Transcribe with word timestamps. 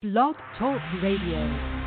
Blog 0.00 0.36
Talk 0.56 0.80
Radio. 1.02 1.77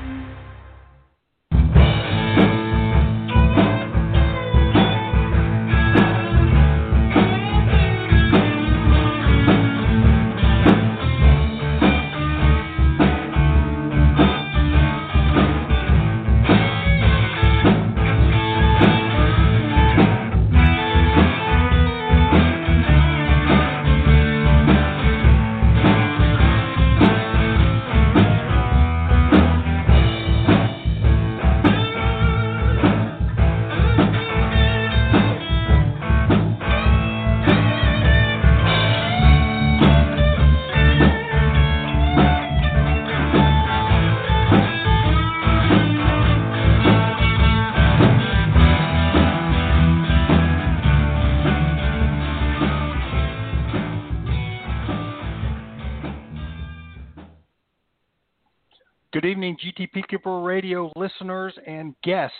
GTP 59.63 60.07
Keeper 60.07 60.39
Radio 60.39 60.91
listeners 60.95 61.53
and 61.67 61.93
guests. 62.03 62.35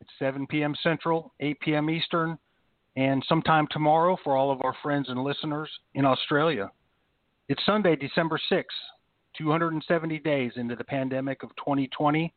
It's 0.00 0.10
7 0.20 0.46
p.m. 0.46 0.74
Central, 0.80 1.32
8 1.40 1.58
p.m. 1.60 1.90
Eastern, 1.90 2.38
and 2.96 3.24
sometime 3.28 3.66
tomorrow 3.70 4.16
for 4.22 4.36
all 4.36 4.52
of 4.52 4.62
our 4.62 4.74
friends 4.82 5.08
and 5.08 5.24
listeners 5.24 5.68
in 5.94 6.04
Australia. 6.04 6.70
It's 7.48 7.64
Sunday, 7.66 7.96
December 7.96 8.40
6th, 8.50 8.64
270 9.36 10.18
days 10.20 10.52
into 10.56 10.76
the 10.76 10.84
pandemic 10.84 11.42
of 11.42 11.50
2020. 11.56 12.32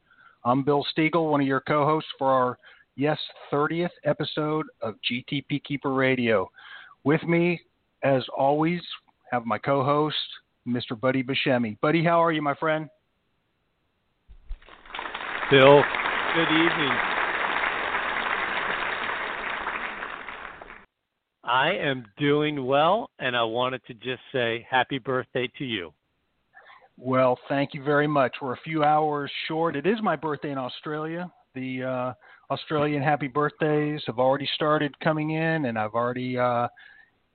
I'm 0.45 0.63
Bill 0.63 0.85
Stiegel, 0.97 1.29
one 1.29 1.41
of 1.41 1.47
your 1.47 1.61
co 1.61 1.85
hosts 1.85 2.09
for 2.17 2.31
our, 2.31 2.57
yes, 2.95 3.19
30th 3.53 3.89
episode 4.03 4.65
of 4.81 4.95
GTP 5.09 5.63
Keeper 5.63 5.93
Radio. 5.93 6.49
With 7.03 7.23
me, 7.23 7.61
as 8.03 8.23
always, 8.35 8.81
have 9.31 9.45
my 9.45 9.59
co 9.59 9.83
host, 9.83 10.17
Mr. 10.67 10.99
Buddy 10.99 11.23
Buscemi. 11.23 11.79
Buddy, 11.81 12.03
how 12.03 12.23
are 12.23 12.31
you, 12.31 12.41
my 12.41 12.55
friend? 12.55 12.89
Bill, 15.51 15.83
good 16.33 16.49
evening. 16.49 16.97
I 21.43 21.71
am 21.73 22.03
doing 22.17 22.65
well, 22.65 23.11
and 23.19 23.37
I 23.37 23.43
wanted 23.43 23.85
to 23.85 23.93
just 23.93 24.21
say 24.31 24.65
happy 24.67 24.97
birthday 24.97 25.47
to 25.59 25.63
you. 25.63 25.93
Well, 26.97 27.37
thank 27.47 27.75
you 27.75 27.83
very 27.83 28.07
much. 28.07 28.37
We're 28.41 28.53
a 28.53 28.59
few 28.63 28.83
hours 28.83 29.31
short. 29.47 29.75
It 29.75 29.85
is 29.85 29.97
my 30.01 30.15
birthday 30.15 30.49
in 30.49 30.57
Australia. 30.57 31.31
The 31.53 31.83
uh, 31.83 32.13
Australian 32.51 33.03
happy 33.03 33.27
birthdays 33.27 34.01
have 34.07 34.17
already 34.17 34.49
started 34.55 34.99
coming 34.99 35.29
in, 35.29 35.65
and 35.65 35.77
I've 35.77 35.93
already 35.93 36.39
uh, 36.39 36.67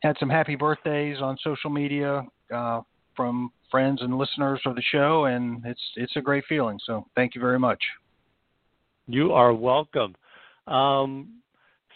had 0.02 0.16
some 0.18 0.30
happy 0.30 0.56
birthdays 0.56 1.18
on 1.22 1.38
social 1.44 1.70
media 1.70 2.24
uh, 2.52 2.80
from 3.14 3.52
friends 3.70 4.02
and 4.02 4.18
listeners 4.18 4.60
of 4.66 4.74
the 4.74 4.82
show, 4.90 5.26
and 5.26 5.64
it's 5.64 5.80
it's 5.94 6.16
a 6.16 6.20
great 6.20 6.42
feeling. 6.48 6.80
So, 6.84 7.06
thank 7.14 7.36
you 7.36 7.40
very 7.40 7.58
much. 7.58 7.78
You 9.12 9.32
are 9.32 9.52
welcome. 9.52 10.14
Um, 10.68 11.40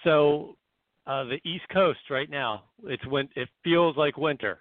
so 0.03 0.57
uh, 1.07 1.23
the 1.25 1.39
East 1.45 1.65
Coast 1.73 2.01
right 2.11 2.29
now, 2.29 2.65
it's 2.85 3.07
when 3.07 3.29
it 3.37 3.49
feels 3.63 3.97
like 3.97 4.17
winter. 4.17 4.59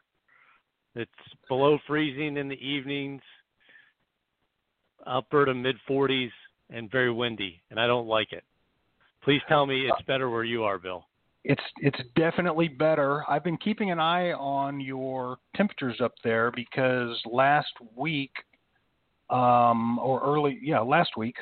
It's 0.95 1.09
below 1.47 1.79
freezing 1.87 2.37
in 2.37 2.47
the 2.47 2.63
evenings, 2.63 3.23
upper 5.07 5.45
to 5.45 5.53
mid 5.55 5.77
40s, 5.89 6.29
and 6.69 6.91
very 6.91 7.11
windy, 7.11 7.59
and 7.71 7.79
I 7.79 7.87
don't 7.87 8.05
like 8.07 8.31
it. 8.31 8.43
Please 9.23 9.41
tell 9.49 9.65
me 9.65 9.87
it's 9.87 10.05
better 10.05 10.29
where 10.29 10.43
you 10.43 10.63
are, 10.63 10.77
Bill. 10.77 11.07
It's 11.43 11.61
it's 11.77 11.99
definitely 12.15 12.67
better. 12.67 13.23
I've 13.27 13.43
been 13.43 13.57
keeping 13.57 13.89
an 13.89 13.99
eye 13.99 14.31
on 14.33 14.79
your 14.79 15.37
temperatures 15.55 15.99
up 16.01 16.13
there 16.23 16.51
because 16.51 17.19
last 17.25 17.73
week, 17.95 18.31
um, 19.31 19.97
or 19.97 20.21
early 20.23 20.59
yeah 20.61 20.79
last 20.81 21.17
week, 21.17 21.35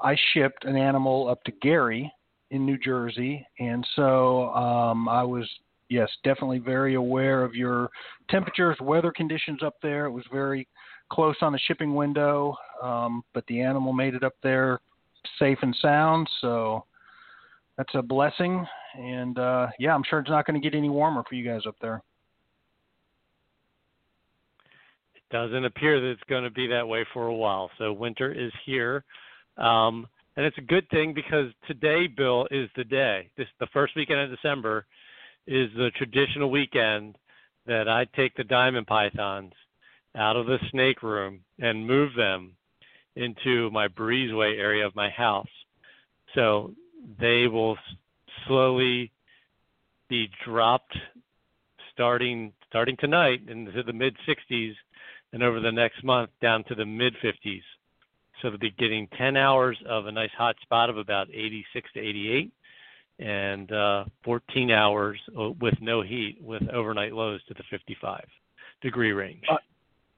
I 0.00 0.16
shipped 0.32 0.64
an 0.64 0.76
animal 0.76 1.28
up 1.28 1.42
to 1.44 1.52
Gary 1.62 2.12
in 2.50 2.66
New 2.66 2.78
Jersey, 2.78 3.46
and 3.58 3.86
so 3.96 4.50
um, 4.50 5.08
I 5.08 5.22
was 5.22 5.48
yes 5.88 6.08
definitely 6.24 6.58
very 6.58 6.94
aware 6.94 7.44
of 7.44 7.54
your 7.54 7.90
temperatures, 8.30 8.76
weather 8.80 9.12
conditions 9.12 9.62
up 9.62 9.74
there. 9.82 10.06
It 10.06 10.10
was 10.10 10.24
very 10.32 10.66
close 11.10 11.36
on 11.42 11.52
the 11.52 11.58
shipping 11.66 11.94
window, 11.94 12.56
um, 12.82 13.22
but 13.34 13.44
the 13.46 13.60
animal 13.60 13.92
made 13.92 14.14
it 14.14 14.24
up 14.24 14.34
there 14.42 14.80
safe 15.38 15.58
and 15.62 15.76
sound, 15.80 16.28
so 16.40 16.84
that's 17.76 17.94
a 17.94 18.02
blessing. 18.02 18.66
And 18.96 19.38
uh, 19.38 19.68
yeah, 19.78 19.94
I'm 19.94 20.02
sure 20.08 20.20
it's 20.20 20.30
not 20.30 20.46
going 20.46 20.60
to 20.60 20.70
get 20.70 20.76
any 20.76 20.88
warmer 20.88 21.22
for 21.28 21.34
you 21.34 21.48
guys 21.48 21.62
up 21.66 21.76
there. 21.80 22.02
It 25.16 25.22
doesn't 25.30 25.64
appear 25.64 26.00
that 26.00 26.10
it's 26.10 26.22
going 26.28 26.44
to 26.44 26.50
be 26.50 26.66
that 26.68 26.86
way 26.86 27.04
for 27.12 27.26
a 27.26 27.34
while. 27.34 27.70
So 27.78 27.92
winter 27.92 28.32
is 28.32 28.52
here. 28.64 29.04
Um, 29.56 30.06
and 30.36 30.44
it's 30.44 30.58
a 30.58 30.62
good 30.62 30.88
thing 30.90 31.14
because 31.14 31.52
today, 31.66 32.06
Bill, 32.06 32.46
is 32.50 32.68
the 32.76 32.84
day. 32.84 33.30
This 33.36 33.46
the 33.60 33.68
first 33.72 33.94
weekend 33.94 34.20
of 34.20 34.30
December 34.30 34.86
is 35.46 35.70
the 35.76 35.90
traditional 35.96 36.50
weekend 36.50 37.16
that 37.66 37.88
I 37.88 38.06
take 38.16 38.34
the 38.34 38.44
diamond 38.44 38.86
pythons 38.86 39.52
out 40.16 40.36
of 40.36 40.46
the 40.46 40.58
snake 40.70 41.02
room 41.02 41.40
and 41.58 41.86
move 41.86 42.14
them 42.16 42.56
into 43.16 43.70
my 43.70 43.88
breezeway 43.88 44.58
area 44.58 44.86
of 44.86 44.96
my 44.96 45.08
house. 45.10 45.48
So 46.34 46.74
they 47.20 47.46
will 47.46 47.76
slowly 48.46 49.12
be 50.08 50.28
dropped 50.44 50.96
starting 51.92 52.52
starting 52.68 52.96
tonight 52.98 53.40
into 53.48 53.82
the 53.84 53.92
mid 53.92 54.16
60s 54.28 54.72
and 55.32 55.42
over 55.42 55.60
the 55.60 55.70
next 55.70 56.02
month 56.02 56.30
down 56.42 56.64
to 56.64 56.74
the 56.74 56.84
mid 56.84 57.14
50s. 57.22 57.62
So 58.40 58.50
they'll 58.50 58.58
be 58.58 58.70
getting 58.72 59.08
10 59.18 59.36
hours 59.36 59.76
of 59.88 60.06
a 60.06 60.12
nice 60.12 60.30
hot 60.36 60.56
spot 60.62 60.90
of 60.90 60.98
about 60.98 61.28
86 61.30 61.90
to 61.94 62.00
88 62.00 62.52
and 63.20 63.70
uh, 63.72 64.04
14 64.24 64.70
hours 64.70 65.18
uh, 65.38 65.50
with 65.60 65.74
no 65.80 66.02
heat 66.02 66.38
with 66.40 66.62
overnight 66.70 67.12
lows 67.12 67.40
to 67.48 67.54
the 67.54 67.62
55 67.70 68.24
degree 68.82 69.12
range. 69.12 69.44
Uh, 69.48 69.56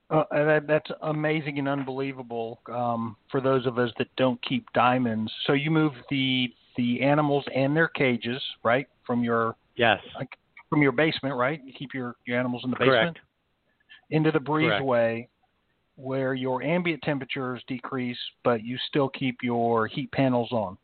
uh, 0.09 0.25
that, 0.31 0.67
that's 0.67 0.91
amazing 1.03 1.59
and 1.59 1.69
unbelievable 1.69 2.61
um, 2.73 3.17
for 3.31 3.41
those 3.41 3.67
of 3.67 3.79
us 3.79 3.91
that 3.99 4.09
don't 4.17 4.43
keep 4.43 4.67
diamonds. 4.73 5.33
So 5.47 5.53
you 5.53 5.71
move 5.71 5.93
the 6.11 6.53
the 6.77 7.01
animals 7.01 7.43
and 7.55 7.75
their 7.75 7.89
cages, 7.89 8.43
right, 8.63 8.87
from 9.07 9.25
your 9.25 9.57
yes 9.77 9.99
from 10.69 10.83
your 10.83 10.93
basement, 10.93 11.35
right? 11.37 11.61
You 11.65 11.73
keep 11.73 11.95
your, 11.95 12.17
your 12.27 12.39
animals 12.39 12.63
in 12.65 12.71
the 12.71 12.77
basement 12.77 13.17
Correct. 13.17 13.19
into 14.11 14.31
the 14.31 14.39
breezeway, 14.39 15.29
where 15.97 16.35
your 16.35 16.63
ambient 16.63 17.03
temperatures 17.03 17.63
decrease, 17.67 18.19
but 18.45 18.63
you 18.63 18.79
still 18.89 19.09
keep 19.09 19.39
your 19.43 19.87
heat 19.87 20.11
panels 20.13 20.53
on. 20.53 20.77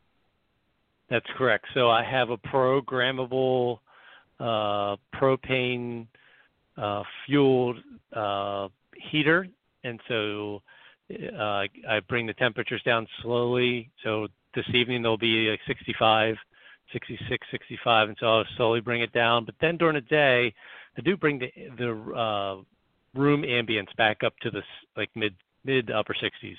That's 1.11 1.27
correct. 1.37 1.67
So 1.75 1.91
I 1.91 2.03
have 2.03 2.31
a 2.31 2.39
programmable 2.39 3.79
uh, 4.41 4.97
propane 5.15 6.07
uh, 6.77 7.03
fueled 7.27 7.77
uh, 8.15 8.69
heater, 9.11 9.47
and 9.85 10.01
so 10.09 10.63
uh, 11.39 11.65
I 11.89 12.01
bring 12.09 12.27
the 12.27 12.33
temperatures 12.35 12.83
down 12.85 13.07
slowly. 13.23 13.91
So 14.03 14.29
this 14.55 14.65
evening 14.73 15.03
they'll 15.03 15.19
be 15.19 15.51
like 15.51 15.61
65, 15.67 16.37
66, 16.93 17.47
65, 17.51 18.09
and 18.09 18.17
so 18.19 18.27
I'll 18.27 18.45
slowly 18.57 18.81
bring 18.81 19.03
it 19.03 19.13
down. 19.13 19.45
But 19.45 19.55
then 19.61 19.77
during 19.77 19.95
the 19.95 20.01
day, 20.01 20.55
I 20.97 21.01
do 21.03 21.17
bring 21.17 21.39
the 21.39 21.53
the 21.77 22.15
uh, 22.15 22.63
room 23.15 23.43
ambience 23.43 23.95
back 23.97 24.23
up 24.25 24.35
to 24.43 24.51
the 24.51 24.63
like 24.97 25.11
mid 25.15 25.35
mid 25.65 25.91
upper 25.91 26.15
60s. 26.15 26.57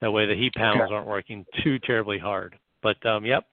That 0.00 0.10
way 0.10 0.26
the 0.26 0.34
heat 0.34 0.54
panels 0.54 0.84
Okay. 0.84 0.94
aren't 0.94 1.06
working 1.06 1.44
too 1.62 1.78
terribly 1.80 2.18
hard. 2.18 2.58
But 2.82 3.04
um, 3.06 3.24
yep, 3.24 3.46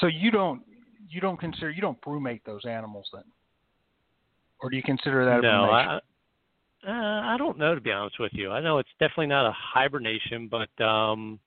So 0.00 0.06
you 0.06 0.30
don't 0.30 0.62
you 1.08 1.20
don't 1.20 1.38
consider 1.38 1.70
you 1.70 1.80
don't 1.80 2.00
brumate 2.02 2.40
those 2.44 2.64
animals 2.64 3.08
then, 3.12 3.24
or 4.60 4.70
do 4.70 4.76
you 4.76 4.82
consider 4.82 5.24
that 5.24 5.38
a 5.40 5.42
no? 5.42 5.70
I, 5.70 6.00
uh, 6.86 6.90
I 6.90 7.36
don't 7.38 7.58
know 7.58 7.74
to 7.74 7.80
be 7.80 7.92
honest 7.92 8.18
with 8.20 8.32
you. 8.34 8.50
I 8.50 8.60
know 8.60 8.78
it's 8.78 8.88
definitely 9.00 9.26
not 9.26 9.46
a 9.46 9.52
hibernation, 9.52 10.48
but 10.48 10.84
um, 10.84 11.38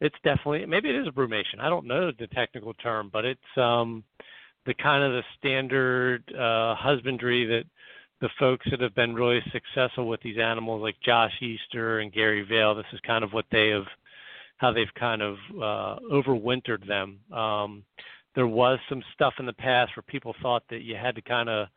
it's 0.00 0.16
definitely 0.24 0.66
maybe 0.66 0.88
it 0.88 0.96
is 0.96 1.06
a 1.06 1.10
brumation. 1.10 1.60
I 1.60 1.68
don't 1.68 1.86
know 1.86 2.10
the 2.18 2.26
technical 2.28 2.74
term, 2.74 3.10
but 3.12 3.24
it's 3.24 3.40
um, 3.56 4.04
the 4.66 4.74
kind 4.74 5.02
of 5.02 5.12
the 5.12 5.22
standard 5.38 6.22
uh, 6.34 6.74
husbandry 6.74 7.46
that 7.46 7.64
the 8.20 8.28
folks 8.38 8.66
that 8.70 8.80
have 8.80 8.94
been 8.94 9.14
really 9.14 9.40
successful 9.52 10.08
with 10.08 10.20
these 10.22 10.38
animals, 10.38 10.82
like 10.82 10.96
Josh 11.04 11.32
Easter 11.40 12.00
and 12.00 12.12
Gary 12.12 12.42
Vale, 12.42 12.74
this 12.74 12.86
is 12.92 13.00
kind 13.06 13.22
of 13.22 13.32
what 13.32 13.44
they 13.52 13.68
have, 13.68 13.86
how 14.56 14.72
they've 14.72 14.92
kind 14.98 15.22
of 15.22 15.36
uh, 15.56 16.00
overwintered 16.12 16.86
them. 16.86 17.18
Um, 17.32 17.84
there 18.34 18.46
was 18.46 18.78
some 18.88 19.02
stuff 19.14 19.34
in 19.38 19.46
the 19.46 19.52
past 19.52 19.92
where 19.96 20.02
people 20.06 20.34
thought 20.42 20.62
that 20.70 20.82
you 20.82 20.96
had 20.96 21.14
to 21.14 21.22
kind 21.22 21.48
of 21.48 21.68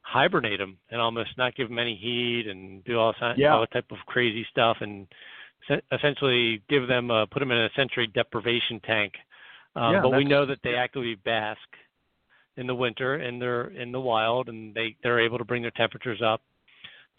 hibernate 0.00 0.58
them 0.58 0.78
and 0.90 1.00
almost 1.00 1.30
not 1.36 1.54
give 1.54 1.68
them 1.68 1.78
any 1.78 1.94
heat 1.94 2.46
and 2.48 2.82
do 2.84 2.98
all, 2.98 3.14
yeah. 3.36 3.54
all 3.54 3.66
type 3.66 3.86
of 3.90 3.98
crazy 4.06 4.46
stuff 4.50 4.78
and 4.80 5.06
essentially 5.92 6.62
give 6.68 6.88
them 6.88 7.10
uh, 7.10 7.26
put 7.26 7.40
them 7.40 7.50
in 7.50 7.58
a 7.58 7.68
sensory 7.76 8.06
deprivation 8.06 8.80
tank. 8.80 9.12
Um, 9.76 9.94
yeah, 9.94 10.00
but 10.02 10.16
we 10.16 10.24
know 10.24 10.46
that 10.46 10.58
they 10.64 10.74
actively 10.74 11.14
bask 11.14 11.60
in 12.58 12.66
the 12.66 12.74
winter 12.74 13.14
and 13.14 13.40
they're 13.40 13.68
in 13.68 13.92
the 13.92 14.00
wild 14.00 14.48
and 14.48 14.74
they 14.74 14.96
they're 15.02 15.20
able 15.20 15.38
to 15.38 15.44
bring 15.44 15.62
their 15.62 15.70
temperatures 15.72 16.20
up. 16.24 16.42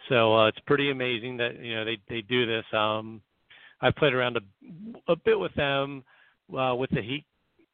So 0.07 0.37
uh, 0.37 0.47
it's 0.47 0.59
pretty 0.67 0.91
amazing 0.91 1.37
that 1.37 1.59
you 1.59 1.75
know 1.75 1.85
they 1.85 1.97
they 2.07 2.21
do 2.21 2.45
this. 2.45 2.65
Um, 2.73 3.21
I've 3.81 3.95
played 3.95 4.13
around 4.13 4.37
a, 4.37 5.11
a 5.11 5.15
bit 5.15 5.39
with 5.39 5.53
them 5.55 6.03
uh, 6.57 6.75
with 6.75 6.89
the 6.91 7.01
heat 7.01 7.25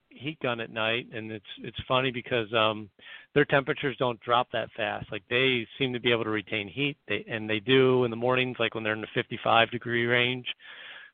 heat 0.10 0.40
gun 0.40 0.60
at 0.60 0.72
night, 0.72 1.08
and 1.14 1.32
it's 1.32 1.46
it's 1.64 1.78
funny 1.88 2.12
because 2.12 2.52
um, 2.54 2.90
their 3.34 3.46
temperatures 3.46 3.96
don't 3.98 4.20
drop 4.22 4.48
that 4.54 4.70
fast. 4.78 5.12
Like 5.12 5.24
they 5.30 5.68
seem 5.78 5.94
to 5.94 6.00
be 6.00 6.12
able 6.12 6.24
to 6.24 6.30
retain 6.30 6.68
heat, 6.68 6.98
they, 7.08 7.26
and 7.30 7.50
they 7.50 7.60
do 7.60 8.06
in 8.06 8.12
the 8.12 8.18
mornings, 8.18 8.58
like 8.60 8.76
when 8.76 8.84
they're 8.84 8.94
in 8.94 9.02
the 9.02 9.08
55 9.14 9.72
degree 9.72 10.06
range. 10.06 10.48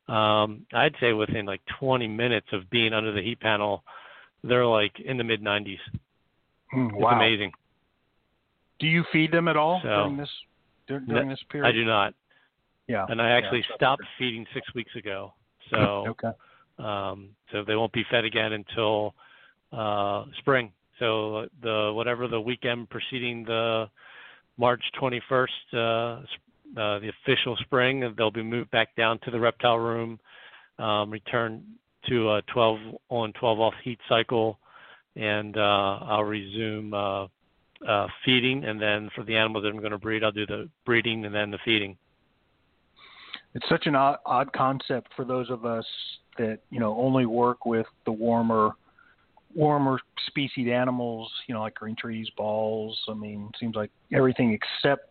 Um, 0.08 0.66
I'd 0.74 0.94
say 1.00 1.12
within 1.12 1.46
like 1.46 1.60
20 1.78 2.08
minutes 2.08 2.48
of 2.52 2.68
being 2.70 2.92
under 2.92 3.12
the 3.12 3.22
heat 3.22 3.40
panel, 3.40 3.84
they're 4.42 4.66
like 4.66 4.98
in 5.04 5.16
the 5.16 5.24
mid 5.24 5.42
90s. 5.42 5.78
Mm, 6.74 6.90
it's 6.94 7.04
amazing. 7.12 7.52
Do 8.78 8.86
you 8.86 9.04
feed 9.12 9.30
them 9.32 9.48
at 9.48 9.56
all 9.56 9.80
So- 9.82 9.88
during 9.88 10.16
this 10.16 10.30
during, 10.88 11.06
during 11.06 11.28
this 11.28 11.42
period? 11.48 11.68
I 11.68 11.72
do 11.72 11.84
not, 11.84 12.14
Yeah. 12.88 13.06
and 13.08 13.20
I 13.22 13.30
actually 13.30 13.64
Yeah. 13.68 13.76
stopped 13.76 14.02
feeding 14.18 14.46
six 14.52 14.72
weeks 14.74 14.94
ago. 14.96 15.32
So 15.70 16.06
Okay. 16.08 16.32
um, 16.78 17.30
so 17.50 17.62
they 17.62 17.76
won't 17.76 17.92
be 17.92 18.04
fed 18.04 18.24
again 18.24 18.52
until 18.52 19.14
uh, 19.72 20.26
spring. 20.38 20.72
So 20.98 21.48
the 21.62 21.92
whatever 21.94 22.28
the 22.28 22.40
weekend 22.40 22.90
preceding 22.90 23.44
the 23.44 23.88
March 24.58 24.82
21st, 25.00 25.48
uh, 25.72 25.78
uh, 26.78 26.98
the 26.98 27.08
official 27.08 27.56
spring, 27.56 28.14
they'll 28.16 28.30
be 28.30 28.42
moved 28.42 28.70
back 28.70 28.94
down 28.96 29.18
to 29.20 29.30
the 29.30 29.40
reptile 29.40 29.78
room, 29.78 30.20
um, 30.78 31.10
return 31.10 31.62
to 32.08 32.32
a 32.32 32.42
12 32.42 32.78
on 33.08 33.32
12 33.34 33.60
off 33.60 33.74
heat 33.82 33.98
cycle, 34.08 34.58
and 35.16 35.56
uh, 35.56 35.98
I'll 36.02 36.24
resume 36.24 36.94
uh, 36.94 37.26
uh, 37.86 38.06
feeding. 38.24 38.64
And 38.64 38.80
then 38.80 39.10
for 39.14 39.24
the 39.24 39.36
animals 39.36 39.64
that 39.64 39.70
I'm 39.70 39.78
going 39.78 39.92
to 39.92 39.98
breed, 39.98 40.24
I'll 40.24 40.32
do 40.32 40.46
the 40.46 40.68
breeding 40.84 41.24
and 41.24 41.34
then 41.34 41.50
the 41.50 41.58
feeding. 41.64 41.96
It's 43.54 43.68
such 43.68 43.86
an 43.86 43.94
odd, 43.94 44.18
odd 44.24 44.52
concept 44.52 45.12
for 45.14 45.24
those 45.24 45.50
of 45.50 45.66
us 45.66 45.84
that 46.38 46.60
you 46.70 46.80
know 46.80 46.96
only 46.96 47.26
work 47.26 47.66
with 47.66 47.86
the 48.06 48.12
warmer, 48.12 48.70
warmer 49.54 49.98
species 50.26 50.68
animals. 50.72 51.30
You 51.46 51.54
know, 51.54 51.60
like 51.60 51.74
green 51.74 51.96
trees, 51.96 52.28
balls. 52.36 52.98
I 53.08 53.14
mean, 53.14 53.48
it 53.52 53.58
seems 53.60 53.76
like 53.76 53.90
everything 54.12 54.58
except 54.58 55.10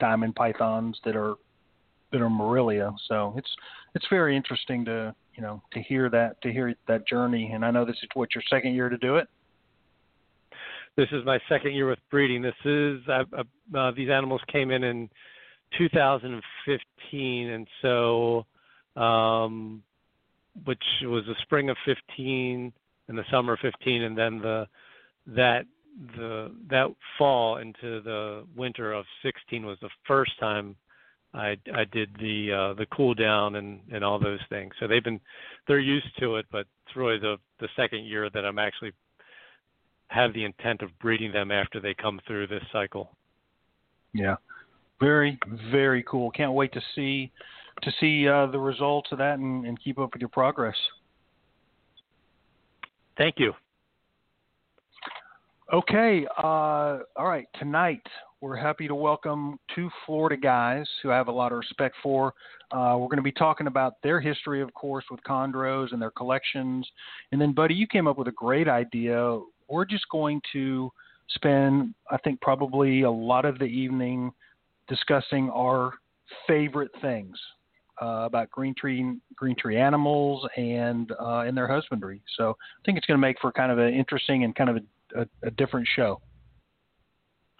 diamond 0.00 0.34
pythons 0.34 0.98
that 1.04 1.16
are 1.16 1.34
that 2.12 2.22
are 2.22 2.30
Morelia. 2.30 2.92
So 3.08 3.34
it's 3.36 3.50
it's 3.94 4.06
very 4.08 4.36
interesting 4.36 4.86
to 4.86 5.14
you 5.34 5.42
know 5.42 5.62
to 5.72 5.82
hear 5.82 6.08
that 6.08 6.40
to 6.42 6.52
hear 6.52 6.74
that 6.88 7.06
journey. 7.06 7.52
And 7.52 7.62
I 7.62 7.70
know 7.70 7.84
this 7.84 7.96
is 8.02 8.08
what 8.14 8.34
your 8.34 8.42
second 8.48 8.74
year 8.74 8.88
to 8.88 8.96
do 8.96 9.16
it. 9.16 9.28
This 10.96 11.08
is 11.12 11.24
my 11.24 11.38
second 11.48 11.74
year 11.74 11.88
with 11.88 11.98
breeding. 12.10 12.42
This 12.42 12.54
is 12.64 13.00
uh, 13.08 13.24
uh, 13.76 13.92
these 13.92 14.10
animals 14.10 14.42
came 14.52 14.70
in 14.70 14.84
in 14.84 15.08
2015, 15.78 17.48
and 17.48 17.66
so 17.80 18.44
um, 18.96 19.82
which 20.64 20.82
was 21.02 21.24
the 21.26 21.34
spring 21.42 21.70
of 21.70 21.76
15 21.86 22.72
and 23.08 23.18
the 23.18 23.24
summer 23.30 23.54
of 23.54 23.60
15, 23.60 24.02
and 24.02 24.18
then 24.18 24.38
the 24.38 24.66
that 25.28 25.64
the 26.16 26.50
that 26.68 26.88
fall 27.16 27.56
into 27.58 28.02
the 28.02 28.44
winter 28.56 28.92
of 28.92 29.04
16 29.22 29.64
was 29.64 29.78
the 29.80 29.90
first 30.06 30.38
time 30.40 30.76
I 31.34 31.56
I 31.74 31.84
did 31.90 32.10
the 32.18 32.52
uh, 32.52 32.74
the 32.74 32.86
cool 32.94 33.14
down 33.14 33.56
and 33.56 33.80
and 33.92 34.04
all 34.04 34.18
those 34.18 34.40
things. 34.50 34.74
So 34.78 34.86
they've 34.86 35.04
been 35.04 35.20
they're 35.66 35.78
used 35.78 36.18
to 36.20 36.36
it, 36.36 36.46
but 36.52 36.66
it's 36.86 36.96
really 36.96 37.18
the 37.18 37.36
the 37.60 37.68
second 37.76 38.04
year 38.04 38.28
that 38.30 38.44
I'm 38.44 38.58
actually 38.58 38.92
have 40.12 40.32
the 40.34 40.44
intent 40.44 40.82
of 40.82 40.90
breeding 40.98 41.32
them 41.32 41.50
after 41.50 41.80
they 41.80 41.94
come 41.94 42.20
through 42.26 42.46
this 42.46 42.62
cycle. 42.72 43.10
Yeah, 44.12 44.36
very 45.00 45.38
very 45.70 46.02
cool. 46.04 46.30
Can't 46.30 46.52
wait 46.52 46.72
to 46.74 46.82
see 46.94 47.32
to 47.82 47.92
see 48.00 48.28
uh, 48.28 48.46
the 48.46 48.58
results 48.58 49.10
of 49.12 49.18
that 49.18 49.38
and, 49.38 49.66
and 49.66 49.82
keep 49.82 49.98
up 49.98 50.12
with 50.12 50.20
your 50.20 50.28
progress. 50.28 50.76
Thank 53.16 53.36
you. 53.38 53.52
Okay, 55.72 56.26
uh, 56.42 56.98
all 57.16 57.26
right. 57.26 57.46
Tonight 57.58 58.02
we're 58.42 58.56
happy 58.56 58.88
to 58.88 58.94
welcome 58.94 59.56
two 59.72 59.88
Florida 60.04 60.36
guys 60.36 60.84
who 61.00 61.12
I 61.12 61.16
have 61.16 61.28
a 61.28 61.32
lot 61.32 61.52
of 61.52 61.58
respect 61.58 61.94
for. 62.02 62.34
Uh, 62.72 62.96
we're 62.98 63.06
going 63.06 63.16
to 63.18 63.22
be 63.22 63.30
talking 63.30 63.68
about 63.68 63.94
their 64.02 64.20
history, 64.20 64.60
of 64.60 64.74
course, 64.74 65.04
with 65.12 65.20
chondros 65.22 65.92
and 65.92 66.02
their 66.02 66.10
collections. 66.10 66.84
And 67.30 67.40
then, 67.40 67.52
Buddy, 67.52 67.74
you 67.74 67.86
came 67.86 68.08
up 68.08 68.18
with 68.18 68.26
a 68.26 68.32
great 68.32 68.66
idea. 68.66 69.38
We're 69.68 69.84
just 69.84 70.08
going 70.10 70.40
to 70.52 70.92
spend, 71.30 71.94
I 72.10 72.18
think, 72.18 72.40
probably 72.40 73.02
a 73.02 73.10
lot 73.10 73.44
of 73.44 73.58
the 73.58 73.64
evening 73.64 74.32
discussing 74.88 75.50
our 75.50 75.94
favorite 76.46 76.90
things 77.00 77.36
uh, 78.00 78.24
about 78.26 78.50
green 78.50 78.74
tree 78.74 79.16
green 79.36 79.56
tree 79.56 79.78
animals 79.78 80.46
and 80.56 81.12
uh, 81.12 81.40
and 81.46 81.56
their 81.56 81.68
husbandry. 81.68 82.22
So 82.36 82.50
I 82.50 82.80
think 82.84 82.98
it's 82.98 83.06
going 83.06 83.18
to 83.18 83.20
make 83.20 83.38
for 83.40 83.52
kind 83.52 83.70
of 83.70 83.78
an 83.78 83.94
interesting 83.94 84.44
and 84.44 84.54
kind 84.54 84.70
of 84.70 84.76
a, 84.76 85.20
a, 85.20 85.26
a 85.44 85.50
different 85.52 85.86
show. 85.94 86.20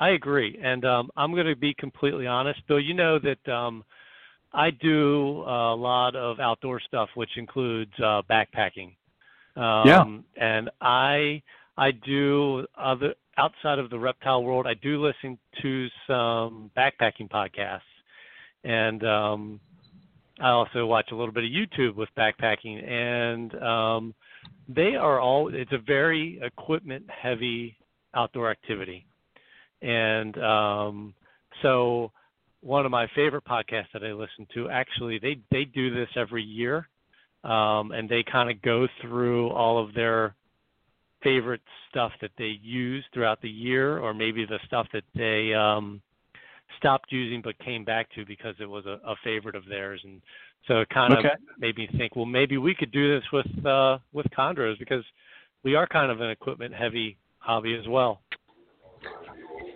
I 0.01 0.11
agree, 0.11 0.59
and 0.63 0.85
um, 0.85 1.11
I'm 1.17 1.33
going 1.33 1.47
to 1.47 1.55
be 1.55 1.75
completely 1.75 2.27
honest, 2.27 2.61
Bill. 2.67 2.81
You 2.81 2.95
know 2.95 3.21
that 3.21 3.53
um, 3.53 3.85
I 4.53 4.71
do 4.71 5.43
a 5.47 5.75
lot 5.75 6.17
of 6.17 6.41
outdoor 6.41 6.81
stuff, 6.81 7.09
which 7.15 7.31
includes 7.37 7.93
uh, 7.99 8.23
backpacking. 8.29 8.95
Um, 9.57 9.87
Yeah. 9.87 10.05
And 10.37 10.71
I 10.81 11.43
I 11.77 11.91
do 11.93 12.67
other 12.79 13.15
outside 13.39 13.79
of 13.79 13.91
the 13.91 13.99
reptile 13.99 14.43
world. 14.43 14.67
I 14.67 14.75
do 14.75 15.05
listen 15.05 15.39
to 15.63 15.89
some 16.07 16.71
backpacking 16.77 17.31
podcasts, 17.31 17.81
and 18.65 19.05
um, 19.05 19.61
I 20.41 20.51
also 20.51 20.87
watch 20.87 21.09
a 21.13 21.15
little 21.15 21.33
bit 21.33 21.45
of 21.45 21.51
YouTube 21.51 21.95
with 21.95 22.09
backpacking, 22.17 22.87
and 22.87 23.55
um, 23.63 24.15
they 24.69 24.97
are 24.97 25.21
all. 25.21 25.53
It's 25.53 25.73
a 25.73 25.79
very 25.79 26.41
equipment 26.43 27.05
heavy 27.09 27.77
outdoor 28.15 28.51
activity, 28.51 29.07
and 29.81 30.37
um, 30.39 31.15
so 31.63 32.13
one 32.61 32.85
of 32.85 32.93
my 32.93 33.07
favorite 33.15 33.45
podcasts 33.45 33.93
that 33.93 34.05
I 34.05 34.13
listen 34.13 34.47
to 34.55 34.69
actually 34.69 35.19
they 35.19 35.39
they 35.51 35.65
do 35.65 35.95
this 35.95 36.09
every 36.17 36.43
year, 36.43 36.89
um, 37.45 37.93
and 37.93 38.09
they 38.09 38.23
kind 38.31 38.51
of 38.51 38.61
go 38.61 38.87
through 39.01 39.51
all 39.51 39.83
of 39.83 39.95
their 39.95 40.35
favorite 41.23 41.61
stuff 41.89 42.13
that 42.21 42.31
they 42.39 42.59
use 42.63 43.05
throughout 43.13 43.41
the 43.41 43.49
year, 43.49 43.99
or 43.99 44.15
maybe 44.15 44.45
the 44.45 44.59
stuff 44.67 44.87
that 44.93 45.05
they 45.15 45.55
um, 45.55 46.01
stopped 46.79 47.13
using 47.13 47.41
but 47.43 47.59
came 47.59 47.85
back 47.85 48.09
to 48.15 48.25
because 48.25 48.55
it 48.61 48.69
was 48.69 48.87
a, 48.87 48.99
a 49.07 49.15
favorite 49.25 49.55
of 49.55 49.65
theirs, 49.69 50.01
and 50.05 50.21
so 50.67 50.81
it 50.81 50.89
kind 50.91 51.13
Okay. 51.13 51.29
of 51.29 51.41
made 51.59 51.77
me 51.77 51.89
think, 51.97 52.17
well, 52.17 52.27
maybe 52.27 52.57
we 52.57 52.75
could 52.75 52.93
do 52.93 53.15
this 53.15 53.25
with 53.33 53.67
uh, 53.67 53.99
with 54.13 54.27
chondros 54.37 54.79
because 54.79 55.05
we 55.65 55.75
are 55.75 55.87
kind 55.87 56.11
of 56.11 56.21
an 56.21 56.31
equipment 56.31 56.75
heavy 56.75 57.17
hobby 57.39 57.77
as 57.79 57.87
well. 57.89 58.21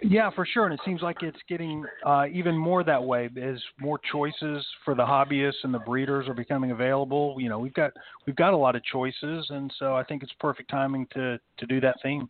Yeah, 0.03 0.31
for 0.31 0.47
sure, 0.47 0.67
and 0.67 0.75
it 0.75 0.81
seems 0.85 1.03
like 1.03 1.23
it's 1.23 1.38
getting 1.49 1.85
uh, 2.05 2.26
even 2.33 2.57
more 2.57 2.85
that 2.85 3.03
way 3.03 3.29
as 3.43 3.61
more 3.81 3.99
choices 4.12 4.65
for 4.85 4.95
the 4.95 5.03
hobbyists 5.03 5.65
and 5.65 5.73
the 5.73 5.79
breeders 5.81 6.29
are 6.29 6.35
becoming 6.35 6.71
available. 6.71 7.37
You 7.38 7.49
know, 7.49 7.59
we've 7.59 7.75
got 7.75 7.93
we've 8.26 8.37
got 8.37 8.53
a 8.53 8.57
lot 8.57 8.76
of 8.76 8.85
choices, 8.85 9.47
and 9.50 9.73
so 9.79 9.97
I 9.97 10.05
think 10.05 10.23
it's 10.23 10.33
perfect 10.38 10.71
timing 10.71 11.07
to 11.15 11.38
to 11.59 11.67
do 11.67 11.81
that 11.81 11.97
theme. 12.03 12.29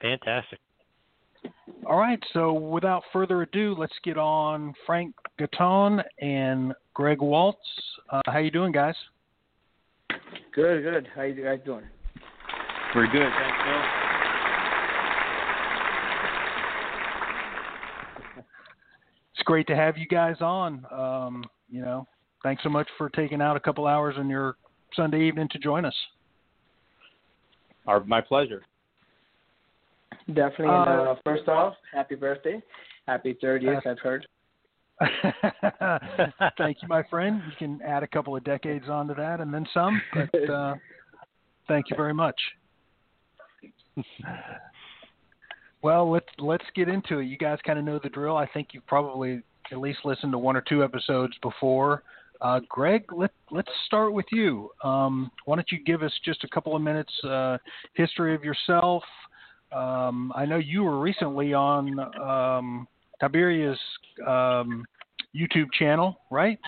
Fantastic. 0.00 0.58
All 1.86 1.98
right, 1.98 2.22
so 2.32 2.52
without 2.52 3.02
further 3.12 3.42
ado, 3.42 3.74
let's 3.76 3.94
get 4.04 4.16
on 4.16 4.74
Frank 4.86 5.14
Gaton 5.40 6.02
and 6.20 6.72
Greg 6.94 7.20
Waltz. 7.20 7.58
Uh, 8.10 8.20
how 8.26 8.38
you 8.38 8.50
doing, 8.50 8.72
guys? 8.72 8.94
Good, 10.54 10.82
good. 10.82 11.08
How 11.14 11.22
you 11.22 11.42
guys 11.42 11.58
doing? 11.64 11.84
Very 12.94 13.08
good. 13.08 13.22
Thanks, 13.22 13.58
Bill. 13.64 14.01
It's 19.34 19.42
great 19.44 19.66
to 19.68 19.76
have 19.76 19.96
you 19.96 20.06
guys 20.06 20.36
on. 20.40 20.84
Um, 20.90 21.44
you 21.70 21.80
know, 21.82 22.06
thanks 22.42 22.62
so 22.62 22.68
much 22.68 22.88
for 22.98 23.08
taking 23.10 23.40
out 23.40 23.56
a 23.56 23.60
couple 23.60 23.86
hours 23.86 24.16
on 24.18 24.28
your 24.28 24.56
Sunday 24.94 25.26
evening 25.26 25.48
to 25.52 25.58
join 25.58 25.84
us. 25.84 25.94
Our, 27.86 28.04
my 28.04 28.20
pleasure. 28.20 28.62
Definitely. 30.28 30.66
Uh, 30.66 30.82
and 30.82 31.08
uh, 31.08 31.14
first 31.24 31.48
off, 31.48 31.74
happy 31.92 32.14
birthday. 32.14 32.62
Happy 33.06 33.36
30th, 33.42 33.86
I've 33.86 33.98
heard. 33.98 34.26
Thank 36.58 36.78
you, 36.82 36.88
my 36.88 37.02
friend. 37.10 37.42
You 37.46 37.52
can 37.58 37.80
add 37.82 38.02
a 38.02 38.06
couple 38.06 38.36
of 38.36 38.44
decades 38.44 38.88
onto 38.88 39.14
that 39.16 39.40
and 39.40 39.52
then 39.52 39.66
some, 39.74 40.00
but 40.14 40.50
uh, 40.50 40.74
thank 41.68 41.90
you 41.90 41.96
very 41.96 42.14
much. 42.14 42.40
well, 45.82 46.10
let's 46.10 46.26
let's 46.38 46.64
get 46.74 46.88
into 46.88 47.18
it. 47.18 47.26
You 47.26 47.36
guys 47.36 47.58
kind 47.66 47.78
of 47.78 47.84
know 47.84 47.98
the 48.02 48.08
drill. 48.08 48.36
I 48.36 48.46
think 48.46 48.68
you've 48.72 48.86
probably 48.86 49.42
at 49.70 49.78
least 49.78 50.00
listened 50.04 50.32
to 50.32 50.38
one 50.38 50.56
or 50.56 50.62
two 50.62 50.82
episodes 50.84 51.34
before. 51.42 52.02
Uh, 52.40 52.60
Greg, 52.68 53.04
let 53.12 53.30
let's 53.50 53.70
start 53.86 54.12
with 54.12 54.26
you. 54.32 54.70
Um, 54.82 55.30
why 55.44 55.56
don't 55.56 55.70
you 55.70 55.78
give 55.84 56.02
us 56.02 56.12
just 56.24 56.44
a 56.44 56.48
couple 56.48 56.74
of 56.74 56.82
minutes 56.82 57.12
uh, 57.24 57.58
history 57.94 58.34
of 58.34 58.42
yourself? 58.44 59.02
Um, 59.72 60.32
I 60.34 60.44
know 60.44 60.56
you 60.58 60.82
were 60.82 61.00
recently 61.00 61.54
on 61.54 61.98
um, 62.20 62.86
Tiberia's 63.20 63.78
um, 64.26 64.84
YouTube 65.34 65.72
channel, 65.78 66.18
right? 66.30 66.58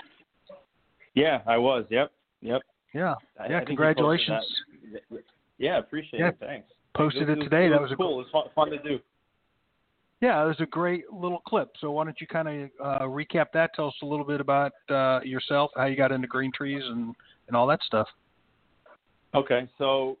Yeah, 1.13 1.41
I 1.45 1.57
was. 1.57 1.85
Yep. 1.89 2.11
Yep. 2.41 2.61
Yeah. 2.93 3.15
I- 3.39 3.49
yeah. 3.49 3.59
I 3.59 3.65
congratulations. 3.65 4.43
Yeah, 5.57 5.77
appreciate 5.77 6.19
Yeah. 6.19 6.29
it. 6.29 6.37
Thanks. 6.39 6.67
Posted 6.95 7.29
it 7.29 7.37
was- 7.37 7.43
today. 7.45 7.67
It 7.67 7.69
That 7.71 7.81
was 7.81 7.89
was 7.89 7.93
a 7.93 7.97
cool. 7.97 8.21
It 8.21 8.27
fun, 8.31 8.43
fun 8.55 8.69
to 8.71 8.77
do. 8.79 8.99
Yeah, 10.21 10.43
it 10.43 10.47
was 10.47 10.59
a 10.61 10.65
great 10.65 11.11
little 11.11 11.39
clip. 11.39 11.71
So 11.79 11.91
why 11.91 12.05
don't 12.05 12.19
you 12.21 12.25
kind 12.25 12.47
of 12.47 12.69
uh, 12.83 12.99
recap 13.05 13.47
that? 13.53 13.71
Tell 13.75 13.87
us 13.87 13.95
a 14.01 14.05
little 14.05 14.25
bit 14.25 14.39
about 14.39 14.71
uh, 14.89 15.19
yourself, 15.23 15.71
how 15.75 15.85
you 15.85 15.97
got 15.97 16.11
into 16.11 16.27
green 16.27 16.51
trees, 16.53 16.81
and 16.85 17.13
and 17.47 17.55
all 17.55 17.67
that 17.67 17.83
stuff. 17.83 18.07
Okay, 19.35 19.67
so 19.77 20.17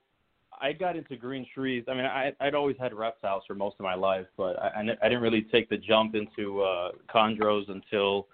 I 0.61 0.73
got 0.73 0.97
into 0.97 1.15
green 1.15 1.45
trees. 1.55 1.85
I 1.87 1.93
mean, 1.93 2.05
I, 2.05 2.33
I'd 2.41 2.53
always 2.53 2.75
had 2.77 2.93
reptiles 2.93 3.43
for 3.47 3.55
most 3.55 3.77
of 3.79 3.83
my 3.83 3.95
life, 3.95 4.27
but 4.35 4.59
I, 4.59 4.81
I 5.01 5.07
didn't 5.07 5.23
really 5.23 5.43
take 5.43 5.69
the 5.69 5.77
jump 5.77 6.13
into 6.13 6.61
uh, 6.61 6.91
chondros 7.13 7.69
until 7.69 8.27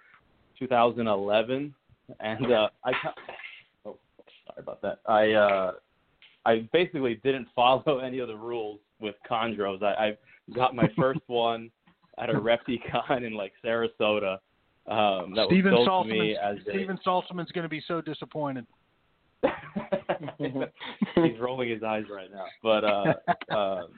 2011. 0.58 1.72
And 2.20 2.52
uh, 2.52 2.68
I, 2.84 2.92
oh, 3.86 3.96
sorry 4.46 4.58
about 4.58 4.82
that. 4.82 4.98
I 5.06 5.30
uh, 5.32 5.72
I 6.44 6.68
basically 6.72 7.16
didn't 7.22 7.48
follow 7.54 7.98
any 7.98 8.18
of 8.18 8.28
the 8.28 8.36
rules 8.36 8.80
with 9.00 9.14
chondros. 9.30 9.82
I, 9.82 10.08
I 10.08 10.16
got 10.54 10.74
my 10.74 10.88
first 10.96 11.20
one 11.26 11.70
at 12.18 12.30
a 12.30 12.34
repticon 12.34 13.26
in 13.26 13.34
like 13.34 13.52
Sarasota. 13.64 14.38
Um, 14.86 15.34
that 15.36 15.46
Stephen 15.46 15.72
was 15.74 15.86
sold 15.86 16.08
to 16.08 16.12
me 16.12 16.36
Saltzman's, 16.42 16.60
as 16.68 16.74
a, 16.74 17.08
Saltzman's 17.08 17.52
going 17.52 17.62
to 17.62 17.68
be 17.68 17.82
so 17.86 18.00
disappointed. 18.00 18.66
He's 20.38 21.38
rolling 21.40 21.68
his 21.70 21.82
eyes 21.82 22.04
right 22.10 22.28
now. 22.32 22.44
But 22.62 22.84
uh, 22.84 23.14
um, 23.56 23.88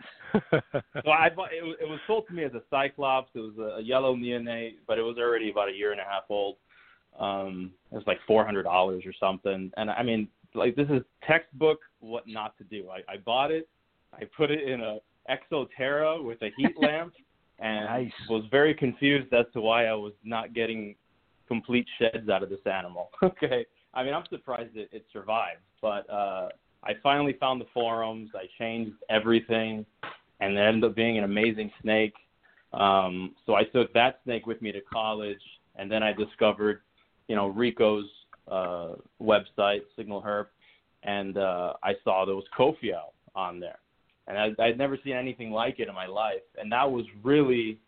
so 0.52 1.10
I 1.10 1.30
bought, 1.30 1.52
it, 1.52 1.62
was- 1.64 1.76
it 1.80 1.88
was 1.88 1.98
sold 2.06 2.26
to 2.28 2.34
me 2.34 2.44
as 2.44 2.52
a 2.54 2.62
Cyclops. 2.70 3.30
It 3.34 3.40
was 3.40 3.54
a, 3.58 3.78
a 3.78 3.82
yellow 3.82 4.14
neonate, 4.14 4.74
but 4.86 4.98
it 4.98 5.02
was 5.02 5.16
already 5.18 5.50
about 5.50 5.68
a 5.68 5.72
year 5.72 5.92
and 5.92 6.00
a 6.00 6.04
half 6.04 6.24
old. 6.28 6.56
Um, 7.18 7.70
it 7.92 7.94
was 7.94 8.04
like 8.06 8.18
four 8.26 8.44
hundred 8.44 8.64
dollars 8.64 9.04
or 9.06 9.12
something. 9.18 9.70
And 9.76 9.90
I 9.90 10.02
mean, 10.02 10.28
like 10.54 10.76
this 10.76 10.88
is 10.88 11.02
textbook 11.26 11.80
what 12.00 12.24
not 12.26 12.56
to 12.58 12.64
do. 12.64 12.88
I, 12.90 13.12
I 13.12 13.16
bought 13.18 13.50
it. 13.50 13.68
I 14.12 14.24
put 14.36 14.50
it 14.50 14.68
in 14.68 14.80
a 14.80 14.98
Exoterra 15.30 16.22
with 16.22 16.40
a 16.42 16.50
heat 16.56 16.74
lamp, 16.80 17.14
and 17.58 17.86
Nice. 17.86 18.12
was 18.28 18.44
very 18.50 18.74
confused 18.74 19.32
as 19.32 19.46
to 19.54 19.60
why 19.60 19.86
I 19.86 19.94
was 19.94 20.12
not 20.22 20.54
getting 20.54 20.94
complete 21.48 21.86
sheds 21.98 22.28
out 22.28 22.42
of 22.42 22.50
this 22.50 22.60
animal. 22.66 23.10
okay. 23.22 23.66
I 23.92 24.02
mean, 24.02 24.14
I'm 24.14 24.24
surprised 24.28 24.76
it, 24.76 24.88
it 24.92 25.06
survived, 25.12 25.60
but 25.80 26.08
uh, 26.10 26.48
I 26.82 26.92
finally 27.02 27.36
found 27.38 27.60
the 27.60 27.66
forums. 27.72 28.30
I 28.34 28.46
changed 28.58 28.96
everything, 29.08 29.86
and 30.40 30.56
it 30.56 30.60
ended 30.60 30.84
up 30.84 30.96
being 30.96 31.16
an 31.16 31.24
amazing 31.24 31.70
snake. 31.80 32.14
Um, 32.72 33.36
so 33.46 33.54
I 33.54 33.62
took 33.64 33.92
that 33.92 34.20
snake 34.24 34.46
with 34.46 34.60
me 34.60 34.72
to 34.72 34.80
college, 34.80 35.40
and 35.76 35.90
then 35.90 36.02
I 36.02 36.12
discovered, 36.12 36.80
you 37.28 37.36
know, 37.36 37.46
Rico's 37.46 38.08
uh, 38.48 38.92
website, 39.20 39.82
Signal 39.96 40.22
Herp, 40.22 40.46
and 41.02 41.36
uh, 41.36 41.74
I 41.82 41.94
saw 42.04 42.24
there 42.24 42.34
was 42.34 42.44
Kofiau 42.56 43.12
on 43.34 43.60
there, 43.60 43.78
and 44.26 44.38
I, 44.38 44.62
I'd 44.62 44.78
never 44.78 44.98
seen 45.02 45.14
anything 45.14 45.50
like 45.50 45.80
it 45.80 45.88
in 45.88 45.94
my 45.94 46.06
life, 46.06 46.42
and 46.58 46.70
that 46.72 46.90
was 46.90 47.04
really 47.22 47.78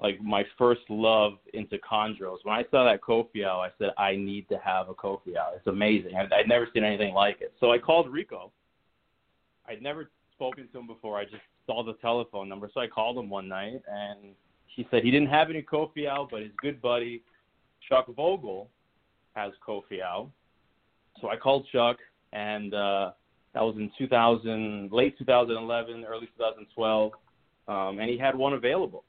like 0.00 0.20
my 0.22 0.44
first 0.56 0.82
love 0.88 1.34
into 1.54 1.76
chondros. 1.78 2.38
When 2.44 2.54
I 2.54 2.64
saw 2.70 2.84
that 2.84 3.02
Kofiau, 3.02 3.58
I 3.58 3.70
said, 3.78 3.90
I 3.98 4.14
need 4.14 4.48
to 4.48 4.58
have 4.58 4.88
a 4.88 4.94
Kofiau. 4.94 5.56
It's 5.56 5.66
amazing. 5.66 6.14
I'd, 6.14 6.32
I'd 6.32 6.48
never 6.48 6.68
seen 6.72 6.84
anything 6.84 7.14
like 7.14 7.40
it. 7.40 7.52
So 7.58 7.72
I 7.72 7.78
called 7.78 8.08
Rico. 8.10 8.52
I'd 9.68 9.82
never 9.82 10.10
spoken 10.34 10.68
to 10.72 10.78
him 10.78 10.86
before. 10.86 11.18
I 11.18 11.24
just 11.24 11.42
saw 11.66 11.82
the 11.82 11.94
telephone 11.94 12.48
number. 12.48 12.70
So 12.72 12.80
I 12.80 12.86
called 12.86 13.18
him 13.18 13.28
one 13.28 13.48
night, 13.48 13.82
and 13.90 14.34
he 14.66 14.86
said 14.90 15.02
he 15.02 15.10
didn't 15.10 15.30
have 15.30 15.50
any 15.50 15.62
Kofiau, 15.62 16.28
but 16.30 16.42
his 16.42 16.52
good 16.62 16.80
buddy, 16.80 17.22
Chuck 17.88 18.06
Vogel, 18.14 18.68
has 19.38 19.52
Kofiau. 19.66 20.28
So 21.20 21.28
I 21.28 21.36
called 21.36 21.66
Chuck, 21.72 21.96
and 22.32 22.74
uh, 22.74 23.12
that 23.54 23.62
was 23.62 23.76
in 23.76 23.90
2000, 23.98 24.90
late 24.92 25.18
2011, 25.18 26.04
early 26.04 26.26
2012, 26.36 27.12
um, 27.66 27.98
and 27.98 28.08
he 28.08 28.18
had 28.18 28.36
one 28.36 28.52
available 28.52 29.04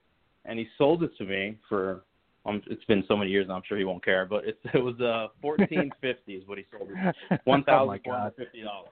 and 0.45 0.59
he 0.59 0.67
sold 0.77 1.03
it 1.03 1.11
to 1.17 1.25
me 1.25 1.57
for 1.67 2.03
um, 2.45 2.61
it's 2.67 2.83
been 2.85 3.03
so 3.07 3.17
many 3.17 3.29
years 3.29 3.47
now, 3.47 3.55
I'm 3.55 3.61
sure 3.67 3.77
he 3.77 3.83
won't 3.83 4.03
care, 4.03 4.25
but 4.25 4.45
it's, 4.45 4.57
it 4.73 4.83
was 4.83 4.99
uh 4.99 5.27
fourteen 5.41 5.91
fifty 6.01 6.33
is 6.33 6.47
what 6.47 6.57
he 6.57 6.65
sold 6.71 6.89
it. 6.91 7.41
One 7.43 7.63
oh 7.67 7.85
my 7.85 7.97
God. 7.97 8.13
hundred 8.13 8.35
fifty 8.37 8.63
dollars. 8.63 8.89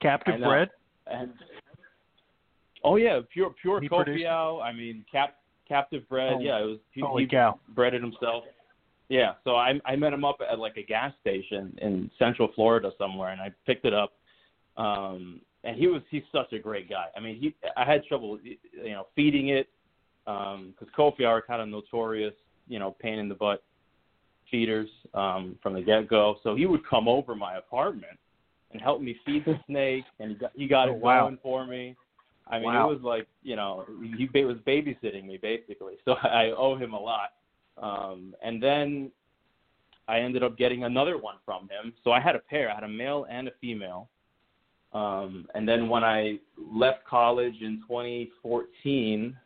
Captive 0.00 0.40
know. 0.40 0.48
bred. 0.48 0.70
And 1.06 1.32
oh 2.84 2.96
yeah, 2.96 3.20
pure 3.32 3.54
pure 3.60 3.80
He 3.80 3.88
produced 3.88 4.24
it? 4.24 4.28
I 4.28 4.72
mean, 4.72 5.04
cap 5.10 5.36
captive 5.66 6.08
bred. 6.08 6.34
Oh, 6.36 6.40
yeah, 6.40 6.58
it 6.60 6.66
was 6.66 6.78
he, 6.92 7.02
he 7.18 7.26
cow! 7.26 7.58
bred 7.70 7.94
it 7.94 8.02
himself. 8.02 8.44
Yeah, 9.08 9.34
so 9.44 9.56
I 9.56 9.74
I 9.84 9.96
met 9.96 10.12
him 10.12 10.24
up 10.24 10.38
at 10.48 10.58
like 10.58 10.76
a 10.76 10.82
gas 10.82 11.12
station 11.20 11.76
in 11.80 12.10
Central 12.18 12.48
Florida 12.54 12.90
somewhere, 12.98 13.30
and 13.30 13.40
I 13.40 13.52
picked 13.66 13.84
it 13.84 13.94
up. 13.94 14.14
Um, 14.76 15.40
and 15.64 15.76
he 15.76 15.86
was 15.86 16.02
he's 16.10 16.22
such 16.32 16.52
a 16.52 16.58
great 16.58 16.88
guy. 16.88 17.06
I 17.16 17.20
mean, 17.20 17.36
he 17.36 17.54
I 17.76 17.84
had 17.84 18.04
trouble 18.04 18.38
you 18.42 18.90
know 18.90 19.06
feeding 19.14 19.48
it 19.48 19.68
because 20.24 20.88
Kofi 20.98 21.26
are 21.26 21.40
kind 21.40 21.62
of 21.62 21.68
notorious, 21.68 22.34
you 22.66 22.78
know, 22.78 22.96
pain 23.00 23.18
in 23.18 23.28
the 23.28 23.34
butt 23.34 23.62
feeders 24.50 24.88
um, 25.14 25.56
from 25.62 25.74
the 25.74 25.82
get 25.82 26.08
go. 26.08 26.36
So 26.42 26.56
he 26.56 26.66
would 26.66 26.86
come 26.86 27.08
over 27.08 27.34
my 27.34 27.56
apartment 27.56 28.18
and 28.72 28.80
help 28.80 29.00
me 29.00 29.16
feed 29.24 29.44
the 29.44 29.58
snake, 29.66 30.04
and 30.18 30.30
he 30.32 30.36
got, 30.36 30.52
he 30.54 30.66
got 30.66 30.88
Oh, 30.88 30.92
it 30.92 30.98
wow. 30.98 31.22
going 31.24 31.38
for 31.42 31.66
me. 31.66 31.96
I 32.48 32.58
mean, 32.58 32.66
Wow. 32.66 32.88
it 32.90 32.94
was 32.94 33.02
like 33.02 33.26
you 33.42 33.56
know 33.56 33.84
he 34.16 34.26
ba- 34.26 34.46
was 34.46 34.56
babysitting 34.66 35.26
me 35.26 35.38
basically. 35.40 35.94
So 36.04 36.12
I 36.14 36.52
owe 36.56 36.76
him 36.76 36.92
a 36.92 37.00
lot. 37.00 37.30
Um, 37.78 38.34
and 38.42 38.62
then 38.62 39.10
I 40.08 40.20
ended 40.20 40.42
up 40.42 40.56
getting 40.56 40.84
another 40.84 41.18
one 41.18 41.36
from 41.44 41.62
him. 41.62 41.92
So 42.04 42.12
I 42.12 42.20
had 42.20 42.36
a 42.36 42.38
pair. 42.38 42.70
I 42.70 42.74
had 42.74 42.84
a 42.84 42.88
male 42.88 43.26
and 43.28 43.48
a 43.48 43.52
female. 43.60 44.08
Um, 44.92 45.46
and 45.54 45.68
then 45.68 45.88
when 45.88 46.04
I 46.04 46.38
left 46.56 47.04
college 47.04 47.56
in 47.60 47.82
2014, 47.86 49.36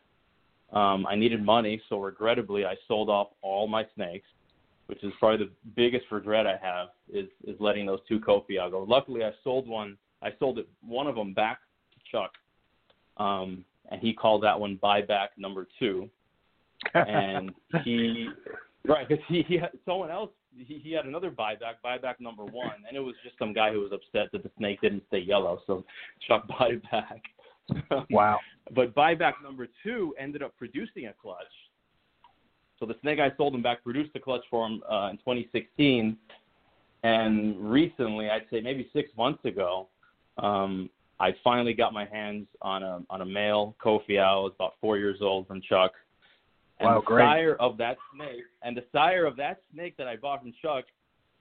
um, 0.71 1.05
I 1.05 1.15
needed 1.15 1.43
money, 1.43 1.81
so 1.89 1.99
regrettably, 1.99 2.65
I 2.65 2.75
sold 2.87 3.09
off 3.09 3.29
all 3.41 3.67
my 3.67 3.85
snakes, 3.95 4.27
which 4.85 5.03
is 5.03 5.11
probably 5.19 5.45
the 5.45 5.51
biggest 5.75 6.05
regret 6.11 6.47
I 6.47 6.57
have 6.61 6.89
is 7.11 7.27
is 7.45 7.59
letting 7.59 7.85
those 7.85 7.99
two 8.07 8.19
Kofiau 8.19 8.71
go. 8.71 8.85
Luckily, 8.87 9.23
I 9.23 9.31
sold 9.43 9.67
one. 9.67 9.97
I 10.21 10.29
sold 10.39 10.59
it 10.59 10.69
one 10.81 11.07
of 11.07 11.15
them 11.15 11.33
back 11.33 11.59
to 11.93 11.99
Chuck, 12.09 12.31
um, 13.17 13.65
and 13.89 13.99
he 13.99 14.13
called 14.13 14.43
that 14.43 14.57
one 14.57 14.79
buyback 14.81 15.29
number 15.37 15.67
two. 15.77 16.09
And 16.93 17.51
he, 17.83 18.29
right, 18.87 19.07
because 19.07 19.23
he, 19.27 19.43
he 19.47 19.57
had 19.57 19.71
someone 19.85 20.11
else. 20.11 20.31
He, 20.55 20.81
he 20.83 20.91
had 20.91 21.05
another 21.05 21.31
buyback, 21.31 21.75
buyback 21.83 22.15
number 22.19 22.43
one, 22.43 22.83
and 22.87 22.97
it 22.97 22.99
was 22.99 23.15
just 23.23 23.37
some 23.39 23.53
guy 23.53 23.71
who 23.71 23.79
was 23.79 23.91
upset 23.93 24.31
that 24.33 24.43
the 24.43 24.51
snake 24.57 24.81
didn't 24.81 25.03
stay 25.07 25.19
yellow, 25.19 25.61
so 25.65 25.85
Chuck 26.27 26.45
bought 26.49 26.71
it 26.71 26.83
back. 26.91 27.21
wow. 28.09 28.39
But 28.73 28.93
buyback 28.93 29.33
number 29.43 29.67
two 29.83 30.13
ended 30.19 30.43
up 30.43 30.57
producing 30.57 31.07
a 31.07 31.13
clutch. 31.13 31.45
So 32.79 32.85
the 32.85 32.95
snake 33.01 33.19
I 33.19 33.31
sold 33.37 33.53
him 33.53 33.61
back 33.61 33.83
produced 33.83 34.11
a 34.15 34.19
clutch 34.19 34.43
for 34.49 34.65
him 34.67 34.81
uh, 34.91 35.09
in 35.11 35.17
2016. 35.17 36.17
And 37.03 37.71
recently, 37.71 38.29
I'd 38.29 38.45
say 38.51 38.59
maybe 38.61 38.89
six 38.93 39.09
months 39.17 39.43
ago, 39.45 39.87
um, 40.37 40.89
I 41.19 41.35
finally 41.43 41.73
got 41.73 41.93
my 41.93 42.05
hands 42.05 42.47
on 42.61 42.81
a 42.81 43.01
on 43.09 43.21
a 43.21 43.25
male 43.25 43.75
Kofiau, 43.83 44.43
was 44.43 44.53
about 44.55 44.73
four 44.81 44.97
years 44.97 45.19
old 45.21 45.47
from 45.47 45.61
Chuck. 45.61 45.91
And 46.81 46.87
Wow, 46.89 46.95
the 47.01 47.05
great. 47.05 47.25
sire 47.25 47.55
of 47.59 47.77
that 47.77 47.97
snake, 48.15 48.43
and 48.63 48.75
the 48.75 48.83
sire 48.91 49.25
of 49.25 49.35
that 49.37 49.61
snake 49.71 49.95
that 49.97 50.07
I 50.07 50.15
bought 50.15 50.41
from 50.41 50.51
Chuck 50.61 50.85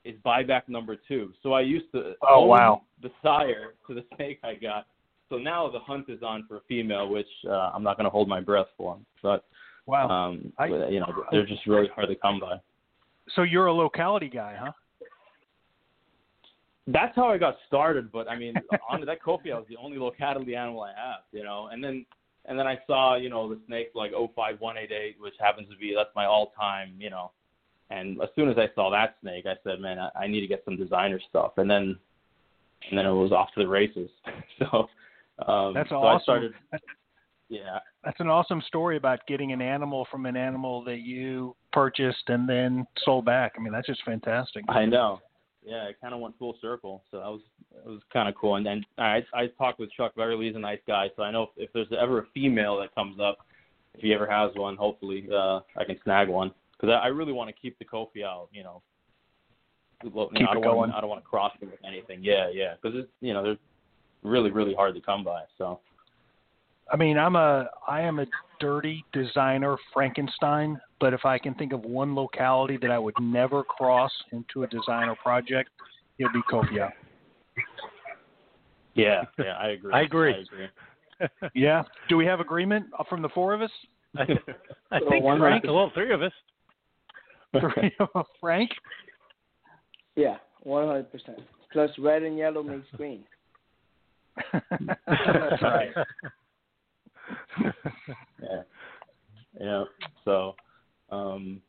is 0.04 0.14
buyback 0.25 0.62
number 0.68 0.97
two. 1.09 1.32
So 1.42 1.52
I 1.54 1.62
used 1.62 1.90
to 1.92 2.14
Oh, 2.23 2.44
wow. 2.44 2.82
the 3.02 3.11
sire 3.23 3.75
to 3.87 3.94
the 3.94 4.04
snake 4.16 4.38
I 4.44 4.54
got. 4.54 4.87
So 5.30 5.38
now 5.38 5.70
the 5.70 5.78
hunt 5.78 6.09
is 6.11 6.23
on 6.23 6.44
for 6.47 6.56
a 6.59 6.61
female, 6.68 7.09
which 7.09 7.28
uh, 7.49 7.70
I'm 7.75 7.82
not 7.82 7.97
going 7.97 8.04
to 8.04 8.11
hold 8.11 8.28
my 8.28 8.40
breath 8.40 8.66
for. 8.76 8.99
But 9.23 9.44
Wow. 9.87 10.09
um, 10.09 10.52
I- 10.59 10.66
you 10.66 11.00
know, 11.00 11.25
they're 11.30 11.47
just 11.47 11.66
really 11.66 11.88
hard 11.94 12.09
to 12.09 12.16
come 12.16 12.38
by. 12.40 12.56
so 13.35 13.42
you're 13.42 13.66
a 13.66 13.73
locality 13.73 14.28
guy, 14.28 14.56
huh? 14.61 14.73
That's 16.87 17.14
how 17.14 17.28
I 17.28 17.38
got 17.38 17.56
started. 17.66 18.11
But 18.11 18.28
I 18.28 18.37
mean, 18.37 18.54
on 18.90 19.04
that 19.06 19.23
Kofi, 19.23 19.52
I 19.52 19.56
was 19.56 19.66
the 19.68 19.76
only 19.76 19.99
locality 19.99 20.54
animal 20.54 20.82
I 20.82 20.88
have, 20.90 21.20
you 21.32 21.44
know. 21.44 21.68
And 21.73 21.82
then 21.82 22.04
and 22.47 22.59
then 22.59 22.66
I 22.66 22.78
saw, 22.87 23.16
you 23.16 23.28
know, 23.28 23.49
the 23.49 23.61
snake 23.66 23.90
like 23.94 24.12
05188, 24.12 25.16
which 25.20 25.35
happens 25.38 25.68
to 25.70 25.76
be 25.76 25.94
that's 25.97 26.14
my 26.16 26.26
all-time, 26.26 26.94
you 26.99 27.11
know. 27.11 27.32
And 27.90 28.20
as 28.23 28.28
soon 28.37 28.49
as 28.49 28.56
I 28.56 28.68
saw 28.75 28.90
that 28.90 29.16
snake, 29.20 29.47
I 29.47 29.54
said, 29.64 29.80
man, 29.80 29.99
I, 29.99 30.11
I 30.23 30.26
need 30.26 30.40
to 30.40 30.47
get 30.47 30.62
some 30.64 30.76
designer 30.76 31.20
stuff. 31.28 31.52
And 31.56 31.68
then, 31.68 31.99
and 32.88 32.99
then 32.99 33.04
it 33.04 33.12
was 33.12 33.32
off 33.32 33.49
to 33.54 33.62
the 33.62 33.68
races. 33.68 34.09
so 34.59 34.88
um, 35.47 35.75
That's 35.75 35.88
so 35.88 35.97
awesome. 35.97 36.20
I 36.20 36.23
started, 36.23 36.52
yeah, 37.49 37.78
That's 38.04 38.20
an 38.20 38.28
awesome 38.28 38.62
story 38.66 38.97
about 38.97 39.26
getting 39.26 39.52
an 39.52 39.61
animal 39.61 40.06
from 40.11 40.26
an 40.26 40.37
animal 40.37 40.85
that 40.85 41.00
you 41.00 41.56
purchased 41.73 42.28
and 42.28 42.49
then 42.49 42.87
sold 43.04 43.25
back. 43.25 43.52
I 43.59 43.61
mean, 43.61 43.73
that's 43.73 43.88
just 43.88 44.04
fantastic. 44.04 44.64
I 44.68 44.85
know. 44.85 45.20
Yeah, 45.64 45.85
it 45.85 45.97
kind 46.00 46.14
of 46.14 46.21
went 46.21 46.38
full 46.38 46.57
circle, 46.61 47.02
so 47.11 47.19
that 47.19 47.26
was 47.26 47.40
it 47.85 47.88
was 47.88 48.00
kind 48.12 48.29
of 48.29 48.35
cool. 48.35 48.57
And 48.57 48.64
then 48.64 48.85
I 48.99 49.23
I 49.35 49.47
talked 49.59 49.79
with 49.79 49.93
Chuck 49.93 50.14
Beverly. 50.17 50.47
He's 50.47 50.57
a 50.57 50.61
nice 50.61 50.79
guy, 50.87 51.11
so 51.17 51.23
I 51.23 51.31
know 51.31 51.45
if, 51.45 51.69
if 51.69 51.73
there's 51.73 51.88
ever 51.99 52.21
a 52.21 52.26
female 52.33 52.79
that 52.81 52.95
comes 52.95 53.21
up, 53.21 53.38
if 53.95 54.00
he 54.00 54.14
ever 54.14 54.26
has 54.26 54.50
one, 54.55 54.76
hopefully 54.76 55.29
uh, 55.33 55.61
I 55.76 55.85
can 55.85 55.99
snag 56.02 56.29
one 56.29 56.52
because 56.73 56.93
I, 56.93 57.05
I 57.05 57.09
really 57.09 57.33
want 57.33 57.55
to 57.55 57.61
keep 57.61 57.79
the 57.79 57.85
Kofiau. 57.85 58.49
You 58.52 58.62
know, 58.62 58.83
Well, 60.05 60.31
you 60.33 60.45
know, 60.45 60.50
I 60.50 60.55
don't 60.55 60.62
going. 60.62 60.76
Want, 60.76 60.95
I 60.95 61.00
don't 61.00 61.11
want 61.11 61.23
to 61.23 61.29
cross 61.29 61.52
them 61.61 61.71
with 61.71 61.81
anything. 61.87 62.21
Yeah, 62.23 62.49
yeah, 62.52 62.75
because 62.81 62.99
it's 62.99 63.11
you 63.21 63.35
know 63.35 63.43
they're 63.43 63.59
really 64.23 64.50
really 64.50 64.75
hard 64.75 64.95
to 64.95 65.00
come 65.00 65.25
by. 65.25 65.43
So 65.59 65.81
I 66.90 66.97
mean, 66.97 67.19
I'm 67.19 67.37
a 67.37 67.69
I 67.87 68.00
am 68.00 68.19
a 68.19 68.26
dirty 68.61 69.05
designer 69.12 69.76
Frankenstein, 69.93 70.81
but 71.00 71.14
if 71.14 71.25
I 71.25 71.38
can 71.38 71.54
think 71.54 71.73
of 71.73 71.83
one 71.83 72.14
locality 72.14 72.76
that 72.83 72.90
I 72.90 72.99
would 72.99 73.14
never 73.21 73.64
cross 73.64 74.12
into 74.33 74.62
a 74.62 74.66
designer 74.66 75.16
project, 75.23 75.71
it'd 76.19 76.33
be 76.33 76.42
Kofiau. 76.50 76.90
yeah, 78.95 79.23
yeah, 79.38 79.57
I 79.59 79.69
agree. 79.71 79.92
I 79.95 80.02
agree. 80.02 80.35
I 80.35 80.38
agree. 80.38 80.66
Yeah. 81.54 81.83
Do 82.09 82.16
we 82.16 82.25
have 82.25 82.40
agreement 82.40 82.87
from 83.11 83.21
the 83.21 83.28
four 83.30 83.52
of 83.52 83.61
us? 83.61 83.71
I, 84.16 84.23
I 84.90 85.00
think 85.00 85.23
one 85.23 85.38
Frank, 85.38 85.64
round. 85.64 85.76
well, 85.76 85.90
three 85.92 86.14
of 86.14 86.23
us. 86.23 86.33
Three 87.52 87.92
of 88.00 88.09
us, 88.14 88.26
Frank? 88.40 88.71
Yeah, 90.16 90.37
one 90.62 90.87
hundred 90.87 91.12
percent. 91.12 91.38
Plus, 91.73 91.90
red 91.99 92.23
and 92.23 92.38
yellow 92.38 92.62
makes 92.62 92.87
green. 92.97 93.25
That's 94.52 95.62
right. 95.62 95.90
yeah. 98.42 98.62
Yeah. 99.61 99.85
So, 100.25 100.54
um, 101.11 101.61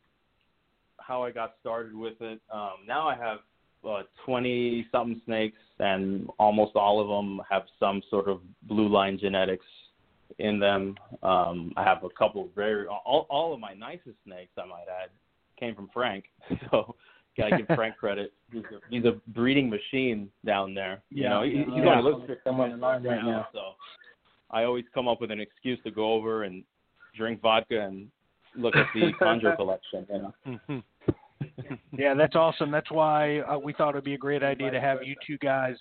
how 0.99 1.23
I 1.23 1.31
got 1.31 1.55
started 1.59 1.93
with 1.95 2.21
it. 2.21 2.39
Um, 2.53 2.71
now 2.87 3.07
I 3.07 3.15
have 3.15 3.39
uh, 3.87 4.03
20 4.25 4.87
something 4.91 5.21
snakes, 5.25 5.57
and 5.79 6.27
almost 6.37 6.75
all 6.75 6.99
of 7.01 7.07
them 7.07 7.41
have 7.49 7.63
some 7.79 8.01
sort 8.09 8.27
of 8.27 8.41
blue 8.63 8.87
line 8.87 9.17
genetics 9.19 9.65
in 10.39 10.59
them. 10.59 10.95
Um, 11.23 11.73
I 11.75 11.83
have 11.83 12.03
a 12.03 12.09
couple 12.09 12.45
of 12.45 12.49
very 12.55 12.87
all, 12.87 13.25
all 13.29 13.53
of 13.53 13.59
my 13.59 13.73
nicest 13.73 14.17
snakes, 14.25 14.51
I 14.57 14.65
might 14.65 14.85
add, 14.87 15.09
came 15.59 15.75
from 15.75 15.89
Frank. 15.93 16.25
So 16.71 16.95
gotta 17.37 17.57
give 17.57 17.67
Frank 17.75 17.97
credit. 17.97 18.33
He's 18.51 18.63
a, 18.63 18.79
he's 18.89 19.05
a 19.05 19.19
breeding 19.31 19.69
machine 19.69 20.29
down 20.45 20.73
there. 20.73 21.01
You 21.09 21.23
Yeah. 21.23 21.29
know, 21.29 21.43
he, 21.43 21.51
he's 21.51 21.83
Yeah. 21.83 21.89
on 21.97 22.03
lives 22.03 22.25
for 22.27 22.37
Someone 22.43 22.71
alive 22.73 23.03
right 23.03 23.23
now. 23.23 23.47
so 23.53 23.61
I 24.51 24.63
always 24.63 24.85
come 24.93 25.07
up 25.07 25.21
with 25.21 25.31
an 25.31 25.39
excuse 25.39 25.79
to 25.83 25.91
go 25.91 26.13
over 26.13 26.43
and 26.43 26.63
drink 27.15 27.41
vodka 27.41 27.81
and 27.81 28.09
look 28.55 28.75
at 28.75 28.87
the 28.93 29.11
chondro 29.19 29.55
collection. 29.55 30.05
You 30.09 30.17
know. 30.17 30.33
Mhm. 30.69 30.83
Yeah, 31.97 32.13
that's 32.13 32.35
awesome. 32.35 32.69
That's 32.71 32.91
why 32.91 33.39
uh, 33.39 33.57
we 33.57 33.73
thought 33.73 33.89
it'd 33.89 34.03
be 34.03 34.13
a 34.13 34.17
great 34.17 34.43
idea 34.43 34.69
to 34.71 34.79
have 34.79 34.99
you 35.03 35.15
two 35.25 35.37
guys 35.39 35.75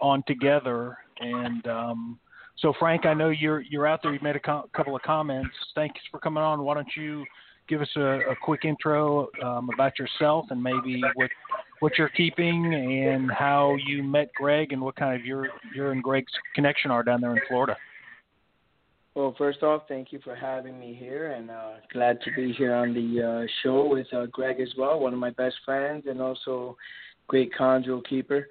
on 0.00 0.22
together. 0.26 0.98
And 1.20 1.66
um, 1.66 2.18
so, 2.58 2.72
Frank, 2.78 3.06
I 3.06 3.14
know 3.14 3.30
you're 3.30 3.60
you're 3.62 3.86
out 3.86 4.00
there. 4.02 4.12
You 4.12 4.20
made 4.22 4.36
a 4.36 4.40
co- 4.40 4.68
couple 4.74 4.94
of 4.94 5.02
comments. 5.02 5.50
Thanks 5.74 5.98
for 6.10 6.20
coming 6.20 6.42
on. 6.42 6.62
Why 6.62 6.74
don't 6.74 6.88
you 6.96 7.24
give 7.68 7.80
us 7.80 7.88
a, 7.96 8.00
a 8.30 8.36
quick 8.42 8.64
intro 8.64 9.28
um, 9.42 9.70
about 9.72 9.98
yourself 9.98 10.46
and 10.50 10.62
maybe 10.62 11.02
what 11.14 11.30
what 11.80 11.96
you're 11.96 12.08
keeping 12.10 12.74
and 12.74 13.30
how 13.30 13.76
you 13.86 14.02
met 14.02 14.28
Greg 14.34 14.72
and 14.72 14.82
what 14.82 14.96
kind 14.96 15.18
of 15.18 15.24
your 15.26 15.48
your 15.74 15.92
and 15.92 16.02
Greg's 16.02 16.32
connection 16.54 16.90
are 16.90 17.02
down 17.02 17.20
there 17.20 17.32
in 17.32 17.40
Florida. 17.48 17.76
Well, 19.16 19.34
first 19.36 19.62
off, 19.64 19.82
thank 19.88 20.12
you 20.12 20.20
for 20.22 20.36
having 20.36 20.78
me 20.78 20.96
here, 20.98 21.32
and 21.32 21.50
uh, 21.50 21.72
glad 21.92 22.20
to 22.22 22.30
be 22.36 22.52
here 22.52 22.72
on 22.72 22.94
the 22.94 23.22
uh, 23.22 23.46
show 23.62 23.88
with 23.88 24.06
uh, 24.12 24.26
Greg 24.26 24.60
as 24.60 24.72
well, 24.78 25.00
one 25.00 25.12
of 25.12 25.18
my 25.18 25.30
best 25.30 25.56
friends, 25.64 26.04
and 26.08 26.20
also 26.20 26.76
great 27.26 27.50
chondro 27.58 28.06
keeper. 28.08 28.46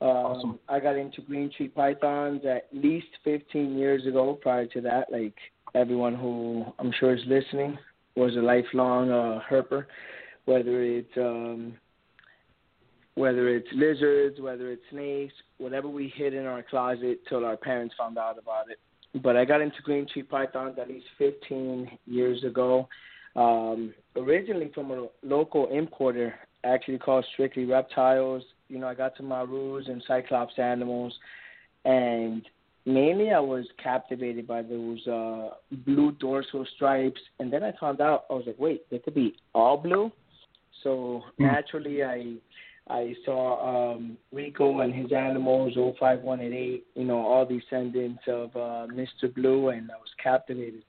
Um, 0.00 0.08
Awesome. 0.08 0.58
I 0.68 0.80
got 0.80 0.96
into 0.96 1.22
green 1.22 1.52
tree 1.56 1.68
pythons 1.68 2.42
at 2.44 2.66
least 2.72 3.06
15 3.22 3.78
years 3.78 4.04
ago. 4.04 4.36
Prior 4.42 4.66
to 4.66 4.80
that, 4.80 5.12
like 5.12 5.36
everyone 5.76 6.16
who 6.16 6.64
I'm 6.80 6.92
sure 6.98 7.14
is 7.14 7.22
listening, 7.28 7.78
was 8.16 8.34
a 8.34 8.40
lifelong 8.40 9.10
uh, 9.10 9.40
herper, 9.48 9.86
whether 10.46 10.82
it's 10.82 11.16
um, 11.16 11.74
whether 13.14 13.48
it's 13.48 13.68
lizards, 13.72 14.40
whether 14.40 14.72
it's 14.72 14.82
snakes, 14.90 15.34
whatever 15.58 15.86
we 15.86 16.12
hid 16.16 16.34
in 16.34 16.46
our 16.46 16.64
closet 16.64 17.20
till 17.28 17.44
our 17.44 17.56
parents 17.56 17.94
found 17.96 18.18
out 18.18 18.36
about 18.36 18.68
it 18.68 18.80
but 19.22 19.36
I 19.36 19.44
got 19.44 19.60
into 19.60 19.82
green 19.82 20.06
tree 20.10 20.22
pythons 20.22 20.78
at 20.80 20.88
least 20.88 21.06
15 21.18 21.98
years 22.06 22.44
ago. 22.44 22.88
Um, 23.36 23.94
originally 24.16 24.70
from 24.74 24.90
a 24.90 25.08
local 25.22 25.68
importer, 25.68 26.34
actually 26.64 26.98
called 26.98 27.26
Strictly 27.32 27.64
Reptiles. 27.64 28.42
You 28.68 28.78
know, 28.78 28.88
I 28.88 28.94
got 28.94 29.16
to 29.16 29.22
Marus 29.22 29.88
and 29.88 30.02
Cyclops 30.06 30.58
animals, 30.58 31.14
and 31.84 32.42
mainly 32.86 33.30
I 33.30 33.40
was 33.40 33.66
captivated 33.82 34.46
by 34.46 34.62
those 34.62 35.06
uh, 35.06 35.50
blue 35.84 36.12
dorsal 36.12 36.66
stripes. 36.76 37.20
And 37.38 37.52
then 37.52 37.62
I 37.62 37.72
found 37.78 38.00
out 38.00 38.24
I 38.30 38.34
was 38.34 38.44
like, 38.46 38.58
wait, 38.58 38.88
they 38.90 38.98
could 38.98 39.14
be 39.14 39.34
all 39.54 39.76
blue. 39.76 40.10
So 40.82 41.22
naturally, 41.38 42.02
I 42.02 42.34
I 42.88 43.14
saw 43.24 43.94
um, 43.94 44.16
Rico 44.32 44.80
and 44.80 44.92
his 44.94 45.12
animals, 45.12 45.74
05188, 45.74 46.86
you 46.94 47.04
know, 47.04 47.18
all 47.18 47.46
descendants 47.46 48.22
of 48.26 48.50
uh, 48.56 48.86
Mr. 48.92 49.32
Blue, 49.32 49.68
and 49.68 49.90
I 49.90 49.94
was 49.94 50.10
captivated. 50.22 50.82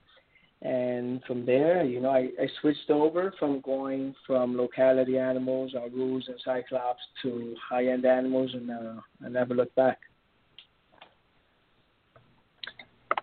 And 0.63 1.21
from 1.25 1.45
there, 1.45 1.83
you 1.83 1.99
know, 1.99 2.09
I, 2.09 2.29
I 2.41 2.47
switched 2.61 2.89
over 2.89 3.33
from 3.37 3.59
going 3.61 4.15
from 4.25 4.55
locality 4.55 5.17
animals, 5.17 5.73
Arus 5.75 6.27
and 6.27 6.39
Cyclops, 6.43 7.01
to 7.21 7.53
high-end 7.69 8.05
animals, 8.05 8.51
and 8.53 8.71
uh, 8.71 9.01
I 9.25 9.29
never 9.29 9.53
looked 9.53 9.75
back. 9.75 9.99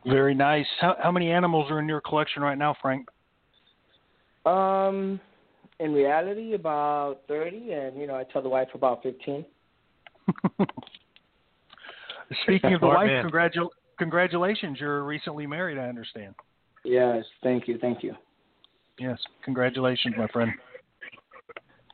Very 0.06 0.34
nice. 0.34 0.66
How, 0.80 0.96
how 1.02 1.10
many 1.10 1.30
animals 1.30 1.70
are 1.70 1.80
in 1.80 1.88
your 1.88 2.00
collection 2.00 2.42
right 2.42 2.56
now, 2.56 2.74
Frank? 2.80 3.08
Um, 4.46 5.20
in 5.80 5.92
reality, 5.92 6.52
about 6.54 7.20
30, 7.26 7.72
and, 7.72 7.98
you 7.98 8.06
know, 8.06 8.14
I 8.14 8.24
tell 8.24 8.42
the 8.42 8.48
wife 8.48 8.68
about 8.74 9.02
15. 9.02 9.44
Speaking 12.44 12.74
of 12.74 12.82
the 12.82 12.86
wife, 12.86 13.08
congratu- 13.08 13.70
congratulations. 13.98 14.78
You're 14.78 15.02
recently 15.04 15.46
married, 15.46 15.78
I 15.78 15.88
understand. 15.88 16.34
Yes, 16.84 17.24
thank 17.42 17.66
you, 17.66 17.78
thank 17.78 18.02
you. 18.02 18.14
Yes, 18.98 19.18
congratulations, 19.44 20.14
my 20.16 20.28
friend. 20.28 20.52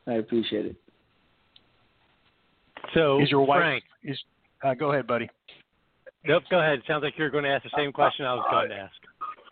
I 0.05 0.15
appreciate 0.15 0.65
it. 0.65 0.75
So, 2.93 3.21
Is 3.21 3.31
your 3.31 3.45
wife 3.45 3.59
Frank, 3.61 3.83
is? 4.03 4.17
Uh, 4.63 4.73
go 4.73 4.91
ahead, 4.91 5.07
buddy. 5.07 5.29
nope, 6.25 6.43
go 6.49 6.59
ahead. 6.59 6.81
Sounds 6.87 7.03
like 7.03 7.13
you're 7.17 7.29
going 7.29 7.43
to 7.43 7.49
ask 7.49 7.63
the 7.63 7.71
same 7.77 7.91
question 7.91 8.25
I 8.25 8.33
was 8.33 8.45
going 8.51 8.69
to 8.69 8.75
ask. 8.75 8.93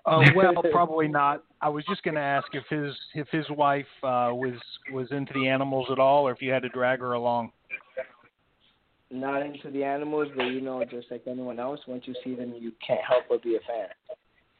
Uh, 0.05 0.21
well, 0.35 0.53
probably 0.71 1.07
not. 1.07 1.43
I 1.65 1.69
was 1.69 1.83
just 1.89 2.03
going 2.03 2.13
to 2.13 2.21
ask 2.21 2.45
if 2.53 2.63
his 2.69 2.95
if 3.15 3.27
his 3.29 3.49
wife 3.49 3.87
uh, 4.03 4.29
was 4.31 4.53
was 4.93 5.07
into 5.09 5.33
the 5.33 5.47
animals 5.47 5.87
at 5.91 5.97
all, 5.97 6.27
or 6.27 6.31
if 6.31 6.39
you 6.39 6.51
had 6.51 6.61
to 6.61 6.69
drag 6.69 6.99
her 6.99 7.13
along. 7.13 7.51
not 9.09 9.41
into 9.41 9.71
the 9.71 9.83
animals, 9.83 10.27
but 10.37 10.43
you 10.43 10.61
know, 10.61 10.83
just 10.85 11.09
like 11.09 11.23
anyone 11.25 11.59
else, 11.59 11.79
once 11.87 12.03
you 12.05 12.13
see 12.23 12.35
them, 12.35 12.53
you 12.55 12.71
can't 12.85 13.01
help 13.03 13.23
but 13.29 13.41
be 13.41 13.55
a 13.55 13.59
fan. 13.61 13.87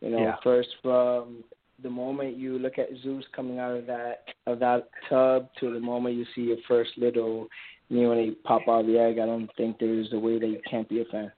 You 0.02 0.10
know, 0.10 0.20
Yeah. 0.20 0.36
first 0.44 0.70
from 0.82 1.44
the 1.84 1.92
moment 1.92 2.38
you 2.38 2.58
look 2.58 2.80
at 2.80 2.90
Zeus 3.04 3.26
coming 3.36 3.60
out 3.60 3.76
of 3.78 3.86
that 3.86 4.30
of 4.48 4.58
that 4.60 4.90
tub 5.08 5.50
to 5.60 5.72
the 5.72 5.80
moment 5.80 6.16
you 6.16 6.26
see 6.34 6.42
your 6.42 6.58
first 6.68 6.98
little 6.98 7.48
neonate 7.92 8.42
pop 8.44 8.68
out 8.68 8.80
of 8.80 8.88
the 8.88 8.98
egg, 8.98 9.20
I 9.20 9.28
don't 9.28 9.52
think 9.58 9.78
there's 9.78 10.12
a 10.14 10.18
way 10.18 10.40
that 10.40 10.48
you 10.48 10.60
can't 10.68 10.90
be 10.90 11.02
a 11.02 11.06
fan. 11.06 11.32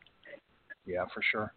Yeah, 0.85 1.03
for 1.13 1.21
sure. 1.29 1.53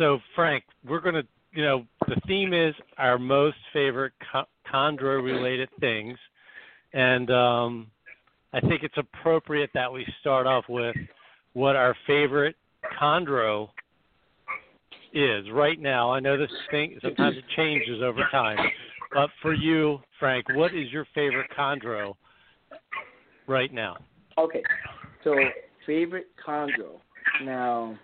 So, 0.00 0.18
Frank, 0.34 0.64
we're 0.88 1.02
going 1.02 1.16
to, 1.16 1.26
you 1.52 1.62
know, 1.62 1.84
the 2.08 2.16
theme 2.26 2.54
is 2.54 2.74
our 2.96 3.18
most 3.18 3.58
favorite 3.70 4.14
co- 4.32 4.46
chondro 4.72 5.22
related 5.22 5.68
things. 5.78 6.16
And 6.94 7.30
um, 7.30 7.90
I 8.54 8.60
think 8.60 8.82
it's 8.82 8.96
appropriate 8.96 9.68
that 9.74 9.92
we 9.92 10.06
start 10.22 10.46
off 10.46 10.64
with 10.70 10.96
what 11.52 11.76
our 11.76 11.94
favorite 12.06 12.56
chondro 12.98 13.68
is 15.12 15.44
right 15.52 15.78
now. 15.78 16.10
I 16.10 16.18
know 16.18 16.38
this 16.38 16.50
thing 16.70 16.98
sometimes 17.02 17.36
it 17.36 17.44
changes 17.54 18.00
over 18.02 18.22
time, 18.32 18.56
but 19.12 19.28
for 19.42 19.52
you, 19.52 19.98
Frank, 20.18 20.46
what 20.54 20.74
is 20.74 20.90
your 20.90 21.06
favorite 21.14 21.50
chondro 21.58 22.14
right 23.46 23.70
now? 23.70 23.98
Okay, 24.38 24.62
so 25.24 25.36
favorite 25.86 26.28
chondro. 26.46 27.00
Now, 27.44 27.98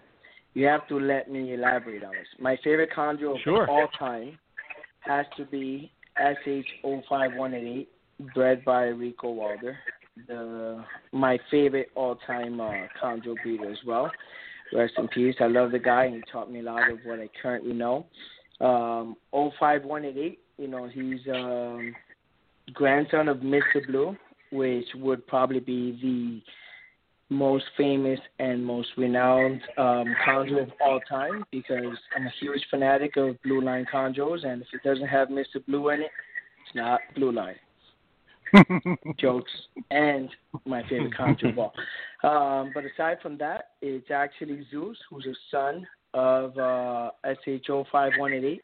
you 0.57 0.66
have 0.66 0.88
to 0.88 0.99
let 0.99 1.31
me 1.31 1.53
elaborate 1.53 2.03
on 2.03 2.12
this. 2.12 2.27
My 2.40 2.57
favorite 2.64 2.88
chondro 2.97 3.38
Sure. 3.45 3.64
of 3.64 3.69
all 3.69 3.88
time 3.99 4.38
has 5.01 5.27
to 5.37 5.45
be 5.45 5.92
SH05188, 6.19 7.87
bred 8.35 8.64
by 8.64 8.85
Rico 8.85 9.33
Walder. 9.33 9.77
The 10.27 10.83
my 11.12 11.38
favorite 11.51 11.90
all-time 11.95 12.59
uh, 12.59 12.73
chondro 12.99 13.35
breeder 13.42 13.71
as 13.71 13.77
well. 13.87 14.11
Rest 14.73 14.95
in 14.97 15.09
peace. 15.09 15.35
I 15.40 15.47
love 15.47 15.73
the 15.73 15.79
guy, 15.79 16.07
and 16.07 16.14
he 16.14 16.23
taught 16.33 16.51
me 16.51 16.61
a 16.61 16.62
lot 16.62 16.90
of 16.90 17.01
what 17.05 17.21
I 17.21 17.29
currently 17.42 17.75
know. 17.75 18.07
Um, 18.62 19.14
05188, 19.33 20.38
you 20.57 20.69
know, 20.69 20.88
he's 20.88 21.21
um, 21.35 21.95
grandson 22.73 23.29
of 23.29 23.38
Mr. 23.38 23.87
Blue, 23.87 24.16
which 24.53 24.87
would 24.95 25.27
probably 25.27 25.61
be 25.61 25.92
the 26.01 26.40
most 27.29 27.65
famous 27.77 28.21
and 28.39 28.65
most 28.65 28.89
renowned 28.97 29.61
um, 29.79 30.15
chondro 30.27 30.62
of 30.62 30.71
all 30.81 31.01
time 31.09 31.45
because 31.51 31.97
I'm 32.15 32.27
a 32.27 32.33
huge 32.41 32.65
fanatic 32.71 33.17
of 33.17 33.41
Blue 33.43 33.61
Line 33.61 33.87
chondros, 33.93 34.47
and 34.47 34.62
if 34.62 34.69
it 34.73 34.83
doesn't 34.85 35.09
have 35.09 35.29
Mr. 35.29 35.65
Blue 35.67 35.89
in 35.91 36.03
it, 36.03 36.11
it's 36.67 36.75
not 36.75 37.01
Blue 37.15 37.33
Line. 37.33 37.57
Jokes 39.19 39.51
and 39.91 40.29
my 40.65 40.83
favorite 40.89 41.15
chondro 41.19 41.51
of 41.51 41.59
all. 41.59 41.73
Um, 42.23 42.71
but 42.73 42.85
aside 42.85 43.19
from 43.21 43.37
that, 43.39 43.71
it's 43.83 44.11
actually 44.11 44.65
Zeus, 44.71 44.97
who's 45.11 45.27
a 45.27 45.35
son 45.51 45.87
of 46.15 46.57
uh, 46.57 47.11
SH05188. 47.25 48.61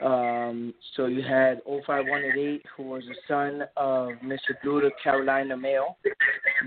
Um, 0.00 0.74
so 0.96 1.06
you 1.06 1.22
had 1.22 1.60
05188, 1.64 2.62
who 2.76 2.82
was 2.84 3.02
a 3.04 3.14
son 3.28 3.62
of 3.76 4.10
Mr. 4.24 4.54
Blue, 4.62 4.90
Carolina 5.02 5.56
male, 5.56 5.96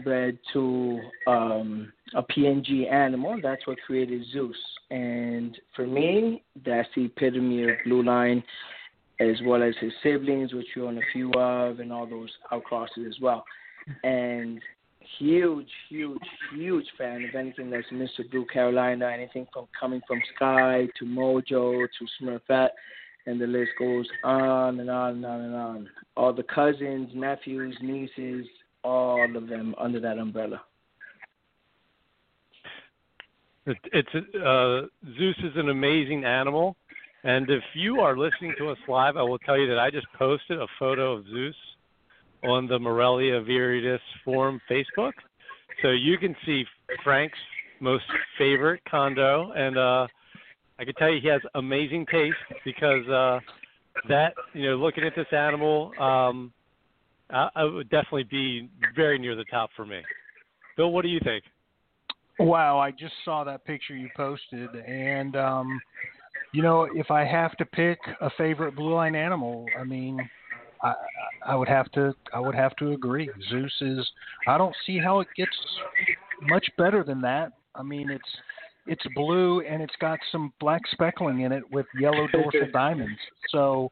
bred 0.03 0.37
to 0.53 1.01
um, 1.27 1.91
a 2.13 2.23
PNG 2.23 2.91
animal. 2.91 3.37
That's 3.41 3.65
what 3.67 3.77
created 3.85 4.23
Zeus. 4.31 4.55
And 4.91 5.57
for 5.75 5.85
me, 5.85 6.43
that's 6.65 6.87
the 6.95 7.05
epitome 7.05 7.63
of 7.63 7.75
Blue 7.85 8.03
Line, 8.03 8.43
as 9.19 9.35
well 9.45 9.63
as 9.63 9.73
his 9.81 9.91
siblings, 10.03 10.53
which 10.53 10.67
you 10.75 10.87
own 10.87 10.97
a 10.97 11.01
few 11.11 11.31
of, 11.33 11.79
and 11.79 11.91
all 11.91 12.05
those 12.05 12.31
outcrosses 12.51 13.07
as 13.07 13.15
well. 13.21 13.43
And 14.03 14.61
huge, 15.17 15.69
huge, 15.89 16.21
huge 16.53 16.85
fan 16.97 17.25
of 17.25 17.35
anything 17.35 17.69
that's 17.69 17.87
Mr. 17.91 18.29
Blue 18.29 18.45
Carolina, 18.45 19.09
anything 19.11 19.47
from 19.53 19.67
coming 19.79 20.01
from 20.07 20.21
Sky 20.35 20.87
to 20.99 21.05
Mojo 21.05 21.85
to 21.87 22.23
Smurfette, 22.23 22.69
and 23.25 23.39
the 23.39 23.47
list 23.47 23.71
goes 23.79 24.07
on 24.23 24.79
and 24.79 24.89
on 24.89 25.15
and 25.15 25.25
on 25.25 25.41
and 25.41 25.55
on. 25.55 25.89
All 26.15 26.33
the 26.33 26.43
cousins, 26.43 27.09
nephews, 27.13 27.75
nieces, 27.81 28.45
all 28.83 29.35
of 29.35 29.47
them 29.47 29.75
under 29.77 29.99
that 29.99 30.17
umbrella. 30.17 30.61
It, 33.65 33.77
it's 33.93 34.09
uh, 34.13 34.87
Zeus 35.17 35.35
is 35.43 35.53
an 35.55 35.69
amazing 35.69 36.23
animal, 36.23 36.75
and 37.23 37.49
if 37.49 37.63
you 37.73 37.99
are 37.99 38.15
listening 38.15 38.53
to 38.59 38.69
us 38.69 38.77
live, 38.87 39.17
I 39.17 39.23
will 39.23 39.39
tell 39.39 39.57
you 39.57 39.67
that 39.67 39.79
I 39.79 39.89
just 39.89 40.05
posted 40.17 40.59
a 40.59 40.67
photo 40.77 41.13
of 41.13 41.25
Zeus 41.25 41.55
on 42.43 42.67
the 42.67 42.77
Morelia 42.77 43.41
Viridis 43.41 43.99
Forum 44.23 44.61
Facebook, 44.69 45.13
so 45.81 45.89
you 45.89 46.19
can 46.19 46.35
see 46.45 46.63
Frank's 47.03 47.39
most 47.79 48.05
favorite 48.37 48.81
chondro, 48.91 49.57
and 49.57 49.77
uh, 49.79 50.07
I 50.77 50.85
can 50.85 50.93
tell 50.95 51.09
you 51.09 51.21
he 51.21 51.27
has 51.29 51.41
amazing 51.55 52.05
taste 52.11 52.35
because 52.63 53.07
uh, 53.07 53.39
that 54.09 54.33
you 54.53 54.69
know 54.69 54.75
looking 54.75 55.03
at 55.03 55.13
this 55.15 55.27
animal, 55.31 55.93
um, 55.99 56.51
I, 57.29 57.49
I 57.55 57.63
would 57.63 57.89
definitely 57.89 58.25
be 58.25 58.69
very 58.95 59.17
near 59.17 59.35
the 59.35 59.45
top 59.45 59.69
for 59.75 59.85
me. 59.85 60.01
Bill, 60.77 60.91
what 60.91 61.03
do 61.03 61.07
you 61.07 61.19
think? 61.23 61.43
Wow, 62.37 62.79
I 62.79 62.91
just 62.91 63.13
saw 63.23 63.45
that 63.45 63.63
picture 63.63 63.95
you 63.95 64.09
posted, 64.17 64.69
and 64.75 65.35
um, 65.37 65.79
you 66.53 66.61
know, 66.61 66.87
if 66.93 67.11
I 67.11 67.23
have 67.23 67.55
to 67.57 67.65
pick 67.65 67.99
a 68.21 68.29
favorite 68.37 68.75
blue 68.75 68.93
line 68.93 69.15
animal, 69.15 69.65
I 69.79 69.85
mean, 69.85 70.19
I, 70.81 70.93
I 71.45 71.55
would 71.55 71.69
have 71.69 71.89
to, 71.93 72.13
I 72.33 72.39
would 72.39 72.55
have 72.55 72.75
to 72.77 72.91
agree. 72.91 73.29
Zeus 73.49 73.73
is. 73.81 74.05
I 74.47 74.57
don't 74.57 74.75
see 74.85 74.97
how 74.97 75.21
it 75.21 75.27
gets 75.35 75.55
much 76.41 76.65
better 76.77 77.03
than 77.03 77.21
that. 77.21 77.53
I 77.73 77.83
mean, 77.83 78.09
it's 78.09 78.23
it's 78.87 79.03
blue 79.15 79.61
and 79.61 79.81
it's 79.81 79.95
got 79.99 80.19
some 80.31 80.53
black 80.59 80.81
speckling 80.91 81.41
in 81.41 81.51
it 81.51 81.63
with 81.71 81.85
yellow 81.99 82.27
dorsal 82.31 82.67
diamonds. 82.71 83.19
So, 83.51 83.89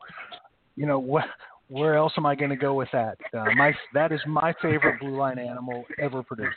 you 0.75 0.85
know, 0.85 0.99
what 0.99 1.25
where 1.69 1.95
else 1.95 2.13
am 2.17 2.25
I 2.25 2.35
going 2.35 2.49
to 2.49 2.55
go 2.55 2.73
with 2.73 2.89
that? 2.93 3.17
Uh, 3.33 3.45
my 3.55 3.73
that 3.93 4.11
is 4.11 4.19
my 4.27 4.53
favorite 4.61 4.99
blue 4.99 5.15
line 5.15 5.39
animal 5.39 5.85
ever 5.99 6.21
produced. 6.23 6.55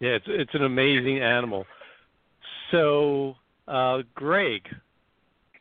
Yeah, 0.00 0.10
it's 0.10 0.26
it's 0.28 0.54
an 0.54 0.64
amazing 0.64 1.20
animal. 1.20 1.64
So, 2.72 3.34
uh, 3.68 3.98
Greg, 4.14 4.62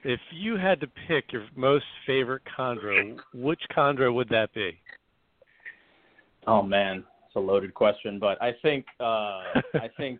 if 0.03 0.19
you 0.31 0.57
had 0.57 0.79
to 0.81 0.87
pick 1.07 1.31
your 1.31 1.45
most 1.55 1.85
favorite 2.07 2.41
chondro, 2.57 3.17
which 3.33 3.61
chondro 3.75 4.13
would 4.13 4.29
that 4.29 4.51
be? 4.53 4.79
Oh 6.47 6.63
man, 6.63 7.03
it's 7.31 7.37
a 7.37 7.39
loaded 7.39 7.73
question, 7.73 8.19
but 8.19 8.41
I 8.41 8.51
think 8.61 8.85
uh, 8.99 9.39
I 9.75 9.89
think 9.97 10.19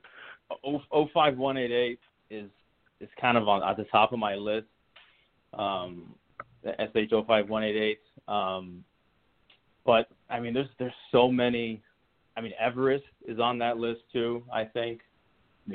05188 0.63 2.00
is 2.30 2.50
is 3.02 3.10
kind 3.19 3.38
of 3.38 3.47
on 3.50 3.62
at 3.63 3.76
the 3.76 3.84
top 3.86 4.13
of 4.13 4.19
my 4.19 4.36
list. 4.36 4.67
Um, 5.54 6.15
the 6.63 6.71
SH05188. 6.80 7.97
Um, 8.32 8.84
but 9.86 10.08
I 10.30 10.39
mean, 10.39 10.54
there's 10.54 10.69
there's 10.80 10.93
so 11.12 11.30
many. 11.30 11.82
I 12.38 12.41
mean, 12.41 12.54
Everest 12.60 13.04
is 13.28 13.39
on 13.39 13.58
that 13.60 13.78
list 13.78 14.02
too. 14.13 14.43
I 14.54 14.63
think. 14.63 15.02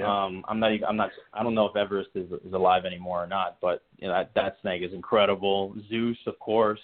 Um, 0.02 0.44
I'm 0.48 0.58
not. 0.58 0.72
I'm 0.88 0.96
not. 0.96 1.10
I 1.34 1.42
don't 1.42 1.54
know 1.54 1.66
if 1.66 1.76
Everest 1.76 2.10
is 2.14 2.30
is 2.46 2.52
alive 2.52 2.84
anymore 2.86 3.22
or 3.22 3.26
not. 3.26 3.58
But 3.60 3.82
you 3.98 4.08
know 4.08 4.14
that 4.14 4.32
that 4.34 4.56
snake 4.62 4.82
is 4.82 4.92
incredible. 4.92 5.74
Zeus, 5.88 6.18
of 6.26 6.38
course. 6.38 6.80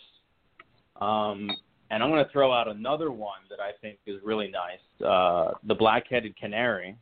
Um, 1.00 1.50
and 1.92 2.02
I'm 2.02 2.10
going 2.10 2.24
to 2.24 2.30
throw 2.32 2.52
out 2.52 2.68
another 2.68 3.12
one 3.12 3.40
that 3.50 3.60
I 3.60 3.70
think 3.80 3.98
is 4.06 4.16
really 4.24 4.48
nice. 4.50 5.06
Uh, 5.06 5.52
the 5.64 5.74
black-headed 5.74 6.36
canary. 6.36 6.96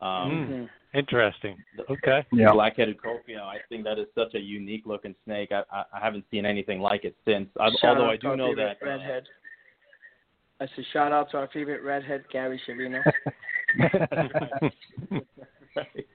Um, 0.00 0.48
Mm. 0.50 0.68
Interesting. 0.94 1.56
Okay. 1.90 2.24
Yeah. 2.32 2.52
Black-headed 2.52 2.96
Kofiau. 2.98 3.42
I 3.42 3.56
think 3.68 3.82
that 3.84 3.98
is 3.98 4.06
such 4.14 4.34
a 4.34 4.38
unique-looking 4.38 5.14
snake. 5.24 5.50
I, 5.50 5.62
I, 5.70 5.84
I 5.92 6.00
haven't 6.00 6.24
seen 6.30 6.46
anything 6.46 6.78
like 6.80 7.04
it 7.04 7.16
since. 7.24 7.48
I, 7.58 7.68
although 7.82 8.08
I 8.08 8.16
do 8.16 8.36
know 8.36 8.50
favorite 8.50 8.78
that. 8.80 8.86
uh, 8.86 8.90
redhead. 8.90 9.24
I 10.60 10.66
said 10.76 10.84
shout 10.92 11.10
out 11.10 11.30
to 11.32 11.38
our 11.38 11.48
favorite 11.52 11.82
redhead, 11.82 12.24
Gary 12.32 12.60
Shavino. 12.66 13.02
right. 15.76 16.06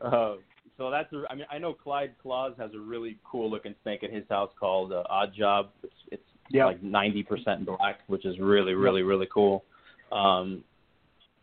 Uh, 0.00 0.34
so 0.76 0.90
that's. 0.92 1.12
A, 1.12 1.24
I 1.28 1.34
mean, 1.34 1.46
I 1.50 1.58
know 1.58 1.72
Clyde 1.72 2.14
Claus 2.22 2.52
has 2.56 2.70
a 2.74 2.78
really 2.78 3.18
cool-looking 3.28 3.74
snake 3.82 4.04
at 4.04 4.12
his 4.12 4.22
house 4.30 4.52
called 4.60 4.92
uh, 4.92 5.02
Odd 5.10 5.32
Job. 5.36 5.70
It's, 5.82 5.92
it's 6.12 6.22
Yeah. 6.50 6.66
like 6.66 6.82
90% 6.82 7.64
black, 7.66 8.00
which 8.06 8.24
is 8.24 8.38
really, 8.38 8.74
really, 8.74 9.02
really 9.02 9.28
cool. 9.32 9.64
Um, 10.10 10.64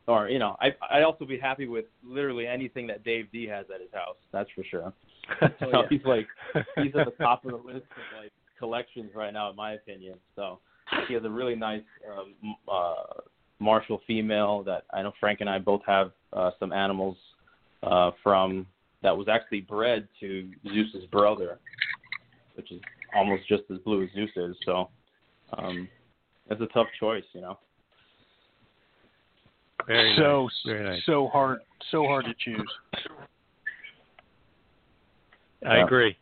or 0.08 0.30
you 0.30 0.40
know, 0.40 0.56
I 0.62 0.68
I'd 0.92 1.04
also 1.04 1.26
be 1.26 1.40
happy 1.40 1.68
with 1.68 1.86
literally 2.04 2.48
anything 2.48 2.86
that 2.88 3.04
Dave 3.04 3.28
D 3.32 3.46
has 3.48 3.66
at 3.74 3.82
his 3.82 3.90
house. 3.94 4.18
That's 4.32 4.50
for 4.56 4.64
sure. 4.64 4.94
Oh, 5.42 5.48
So 5.60 5.68
yeah. 5.72 5.82
he's 5.90 6.06
like 6.06 6.28
he's 6.78 6.94
at 6.96 7.06
the 7.06 7.24
top 7.24 7.46
of 7.46 7.52
the 7.52 7.58
list 7.58 7.88
of 7.92 8.22
like 8.22 8.32
collections 8.60 9.10
right 9.16 9.34
now, 9.34 9.50
in 9.50 9.56
my 9.56 9.74
opinion. 9.74 10.16
So 10.36 10.60
he 11.08 11.16
has 11.16 11.24
a 11.24 11.30
really 11.30 11.56
nice 11.56 11.82
um, 12.12 12.56
uh, 12.72 13.22
Marshall 13.60 14.02
female 14.06 14.62
that 14.64 14.84
I 14.94 15.02
know 15.02 15.14
Frank 15.20 15.42
and 15.42 15.50
I 15.50 15.58
both 15.58 15.82
have 15.88 16.12
uh, 16.34 16.52
some 16.60 16.72
animals 16.72 17.18
uh, 17.82 18.12
from 18.22 18.68
that 19.02 19.18
was 19.18 19.28
actually 19.28 19.62
bred 19.62 20.08
to 20.20 20.52
Zeus's 20.72 21.06
brother, 21.12 21.58
which 22.56 22.72
is 22.72 22.82
almost 23.16 23.48
just 23.48 23.64
as 23.72 23.80
blue 23.80 24.04
as 24.04 24.10
Zeus 24.14 24.30
is. 24.36 24.56
So 24.66 24.90
um, 25.58 25.88
it's 26.50 26.62
a 26.62 26.68
tough 26.68 26.88
choice, 27.00 27.24
you 27.34 27.42
know. 27.42 27.58
Very 29.88 30.16
so 30.18 30.44
nice. 30.44 30.52
Very 30.66 30.90
nice. 30.90 31.02
so 31.06 31.28
hard 31.28 31.60
so 31.92 32.06
hard 32.06 32.26
to 32.26 32.34
choose. 32.40 32.72
I 35.66 35.78
Yeah. 35.78 35.86
agree. 35.86 36.18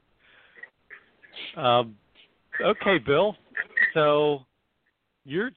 Um, 1.56 1.96
okay, 2.62 2.98
Bill. 2.98 3.36
So 3.94 4.46
your 5.26 5.52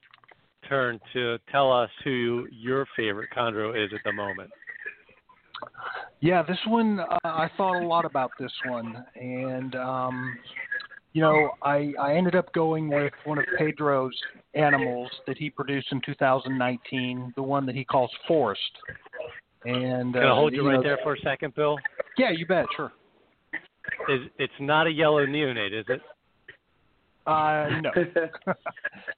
turn 0.67 0.99
to 1.13 1.37
tell 1.51 1.71
us 1.71 1.89
who 2.03 2.47
your 2.51 2.85
favorite 2.95 3.29
chondro 3.35 3.71
is 3.75 3.91
at 3.93 4.01
the 4.03 4.11
moment. 4.11 4.49
Yeah, 6.19 6.43
this 6.43 6.59
one 6.65 6.99
uh, 6.99 7.17
I 7.23 7.49
thought 7.57 7.81
a 7.81 7.85
lot 7.85 8.05
about 8.05 8.31
this 8.39 8.51
one, 8.65 9.05
and 9.15 9.75
um, 9.75 10.37
you 11.13 11.21
know 11.21 11.51
I 11.61 11.93
I 11.99 12.15
ended 12.15 12.35
up 12.35 12.51
going 12.53 12.89
with 12.89 13.13
one 13.25 13.37
of 13.37 13.45
Pedro's 13.57 14.17
animals 14.53 15.09
that 15.27 15.37
he 15.37 15.49
produced 15.49 15.87
in 15.91 16.01
2019, 16.05 17.33
the 17.35 17.43
one 17.43 17.65
that 17.65 17.75
he 17.75 17.85
calls 17.85 18.11
Forest. 18.27 18.61
And 19.65 20.13
Can 20.13 20.23
I 20.23 20.29
uh, 20.29 20.35
hold 20.35 20.53
you 20.53 20.67
right 20.67 20.75
know, 20.75 20.83
there 20.83 20.99
for 21.03 21.15
a 21.15 21.19
second, 21.19 21.53
Bill? 21.55 21.77
Yeah, 22.17 22.31
you 22.31 22.45
bet, 22.45 22.65
sure. 22.75 22.91
Is 24.09 24.21
it's 24.37 24.53
not 24.59 24.87
a 24.87 24.91
yellow 24.91 25.25
neonate, 25.25 25.77
is 25.77 25.85
it? 25.89 26.01
Uh, 27.25 27.67
no. 27.81 27.91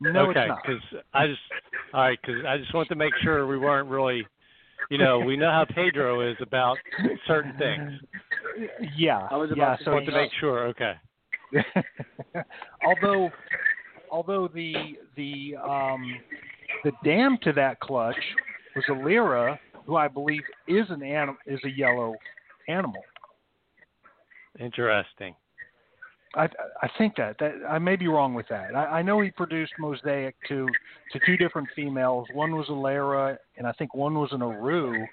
no, 0.11 0.29
okay, 0.29 0.47
because 0.63 0.81
I 1.13 1.27
just 1.27 1.39
all 1.93 2.01
right, 2.01 2.19
because 2.21 2.43
I 2.47 2.57
just 2.57 2.73
want 2.73 2.89
to 2.89 2.95
make 2.95 3.13
sure 3.21 3.45
we 3.45 3.59
weren't 3.59 3.87
really, 3.87 4.25
you 4.89 4.97
know, 4.97 5.19
we 5.19 5.37
know 5.37 5.51
how 5.51 5.65
Pedro 5.75 6.27
is 6.27 6.35
about 6.41 6.77
certain 7.27 7.53
things. 7.57 7.91
Yeah, 8.97 9.25
I 9.31 9.37
was 9.37 9.51
yeah. 9.55 9.63
about 9.63 9.77
to 9.79 9.83
So 9.85 9.91
I 9.91 9.93
want 9.93 10.05
to 10.07 10.11
make 10.11 10.31
sure. 10.39 10.67
Okay. 10.67 10.93
although, 12.85 13.29
although 14.11 14.47
the 14.47 14.73
the 15.15 15.55
um, 15.57 16.19
the 16.83 16.91
dam 17.03 17.37
to 17.43 17.53
that 17.53 17.79
clutch 17.79 18.15
was 18.75 18.85
a 18.89 18.93
Lyra, 18.93 19.59
who 19.85 19.95
I 19.95 20.07
believe 20.07 20.41
is 20.67 20.85
an 20.89 21.03
anim- 21.03 21.37
is 21.45 21.59
a 21.63 21.69
yellow 21.69 22.15
animal. 22.67 23.03
Interesting. 24.59 25.35
I 26.35 26.47
I 26.81 26.89
think 26.97 27.15
that 27.17 27.37
that 27.39 27.53
I 27.67 27.79
may 27.79 27.95
be 27.95 28.07
wrong 28.07 28.33
with 28.33 28.47
that. 28.49 28.75
I, 28.75 28.99
I 28.99 29.01
know 29.01 29.19
he 29.21 29.31
produced 29.31 29.73
Mosaic 29.79 30.35
to 30.47 30.67
to 31.11 31.19
two 31.25 31.37
different 31.37 31.67
females. 31.75 32.27
One 32.33 32.55
was 32.55 32.69
a 32.69 32.73
Lara, 32.73 33.37
and 33.57 33.65
I 33.65 33.71
think 33.73 33.95
one 33.95 34.13
was 34.13 34.31
an 34.31 34.41
Aru. 34.41 35.05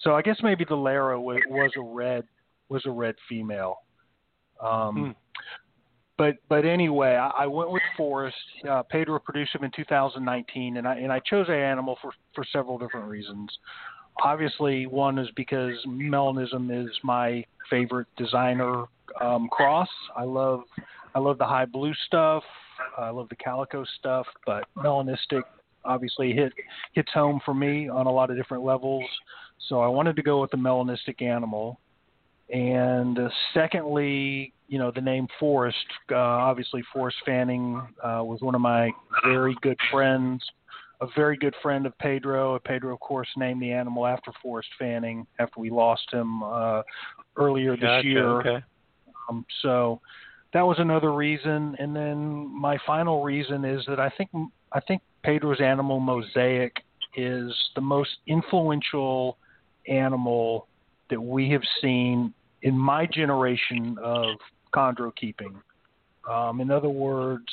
So 0.00 0.14
I 0.14 0.22
guess 0.22 0.38
maybe 0.42 0.64
the 0.64 0.76
Lara 0.76 1.20
was, 1.20 1.40
was 1.48 1.72
a 1.76 1.82
red 1.82 2.24
was 2.70 2.82
a 2.86 2.90
red 2.90 3.16
female. 3.28 3.76
Um, 4.62 4.96
Hmm. 4.96 5.10
But 6.20 6.34
but 6.50 6.66
anyway, 6.66 7.14
I, 7.14 7.28
I 7.28 7.46
went 7.46 7.70
with 7.70 7.82
Forrest. 7.96 8.36
Uh, 8.68 8.82
Pedro 8.82 9.18
produced 9.18 9.54
him 9.54 9.64
in 9.64 9.70
2019, 9.74 10.76
and 10.76 10.86
I 10.86 10.96
and 10.96 11.10
I 11.10 11.18
chose 11.20 11.46
that 11.46 11.56
animal 11.56 11.96
for 12.02 12.12
for 12.34 12.44
several 12.52 12.76
different 12.76 13.08
reasons. 13.08 13.50
Obviously, 14.22 14.86
one 14.86 15.18
is 15.18 15.28
because 15.34 15.72
Melanism 15.88 16.70
is 16.84 16.90
my 17.02 17.42
favorite 17.70 18.06
designer 18.18 18.84
um, 19.18 19.48
cross. 19.48 19.88
I 20.14 20.24
love 20.24 20.64
I 21.14 21.20
love 21.20 21.38
the 21.38 21.46
high 21.46 21.64
blue 21.64 21.94
stuff. 22.06 22.42
I 22.98 23.08
love 23.08 23.30
the 23.30 23.36
calico 23.36 23.82
stuff, 23.98 24.26
but 24.44 24.64
melanistic 24.76 25.42
obviously 25.86 26.34
hit 26.34 26.52
hits 26.92 27.10
home 27.14 27.40
for 27.46 27.54
me 27.54 27.88
on 27.88 28.06
a 28.06 28.12
lot 28.12 28.30
of 28.30 28.36
different 28.36 28.62
levels. 28.62 29.04
So 29.70 29.80
I 29.80 29.88
wanted 29.88 30.16
to 30.16 30.22
go 30.22 30.42
with 30.42 30.50
the 30.50 30.58
melanistic 30.58 31.22
animal. 31.22 31.80
And 32.52 33.18
uh, 33.18 33.28
secondly, 33.54 34.52
you 34.68 34.78
know, 34.78 34.90
the 34.90 35.00
name 35.00 35.28
Forrest. 35.38 35.76
Uh, 36.10 36.16
obviously, 36.16 36.82
Forrest 36.92 37.18
Fanning 37.24 37.80
uh, 38.02 38.22
was 38.24 38.40
one 38.40 38.54
of 38.54 38.60
my 38.60 38.90
very 39.24 39.56
good 39.62 39.78
friends, 39.90 40.42
a 41.00 41.06
very 41.16 41.36
good 41.36 41.54
friend 41.62 41.86
of 41.86 41.96
Pedro. 41.98 42.58
Pedro, 42.60 42.94
of 42.94 43.00
course, 43.00 43.28
named 43.36 43.62
the 43.62 43.72
animal 43.72 44.06
after 44.06 44.32
Forrest 44.42 44.68
Fanning 44.78 45.26
after 45.38 45.60
we 45.60 45.70
lost 45.70 46.12
him 46.12 46.42
uh, 46.42 46.82
earlier 47.36 47.72
this 47.72 47.82
Gotcha, 47.82 48.08
year. 48.08 48.40
Okay. 48.40 48.64
Um, 49.28 49.44
so 49.62 50.00
that 50.52 50.62
was 50.62 50.76
another 50.78 51.12
reason, 51.12 51.76
and 51.78 51.94
then 51.94 52.48
my 52.60 52.78
final 52.86 53.22
reason 53.22 53.64
is 53.64 53.84
that 53.86 54.00
I 54.00 54.10
think 54.10 54.30
I 54.72 54.80
think 54.80 55.02
Pedro's 55.22 55.60
animal 55.60 56.00
mosaic 56.00 56.76
is 57.16 57.52
the 57.74 57.80
most 57.80 58.10
influential 58.26 59.36
animal 59.88 60.66
that 61.10 61.20
we 61.20 61.50
have 61.50 61.62
seen 61.80 62.32
in 62.62 62.76
my 62.76 63.06
generation 63.06 63.96
of 64.02 64.36
chondro 64.74 65.14
keeping. 65.16 65.54
Um, 66.30 66.60
in 66.60 66.70
other 66.70 66.88
words, 66.88 67.48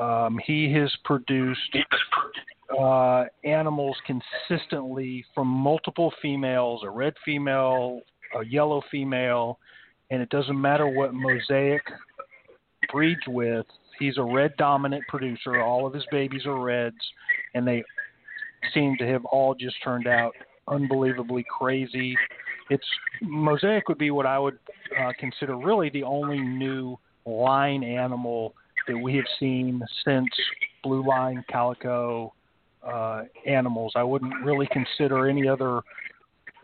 um, 0.00 0.38
he 0.44 0.72
has 0.74 0.92
produced 1.04 1.76
uh, 2.78 3.24
animals 3.44 3.96
consistently 4.06 5.24
from 5.34 5.48
multiple 5.48 6.12
females, 6.22 6.82
a 6.84 6.90
red 6.90 7.14
female, 7.24 8.00
a 8.40 8.44
yellow 8.46 8.82
female, 8.90 9.58
and 10.10 10.22
it 10.22 10.28
doesn't 10.30 10.60
matter 10.60 10.86
what 10.86 11.12
Mosaic 11.14 11.82
breeds 12.90 13.22
with. 13.26 13.66
He's 13.98 14.18
a 14.18 14.22
red 14.22 14.56
dominant 14.56 15.04
producer. 15.08 15.60
All 15.60 15.86
of 15.86 15.92
his 15.92 16.04
babies 16.10 16.46
are 16.46 16.58
reds, 16.58 16.96
and 17.54 17.66
they 17.66 17.82
seem 18.72 18.96
to 18.98 19.06
have 19.06 19.24
all 19.26 19.54
just 19.54 19.76
turned 19.82 20.06
out 20.06 20.32
unbelievably 20.68 21.44
crazy. 21.58 22.16
It's 22.72 22.86
Mosaic 23.20 23.86
would 23.88 23.98
be 23.98 24.10
what 24.10 24.24
I 24.24 24.38
would 24.38 24.58
uh, 24.98 25.12
consider 25.18 25.58
really 25.58 25.90
the 25.90 26.04
only 26.04 26.40
new 26.40 26.98
line 27.26 27.84
animal 27.84 28.54
that 28.88 28.96
we 28.96 29.14
have 29.16 29.26
seen 29.38 29.82
since 30.06 30.28
blue 30.82 31.06
line 31.06 31.44
calico 31.50 32.32
uh, 32.82 33.24
animals. 33.46 33.92
I 33.94 34.02
wouldn't 34.02 34.34
really 34.42 34.66
consider 34.72 35.28
any 35.28 35.46
other 35.46 35.82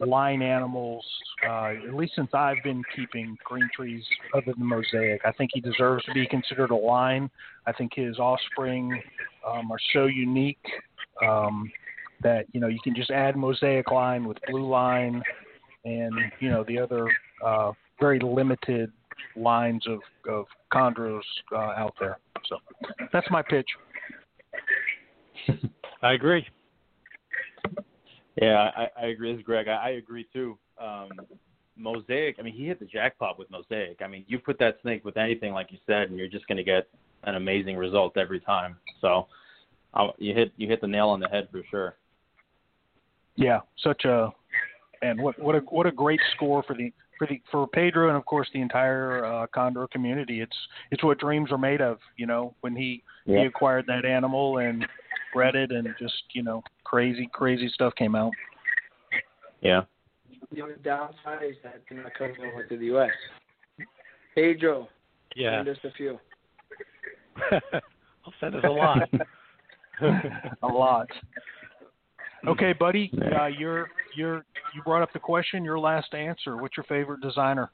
line 0.00 0.40
animals, 0.40 1.04
uh, 1.46 1.74
at 1.86 1.94
least 1.94 2.14
since 2.16 2.30
I've 2.32 2.62
been 2.64 2.82
keeping 2.96 3.36
green 3.44 3.68
trees 3.76 4.02
other 4.34 4.54
than 4.56 4.66
Mosaic. 4.66 5.20
I 5.26 5.32
think 5.32 5.50
he 5.52 5.60
deserves 5.60 6.04
to 6.06 6.14
be 6.14 6.26
considered 6.26 6.70
a 6.70 6.76
line. 6.76 7.28
I 7.66 7.72
think 7.72 7.92
his 7.94 8.18
offspring 8.18 9.02
um, 9.46 9.70
are 9.70 9.78
so 9.92 10.06
unique 10.06 10.64
um, 11.22 11.70
that 12.22 12.46
you 12.52 12.60
know 12.60 12.68
you 12.68 12.78
can 12.82 12.94
just 12.94 13.10
add 13.10 13.36
Mosaic 13.36 13.90
line 13.90 14.24
with 14.24 14.38
blue 14.48 14.66
line, 14.66 15.22
and 15.84 16.14
you 16.40 16.50
know 16.50 16.64
the 16.64 16.78
other 16.78 17.10
uh, 17.44 17.72
very 18.00 18.18
limited 18.20 18.92
lines 19.36 19.84
of 19.86 20.00
of 20.28 20.46
chondros 20.72 21.22
uh, 21.52 21.56
out 21.56 21.94
there. 22.00 22.18
So 22.48 22.56
that's 23.12 23.28
my 23.30 23.42
pitch. 23.42 23.68
I 26.02 26.12
agree. 26.12 26.46
Yeah, 28.40 28.70
I, 28.76 28.88
I 28.96 29.06
agree. 29.06 29.32
This 29.32 29.40
is 29.40 29.44
Greg. 29.44 29.66
I, 29.68 29.74
I 29.74 29.88
agree 29.90 30.26
too. 30.32 30.56
Um, 30.80 31.08
Mosaic. 31.76 32.36
I 32.38 32.42
mean, 32.42 32.54
he 32.54 32.66
hit 32.66 32.78
the 32.78 32.86
jackpot 32.86 33.38
with 33.38 33.50
Mosaic. 33.50 34.00
I 34.02 34.08
mean, 34.08 34.24
you 34.28 34.38
put 34.38 34.58
that 34.58 34.78
snake 34.82 35.04
with 35.04 35.16
anything, 35.16 35.52
like 35.52 35.70
you 35.70 35.78
said, 35.86 36.10
and 36.10 36.18
you're 36.18 36.28
just 36.28 36.46
going 36.46 36.56
to 36.56 36.64
get 36.64 36.88
an 37.24 37.34
amazing 37.34 37.76
result 37.76 38.16
every 38.16 38.40
time. 38.40 38.76
So, 39.00 39.26
uh, 39.94 40.08
you 40.18 40.34
hit 40.34 40.52
you 40.56 40.68
hit 40.68 40.80
the 40.80 40.86
nail 40.86 41.08
on 41.08 41.20
the 41.20 41.28
head 41.28 41.48
for 41.50 41.62
sure. 41.70 41.96
Yeah, 43.36 43.60
such 43.82 44.04
a 44.04 44.32
and 45.02 45.20
what 45.20 45.38
what 45.38 45.54
a 45.54 45.58
what 45.60 45.86
a 45.86 45.90
great 45.92 46.20
score 46.34 46.62
for 46.62 46.74
the 46.74 46.92
for 47.18 47.26
the 47.26 47.40
for 47.50 47.66
Pedro 47.66 48.08
and 48.08 48.16
of 48.16 48.24
course 48.24 48.48
the 48.52 48.60
entire 48.60 49.24
uh, 49.24 49.46
chondro 49.54 49.90
community. 49.90 50.40
It's 50.40 50.56
it's 50.90 51.02
what 51.02 51.18
dreams 51.18 51.50
are 51.52 51.58
made 51.58 51.80
of. 51.80 51.98
You 52.16 52.26
know, 52.26 52.54
when 52.60 52.76
he 52.76 53.02
Yeah. 53.26 53.40
he 53.40 53.46
acquired 53.46 53.86
that 53.86 54.04
animal 54.04 54.58
and 54.58 54.86
bred 55.32 55.54
it, 55.54 55.70
and 55.70 55.88
just 55.98 56.22
you 56.32 56.42
know 56.42 56.62
crazy 56.84 57.28
crazy 57.32 57.68
stuff 57.68 57.94
came 57.96 58.14
out. 58.14 58.32
Yeah. 59.60 59.82
The 60.54 60.62
only 60.62 60.76
downside 60.82 61.42
is 61.42 61.56
that 61.62 61.82
they're 61.88 62.02
not 62.02 62.14
coming 62.14 62.36
over 62.40 62.64
to 62.64 62.76
the 62.76 62.86
U.S. 62.86 63.10
Pedro, 64.34 64.88
Yeah. 65.34 65.58
send 65.58 65.68
us 65.68 65.76
a 65.84 65.90
few. 65.92 66.18
I'll 67.52 68.34
send 68.40 68.54
us 68.54 68.62
a 68.64 68.68
lot. 68.70 69.08
a 70.62 70.66
lot. 70.66 71.08
Okay, 72.46 72.72
buddy, 72.72 73.10
uh, 73.36 73.46
you're 73.46 73.88
you're 74.16 74.44
you 74.74 74.82
brought 74.84 75.02
up 75.02 75.12
the 75.12 75.18
question. 75.18 75.64
Your 75.64 75.78
last 75.78 76.14
answer. 76.14 76.56
What's 76.56 76.76
your 76.76 76.84
favorite 76.84 77.20
designer? 77.20 77.70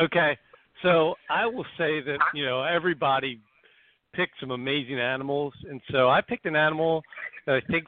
Okay, 0.00 0.36
so 0.82 1.14
I 1.30 1.46
will 1.46 1.66
say 1.78 2.00
that 2.02 2.18
you 2.34 2.44
know 2.44 2.62
everybody 2.62 3.40
picked 4.14 4.34
some 4.40 4.50
amazing 4.50 4.98
animals, 4.98 5.52
and 5.68 5.80
so 5.90 6.08
I 6.08 6.20
picked 6.20 6.46
an 6.46 6.56
animal 6.56 7.02
that 7.46 7.56
I 7.56 7.60
think 7.70 7.84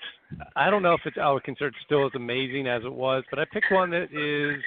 I 0.57 0.71
don't 0.71 0.83
know 0.83 0.95
if 0.95 1.01
it's 1.05 1.17
I 1.21 1.31
would 1.31 1.45
consider 1.45 1.69
it 1.69 1.75
still 1.85 2.07
as 2.07 2.13
amazing 2.15 2.67
as 2.67 2.83
it 2.85 2.93
was, 2.93 3.25
but 3.31 3.39
I 3.39 3.45
picked 3.53 3.71
one 3.71 3.91
that 3.91 4.09
is 4.13 4.63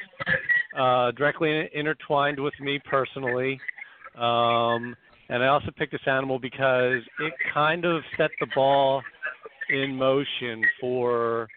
uh, 0.78 1.12
directly 1.12 1.70
intertwined 1.74 2.40
with 2.40 2.54
me 2.60 2.80
personally. 2.90 3.60
Um, 4.16 4.96
and 5.30 5.42
I 5.44 5.48
also 5.48 5.72
picked 5.78 5.94
this 5.94 6.02
animal 6.06 6.40
because 6.40 7.02
it 7.20 7.34
kind 7.54 7.86
of 7.86 8.02
set 8.18 8.32
the 8.40 8.48
ball 8.54 9.02
in 9.70 9.96
motion 9.96 10.64
for 10.80 11.48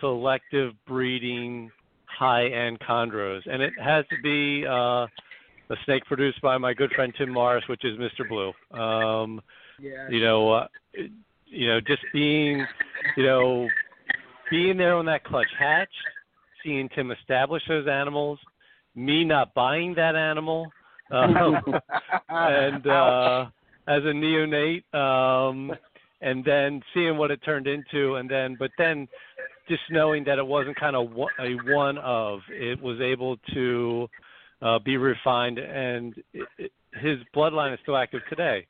selective 0.00 0.72
breeding 0.86 1.70
high-end 2.06 2.78
chondros, 2.80 3.40
and 3.50 3.62
it 3.62 3.72
has 3.82 4.04
to 4.10 4.16
be 4.22 4.66
uh, 4.66 5.06
a 5.70 5.76
snake 5.84 6.04
produced 6.04 6.40
by 6.42 6.58
my 6.58 6.74
good 6.74 6.90
friend 6.92 7.12
Tim 7.16 7.30
Morris, 7.30 7.64
which 7.68 7.84
is 7.84 7.98
Mr. 7.98 8.28
Blue. 8.28 8.52
Um, 8.78 9.40
Yeah. 9.78 10.08
you 10.10 10.20
know, 10.20 10.52
uh, 10.52 10.66
you 11.46 11.68
know, 11.68 11.80
just 11.80 12.02
being, 12.12 12.66
you 13.16 13.22
know, 13.22 13.68
being 14.50 14.76
there 14.76 14.94
on 14.94 15.06
that 15.06 15.24
clutch 15.24 15.50
hatch, 15.58 15.92
seeing 16.62 16.88
Tim 16.90 17.10
establish 17.10 17.62
those 17.68 17.88
animals, 17.88 18.38
me 18.94 19.24
not 19.24 19.54
buying 19.54 19.94
that 19.94 20.16
animal, 20.16 20.70
um, 21.10 21.56
and 22.28 22.86
uh, 22.86 23.46
as 23.88 24.02
a 24.02 24.12
neonate, 24.12 24.84
um, 24.94 25.72
and 26.20 26.44
then 26.44 26.82
seeing 26.92 27.16
what 27.16 27.30
it 27.30 27.40
turned 27.44 27.66
into, 27.66 28.16
and 28.16 28.28
then, 28.28 28.56
but 28.58 28.70
then 28.76 29.08
just 29.68 29.82
knowing 29.90 30.24
that 30.24 30.38
it 30.38 30.46
wasn't 30.46 30.76
kind 30.76 30.96
of 30.96 31.08
a 31.38 31.72
one 31.72 31.98
of, 31.98 32.40
it 32.50 32.80
was 32.80 33.00
able 33.00 33.36
to 33.54 34.08
uh, 34.62 34.78
be 34.78 34.96
refined, 34.96 35.58
and 35.58 36.14
it, 36.32 36.48
it, 36.58 36.72
his 36.94 37.18
bloodline 37.34 37.72
is 37.72 37.78
still 37.82 37.96
active 37.96 38.20
today, 38.28 38.66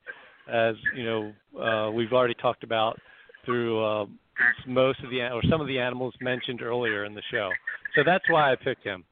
as 0.51 0.75
you 0.95 1.03
know 1.03 1.33
uh, 1.59 1.91
we've 1.91 2.13
already 2.13 2.35
talked 2.35 2.63
about 2.63 2.99
through 3.45 3.83
uh, 3.83 4.05
most 4.67 4.99
of 5.03 5.09
the 5.09 5.21
or 5.21 5.41
some 5.49 5.61
of 5.61 5.67
the 5.67 5.79
animals 5.79 6.13
mentioned 6.21 6.61
earlier 6.61 7.05
in 7.05 7.13
the 7.13 7.21
show. 7.31 7.49
So 7.95 8.03
that's 8.05 8.23
why 8.29 8.51
I 8.51 8.55
picked 8.55 8.83
him. 8.83 9.03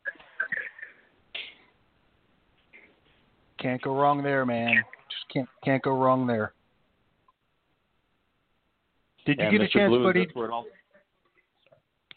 Can't 3.59 3.81
go 3.81 3.93
wrong 3.93 4.23
there, 4.23 4.45
man. 4.45 4.75
Just 5.09 5.33
can't 5.33 5.49
can't 5.63 5.83
go 5.83 5.91
wrong 5.91 6.27
there. 6.27 6.53
Did 9.25 9.39
you 9.39 9.51
get 9.51 9.61
Mr. 9.61 9.65
a 9.65 9.69
chance, 9.69 9.89
Blues, 9.89 10.03
buddy? 10.05 10.25
That's 10.25 10.35
where 10.35 10.45
it 10.45 10.51
all, 10.51 10.65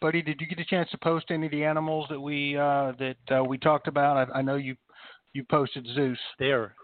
Buddy, 0.03 0.21
did 0.21 0.41
you 0.41 0.49
get 0.49 0.59
a 0.59 0.65
chance 0.65 0.91
to 0.91 0.99
post 0.99 1.27
any 1.31 1.47
of 1.47 1.53
the 1.53 1.63
animals 1.63 2.07
that 2.11 2.21
we 2.21 2.59
uh, 2.59 2.93
that 2.99 3.39
uh, 3.39 3.45
we 3.45 3.57
talked 3.57 3.87
about? 3.87 4.29
I, 4.29 4.41
I 4.41 4.43
know 4.43 4.57
you 4.57 4.75
you 5.33 5.45
posted 5.45 5.87
Zeus. 5.95 6.19
They 6.41 6.51
are 6.51 6.75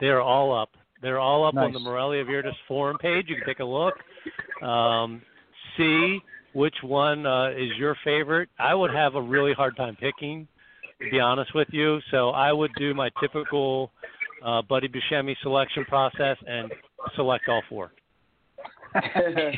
they 0.00 0.08
are 0.08 0.20
all 0.20 0.54
up. 0.54 0.68
They're 1.00 1.18
all 1.18 1.46
up 1.46 1.56
on 1.56 1.72
the 1.72 1.78
Morelia 1.78 2.22
Viridis 2.24 2.52
forum 2.68 2.98
page. 2.98 3.24
You 3.28 3.36
can 3.36 3.46
take 3.46 3.60
a 3.60 3.64
look. 3.64 3.94
Um, 4.62 5.22
see 5.78 6.20
which 6.52 6.76
one 6.82 7.24
uh, 7.24 7.50
is 7.52 7.70
your 7.78 7.96
favorite. 8.04 8.50
I 8.58 8.74
would 8.74 8.92
have 8.92 9.14
a 9.14 9.22
really 9.22 9.54
hard 9.54 9.74
time 9.76 9.96
picking, 9.96 10.46
to 11.02 11.10
be 11.10 11.18
honest 11.18 11.54
with 11.54 11.68
you. 11.72 12.00
So 12.10 12.30
I 12.30 12.52
would 12.52 12.70
do 12.76 12.92
my 12.92 13.08
typical 13.18 13.90
uh, 14.44 14.60
Buddy 14.62 14.88
Buscemi 14.88 15.34
selection 15.42 15.86
process 15.86 16.36
and 16.46 16.70
select 17.16 17.48
all 17.48 17.62
four. 17.68 17.92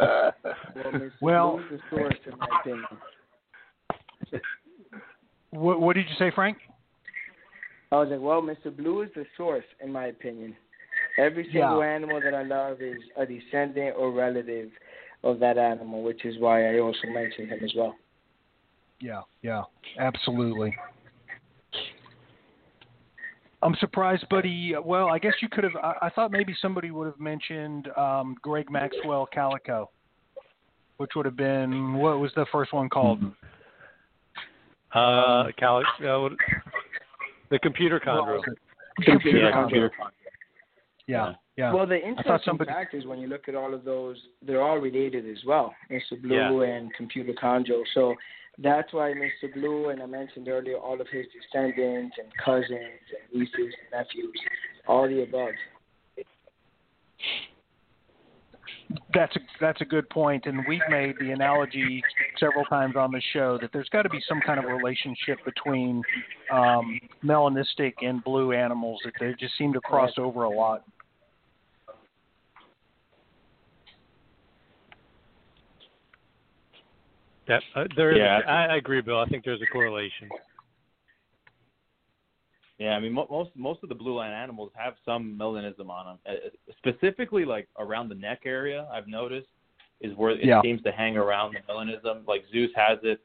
well, 0.00 0.32
Well- 1.20 1.60
source, 1.90 2.14
in 2.26 2.38
my 2.38 2.48
opinion. 2.60 2.86
What, 5.50 5.80
what 5.80 5.96
did 5.96 6.06
you 6.08 6.14
say, 6.18 6.30
Frank? 6.34 6.58
I 7.90 7.96
was 7.96 8.08
like, 8.10 8.20
well, 8.20 8.40
Mr. 8.40 8.74
Blue 8.74 9.02
is 9.02 9.10
the 9.14 9.26
source, 9.36 9.64
in 9.82 9.92
my 9.92 10.06
opinion. 10.06 10.56
Every 11.18 11.44
single 11.44 11.80
Yeah. 11.80 11.94
animal 11.94 12.20
that 12.22 12.34
I 12.34 12.42
love 12.42 12.80
is 12.80 12.96
a 13.18 13.26
descendant 13.26 13.96
or 13.98 14.10
relative 14.12 14.70
of 15.22 15.38
that 15.40 15.58
animal, 15.58 16.02
which 16.02 16.24
is 16.24 16.38
why 16.38 16.74
I 16.74 16.78
also 16.78 17.06
mentioned 17.08 17.50
him 17.50 17.60
as 17.62 17.72
well. 17.76 17.94
Yeah, 19.00 19.22
yeah, 19.42 19.64
absolutely. 19.98 20.74
I'm 23.62 23.76
surprised, 23.78 24.28
buddy. 24.28 24.74
Well, 24.84 25.08
I 25.08 25.18
guess 25.18 25.34
you 25.40 25.48
could 25.48 25.64
have. 25.64 25.76
I, 25.76 25.94
I 26.02 26.10
thought 26.10 26.32
maybe 26.32 26.54
somebody 26.60 26.90
would 26.90 27.06
have 27.06 27.20
mentioned 27.20 27.88
um, 27.96 28.36
Greg 28.42 28.70
Maxwell 28.70 29.26
Calico, 29.32 29.88
which 30.96 31.10
would 31.14 31.24
have 31.26 31.36
been 31.36 31.94
what 31.94 32.18
was 32.18 32.32
the 32.34 32.46
first 32.50 32.72
one 32.72 32.88
called? 32.88 33.20
Uh, 34.94 35.44
Cal- 35.58 35.78
uh, 36.04 36.20
what- 36.20 36.32
the 37.50 37.58
computer 37.60 38.00
What 38.04 38.16
chondro. 38.16 38.34
was 38.36 38.44
it? 38.48 39.04
Computer 39.04 39.38
yeah, 39.38 39.52
chondro. 39.52 39.62
computer. 39.62 39.90
Yeah, 41.06 41.32
yeah. 41.56 41.72
Well, 41.72 41.86
the 41.86 41.98
thought 42.00 42.08
interesting 42.08 42.38
somebody- 42.44 42.70
fact 42.70 42.94
is 42.94 43.06
when 43.06 43.18
you 43.18 43.26
look 43.28 43.48
at 43.48 43.54
all 43.54 43.74
of 43.74 43.84
those, 43.84 44.16
they're 44.42 44.62
all 44.62 44.78
related 44.78 45.28
as 45.28 45.38
well. 45.46 45.74
Mr. 45.90 46.20
Blue 46.20 46.62
and 46.62 46.92
Computer 46.94 47.32
chondro. 47.40 47.82
So 47.94 48.14
that's 48.58 48.92
why 48.92 49.12
Mr. 49.12 49.52
Blue, 49.54 49.88
and 49.88 50.02
I 50.02 50.06
mentioned 50.06 50.48
earlier, 50.48 50.76
all 50.76 51.00
of 51.00 51.06
his 51.08 51.26
descendants 51.32 52.16
and 52.18 52.28
cousins 52.44 52.70
and 52.70 53.40
nieces 53.40 53.52
and 53.56 53.90
nephews, 53.92 54.38
all 54.86 55.08
the 55.08 55.22
above. 55.22 55.54
That's 59.14 59.34
a 59.36 59.40
that's 59.60 59.80
a 59.80 59.84
good 59.86 60.08
point, 60.10 60.44
and 60.44 60.64
we've 60.68 60.80
made 60.90 61.14
the 61.18 61.30
analogy 61.30 62.02
several 62.38 62.64
times 62.64 62.94
on 62.94 63.10
the 63.10 63.22
show 63.32 63.58
that 63.62 63.70
there's 63.72 63.88
got 63.88 64.02
to 64.02 64.10
be 64.10 64.20
some 64.28 64.40
kind 64.44 64.58
of 64.58 64.66
relationship 64.66 65.38
between 65.46 66.02
um, 66.52 67.00
melanistic 67.24 67.94
and 68.02 68.22
blue 68.22 68.52
animals 68.52 69.00
that 69.04 69.14
they 69.18 69.34
just 69.40 69.56
seem 69.56 69.72
to 69.72 69.80
cross 69.80 70.12
over 70.18 70.44
a 70.44 70.50
lot. 70.50 70.84
That, 77.74 77.80
uh, 77.80 77.84
there 77.96 78.12
is. 78.12 78.18
Yeah. 78.18 78.40
I, 78.46 78.74
I 78.74 78.76
agree, 78.76 79.00
Bill. 79.00 79.18
I 79.18 79.26
think 79.26 79.44
there's 79.44 79.62
a 79.62 79.66
correlation. 79.66 80.28
Yeah, 82.78 82.96
I 82.96 83.00
mean 83.00 83.12
mo- 83.12 83.28
most 83.30 83.50
most 83.54 83.80
of 83.82 83.88
the 83.88 83.94
blue 83.94 84.16
line 84.16 84.32
animals 84.32 84.72
have 84.74 84.94
some 85.04 85.38
melanism 85.38 85.88
on 85.88 86.06
them. 86.06 86.18
Uh, 86.26 86.72
specifically, 86.78 87.44
like 87.44 87.68
around 87.78 88.08
the 88.08 88.14
neck 88.14 88.40
area, 88.44 88.88
I've 88.92 89.06
noticed 89.06 89.46
is 90.00 90.16
where 90.16 90.30
it 90.32 90.44
Yeah. 90.44 90.60
seems 90.62 90.82
to 90.82 90.90
hang 90.90 91.16
around 91.16 91.54
the 91.54 91.72
melanism. 91.72 92.26
Like 92.26 92.44
Zeus 92.50 92.70
has 92.74 92.98
it. 93.04 93.20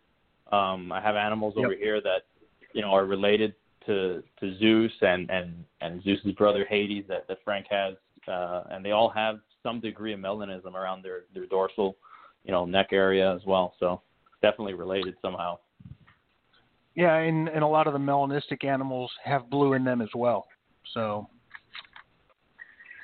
Um, 0.52 0.92
I 0.92 1.02
have 1.02 1.16
animals 1.16 1.56
Yep. 1.58 1.66
over 1.66 1.76
here 1.76 2.02
that 2.02 2.26
you 2.74 2.82
know 2.82 2.92
are 2.92 3.06
related 3.06 3.56
to 3.88 4.24
to 4.40 4.58
Zeus 4.60 4.92
and 5.02 5.30
and 5.32 5.66
and 5.82 6.04
Zeus's 6.04 6.34
brother 6.34 6.66
Hades 6.66 7.06
that 7.08 7.28
that 7.28 7.40
Frank 7.44 7.66
has, 7.70 7.96
uh, 8.28 8.66
and 8.70 8.86
they 8.86 8.92
all 8.92 9.10
have 9.10 9.40
some 9.64 9.80
degree 9.80 10.14
of 10.14 10.20
melanism 10.20 10.76
around 10.76 11.02
their 11.04 11.24
their 11.34 11.48
dorsal, 11.48 11.98
you 12.44 12.52
know, 12.52 12.66
neck 12.66 12.90
area 12.92 13.34
as 13.34 13.44
well. 13.46 13.74
So 13.80 14.02
definitely 14.42 14.74
related 14.74 15.16
somehow. 15.22 15.58
Yeah, 16.96 17.16
and, 17.16 17.48
and 17.48 17.64
a 17.64 17.68
lot 17.68 17.86
of 17.88 17.94
the 17.94 18.00
melanistic 18.00 18.64
animals 18.64 19.12
have 19.24 19.50
blue 19.50 19.74
in 19.74 19.84
them 19.84 20.02
as 20.02 20.10
well. 20.16 20.48
So, 20.94 21.30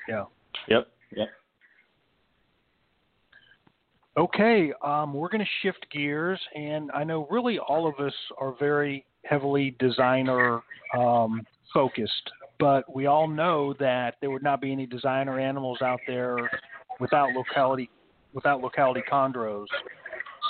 yeah. 0.10 0.26
Yep. 0.68 0.88
Yep. 1.16 1.28
Okay, 4.16 4.72
um, 4.84 5.14
we're 5.14 5.30
going 5.30 5.44
to 5.44 5.52
shift 5.62 5.86
gears, 5.92 6.40
and 6.56 6.92
I 6.92 7.04
know 7.04 7.28
really 7.32 7.58
all 7.58 7.88
of 7.88 8.04
us 8.04 8.14
are 8.40 8.56
very 8.60 9.06
heavily 9.26 9.76
designer 9.80 10.62
um, 10.96 11.42
focused, 11.74 12.32
but 12.60 12.84
we 12.94 13.08
all 13.08 13.28
know 13.28 13.74
that 13.80 14.16
there 14.22 14.30
would 14.30 14.44
not 14.44 14.62
be 14.62 14.72
any 14.72 14.86
designer 14.86 15.40
animals 15.40 15.82
out 15.82 16.00
there 16.06 16.38
without 17.00 17.30
locality 17.34 17.90
without 18.34 18.62
locality 18.62 19.02
chondros. 19.12 19.68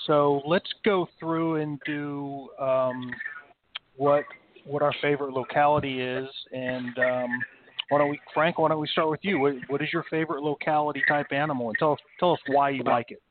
So 0.07 0.41
let's 0.45 0.69
go 0.83 1.07
through 1.19 1.57
and 1.61 1.79
do 1.85 2.49
um, 2.59 3.11
what 3.95 4.23
what 4.65 4.81
our 4.81 4.93
favorite 5.01 5.33
locality 5.33 6.01
is, 6.01 6.27
and 6.51 6.97
um, 6.97 7.29
why 7.89 7.97
don't 7.99 8.09
we, 8.09 8.19
Frank? 8.33 8.59
Why 8.59 8.69
don't 8.69 8.79
we 8.79 8.87
start 8.87 9.09
with 9.09 9.19
you? 9.23 9.39
What, 9.39 9.55
what 9.67 9.81
is 9.81 9.89
your 9.91 10.05
favorite 10.09 10.41
locality 10.41 11.01
type 11.07 11.27
animal, 11.31 11.69
and 11.69 11.77
tell 11.77 11.93
us 11.93 11.99
tell 12.19 12.33
us 12.33 12.39
why 12.47 12.69
you 12.69 12.83
like 12.83 13.11
it. 13.11 13.21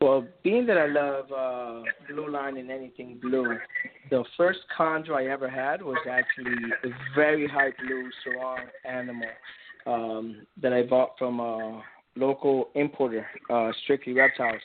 Well, 0.00 0.26
being 0.42 0.66
that 0.66 0.78
I 0.78 0.86
love 0.86 1.30
uh, 1.30 1.82
blue 2.12 2.28
line 2.28 2.56
and 2.56 2.72
anything 2.72 3.20
blue, 3.22 3.56
the 4.10 4.24
first 4.36 4.58
chondro 4.76 5.14
I 5.14 5.30
ever 5.30 5.48
had 5.48 5.80
was 5.80 5.98
actually 6.10 6.56
a 6.84 6.88
very 7.14 7.46
high 7.46 7.70
blue 7.80 8.10
Sorong 8.26 8.64
animal 8.84 9.28
um, 9.86 10.44
that 10.60 10.72
I 10.72 10.82
bought 10.82 11.10
from 11.18 11.38
a 11.38 11.82
local 12.16 12.70
importer, 12.74 13.24
uh, 13.48 13.70
Strictly 13.84 14.12
Reptiles. 14.12 14.60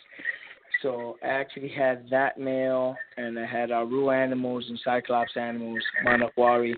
So 0.82 1.18
I 1.24 1.28
actually 1.28 1.70
had 1.70 2.08
that 2.12 2.40
male, 2.40 2.96
and 3.18 3.38
I 3.40 3.46
had 3.46 3.72
Aru 3.72 4.12
animals 4.12 4.66
and 4.70 4.80
Cyclops 4.84 5.36
animals, 5.36 5.84
Manokwari. 6.06 6.76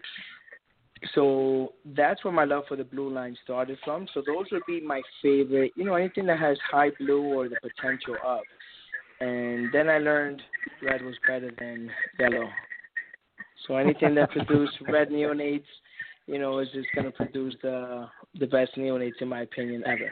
So 1.15 1.73
that's 1.95 2.23
where 2.23 2.33
my 2.33 2.45
love 2.45 2.63
for 2.67 2.75
the 2.75 2.83
blue 2.83 3.09
line 3.09 3.37
started 3.43 3.77
from. 3.83 4.07
So 4.13 4.21
those 4.25 4.45
would 4.51 4.63
be 4.67 4.81
my 4.81 5.01
favorite. 5.21 5.71
You 5.75 5.85
know, 5.85 5.95
anything 5.95 6.25
that 6.27 6.39
has 6.39 6.57
high 6.69 6.91
blue 6.99 7.23
or 7.33 7.49
the 7.49 7.57
potential 7.61 8.15
of. 8.25 8.41
And 9.21 9.69
then 9.73 9.89
I 9.89 9.97
learned 9.97 10.41
red 10.81 11.01
was 11.01 11.15
better 11.27 11.51
than 11.59 11.89
yellow. 12.19 12.49
So 13.67 13.75
anything 13.75 14.15
that 14.15 14.31
produced 14.31 14.73
red 14.87 15.09
neonates, 15.09 15.65
you 16.27 16.39
know, 16.39 16.59
is 16.59 16.69
just 16.73 16.87
going 16.95 17.05
to 17.05 17.11
produce 17.11 17.55
the 17.61 18.07
the 18.39 18.47
best 18.47 18.75
neonates 18.77 19.21
in 19.21 19.27
my 19.27 19.41
opinion 19.41 19.83
ever. 19.85 20.11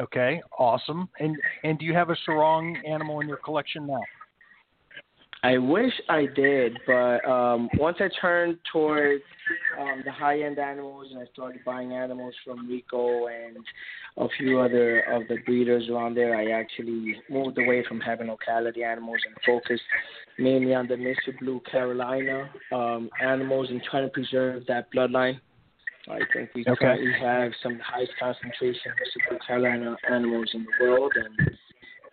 Okay, 0.00 0.40
awesome. 0.58 1.08
And 1.18 1.36
and 1.62 1.78
do 1.78 1.84
you 1.84 1.94
have 1.94 2.10
a 2.10 2.16
Sorong 2.26 2.74
animal 2.88 3.20
in 3.20 3.28
your 3.28 3.36
collection 3.36 3.86
now? 3.86 4.00
I 5.42 5.56
wish 5.56 5.92
I 6.08 6.26
did, 6.36 6.78
but 6.86 7.24
um, 7.26 7.70
once 7.78 7.96
I 7.98 8.08
turned 8.20 8.58
towards 8.70 9.22
um, 9.80 10.02
the 10.04 10.12
high 10.12 10.42
end 10.42 10.58
animals 10.58 11.06
and 11.10 11.18
I 11.18 11.24
started 11.32 11.62
buying 11.64 11.94
animals 11.94 12.34
from 12.44 12.68
Rico 12.68 13.28
and 13.28 13.56
a 14.18 14.28
few 14.38 14.60
other 14.60 15.00
of 15.00 15.22
the 15.28 15.38
breeders 15.46 15.88
around 15.88 16.14
there, 16.14 16.36
I 16.36 16.50
actually 16.50 17.16
moved 17.30 17.56
away 17.56 17.82
from 17.88 18.00
having 18.00 18.26
locality 18.26 18.84
animals 18.84 19.18
and 19.26 19.34
focused 19.46 19.82
mainly 20.38 20.74
on 20.74 20.88
the 20.88 20.94
Mr. 20.94 21.38
Blue 21.38 21.60
Carolina 21.70 22.50
um, 22.70 23.08
animals 23.22 23.68
and 23.70 23.82
trying 23.82 24.04
to 24.04 24.10
preserve 24.10 24.64
that 24.68 24.92
bloodline. 24.94 25.40
I 26.08 26.20
think 26.32 26.50
we 26.54 26.62
Okay. 26.66 26.74
currently 26.76 27.12
have 27.20 27.52
some 27.62 27.72
of 27.72 27.78
the 27.78 27.84
highest 27.84 28.12
concentration 28.18 28.90
of 28.92 28.96
Mr. 28.98 29.46
Carolina 29.46 29.96
animals 30.10 30.50
in 30.54 30.64
the 30.64 30.84
world, 30.84 31.12
and 31.16 31.56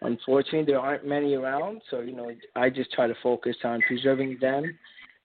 unfortunately 0.02 0.66
there 0.66 0.80
aren't 0.80 1.06
many 1.08 1.34
around 1.34 1.82
so 1.90 2.02
you 2.02 2.16
know 2.16 2.32
i 2.56 2.70
just 2.70 2.92
try 2.92 3.08
to 3.08 3.16
focus 3.24 3.56
on 3.64 3.82
preserving 3.88 4.38
them 4.40 4.64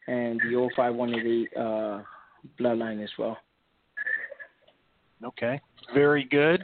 and 0.07 0.41
the 0.41 0.71
05188 0.75 1.49
uh 1.59 2.03
bloodline 2.59 3.05
as 3.05 3.11
well 3.19 3.37
Okay, 5.25 5.61
very 5.95 6.25
good. 6.25 6.61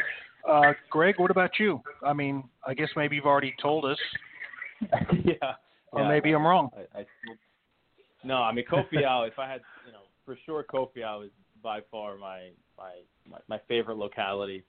Uh, 0.49 0.72
Greg, 0.90 1.14
what 1.18 1.30
about 1.30 1.51
you? 1.61 1.80
I 2.05 2.12
mean, 2.12 2.42
I 2.66 2.74
guess 2.74 2.88
maybe 2.96 3.16
you've 3.16 3.24
already 3.24 3.55
told 3.62 3.84
us, 3.84 3.99
yeah. 5.24 5.53
or 5.92 6.03
yeah. 6.03 6.09
maybe 6.09 6.32
I'm 6.32 6.44
wrong. 6.44 6.70
I, 6.76 7.01
I 7.01 7.07
no, 8.24 8.36
I 8.36 8.53
mean 8.53 8.64
Kofiau. 8.68 9.28
if 9.28 9.38
I 9.38 9.49
had, 9.49 9.61
you 9.86 9.92
know, 9.92 10.01
for 10.24 10.36
sure 10.44 10.64
Kofiau 10.64 11.24
is 11.24 11.30
by 11.68 11.80
far 11.90 12.16
my 12.16 12.48
my 12.78 12.92
my, 13.30 13.38
my 13.46 13.60
favorite 13.68 13.98
locality. 13.98 14.64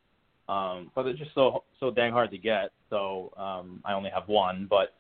Um, 0.50 0.92
but 0.94 1.06
it's 1.06 1.18
just 1.18 1.34
so 1.34 1.64
so 1.80 1.92
dang 1.92 2.12
hard 2.12 2.30
to 2.32 2.38
get. 2.38 2.72
So 2.90 3.32
um, 3.38 3.82
I 3.86 3.94
only 3.94 4.10
have 4.10 4.28
one. 4.28 4.68
But 4.70 4.96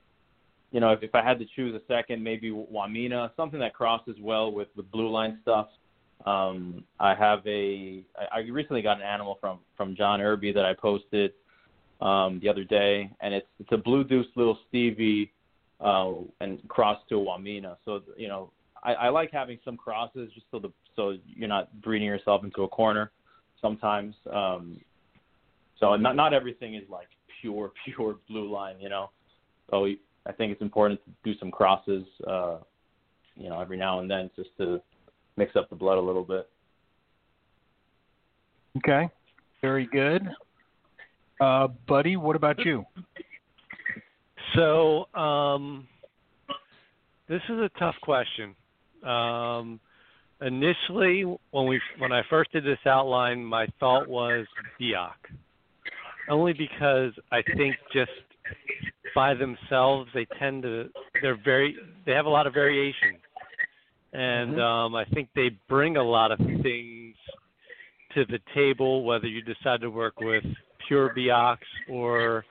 you 0.71 0.79
know, 0.79 0.91
if, 0.91 1.03
if 1.03 1.13
I 1.13 1.21
had 1.21 1.39
to 1.39 1.45
choose 1.57 1.75
a 1.75 1.81
second, 1.93 2.23
maybe 2.23 2.51
Wamena, 2.51 3.31
something 3.35 3.59
that 3.59 3.73
crosses 3.73 4.15
well 4.21 4.49
with 4.49 4.69
with 4.77 4.89
blue 4.91 5.09
line 5.09 5.39
stuff. 5.41 5.67
Um, 6.25 6.85
I 7.01 7.15
have 7.15 7.45
a. 7.45 8.01
I 8.17 8.37
I 8.37 8.39
recently 8.49 8.81
got 8.81 8.95
an 8.95 9.03
animal 9.03 9.37
from 9.41 9.59
from 9.75 9.93
John 9.93 10.21
Irby 10.21 10.53
that 10.53 10.63
I 10.63 10.73
posted 10.73 11.33
um, 11.99 12.39
the 12.41 12.47
other 12.47 12.63
day, 12.63 13.11
and 13.19 13.33
it's 13.33 13.47
it's 13.59 13.73
a 13.73 13.77
blue 13.77 14.05
deuce 14.05 14.27
little 14.37 14.57
Stevie 14.69 15.33
uh, 15.81 16.13
and 16.39 16.65
crossed 16.69 17.09
to 17.09 17.15
Wamena. 17.15 17.75
So 17.83 18.01
you 18.15 18.29
know, 18.29 18.51
I, 18.83 18.93
I 18.93 19.09
like 19.09 19.31
having 19.31 19.59
some 19.65 19.77
crosses 19.77 20.31
just 20.33 20.45
so 20.51 20.59
the 20.59 20.71
so 20.95 21.15
you're 21.25 21.47
not 21.47 21.81
breeding 21.81 22.07
yourself 22.07 22.43
into 22.43 22.63
a 22.63 22.67
corner 22.67 23.11
sometimes. 23.61 24.15
Um, 24.31 24.79
so 25.79 25.95
not 25.95 26.15
not 26.15 26.33
everything 26.33 26.75
is 26.75 26.83
like 26.89 27.07
pure 27.41 27.71
pure 27.85 28.17
blue 28.27 28.51
line, 28.51 28.75
you 28.79 28.89
know. 28.89 29.09
So 29.69 29.87
I 30.25 30.31
think 30.31 30.51
it's 30.51 30.61
important 30.61 30.99
to 31.05 31.11
do 31.23 31.37
some 31.39 31.51
crosses, 31.51 32.03
uh, 32.27 32.57
you 33.35 33.49
know, 33.49 33.61
every 33.61 33.77
now 33.77 33.99
and 33.99 34.09
then 34.09 34.29
just 34.35 34.49
to 34.57 34.81
mix 35.37 35.55
up 35.55 35.69
the 35.69 35.75
blood 35.75 35.97
a 35.97 36.01
little 36.01 36.23
bit. 36.23 36.49
Okay, 38.77 39.09
very 39.61 39.87
good. 39.91 40.27
Uh, 41.39 41.67
buddy, 41.87 42.17
what 42.17 42.35
about 42.35 42.59
you? 42.65 42.85
So 44.55 45.05
um, 45.15 45.87
this 47.27 47.41
is 47.49 47.59
a 47.59 47.69
tough 47.79 47.95
question. 48.01 48.55
Um, 49.03 49.79
initially, 50.41 51.23
when 51.51 51.67
we 51.67 51.81
when 51.97 52.11
I 52.11 52.21
first 52.29 52.51
did 52.51 52.63
this 52.63 52.79
outline, 52.85 53.43
my 53.43 53.67
thought 53.79 54.07
was 54.07 54.45
Biak, 54.79 55.13
only 56.27 56.53
because 56.53 57.13
I 57.31 57.41
think 57.55 57.75
just 57.93 58.11
by 59.15 59.33
themselves 59.33 60.09
they 60.13 60.25
tend 60.37 60.63
to 60.63 60.89
they're 61.21 61.35
very 61.43 61.77
they 62.05 62.13
have 62.13 62.25
a 62.25 62.29
lot 62.29 62.47
of 62.47 62.53
variation, 62.53 63.17
and 64.13 64.55
Mhm. 64.55 64.59
um, 64.59 64.95
I 64.95 65.05
think 65.05 65.29
they 65.33 65.49
bring 65.67 65.97
a 65.97 66.03
lot 66.03 66.31
of 66.31 66.39
things 66.61 67.15
to 68.13 68.25
the 68.25 68.39
table. 68.53 69.03
Whether 69.03 69.27
you 69.27 69.41
decide 69.41 69.81
to 69.81 69.89
work 69.89 70.19
with 70.19 70.43
pure 70.87 71.09
Biaks 71.09 71.67
or 71.87 72.45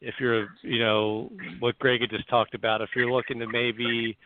if 0.00 0.14
you're, 0.20 0.48
you 0.62 0.78
know, 0.78 1.30
what 1.58 1.78
Greg 1.78 2.00
had 2.00 2.10
just 2.10 2.28
talked 2.28 2.54
about, 2.54 2.82
if 2.82 2.90
you're 2.94 3.10
looking 3.10 3.38
to 3.38 3.46
maybe 3.46 4.16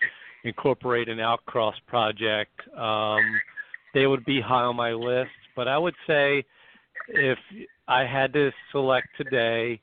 incorporate 0.44 1.08
an 1.08 1.18
outcross 1.18 1.74
project, 1.86 2.52
um, 2.76 3.40
they 3.94 4.06
would 4.06 4.24
be 4.24 4.40
high 4.40 4.62
on 4.62 4.76
my 4.76 4.92
list. 4.92 5.30
But 5.56 5.68
I 5.68 5.76
would 5.78 5.94
say 6.06 6.44
if 7.08 7.38
I 7.88 8.04
had 8.04 8.32
to 8.34 8.50
select 8.72 9.08
today, 9.16 9.80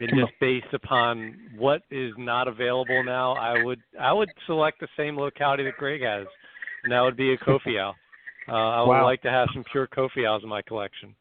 and 0.00 0.10
just 0.14 0.32
based 0.40 0.72
upon 0.72 1.36
what 1.56 1.82
is 1.90 2.12
not 2.18 2.48
available 2.48 3.02
now, 3.04 3.32
I 3.34 3.54
would 3.56 3.80
I 3.98 4.12
would 4.12 4.30
select 4.46 4.80
the 4.80 4.88
same 4.96 5.16
locality 5.16 5.64
that 5.64 5.76
Greg 5.76 6.02
has, 6.02 6.26
and 6.82 6.92
that 6.92 7.00
would 7.00 7.16
be 7.16 7.32
a 7.32 7.38
Kofiau. 7.38 7.94
Uh, 8.48 8.52
I 8.52 8.82
would 8.82 8.88
Wow. 8.88 9.04
like 9.04 9.22
to 9.22 9.30
have 9.30 9.48
some 9.54 9.64
pure 9.70 9.86
Kofiaus 9.86 10.42
in 10.42 10.48
my 10.48 10.62
collection, 10.62 11.14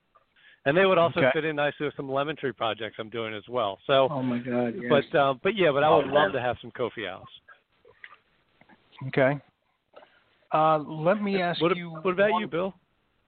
and 0.65 0.75
they 0.75 0.85
would 0.85 0.97
also 0.97 1.19
Okay. 1.19 1.29
fit 1.33 1.45
in 1.45 1.55
nicely 1.55 1.85
with 1.85 1.95
some 1.95 2.09
lemon 2.11 2.35
tree 2.35 2.51
projects 2.51 2.95
I'm 2.99 3.09
doing 3.09 3.33
as 3.33 3.47
well. 3.47 3.79
So, 3.85 4.09
Oh 4.11 4.23
my 4.23 4.39
God! 4.39 4.73
Yes. 4.81 5.05
but 5.11 5.17
uh, 5.17 5.33
but 5.43 5.55
yeah, 5.55 5.71
but 5.71 5.83
I 5.83 5.95
would 5.95 6.07
love 6.07 6.31
to 6.33 6.41
have 6.41 6.57
some 6.61 6.71
Kofiaus. 6.71 7.25
Okay. 9.07 9.39
Uh, 10.53 10.77
let 10.79 11.21
me 11.21 11.41
ask 11.41 11.61
What, 11.61 11.75
you. 11.75 11.89
what 11.89 12.11
about 12.11 12.31
one- 12.31 12.41
you, 12.41 12.47
Bill? 12.47 12.73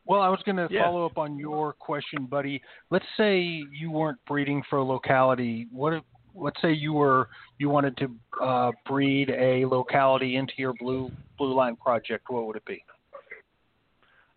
Well, 0.08 0.22
I 0.22 0.30
was 0.30 0.40
going 0.46 0.58
to 0.58 0.68
Yeah. 0.70 0.84
follow 0.84 1.04
up 1.06 1.18
on 1.18 1.40
your 1.40 1.74
question, 1.74 2.26
buddy. 2.28 2.62
Let's 2.92 3.06
say 3.18 3.40
you 3.40 3.90
weren't 3.90 4.20
breeding 4.28 4.62
for 4.70 4.78
a 4.78 4.84
locality. 4.84 5.68
What? 5.72 5.94
if- 5.94 6.04
Let's 6.38 6.62
say 6.62 6.74
you 6.74 6.92
were 6.92 7.30
you 7.60 7.70
wanted 7.70 7.96
to 7.96 8.12
uh, 8.44 8.74
breed 8.86 9.30
a 9.30 9.64
locality 9.66 10.36
into 10.36 10.52
your 10.58 10.74
blue 10.74 11.10
blue 11.38 11.54
line 11.54 11.78
project. 11.78 12.26
What 12.30 12.46
would 12.46 12.58
it 12.58 12.66
be? 12.66 12.84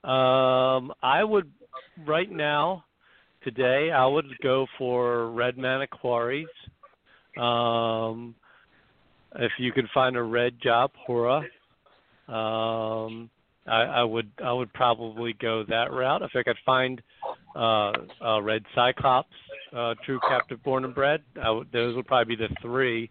Um, 0.05 0.93
I 1.03 1.25
would 1.25 1.51
right 2.07 2.31
now, 2.31 2.85
today, 3.43 3.91
I 3.91 4.07
would 4.07 4.27
go 4.45 4.67
for 4.79 5.31
red 5.33 5.57
Manokwaris. 5.57 6.47
Um, 7.37 8.37
if 9.39 9.53
you 9.59 9.73
could 9.73 9.89
find 9.95 10.17
a 10.17 10.23
red 10.23 10.55
job 10.63 10.91
hora, 11.07 11.39
um, 12.29 13.31
I, 13.67 13.83
I 13.83 14.03
would 14.03 14.31
I 14.45 14.53
would 14.53 14.73
probably 14.73 15.35
go 15.35 15.65
that 15.69 15.93
route. 15.93 16.23
If 16.23 16.33
I 16.35 16.43
could 16.43 16.57
find 16.67 17.01
uh, 17.57 17.93
a 18.21 18.43
red 18.43 18.65
cyclops, 18.75 19.35
uh, 19.75 19.95
true 20.05 20.19
captive 20.29 20.63
born 20.63 20.85
and 20.85 20.95
bred, 20.95 21.23
I 21.43 21.51
would, 21.51 21.71
those 21.73 21.95
would 21.97 22.07
probably 22.07 22.37
be 22.37 22.47
the 22.47 22.55
three 22.61 23.11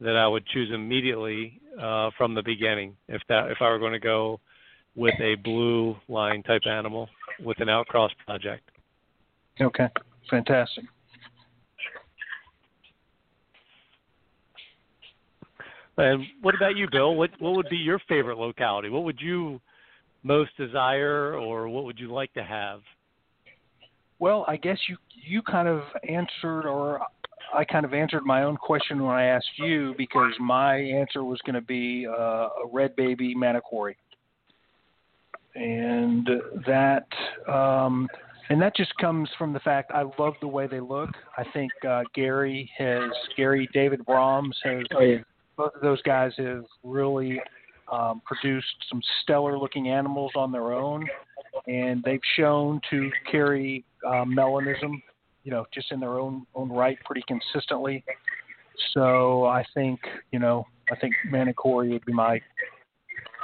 that 0.00 0.16
I 0.16 0.26
would 0.26 0.46
choose 0.46 0.70
immediately 0.72 1.60
uh, 1.80 2.10
from 2.16 2.34
the 2.34 2.42
beginning. 2.42 2.96
If 3.08 3.22
that 3.28 3.50
if 3.50 3.58
I 3.60 3.68
were 3.68 3.78
going 3.78 3.92
to 3.92 3.98
go 3.98 4.40
with 4.94 5.14
a 5.20 5.34
blue 5.36 5.96
line 6.08 6.42
type 6.42 6.62
animal 6.66 7.08
with 7.44 7.60
an 7.60 7.68
outcross 7.68 8.10
project. 8.24 8.70
Okay, 9.60 9.88
fantastic. 10.30 10.84
And 15.98 16.24
what 16.42 16.54
about 16.54 16.76
you, 16.76 16.88
Bill? 16.90 17.14
What 17.14 17.30
what 17.38 17.54
would 17.54 17.68
be 17.68 17.76
your 17.76 17.98
favorite 18.08 18.38
locality? 18.38 18.90
What 18.90 19.04
would 19.04 19.20
you 19.20 19.60
most 20.22 20.56
desire, 20.56 21.34
or 21.34 21.68
what 21.68 21.84
would 21.84 21.98
you 21.98 22.12
like 22.12 22.32
to 22.34 22.42
have? 22.42 22.80
Well, 24.18 24.44
I 24.46 24.56
guess 24.56 24.78
you 24.88 24.96
you 25.14 25.42
kind 25.42 25.68
of 25.68 25.82
answered, 26.08 26.66
or 26.66 27.00
I 27.54 27.64
kind 27.64 27.84
of 27.84 27.94
answered 27.94 28.24
my 28.24 28.42
own 28.42 28.56
question 28.56 29.02
when 29.02 29.14
I 29.14 29.24
asked 29.24 29.58
you 29.58 29.94
because 29.96 30.32
my 30.38 30.76
answer 30.76 31.24
was 31.24 31.40
going 31.46 31.54
to 31.54 31.60
be 31.60 32.06
uh, 32.06 32.12
a 32.12 32.66
red 32.70 32.94
baby 32.96 33.34
Manokwari, 33.34 33.96
and 35.54 36.28
that 36.66 37.06
um, 37.50 38.08
and 38.50 38.60
that 38.60 38.76
just 38.76 38.94
comes 38.98 39.28
from 39.38 39.52
the 39.52 39.60
fact 39.60 39.92
I 39.94 40.02
love 40.18 40.34
the 40.40 40.48
way 40.48 40.66
they 40.66 40.80
look. 40.80 41.10
I 41.38 41.44
think 41.52 41.72
uh, 41.88 42.02
Gary 42.14 42.70
has 42.76 43.10
Gary 43.36 43.68
David 43.72 44.04
Brahms 44.04 44.58
has 44.64 44.82
oh 44.94 45.00
yeah. 45.00 45.18
Both 45.56 45.74
of 45.74 45.80
those 45.80 46.02
guys 46.02 46.32
have 46.36 46.64
really 46.82 47.40
um, 47.90 48.20
produced 48.24 48.66
some 48.90 49.00
stellar 49.22 49.58
looking 49.58 49.88
animals 49.88 50.32
on 50.36 50.52
their 50.52 50.72
own, 50.72 51.06
and 51.66 52.02
they've 52.04 52.20
shown 52.36 52.80
to 52.90 53.10
carry 53.30 53.84
uh, 54.06 54.24
melanism, 54.24 55.00
you 55.44 55.50
know, 55.50 55.64
just 55.72 55.92
in 55.92 56.00
their 56.00 56.18
own 56.18 56.46
own 56.54 56.70
right 56.70 56.98
pretty 57.04 57.22
consistently. 57.26 58.04
So 58.92 59.44
I 59.46 59.64
think, 59.72 60.00
you 60.32 60.38
know, 60.38 60.66
I 60.90 60.96
think 60.96 61.14
Manokwari 61.30 61.90
would 61.90 62.04
be 62.04 62.12
my 62.12 62.40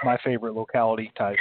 my 0.05 0.19
favorite 0.25 0.55
locality 0.55 1.13
type. 1.17 1.39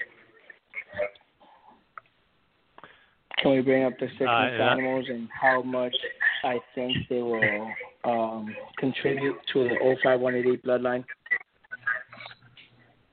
Can 3.40 3.52
we 3.52 3.62
bring 3.62 3.84
up 3.86 3.94
the 4.00 4.08
sickness 4.08 4.30
Uh, 4.30 4.50
yeah. 4.56 4.72
animals 4.72 5.06
and 5.10 5.28
how 5.34 5.64
much 5.64 5.96
I 6.44 6.60
think 6.76 6.96
they 7.10 7.22
will 7.22 7.68
um, 8.04 8.56
contribute 8.78 9.36
to 9.54 9.64
the 9.64 9.76
05188 10.04 10.66
bloodline? 10.66 11.04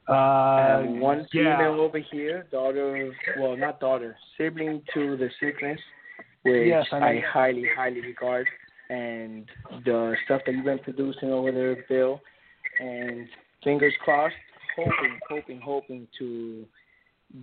Uh, 0.08 0.82
one 0.98 1.26
yeah. 1.32 1.58
female 1.58 1.80
over 1.80 1.98
here, 1.98 2.46
daughter, 2.50 3.12
well, 3.38 3.56
not 3.56 3.78
daughter, 3.78 4.16
sibling 4.38 4.82
to 4.94 5.18
the 5.18 5.28
sickness, 5.38 5.78
which 6.42 6.66
Yes, 6.66 6.86
I 6.92 6.98
know. 6.98 7.06
I 7.06 7.22
highly, 7.30 7.64
highly 7.76 8.00
regard. 8.00 8.48
And 8.88 9.46
the 9.84 10.16
stuff 10.24 10.40
that 10.46 10.54
you've 10.54 10.64
been 10.64 10.78
producing 10.78 11.30
over 11.30 11.52
there, 11.52 11.84
Bill, 11.90 12.22
and 12.80 13.28
fingers 13.62 13.92
crossed, 14.02 14.34
hoping, 14.76 15.18
hoping, 15.28 15.60
hoping 15.60 16.08
to 16.18 16.64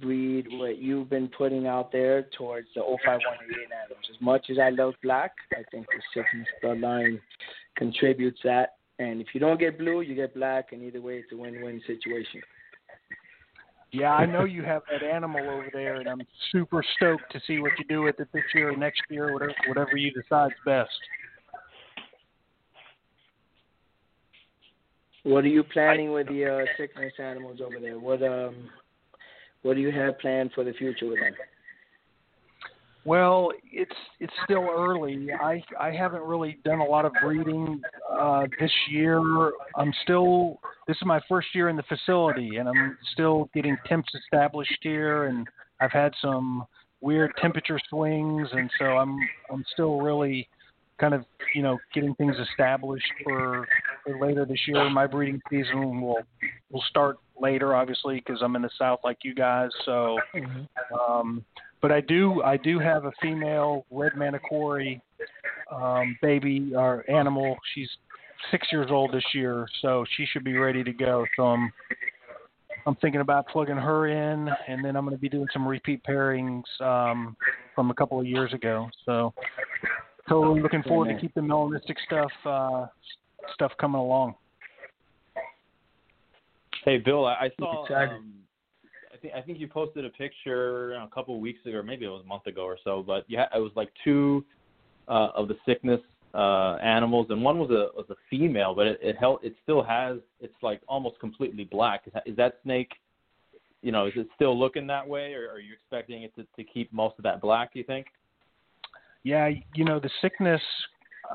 breed 0.02 0.48
what 0.52 0.78
you've 0.80 1.10
been 1.10 1.28
putting 1.28 1.68
out 1.68 1.92
there 1.92 2.24
towards 2.38 2.68
the 2.76 2.82
05188 2.82 3.70
animals. 3.84 4.06
As 4.10 4.22
much 4.22 4.50
as 4.50 4.58
I 4.60 4.70
love 4.70 4.96
black, 5.04 5.34
I 5.54 5.64
think 5.72 5.86
the 5.88 6.02
sickness 6.14 6.48
bloodline 6.64 7.20
contributes 7.76 8.40
that. 8.44 8.76
And 8.98 9.22
if 9.22 9.28
you 9.34 9.40
don't 9.40 9.60
get 9.60 9.78
blue, 9.78 10.02
you 10.02 10.16
get 10.16 10.34
black, 10.34 10.72
and 10.72 10.82
either 10.82 11.02
way, 11.02 11.18
it's 11.18 11.32
a 11.32 11.38
win-win 11.38 11.82
situation. 11.86 12.42
Yeah, 13.92 14.14
I 14.14 14.26
know 14.26 14.44
you 14.44 14.64
have 14.64 14.82
that 14.92 15.06
animal 15.06 15.40
over 15.42 15.70
there, 15.72 15.96
and 15.96 16.08
I'm 16.08 16.22
super 16.52 16.84
stoked 16.96 17.32
to 17.32 17.40
see 17.48 17.60
what 17.60 17.72
you 17.78 17.86
do 17.88 18.02
with 18.02 18.20
it 18.20 18.28
this 18.34 18.44
year 18.54 18.74
or 18.74 18.76
next 18.76 19.02
year, 19.10 19.32
whatever 19.32 19.54
whatever 19.68 19.96
you 19.96 20.12
decide's 20.12 20.56
best. 20.66 20.90
What 25.24 25.46
are 25.46 25.50
you 25.50 25.64
planning 25.64 26.12
with 26.12 26.28
the 26.28 26.46
uh, 26.46 26.66
sickness 26.78 27.14
animals 27.20 27.60
over 27.62 27.80
there? 27.80 27.98
What 27.98 28.22
um, 28.22 28.70
what 29.66 29.76
do 29.76 29.82
you 29.82 29.92
have 29.92 30.20
planned 30.20 30.52
for 30.54 30.64
the 30.64 30.74
future 30.74 31.08
with 31.08 31.20
them? 31.20 31.34
Well, 33.04 33.52
it's 33.72 33.96
it's 34.20 34.34
still 34.44 34.68
early. 34.70 35.30
I 35.34 35.64
I 35.80 35.92
haven't 35.92 36.22
really 36.22 36.60
done 36.64 36.82
a 36.82 36.86
lot 36.86 37.04
of 37.04 37.12
breeding 37.20 37.82
uh, 38.12 38.46
this 38.60 38.72
year. 38.92 39.20
I'm 39.76 39.92
still 40.04 40.60
this 40.88 40.96
is 40.98 41.06
my 41.06 41.20
first 41.28 41.48
year 41.56 41.70
in 41.70 41.76
the 41.76 41.84
facility, 41.84 42.58
and 42.58 42.70
I'm 42.70 42.96
still 43.14 43.50
getting 43.56 43.76
temps 43.88 44.10
established 44.16 44.78
here, 44.82 45.26
and 45.26 45.48
I've 45.82 45.92
had 45.92 46.14
some 46.22 46.66
weird 47.02 47.32
temperature 47.42 47.80
swings, 47.90 48.48
and 48.52 48.70
so 48.78 48.86
I'm 48.86 49.18
I'm 49.52 49.66
still 49.74 50.00
really 50.00 50.48
kind 51.00 51.16
of 51.16 51.26
you 51.56 51.64
know 51.64 51.80
getting 51.94 52.14
things 52.16 52.36
established 52.52 53.12
for, 53.24 53.68
for 54.04 54.20
later 54.20 54.46
this 54.46 54.60
year. 54.68 54.88
My 54.92 55.08
breeding 55.08 55.42
season 55.50 56.02
will 56.02 56.22
will 56.72 56.84
start 56.90 57.18
later, 57.40 57.76
obviously, 57.76 58.16
because 58.16 58.42
I'm 58.42 58.56
in 58.56 58.62
the 58.62 58.70
South 58.78 59.00
like 59.04 59.18
you 59.24 59.36
guys. 59.36 59.70
So, 59.86 60.18
Mm-hmm. 60.36 61.12
um, 61.12 61.44
but 61.82 61.92
I 61.92 62.02
do 62.02 62.42
I 62.42 62.58
do 62.58 62.80
have 62.80 63.06
a 63.06 63.12
female 63.22 63.86
red 63.92 64.14
Manokwari 64.14 65.00
um, 65.72 66.18
baby 66.22 66.72
or 66.76 67.10
animal. 67.10 67.56
She's 67.74 67.90
six 68.52 68.68
years 68.72 68.88
old 68.90 69.14
this 69.14 69.24
year, 69.34 69.68
so 69.82 70.04
she 70.16 70.26
should 70.26 70.44
be 70.44 70.58
ready 70.58 70.84
to 70.84 70.94
go. 70.94 71.26
So 71.36 71.44
I'm 71.44 71.72
I'm 72.86 72.96
thinking 72.96 73.22
about 73.22 73.48
plugging 73.48 73.78
her 73.78 74.08
in, 74.08 74.50
and 74.68 74.84
then 74.84 74.96
I'm 74.96 75.06
going 75.06 75.16
to 75.16 75.22
be 75.22 75.30
doing 75.30 75.48
some 75.52 75.68
repeat 75.68 76.02
pairings 76.04 76.64
um, 76.82 77.36
from 77.74 77.90
a 77.90 77.94
couple 77.94 78.20
of 78.20 78.26
years 78.26 78.54
ago. 78.54 78.90
So 79.06 79.34
totally 80.30 80.62
looking 80.62 80.84
forward 80.84 81.14
to 81.14 81.20
keep 81.20 81.34
the 81.34 81.42
melanistic 81.42 81.96
stuff 82.06 82.32
uh, 82.46 82.88
stuff 83.54 83.72
coming 83.80 84.00
along. 84.00 84.36
Hey, 86.86 87.00
Bill, 87.00 87.26
I, 87.26 87.34
I 87.34 87.50
saw. 87.60 87.88
Um, 87.94 88.34
I 89.12 89.18
think 89.18 89.34
I 89.34 89.42
think 89.42 89.60
you 89.60 89.68
posted 89.68 90.06
a 90.06 90.10
picture 90.10 90.90
you 90.92 91.00
know, 91.00 91.06
a 91.06 91.14
couple 91.14 91.34
of 91.34 91.42
weeks 91.42 91.60
ago, 91.66 91.78
or 91.78 91.84
maybe 91.84 92.06
it 92.06 92.10
was 92.10 92.22
a 92.24 92.28
month 92.28 92.46
ago 92.46 92.64
or 92.64 92.78
so. 92.84 93.04
But 93.06 93.26
yeah, 93.28 93.46
it 93.56 93.60
was 93.60 93.72
like 93.76 93.90
two 94.04 94.46
uh, 95.08 95.30
of 95.36 95.48
the 95.48 95.56
sickness 95.66 96.02
uh, 96.36 96.78
animals, 96.84 97.28
and 97.32 97.42
one 97.42 97.58
was 97.58 97.72
a 97.72 97.96
was 97.98 98.06
a 98.12 98.16
female, 98.30 98.76
but 98.76 98.86
it 98.86 99.00
it, 99.02 99.18
held, 99.18 99.40
it 99.42 99.56
still 99.64 99.82
has 99.82 100.18
it's 100.40 100.54
like 100.62 100.82
almost 100.88 101.20
completely 101.20 101.64
black. 101.64 102.04
Is 102.06 102.14
that, 102.14 102.24
is 102.28 102.36
that 102.38 102.60
snake? 102.64 102.92
You 103.82 103.92
know, 103.92 104.06
is 104.06 104.14
it 104.16 104.28
still 104.36 104.58
looking 104.58 104.86
that 104.88 105.08
way, 105.08 105.34
or 105.34 105.50
are 105.50 105.60
you 105.60 105.74
expecting 105.74 106.24
it 106.24 106.36
to, 106.36 106.46
to 106.56 106.64
keep 106.64 106.94
most 106.94 107.16
of 107.18 107.24
that 107.24 107.42
black? 107.42 107.74
Do 107.74 107.80
you 107.80 107.86
think? 107.86 108.08
Yeah, 109.24 109.50
you 109.74 109.86
know 109.86 110.00
the 110.00 110.10
sickness. 110.22 110.62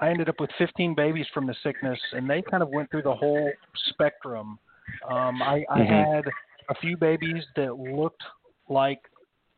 I 0.01 0.11
ended 0.11 0.29
up 0.29 0.39
with 0.39 0.51
15 0.59 0.95
babies 0.95 1.27
from 1.35 1.49
the 1.49 1.55
sickness, 1.65 1.99
and 2.13 2.31
they 2.31 2.43
kind 2.43 2.63
of 2.63 2.69
went 2.69 2.89
through 2.93 3.03
the 3.03 3.15
whole 3.15 3.51
spectrum. 3.89 4.57
Um, 5.09 5.43
I, 5.43 5.65
I 5.71 5.81
Mhm. 5.81 6.07
had 6.15 6.33
a 6.69 6.75
few 6.75 6.97
babies 6.97 7.45
that 7.57 7.77
looked 7.77 8.23
like 8.69 9.01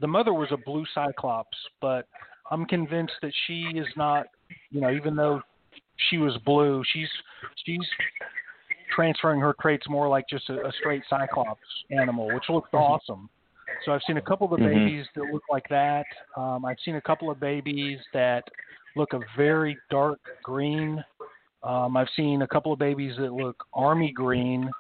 the 0.00 0.06
mother 0.06 0.32
was 0.32 0.50
a 0.52 0.56
blue 0.56 0.84
cyclops, 0.94 1.56
but 1.80 2.06
I'm 2.50 2.64
convinced 2.66 3.14
that 3.22 3.32
she 3.46 3.78
is 3.78 3.88
not. 3.96 4.26
You 4.70 4.80
know, 4.80 4.90
even 4.90 5.14
though 5.14 5.42
she 6.08 6.18
was 6.18 6.36
blue, 6.44 6.82
she's 6.92 7.08
she's 7.64 7.86
transferring 8.94 9.40
her 9.40 9.54
traits 9.60 9.88
more 9.88 10.08
like 10.08 10.28
just 10.28 10.48
a, 10.50 10.66
a 10.66 10.72
straight 10.72 11.02
cyclops 11.08 11.60
animal, 11.90 12.30
which 12.32 12.44
looks 12.48 12.70
awesome. 12.72 13.28
So 13.84 13.92
I've 13.92 14.02
seen 14.06 14.16
a 14.16 14.22
couple 14.22 14.52
of 14.52 14.60
the 14.60 14.66
Mhm. 14.66 14.86
babies 14.86 15.06
that 15.14 15.24
look 15.24 15.42
like 15.50 15.68
that. 15.68 16.06
Um, 16.36 16.64
I've 16.64 16.78
seen 16.84 16.96
a 16.96 17.00
couple 17.00 17.30
of 17.30 17.40
babies 17.40 17.98
that 18.12 18.44
look 18.94 19.12
a 19.12 19.20
very 19.36 19.78
dark 19.90 20.20
green. 20.42 21.02
Um, 21.62 21.96
I've 21.96 22.08
seen 22.16 22.42
a 22.42 22.46
couple 22.46 22.72
of 22.72 22.78
babies 22.78 23.16
that 23.18 23.32
look 23.32 23.64
army 23.72 24.12
green, 24.12 24.70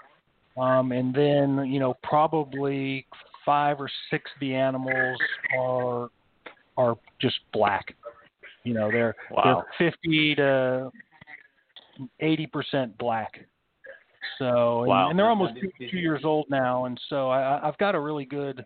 um, 0.56 0.92
and 0.92 1.14
then 1.14 1.66
you 1.66 1.80
know 1.80 1.94
probably 2.02 3.06
five 3.44 3.80
or 3.80 3.90
six 4.10 4.30
of 4.34 4.40
the 4.40 4.54
animals 4.54 5.18
are 5.58 6.08
are 6.76 6.96
just 7.20 7.38
black. 7.52 7.94
You 8.64 8.74
know 8.74 8.90
they're 8.90 9.14
Wow. 9.30 9.64
they're 9.78 9.90
50 9.90 10.34
to 10.36 10.90
80 12.20 12.46
percent 12.46 12.98
black. 12.98 13.40
So 14.38 14.80
and, 14.80 14.88
Wow. 14.88 15.10
and 15.10 15.18
they're 15.18 15.28
almost 15.28 15.54
two, 15.60 15.70
two 15.90 15.98
years 15.98 16.24
old 16.24 16.46
now, 16.48 16.84
and 16.84 17.00
so 17.08 17.28
I- 17.30 17.66
I've 17.66 17.76
got 17.78 17.94
a 17.94 18.00
really 18.00 18.24
good. 18.24 18.64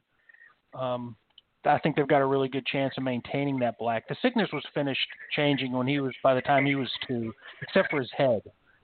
Um, 0.75 1.17
I 1.65 1.79
think 1.79 1.97
they've 1.97 2.07
got 2.07 2.21
a 2.21 2.27
really 2.27 2.49
good 2.49 2.65
chance 2.67 2.95
of 2.97 3.03
maintaining 3.03 3.59
that 3.61 3.77
black. 3.79 4.07
The 4.07 4.15
sickness 4.23 4.49
was 4.53 4.65
finished 4.73 5.09
changing 5.33 5.73
when 5.73 5.87
he 5.87 5.99
was 5.99 6.15
by 6.23 6.35
the 6.35 6.43
time 6.43 6.65
he 6.65 6.77
was 6.77 6.91
two, 7.09 7.35
except 7.63 7.91
for 7.91 7.99
his 7.99 8.11
head. 8.17 8.43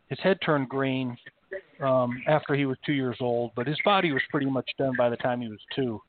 His 0.08 0.18
head 0.18 0.38
turned 0.44 0.68
green 0.68 1.16
um, 1.80 2.22
after 2.26 2.54
he 2.54 2.66
was 2.66 2.76
two 2.84 2.92
years 2.92 3.16
old, 3.20 3.52
but 3.56 3.66
his 3.66 3.78
body 3.84 4.12
was 4.12 4.22
pretty 4.30 4.46
much 4.46 4.68
done 4.78 4.94
by 4.96 5.08
the 5.08 5.16
time 5.16 5.40
he 5.40 5.48
was 5.48 5.60
two. 5.74 6.00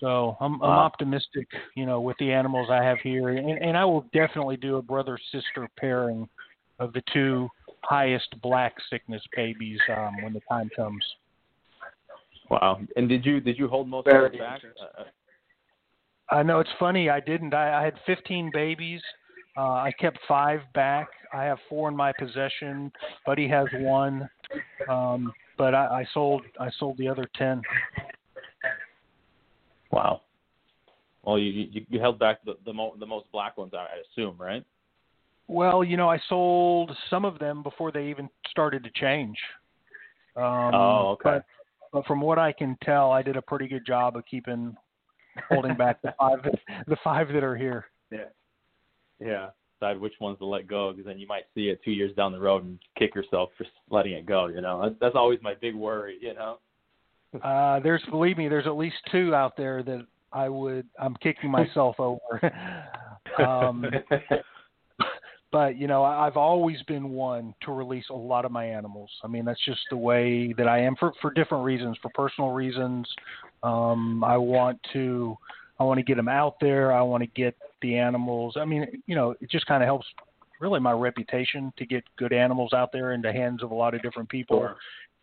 So 0.00 0.36
I'm, 0.40 0.54
I'm 0.54 0.70
Wow. 0.70 0.78
optimistic, 0.80 1.48
you 1.74 1.86
know, 1.86 2.00
with 2.00 2.16
the 2.18 2.30
animals 2.30 2.68
I 2.70 2.82
have 2.82 3.00
here, 3.00 3.30
and, 3.30 3.48
and 3.48 3.76
I 3.76 3.84
will 3.84 4.04
definitely 4.12 4.56
do 4.56 4.76
a 4.76 4.82
brother 4.82 5.18
sister 5.32 5.68
pairing 5.78 6.28
of 6.78 6.92
the 6.92 7.02
two 7.12 7.48
highest 7.82 8.28
black 8.42 8.74
sickness 8.90 9.22
babies 9.34 9.80
um, 9.96 10.20
when 10.22 10.34
the 10.34 10.42
time 10.50 10.70
comes. 10.76 11.02
Wow. 12.50 12.80
And 12.96 13.08
did 13.08 13.24
you 13.24 13.40
did 13.40 13.58
you 13.58 13.68
hold 13.68 13.88
most 13.88 14.04
Very 14.04 14.26
of 14.26 14.34
it 14.34 14.38
back? 14.38 14.56
interesting. 14.56 14.86
I 16.30 16.42
know 16.42 16.60
it's 16.60 16.70
funny. 16.78 17.08
I 17.08 17.20
didn't. 17.20 17.54
I, 17.54 17.80
I 17.80 17.84
had 17.84 17.94
15 18.04 18.50
babies. 18.52 19.00
Uh, 19.56 19.60
I 19.60 19.92
kept 19.98 20.18
five 20.28 20.60
back. 20.74 21.08
I 21.32 21.44
have 21.44 21.58
four 21.68 21.88
in 21.88 21.96
my 21.96 22.12
possession. 22.12 22.92
Buddy 23.24 23.48
has 23.48 23.66
one, 23.74 24.28
um, 24.88 25.32
but 25.56 25.74
I, 25.74 25.86
I 25.86 26.06
sold. 26.12 26.42
I 26.60 26.68
sold 26.78 26.98
the 26.98 27.08
other 27.08 27.26
10. 27.36 27.62
wow. 29.90 30.20
Well, 31.22 31.38
you 31.38 31.68
you, 31.70 31.86
you 31.88 32.00
held 32.00 32.18
back 32.18 32.44
the 32.44 32.56
the, 32.64 32.72
mo- 32.72 32.94
the 33.00 33.06
most 33.06 33.30
black 33.32 33.56
ones, 33.56 33.72
I 33.74 33.78
I 33.78 34.02
assume, 34.12 34.36
right? 34.38 34.64
Well, 35.48 35.84
you 35.84 35.96
know, 35.96 36.08
I 36.08 36.18
sold 36.28 36.96
some 37.08 37.24
of 37.24 37.38
them 37.38 37.62
before 37.62 37.92
they 37.92 38.08
even 38.08 38.28
started 38.50 38.82
to 38.84 38.90
change. 38.90 39.36
Um, 40.36 40.74
Oh, 40.74 41.08
okay. 41.12 41.22
But, 41.24 41.44
but 41.92 42.06
from 42.06 42.20
what 42.20 42.38
I 42.38 42.52
can 42.52 42.76
tell, 42.82 43.12
I 43.12 43.22
did 43.22 43.36
a 43.36 43.42
pretty 43.42 43.68
good 43.68 43.86
job 43.86 44.16
of 44.16 44.26
keeping 44.26 44.76
holding 45.48 45.76
back 45.76 46.02
the 46.02 46.14
five 46.18 46.38
the 46.86 46.96
five 47.02 47.28
that 47.28 47.44
are 47.44 47.56
here. 47.56 47.86
Yeah. 48.10 48.24
Yeah. 49.20 49.48
Decide 49.78 50.00
which 50.00 50.14
ones 50.20 50.38
to 50.38 50.46
let 50.46 50.66
go, 50.66 50.90
because 50.90 51.06
then 51.06 51.18
you 51.18 51.26
might 51.26 51.44
see 51.54 51.68
it 51.68 51.80
two 51.84 51.90
years 51.90 52.14
down 52.16 52.32
the 52.32 52.40
road 52.40 52.64
and 52.64 52.78
kick 52.98 53.14
yourself 53.14 53.50
for 53.58 53.66
letting 53.90 54.12
it 54.12 54.24
go. 54.24 54.46
You 54.46 54.62
know, 54.62 54.82
that's, 54.82 54.94
that's 55.00 55.16
always 55.16 55.38
my 55.42 55.54
big 55.60 55.74
worry. 55.74 56.18
You 56.20 56.34
know. 56.34 56.58
Uh, 57.42 57.80
there's 57.80 58.02
believe 58.08 58.38
me, 58.38 58.48
there's 58.48 58.66
at 58.66 58.78
least 58.78 58.96
two 59.12 59.34
out 59.34 59.58
there 59.58 59.82
that 59.82 60.06
I 60.32 60.48
would 60.48 60.86
I'm 60.98 61.14
kicking 61.16 61.50
myself 61.50 61.96
over. 61.98 62.20
um, 63.46 63.84
but 65.52 65.76
you 65.76 65.86
know, 65.86 66.04
I've 66.04 66.36
always 66.36 66.82
been 66.82 67.10
one 67.10 67.54
to 67.62 67.72
release 67.72 68.06
a 68.10 68.14
lot 68.14 68.44
of 68.44 68.52
my 68.52 68.64
animals. 68.64 69.10
I 69.24 69.28
mean, 69.28 69.44
that's 69.44 69.64
just 69.64 69.80
the 69.90 69.96
way 69.96 70.52
that 70.56 70.68
I 70.68 70.80
am 70.80 70.96
for 70.96 71.12
for 71.20 71.32
different 71.32 71.64
reasons, 71.64 71.98
for 72.00 72.10
personal 72.14 72.50
reasons. 72.50 73.08
Um, 73.62 74.22
I 74.24 74.36
want 74.36 74.78
to 74.92 75.36
I 75.78 75.84
want 75.84 75.98
to 75.98 76.04
get 76.04 76.16
them 76.16 76.28
out 76.28 76.56
there. 76.60 76.92
I 76.92 77.02
want 77.02 77.22
to 77.22 77.28
get 77.28 77.56
the 77.86 77.96
animals. 77.96 78.56
I 78.56 78.64
mean, 78.64 78.86
you 79.06 79.14
know, 79.14 79.34
it 79.40 79.50
just 79.50 79.66
kind 79.66 79.82
of 79.82 79.86
helps 79.86 80.06
really 80.60 80.80
my 80.80 80.92
reputation 80.92 81.72
to 81.76 81.86
get 81.86 82.02
good 82.16 82.32
animals 82.32 82.72
out 82.72 82.90
there 82.92 83.12
in 83.12 83.20
the 83.22 83.32
hands 83.32 83.62
of 83.62 83.70
a 83.70 83.74
lot 83.74 83.94
of 83.94 84.02
different 84.02 84.28
people 84.28 84.74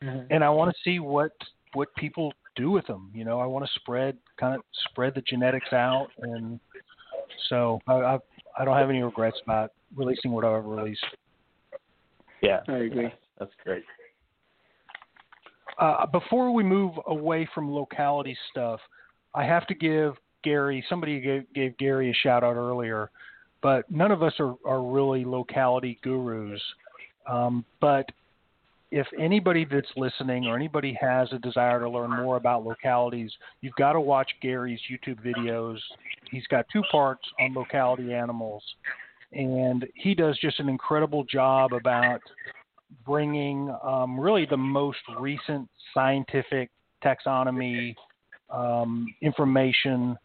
Mhm. 0.04 0.28
and 0.30 0.44
I 0.44 0.50
want 0.50 0.74
to 0.76 0.82
see 0.84 1.00
what 1.00 1.32
what 1.74 1.94
people 1.96 2.34
do 2.56 2.70
with 2.70 2.86
them. 2.86 3.10
You 3.16 3.26
know, 3.26 3.40
I 3.40 3.46
want 3.46 3.66
to 3.66 3.72
spread 3.80 4.18
kind 4.38 4.56
of 4.56 4.62
spread 4.90 5.16
the 5.16 5.22
genetics 5.22 5.74
out, 5.74 6.10
and 6.22 6.60
so 7.50 7.80
I 7.88 7.94
I, 7.94 8.20
I 8.60 8.66
don't 8.66 8.78
have 8.78 8.90
any 8.90 9.02
regrets 9.02 9.40
about 9.44 9.72
releasing 9.96 10.32
what 10.32 10.46
I've 10.46 10.66
released. 10.66 11.06
Yeah. 12.42 12.62
I 12.68 12.78
agree. 12.90 13.12
That's 13.40 13.52
great. 13.64 13.84
Uh, 15.80 16.06
before 16.06 16.52
we 16.52 16.64
move 16.64 16.94
away 17.08 17.48
from 17.56 17.74
locality 17.74 18.38
stuff, 18.52 18.80
I 19.34 19.44
have 19.46 19.66
to 19.68 19.74
give 19.74 20.14
Gary. 20.44 20.84
Somebody 20.90 21.20
gave, 21.20 21.52
gave 21.54 21.78
Gary 21.78 22.12
a 22.12 22.14
shout 22.14 22.44
out 22.44 22.56
earlier, 22.56 23.10
but 23.62 23.90
none 23.90 24.12
of 24.12 24.22
us 24.22 24.34
are, 24.40 24.56
are 24.66 24.84
really 24.84 25.26
locality 25.26 26.00
gurus. 26.04 26.62
Um, 27.28 27.66
but 27.80 28.06
if 28.92 29.08
anybody 29.20 29.66
that's 29.66 29.88
listening 29.98 30.46
or 30.46 30.56
anybody 30.56 30.96
has 31.02 31.28
a 31.32 31.40
desire 31.40 31.80
to 31.80 31.90
learn 31.90 32.12
more 32.12 32.38
about 32.38 32.64
localities, 32.64 33.32
you've 33.62 33.74
got 33.76 33.94
to 33.94 34.00
watch 34.00 34.30
Gary's 34.40 34.80
YouTube 34.92 35.20
videos. 35.26 35.80
He's 36.30 36.46
got 36.48 36.66
two 36.72 36.84
parts 36.92 37.24
on 37.40 37.56
locality 37.56 38.14
animals, 38.14 38.64
and 39.32 39.88
he 39.96 40.14
does 40.14 40.38
just 40.40 40.60
an 40.60 40.70
incredible 40.70 41.24
job 41.24 41.74
about 41.74 42.22
bringing 43.04 43.76
um, 43.84 44.20
really 44.20 44.46
the 44.46 44.58
most 44.58 45.00
recent 45.20 45.68
scientific 45.94 46.70
taxonomy 47.04 47.96
um, 48.52 49.08
information, 49.22 50.16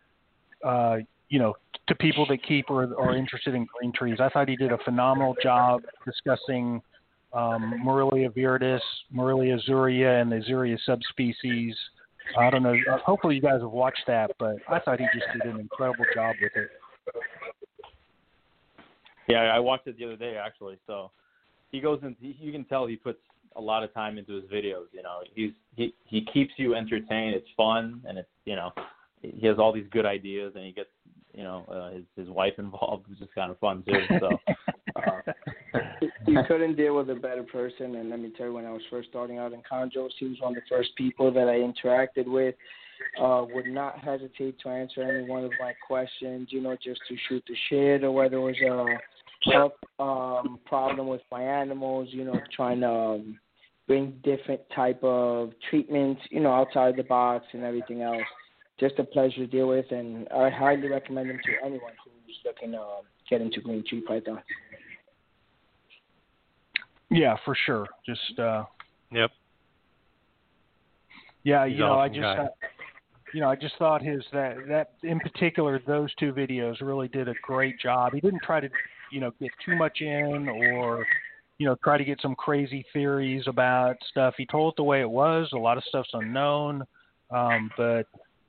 uh, 0.65 0.99
you 1.29 1.39
know, 1.39 1.55
to 1.89 1.95
people 1.95 2.27
that 2.27 2.43
keep 2.43 2.71
or 2.71 2.95
are 2.99 3.17
interested 3.17 3.55
in 3.55 3.67
green 3.79 3.93
trees. 3.93 4.19
I 4.21 4.29
thought 4.29 4.49
he 4.49 4.57
did 4.57 4.73
a 4.73 4.79
phenomenal 4.79 5.35
job 5.43 5.83
discussing 6.05 6.83
um, 7.33 7.75
Morelia 7.83 8.31
viridis, 8.31 8.81
Morelia 9.11 9.59
azurea, 9.59 10.21
and 10.21 10.31
the 10.33 10.37
azurea 10.37 10.79
subspecies. 10.85 11.75
I 12.39 12.51
don't 12.51 12.63
know. 12.63 12.75
uh, 12.93 12.99
Hopefully, 12.99 13.37
you 13.37 13.41
guys 13.41 13.61
have 13.61 13.71
watched 13.71 14.05
that, 14.07 14.31
but 14.39 14.57
I 14.69 14.79
thought 14.81 15.01
he 15.01 15.07
just 15.15 15.27
did 15.33 15.53
an 15.53 15.61
incredible 15.61 16.05
job 16.15 16.37
with 16.43 16.53
it. 16.55 16.69
Yeah, 19.29 19.41
I 19.43 19.59
watched 19.59 19.87
it 19.87 19.99
the 19.99 20.05
other 20.07 20.17
day 20.17 20.37
actually. 20.37 20.79
So 20.87 21.11
he 21.71 21.81
goes 21.81 22.01
into 22.03 22.19
you 22.23 22.51
can 22.51 22.65
tell 22.65 22.87
he 22.87 22.97
puts 22.97 23.19
a 23.57 23.61
lot 23.61 23.83
of 23.83 23.93
time 23.93 24.19
into 24.19 24.35
his 24.35 24.45
videos. 24.45 24.87
You 24.93 25.03
know, 25.03 25.21
he's 25.35 25.53
he 25.77 25.95
he 26.05 26.25
keeps 26.33 26.53
you 26.57 26.75
entertained. 26.75 27.35
It's 27.35 27.49
fun 27.57 28.03
and 28.09 28.19
it's 28.19 28.29
you 28.47 28.57
know 28.57 28.73
he 29.23 29.47
has 29.47 29.59
all 29.59 29.73
these 29.73 29.87
good 29.91 30.07
ideas 30.07 30.53
and 30.55 30.65
he 30.65 30.73
gets 30.73 30.91
you 31.35 31.43
know 31.43 31.65
uh, 31.71 31.95
his 31.95 32.05
his 32.17 32.29
wife 32.29 32.55
involved, 32.59 33.09
which 33.09 33.21
is 33.21 33.29
kind 33.35 33.51
of 33.51 33.59
fun 33.59 33.83
too. 33.87 34.01
So 34.21 34.39
Uh, 34.97 35.21
you 36.27 36.43
couldn't 36.49 36.77
deal 36.77 36.97
with 36.97 37.11
a 37.11 37.15
better 37.15 37.43
person, 37.43 37.97
and 37.97 38.11
let 38.11 38.21
me 38.21 38.33
tell 38.37 38.47
you, 38.47 38.55
when 38.55 38.67
I 38.67 38.73
was 38.73 38.83
first 38.91 39.09
starting 39.11 39.39
out 39.39 39.53
in 39.53 39.63
chondros, 39.71 40.11
he 40.19 40.27
was 40.27 40.41
one 40.41 40.57
of 40.57 40.63
the 40.63 40.69
first 40.69 40.91
people 40.97 41.33
that 41.33 41.49
I 41.49 41.59
interacted 41.59 42.27
with. 42.27 42.55
Uh, 43.21 43.45
would 43.55 43.67
not 43.67 43.97
hesitate 44.01 44.59
to 44.59 44.69
answer 44.69 45.03
any 45.03 45.29
one 45.29 45.45
of 45.45 45.53
my 45.61 45.73
questions, 45.87 46.49
you 46.51 46.61
know, 46.61 46.77
just 46.83 47.01
to 47.09 47.17
shoot 47.29 47.45
the 47.47 47.55
shit, 47.69 48.03
or 48.03 48.11
whether 48.11 48.39
it 48.39 48.41
was 48.41 48.57
a 49.47 49.53
health 49.53 49.73
um, 50.01 50.59
problem 50.67 51.07
with 51.07 51.21
my 51.31 51.41
animals, 51.41 52.09
you 52.11 52.25
know, 52.25 52.41
trying 52.57 52.81
to 52.81 52.91
um, 52.91 53.39
bring 53.87 54.19
different 54.25 54.61
type 54.75 54.99
of 55.05 55.53
treatments, 55.71 56.21
you 56.31 56.41
know, 56.41 56.53
outside 56.53 56.97
the 56.97 57.05
box 57.05 57.47
and 57.53 57.63
everything 57.63 58.03
else. 58.03 58.21
Just 58.79 58.99
a 58.99 59.05
pleasure 59.05 59.39
to 59.39 59.47
deal 59.47 59.69
with, 59.69 59.91
and 59.91 60.29
I 60.29 60.51
highly 60.51 60.89
recommend 60.89 61.31
him 61.31 61.41
to 61.45 61.67
anyone 61.67 61.93
who's 62.05 62.37
looking 62.45 62.73
to 62.73 62.79
uh, 62.79 63.01
get 63.29 63.41
into 63.41 63.61
green 63.61 63.85
tree 63.89 64.03
python. 64.03 64.41
Yeah, 67.11 67.37
for 67.45 67.57
sure. 67.67 67.87
Just 68.07 68.39
uh 68.39 68.65
Yep. 69.11 69.31
yeah, 71.43 71.67
He's 71.67 71.75
you 71.75 71.81
know, 71.81 71.99
I 71.99 72.09
just 72.09 72.21
guy. 72.21 72.37
uh, 72.37 72.49
you 73.33 73.41
know, 73.41 73.51
I 73.51 73.57
just 73.57 73.75
thought 73.79 74.03
his 74.03 74.23
that 74.33 74.57
that 74.69 74.93
in 75.03 75.19
particular 75.21 75.81
those 75.87 76.15
two 76.17 76.33
videos 76.33 76.81
really 76.81 77.09
did 77.09 77.29
a 77.29 77.35
great 77.43 77.81
job. 77.81 78.13
He 78.13 78.21
didn't 78.21 78.43
try 78.43 78.61
to, 78.61 78.69
you 79.11 79.21
know, 79.21 79.33
get 79.41 79.51
too 79.65 79.77
much 79.77 80.01
in 80.01 80.49
or 80.49 81.07
you 81.59 81.67
know, 81.67 81.77
try 81.83 81.99
to 81.99 82.05
get 82.05 82.21
some 82.21 82.37
crazy 82.37 82.85
theories 82.93 83.43
about 83.49 83.97
stuff. 84.11 84.35
He 84.39 84.47
told 84.47 84.75
it 84.75 84.77
the 84.77 84.85
way 84.85 85.01
it 85.01 85.11
was. 85.11 85.49
A 85.53 85.59
lot 85.59 85.77
of 85.77 85.85
stuff's 85.85 86.11
unknown. 86.13 86.85
Um, 87.31 87.71
but 87.77 88.07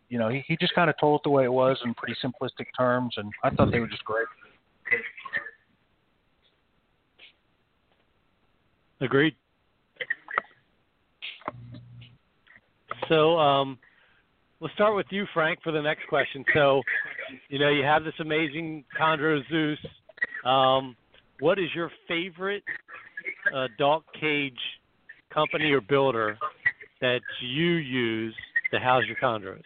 you 0.10 0.18
know, 0.18 0.30
he, 0.30 0.44
he 0.48 0.58
just 0.60 0.74
kind 0.74 0.90
of 0.90 0.96
told 1.00 1.20
it 1.20 1.24
the 1.24 1.30
way 1.30 1.46
it 1.46 1.54
was 1.54 1.78
in 1.86 1.94
pretty 1.94 2.16
simplistic 2.24 2.66
terms, 2.78 3.14
and 3.18 3.32
I 3.44 3.52
thought 3.52 3.72
they 3.72 3.80
were 3.80 3.88
just 3.88 4.04
great. 4.04 4.26
Agreed. 9.02 9.36
So, 13.08 13.38
um, 13.38 13.78
we'll 14.60 14.72
start 14.74 14.96
with 14.96 15.06
you, 15.10 15.26
Frank, 15.34 15.60
for 15.64 15.72
the 15.72 15.82
next 15.82 16.08
question. 16.10 16.44
So, 16.54 16.82
you 17.50 17.60
know, 17.60 17.70
you 17.70 17.84
have 17.84 18.04
this 18.04 18.14
amazing 18.20 18.84
Chondro 19.00 19.42
Zeus. 19.50 19.80
Um, 20.46 20.96
what 21.40 21.60
is 21.60 21.70
your 21.74 21.92
favorite 22.08 22.64
uh, 23.56 23.68
dog 23.78 24.04
cage 24.20 24.60
company 25.34 25.72
or 25.72 25.82
builder 25.82 26.38
that 27.02 27.22
you 27.42 27.76
use 27.76 28.36
to 28.72 28.80
house 28.80 29.04
your 29.08 29.16
chondros? 29.16 29.62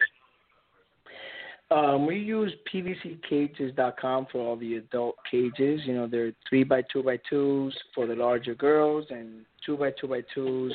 Um, 1.74 2.06
we 2.06 2.18
use 2.18 2.52
PVCcages.com 2.72 4.28
for 4.30 4.38
all 4.38 4.56
the 4.56 4.76
adult 4.76 5.16
cages. 5.28 5.80
You 5.84 5.94
know, 5.94 6.06
they're 6.06 6.32
three 6.48 6.62
by 6.62 6.82
two 6.92 7.02
by 7.02 7.18
twos 7.28 7.76
for 7.94 8.06
the 8.06 8.14
larger 8.14 8.54
girls, 8.54 9.06
and 9.10 9.44
two 9.66 9.76
by 9.76 9.90
two 10.00 10.06
by 10.06 10.20
twos 10.32 10.72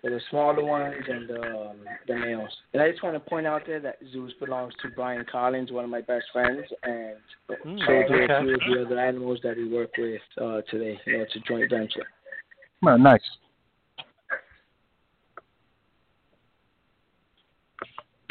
for 0.00 0.10
the 0.10 0.20
smaller 0.30 0.64
ones 0.64 0.96
and 1.08 1.30
um, 1.30 1.76
the 2.08 2.16
males. 2.16 2.50
And 2.72 2.82
I 2.82 2.90
just 2.90 3.04
want 3.04 3.14
to 3.14 3.20
point 3.20 3.46
out 3.46 3.62
there 3.66 3.78
that 3.80 3.98
Zeus 4.12 4.32
belongs 4.40 4.74
to 4.82 4.88
Brian 4.96 5.24
Collins, 5.30 5.70
one 5.70 5.84
of 5.84 5.90
my 5.90 6.00
best 6.00 6.24
friends, 6.32 6.64
and 6.82 7.16
Hmm, 7.62 7.78
so 7.78 7.86
do 7.86 8.14
okay. 8.14 8.32
a 8.32 8.40
few 8.40 8.54
of 8.54 8.60
the 8.60 8.84
other 8.86 8.98
animals 8.98 9.38
that 9.44 9.56
we 9.56 9.68
work 9.68 9.90
with 9.96 10.20
uh, 10.40 10.62
today. 10.70 10.98
You 11.06 11.18
know, 11.18 11.22
it's 11.24 11.36
a 11.36 11.40
joint 11.40 11.70
venture. 11.70 12.06
Well, 12.80 12.98
nice. 12.98 13.20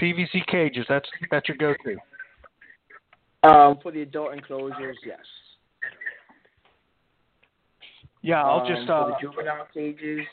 PVC 0.02 0.45
cages. 0.47 0.86
That's 0.89 1.08
that's 1.30 1.47
your 1.47 1.58
go-to. 1.58 1.97
Um, 3.43 3.80
for 3.82 3.91
the 3.91 4.02
adult 4.02 4.34
enclosures, 4.34 4.97
yes. 5.06 5.20
Yeah, 8.22 8.43
I'll 8.43 8.62
Um, 8.62 8.68
just 8.68 8.86
for 8.88 8.93
uh, 8.93 9.08
the 9.08 9.16
juvenile 9.22 9.68
cages. 9.74 10.28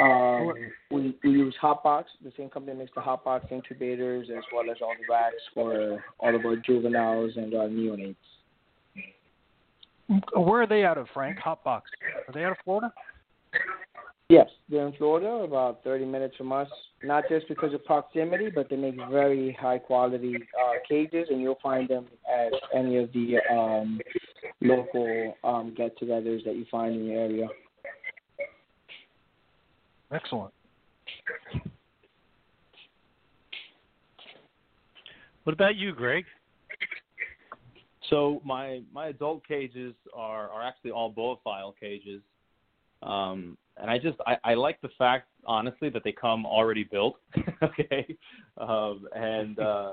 Um, 0.00 0.52
we, 0.90 1.16
we 1.24 1.30
use 1.30 1.56
Hotbox, 1.60 2.04
the 2.22 2.32
same 2.36 2.48
company 2.50 2.78
makes 2.78 2.92
the 2.94 3.00
Hotbox 3.00 3.50
incubators 3.50 4.28
as 4.30 4.44
well 4.54 4.70
as 4.70 4.76
all 4.80 4.94
the 4.98 5.12
racks 5.12 5.34
for 5.52 6.02
all 6.20 6.34
of 6.36 6.44
our 6.46 6.54
juveniles 6.56 7.32
and 7.36 7.52
our 7.54 7.66
neonates. 7.66 8.14
where 10.34 10.62
are 10.62 10.66
they 10.68 10.84
out 10.84 10.98
of, 10.98 11.08
Frank? 11.12 11.38
Hotbox. 11.40 11.82
Are 12.28 12.32
they 12.32 12.44
out 12.44 12.52
of 12.52 12.58
Florida? 12.64 12.92
Yes, 14.30 14.48
they're 14.68 14.86
in 14.86 14.92
Florida, 14.92 15.42
about 15.42 15.82
30 15.84 16.04
minutes 16.04 16.36
from 16.36 16.52
us. 16.52 16.68
Not 17.02 17.24
just 17.30 17.48
because 17.48 17.72
of 17.72 17.82
proximity, 17.86 18.50
but 18.54 18.68
they 18.68 18.76
make 18.76 18.96
very 19.10 19.56
high 19.58 19.78
quality 19.78 20.34
uh, 20.36 20.72
cages, 20.86 21.28
and 21.30 21.40
you'll 21.40 21.58
find 21.62 21.88
them 21.88 22.06
at 22.30 22.52
any 22.74 22.98
of 22.98 23.10
the 23.12 23.38
um, 23.50 23.98
local 24.60 25.34
um, 25.44 25.72
get-togethers 25.74 26.44
that 26.44 26.56
you 26.56 26.66
find 26.70 26.94
in 26.94 27.06
your 27.06 27.20
area. 27.20 27.48
Excellent. 30.12 30.52
What 35.44 35.54
about 35.54 35.76
you, 35.76 35.94
Greg? 35.94 36.26
So 38.10 38.42
my 38.44 38.82
my 38.92 39.08
adult 39.08 39.46
cages 39.46 39.94
are 40.14 40.50
are 40.50 40.62
actually 40.62 40.90
all 40.90 41.40
file 41.42 41.74
cages, 41.78 42.20
um, 43.02 43.56
and 43.80 43.90
I 43.90 43.98
just 43.98 44.18
I, 44.26 44.36
I 44.44 44.54
like 44.54 44.80
the 44.80 44.90
fact 44.98 45.28
honestly 45.46 45.88
that 45.90 46.04
they 46.04 46.12
come 46.12 46.46
already 46.46 46.84
built, 46.84 47.16
okay, 47.62 48.16
um, 48.58 49.06
and 49.14 49.58
uh, 49.58 49.92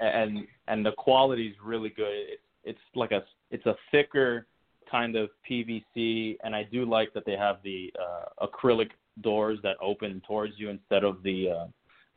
and 0.00 0.46
and 0.66 0.84
the 0.84 0.92
quality 0.92 1.48
is 1.48 1.56
really 1.62 1.90
good. 1.90 2.12
It's 2.12 2.42
it's 2.64 2.80
like 2.94 3.12
a 3.12 3.24
it's 3.50 3.66
a 3.66 3.74
thicker 3.90 4.46
kind 4.90 5.16
of 5.16 5.30
PVC, 5.48 6.36
and 6.42 6.54
I 6.54 6.62
do 6.64 6.84
like 6.84 7.12
that 7.14 7.24
they 7.26 7.36
have 7.36 7.58
the 7.62 7.92
uh, 8.00 8.46
acrylic 8.46 8.90
doors 9.22 9.58
that 9.62 9.76
open 9.82 10.22
towards 10.26 10.54
you 10.56 10.70
instead 10.70 11.04
of 11.04 11.22
the 11.22 11.50
uh, 11.50 11.66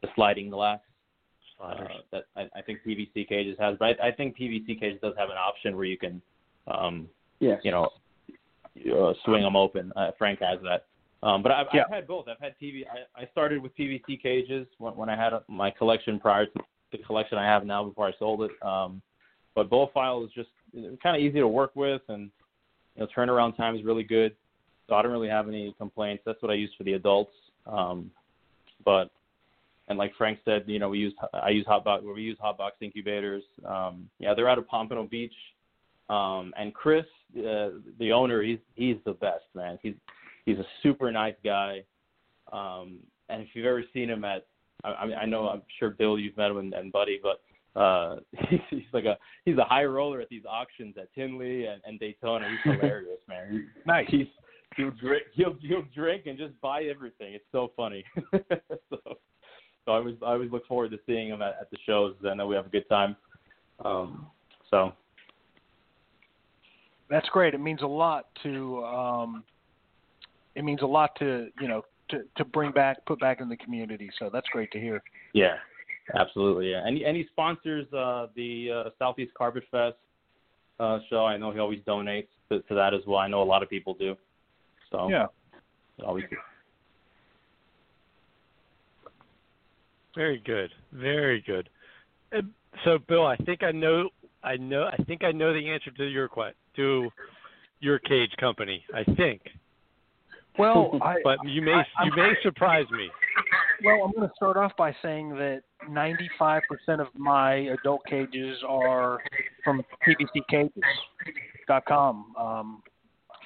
the 0.02 0.10
sliding 0.16 0.50
glass 0.50 0.80
uh, 1.62 1.76
that 2.12 2.24
I, 2.36 2.48
I 2.56 2.62
think 2.62 2.80
PVC 2.86 3.28
cages 3.28 3.58
has. 3.60 3.78
But 3.80 4.00
I, 4.02 4.08
I 4.08 4.12
think 4.12 4.38
PVC 4.38 4.80
cages 4.80 5.00
does 5.02 5.14
have 5.18 5.30
an 5.30 5.38
option 5.38 5.76
where 5.76 5.86
you 5.86 5.98
can, 5.98 6.22
um, 6.68 7.08
Yes. 7.40 7.60
you 7.64 7.72
know, 7.72 7.90
uh, 8.96 9.14
swing 9.26 9.44
them 9.44 9.56
open. 9.56 9.92
Uh, 9.96 10.12
Frank 10.18 10.40
has 10.42 10.60
that. 10.64 10.86
Um, 11.24 11.44
but 11.44 11.52
I've, 11.52 11.68
Yeah. 11.74 11.84
I've 11.86 11.94
had 11.94 12.08
both. 12.08 12.28
I've 12.28 12.40
had 12.40 12.56
PV. 12.62 12.84
I, 12.88 13.22
I 13.22 13.28
started 13.32 13.62
with 13.62 13.76
PVC 13.78 14.22
cages 14.22 14.68
when, 14.80 14.96
when 14.96 15.10
I 15.10 15.16
had 15.16 15.34
a, 15.34 15.44
my 15.48 15.70
collection 15.70 16.20
prior 16.20 16.46
to 16.48 16.52
the 16.92 16.98
collection 17.00 17.38
I 17.38 17.46
have 17.46 17.66
now 17.66 17.84
before 17.84 18.08
I 18.08 18.12
sold 18.18 18.44
it. 18.44 18.52
Um, 18.62 19.02
but 19.56 19.70
Boaphile 19.70 20.26
is 20.26 20.32
just 20.34 20.50
kind 21.04 21.16
of 21.16 21.22
easy 21.22 21.40
to 21.40 21.48
work 21.48 21.72
with, 21.76 22.02
and 22.08 22.32
you 22.96 23.02
know, 23.02 23.08
turnaround 23.16 23.56
time 23.58 23.76
is 23.76 23.84
really 23.84 24.04
good. 24.04 24.36
So 24.88 24.96
I 24.96 25.02
don't 25.02 25.12
really 25.12 25.30
have 25.30 25.48
any 25.48 25.74
complaints. 25.78 26.24
That's 26.26 26.42
what 26.42 26.52
I 26.52 26.56
use 26.56 26.72
for 26.78 26.84
the 26.84 26.94
adults. 26.94 27.34
Um, 27.66 28.12
but 28.84 29.12
and 29.88 29.98
like 29.98 30.14
Frank 30.18 30.40
said, 30.46 30.64
you 30.68 30.80
know, 30.80 30.90
we 30.90 31.00
use 31.00 31.14
I 31.34 31.50
use 31.50 31.66
hot 31.66 31.86
hotbox 31.86 32.16
we 32.16 32.22
use 32.22 32.38
hotbox 32.44 32.72
incubators. 32.82 33.44
Um, 33.66 34.10
yeah, 34.20 34.34
they're 34.34 34.50
out 34.50 34.58
of 34.58 34.68
Pompano 34.68 35.04
Beach. 35.04 35.34
Um, 36.10 36.54
and 36.58 36.74
Chris, 36.74 37.06
uh, 37.38 37.70
the 38.00 38.12
owner, 38.12 38.42
he's 38.42 38.60
he's 38.76 38.98
the 39.06 39.14
best 39.14 39.46
man. 39.54 39.80
He's 39.82 39.96
he's 40.46 40.58
a 40.58 40.66
super 40.84 41.12
nice 41.12 41.36
guy. 41.44 41.84
Um, 42.52 42.98
and 43.30 43.42
if 43.42 43.50
you've 43.54 43.66
ever 43.66 43.84
seen 43.94 44.10
him 44.10 44.26
at, 44.26 44.46
I, 44.84 44.90
I 44.90 45.06
mean, 45.06 45.18
I 45.22 45.26
know 45.26 45.48
I'm 45.48 45.62
sure 45.80 45.92
Bill, 45.92 46.20
you've 46.20 46.38
met 46.38 46.52
him 46.52 46.58
and, 46.58 46.74
and 46.74 46.92
Buddy, 46.92 47.20
but 47.22 47.42
uh, 47.80 48.18
he's, 48.50 48.60
he's 48.70 48.82
like 48.94 49.06
a 49.06 49.18
he's 49.46 49.58
a 49.58 49.64
high 49.64 49.86
roller 49.86 50.20
at 50.22 50.30
these 50.30 50.44
auctions 50.50 50.96
at 50.98 51.14
Tinley 51.14 51.66
and, 51.66 51.82
and 51.86 52.00
Daytona. 52.00 52.48
He's 52.50 52.74
hilarious, 52.74 53.20
man. 53.28 53.70
Nice. 53.86 54.08
He's 54.10 54.28
he'll 54.78 54.92
drink 54.92 55.24
he'll 55.34 55.56
he'll 55.62 55.86
drink 55.94 56.26
and 56.26 56.38
just 56.38 56.60
buy 56.62 56.84
everything. 56.84 57.34
It's 57.34 57.46
so 57.52 57.72
funny. 57.76 58.04
so 58.90 58.98
so 59.86 59.92
I 59.92 59.96
always 59.96 60.16
I 60.22 60.32
always 60.32 60.52
look 60.52 60.68
forward 60.68 60.92
to 60.92 61.00
seeing 61.06 61.30
him 61.30 61.42
at, 61.42 61.56
at 61.62 61.72
the 61.72 61.78
shows. 61.86 62.16
I 62.30 62.34
know 62.34 62.48
we 62.48 62.56
have 62.56 62.66
a 62.66 62.70
good 62.70 62.88
time. 62.90 63.16
Um, 63.84 64.28
so 64.70 64.94
That's 67.10 67.28
great. 67.30 67.54
It 67.54 67.60
means 67.60 67.82
a 67.82 67.88
lot 67.88 68.28
to 68.44 68.84
um, 68.86 69.44
it 70.56 70.64
means 70.64 70.82
a 70.82 70.86
lot 70.86 71.16
to 71.20 71.50
you 71.60 71.68
know 71.68 71.84
to 72.10 72.24
to 72.38 72.46
bring 72.46 72.72
back 72.72 73.06
put 73.06 73.20
back 73.20 73.42
in 73.42 73.50
the 73.50 73.58
community. 73.58 74.10
So 74.20 74.30
that's 74.32 74.48
great 74.50 74.72
to 74.72 74.80
hear. 74.80 75.02
yeah, 75.34 75.56
absolutely. 76.16 76.72
Yeah. 76.72 76.84
Any 76.86 77.06
any 77.06 77.28
sponsors 77.32 77.92
uh, 77.94 78.28
the 78.36 78.84
uh, 78.88 78.90
Southeast 79.00 79.34
Carpet 79.34 79.64
Fest 79.72 79.96
uh, 80.80 81.00
show? 81.10 81.26
I 81.26 81.38
know 81.38 81.52
he 81.52 81.60
always 81.60 81.80
donates 81.82 82.28
to, 82.50 82.60
to 82.62 82.76
that 82.76 82.94
as 82.94 83.02
well. 83.08 83.20
I 83.20 83.28
know 83.28 83.42
a 83.42 83.46
lot 83.46 83.64
of 83.64 83.70
people 83.70 83.94
do. 83.94 84.16
So 84.92 85.10
Yeah. 85.10 85.28
always 86.06 86.26
Very 90.16 90.40
good. 90.40 90.72
Very 90.92 91.42
good. 91.42 91.70
So, 92.84 92.98
Bill, 93.08 93.26
I 93.26 93.36
think 93.38 93.64
I 93.64 93.72
know. 93.72 94.10
I 94.44 94.58
know. 94.58 94.90
I 94.92 94.98
think 95.04 95.24
I 95.24 95.32
know 95.32 95.54
the 95.54 95.70
answer 95.70 95.92
to 95.92 96.06
your 96.06 96.28
que- 96.28 96.54
to 96.78 97.10
your 97.80 98.00
cage 98.00 98.32
company. 98.40 98.84
I 98.94 99.04
think, 99.04 99.42
Well, 100.58 100.98
I 101.02 101.16
but 101.24 101.38
you 101.46 101.62
may 101.62 101.74
I- 101.74 101.86
you 102.06 102.12
may 102.16 102.34
surprise 102.44 102.86
me. 102.92 103.10
well 103.84 104.04
I'm 104.06 104.12
going 104.12 104.28
to 104.28 104.34
start 104.36 104.58
off 104.58 104.72
by 104.78 104.96
saying 105.02 105.30
that 105.36 105.62
95% 105.90 106.62
of 107.00 107.08
my 107.16 107.54
adult 107.56 108.06
cages 108.06 108.58
are 108.68 109.20
from 109.64 109.84
PVCcages.com. 110.08 112.36
Um, 112.38 112.84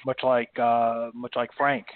much 0.04 0.20
like 0.22 0.50
uh, 0.58 1.10
much 1.14 1.34
like 1.36 1.50
Frank. 1.56 1.86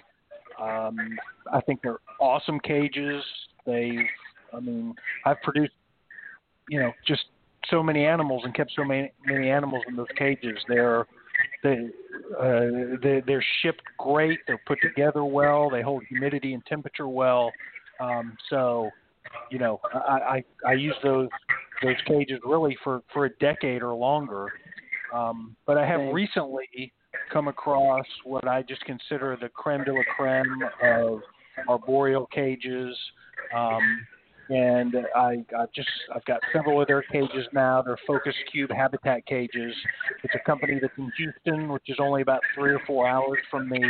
Um, 0.60 1.18
I 1.52 1.60
think 1.60 1.80
they're 1.82 1.98
awesome 2.20 2.60
cages. 2.60 3.22
They, 3.66 3.98
I 4.52 4.60
mean, 4.60 4.94
I've 5.24 5.40
produced, 5.42 5.72
you 6.68 6.80
know, 6.80 6.92
just 7.06 7.22
so 7.70 7.82
many 7.82 8.04
animals 8.04 8.42
and 8.44 8.54
kept 8.54 8.72
so 8.74 8.84
many 8.84 9.12
many 9.26 9.50
animals 9.50 9.82
in 9.88 9.96
those 9.96 10.06
cages. 10.16 10.56
They're 10.68 11.06
they, 11.62 11.88
uh, 12.38 12.96
they 13.02 13.22
they're 13.26 13.44
shipped 13.62 13.82
great. 13.98 14.40
They're 14.46 14.60
put 14.66 14.78
together 14.82 15.24
well. 15.24 15.70
They 15.70 15.82
hold 15.82 16.04
humidity 16.08 16.54
and 16.54 16.64
temperature 16.66 17.08
well. 17.08 17.52
Um, 18.00 18.36
so, 18.48 18.90
you 19.50 19.58
know, 19.58 19.80
I, 19.92 20.44
I 20.66 20.70
I 20.70 20.72
use 20.72 20.94
those 21.02 21.28
those 21.82 21.96
cages 22.06 22.40
really 22.44 22.76
for 22.82 23.02
for 23.12 23.26
a 23.26 23.30
decade 23.38 23.82
or 23.82 23.94
longer. 23.94 24.52
Um, 25.14 25.56
but 25.66 25.76
I 25.76 25.86
have 25.86 26.12
recently 26.12 26.92
come 27.32 27.48
across 27.48 28.06
what 28.24 28.46
I 28.46 28.62
just 28.62 28.84
consider 28.84 29.36
the 29.40 29.48
creme 29.48 29.84
de 29.84 29.92
la 29.92 30.02
creme 30.16 30.62
of 30.82 31.20
arboreal 31.68 32.26
cages. 32.26 32.96
Um, 33.54 34.06
and 34.50 34.96
I, 35.14 35.44
I 35.56 35.66
just 35.74 35.88
I've 36.14 36.24
got 36.24 36.40
several 36.52 36.80
of 36.80 36.88
their 36.88 37.02
cages 37.02 37.46
now. 37.52 37.82
They're 37.82 37.98
Focus 38.06 38.34
Cube 38.50 38.70
Habitat 38.70 39.24
cages. 39.26 39.72
It's 40.24 40.34
a 40.34 40.44
company 40.44 40.78
that's 40.80 40.92
in 40.98 41.10
Houston, 41.16 41.72
which 41.72 41.84
is 41.86 41.98
only 42.00 42.22
about 42.22 42.40
three 42.54 42.72
or 42.72 42.80
four 42.86 43.06
hours 43.08 43.38
from 43.50 43.68
me. 43.68 43.82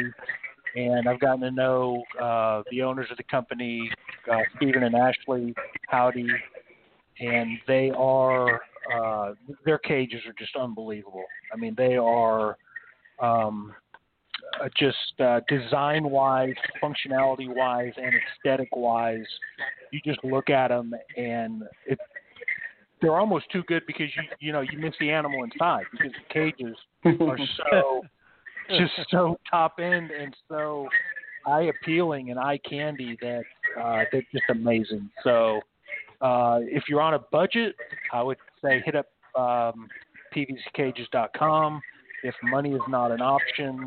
And 0.76 1.08
I've 1.08 1.18
gotten 1.18 1.40
to 1.40 1.50
know 1.50 2.02
uh, 2.20 2.62
the 2.70 2.82
owners 2.82 3.08
of 3.10 3.16
the 3.16 3.24
company, 3.24 3.90
uh, 4.30 4.38
Stephen 4.56 4.84
and 4.84 4.94
Ashley 4.94 5.54
Howdy, 5.88 6.28
and 7.18 7.58
they 7.66 7.90
are 7.96 8.60
uh, 8.94 9.32
their 9.64 9.78
cages 9.78 10.20
are 10.26 10.34
just 10.38 10.54
unbelievable. 10.56 11.24
I 11.52 11.56
mean, 11.56 11.74
they 11.76 11.96
are 11.96 12.56
um, 13.20 13.74
uh, 14.62 14.68
just 14.76 15.20
uh, 15.20 15.40
design 15.48 16.08
wise, 16.10 16.54
functionality 16.82 17.54
wise, 17.54 17.92
and 17.96 18.12
aesthetic 18.14 18.68
wise. 18.74 19.26
You 19.92 20.00
just 20.04 20.22
look 20.24 20.50
at 20.50 20.68
them 20.68 20.94
and 21.16 21.62
it, 21.86 21.98
they're 23.00 23.16
almost 23.16 23.46
too 23.50 23.62
good 23.66 23.82
because 23.86 24.06
you 24.16 24.22
you 24.40 24.52
know 24.52 24.60
you 24.60 24.78
miss 24.78 24.94
the 25.00 25.10
animal 25.10 25.44
inside 25.44 25.84
because 25.92 26.12
the 26.12 26.32
cages 26.32 26.76
are 27.04 27.38
so 27.70 28.02
just 28.68 28.92
so 29.10 29.36
top 29.50 29.76
end 29.78 30.10
and 30.10 30.34
so 30.48 30.86
eye 31.46 31.62
appealing 31.62 32.30
and 32.30 32.38
eye 32.38 32.58
candy 32.68 33.16
that 33.20 33.42
uh, 33.80 34.04
they're 34.12 34.26
just 34.32 34.44
amazing. 34.50 35.10
So 35.24 35.60
uh, 36.20 36.60
if 36.62 36.84
you're 36.88 37.00
on 37.00 37.14
a 37.14 37.18
budget, 37.18 37.74
I 38.12 38.22
would 38.22 38.36
say 38.62 38.82
hit 38.84 38.94
up 38.94 39.06
um, 39.36 39.88
pvccages.com. 40.34 41.80
If 42.22 42.34
money 42.42 42.72
is 42.72 42.82
not 42.88 43.10
an 43.10 43.22
option, 43.22 43.86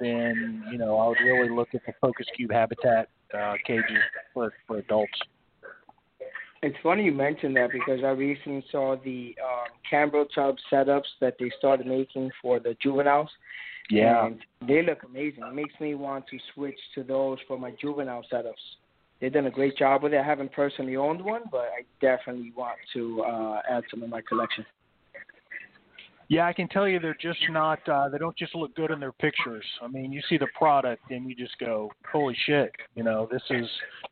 then 0.00 0.64
you 0.70 0.78
know 0.78 0.98
I 0.98 1.08
would 1.08 1.18
really 1.24 1.48
look 1.48 1.68
at 1.74 1.82
the 1.86 1.92
Focus 2.00 2.26
Cube 2.36 2.52
Habitat 2.52 3.08
uh, 3.36 3.54
cages 3.66 4.02
for 4.32 4.52
for 4.66 4.78
adults. 4.78 5.12
It's 6.62 6.76
funny 6.82 7.04
you 7.04 7.12
mentioned 7.12 7.56
that 7.56 7.70
because 7.70 8.00
I 8.02 8.10
recently 8.10 8.64
saw 8.72 8.96
the 9.04 9.36
um, 9.42 9.68
Campbell 9.88 10.26
tub 10.34 10.56
setups 10.72 11.04
that 11.20 11.36
they 11.38 11.50
started 11.58 11.86
making 11.86 12.30
for 12.40 12.58
the 12.58 12.76
juveniles. 12.82 13.28
Yeah. 13.90 14.26
And 14.26 14.40
they 14.66 14.82
look 14.82 15.02
amazing. 15.04 15.44
It 15.44 15.54
makes 15.54 15.74
me 15.80 15.94
want 15.94 16.26
to 16.28 16.38
switch 16.54 16.78
to 16.94 17.04
those 17.04 17.38
for 17.46 17.58
my 17.58 17.72
juvenile 17.80 18.24
setups. 18.32 18.54
They've 19.20 19.32
done 19.32 19.46
a 19.46 19.50
great 19.50 19.76
job 19.78 20.02
with 20.02 20.12
it. 20.12 20.18
I 20.18 20.24
haven't 20.24 20.52
personally 20.52 20.96
owned 20.96 21.24
one, 21.24 21.42
but 21.50 21.68
I 21.78 21.82
definitely 22.00 22.52
want 22.56 22.78
to 22.94 23.22
uh, 23.22 23.62
add 23.70 23.84
some 23.90 24.02
in 24.02 24.10
my 24.10 24.20
collection. 24.20 24.64
Yeah, 26.28 26.46
I 26.46 26.52
can 26.52 26.68
tell 26.68 26.88
you 26.88 26.98
they're 26.98 27.16
just 27.20 27.38
not. 27.50 27.86
Uh, 27.88 28.08
they 28.08 28.18
don't 28.18 28.36
just 28.36 28.54
look 28.54 28.74
good 28.74 28.90
in 28.90 28.98
their 28.98 29.12
pictures. 29.12 29.64
I 29.80 29.86
mean, 29.86 30.12
you 30.12 30.20
see 30.28 30.38
the 30.38 30.48
product 30.58 31.10
and 31.10 31.28
you 31.28 31.36
just 31.36 31.56
go, 31.58 31.90
"Holy 32.10 32.36
shit!" 32.46 32.72
You 32.96 33.04
know, 33.04 33.28
this 33.30 33.42
is 33.50 33.66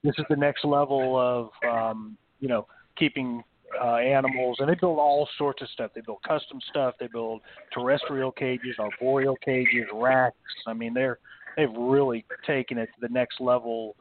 this 0.04 0.14
is 0.18 0.24
the 0.30 0.36
next 0.36 0.64
level 0.64 1.18
of 1.18 1.50
um, 1.68 2.16
you 2.38 2.48
know 2.48 2.66
keeping 2.96 3.42
uh, 3.82 3.96
animals. 3.96 4.58
And 4.60 4.68
they 4.68 4.74
build 4.74 4.98
all 4.98 5.28
sorts 5.38 5.62
of 5.62 5.68
stuff. 5.70 5.90
They 5.94 6.02
build 6.02 6.22
custom 6.22 6.60
stuff. 6.70 6.94
They 7.00 7.08
build 7.08 7.40
terrestrial 7.72 8.30
cages, 8.30 8.76
arboreal 8.78 9.36
cages, 9.44 9.86
racks. 9.92 10.36
I 10.66 10.72
mean, 10.72 10.94
they're 10.94 11.18
they've 11.56 11.72
really 11.76 12.24
taken 12.46 12.78
it 12.78 12.86
to 12.86 13.00
the 13.00 13.12
next 13.12 13.40
level 13.40 13.96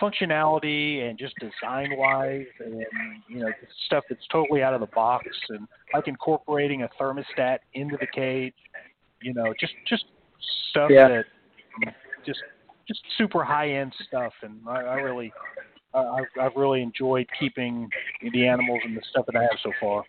functionality 0.00 1.08
and 1.08 1.18
just 1.18 1.34
design 1.38 1.96
wise 1.96 2.46
and 2.60 2.84
you 3.28 3.40
know 3.40 3.50
stuff 3.86 4.04
that's 4.08 4.26
totally 4.30 4.62
out 4.62 4.74
of 4.74 4.80
the 4.80 4.86
box 4.94 5.26
and 5.50 5.66
like 5.92 6.08
incorporating 6.08 6.82
a 6.82 6.88
thermostat 7.00 7.58
into 7.74 7.96
the 8.00 8.06
cage 8.06 8.54
you 9.20 9.34
know 9.34 9.52
just 9.58 9.72
just 9.86 10.04
stuff 10.70 10.90
Yeah. 10.90 11.08
that 11.08 11.24
just 12.24 12.40
just 12.86 13.00
super 13.18 13.44
high 13.44 13.70
end 13.70 13.92
stuff 14.06 14.32
and 14.42 14.60
I, 14.66 14.82
I 14.82 14.94
really 14.94 15.32
I've, 15.94 16.24
I've 16.40 16.56
really 16.56 16.82
enjoyed 16.82 17.26
keeping 17.38 17.88
the 18.32 18.46
animals 18.46 18.80
and 18.84 18.96
the 18.96 19.02
stuff 19.10 19.26
that 19.26 19.36
I 19.36 19.42
have 19.42 19.58
so 19.62 19.72
far. 19.78 20.04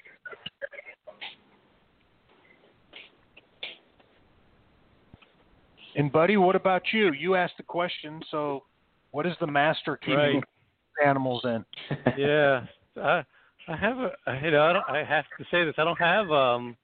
And 5.95 6.11
buddy, 6.11 6.38
what 6.38 6.55
about 6.55 6.84
you? 6.91 7.11
You 7.13 7.36
asked 7.36 7.57
the 7.57 7.63
question, 7.63 8.21
so 8.32 8.63
what 9.14 9.26
is 9.26 9.34
the 9.39 9.47
master 9.47 9.95
keeping 9.95 10.18
Right. 10.18 10.43
animals 11.05 11.45
in? 11.45 11.64
yeah, 12.18 12.66
I 13.01 13.24
I 13.68 13.76
have 13.78 13.97
a 13.99 14.11
I- 14.28 14.39
you 14.43 14.51
know 14.51 14.64
I, 14.64 14.74
don't, 14.74 14.89
I 14.89 15.03
have 15.03 15.26
to 15.38 15.45
say 15.49 15.64
this 15.64 15.76
I 15.78 15.86
don't 15.86 15.99
have 15.99 16.30
um 16.32 16.76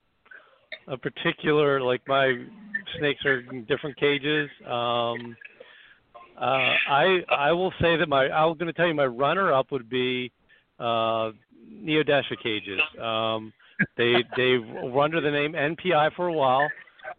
a 0.88 0.98
particular 0.98 1.82
like 1.82 2.02
my 2.08 2.46
snakes 2.98 3.26
are 3.26 3.40
in 3.40 3.66
different 3.66 3.98
cages. 3.98 4.50
Um, 4.66 5.36
uh, 6.40 6.74
I 6.88 7.20
I 7.30 7.52
will 7.52 7.74
say 7.82 7.98
that 7.98 8.08
my 8.08 8.30
I'm 8.30 8.58
going 8.58 8.68
to 8.68 8.74
tell 8.74 8.88
you 8.88 8.94
my 8.94 9.06
runner 9.06 9.52
up 9.54 9.72
would 9.72 9.90
be 9.90 10.32
uh, 10.80 11.32
Neodesha 11.84 12.38
cages. 12.42 12.80
Um, 13.02 13.52
they 13.98 14.24
they've 14.38 14.66
were 14.66 15.02
under 15.04 15.20
the 15.22 15.30
name 15.32 15.54
NPI 15.54 16.16
for 16.16 16.28
a 16.28 16.34
while, 16.34 16.70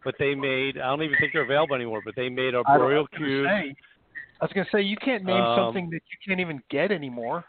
but 0.04 0.14
they 0.18 0.34
made 0.34 0.78
I 0.78 0.86
don't 0.88 1.02
even 1.02 1.18
think 1.18 1.32
they're 1.32 1.42
available 1.42 1.74
anymore. 1.74 2.00
But 2.04 2.16
they 2.16 2.28
made 2.28 2.54
arboreal 2.54 3.06
cubes. 3.08 3.48
say- 3.50 3.74
I 4.40 4.44
was 4.44 4.52
gonna 4.54 4.66
say 4.72 4.80
you 4.82 4.96
can't 4.96 5.24
name 5.24 5.42
Um, 5.42 5.58
something 5.58 5.90
that 5.90 6.02
you 6.10 6.18
can't 6.26 6.40
even 6.40 6.62
get 6.70 6.90
anymore. 6.90 7.44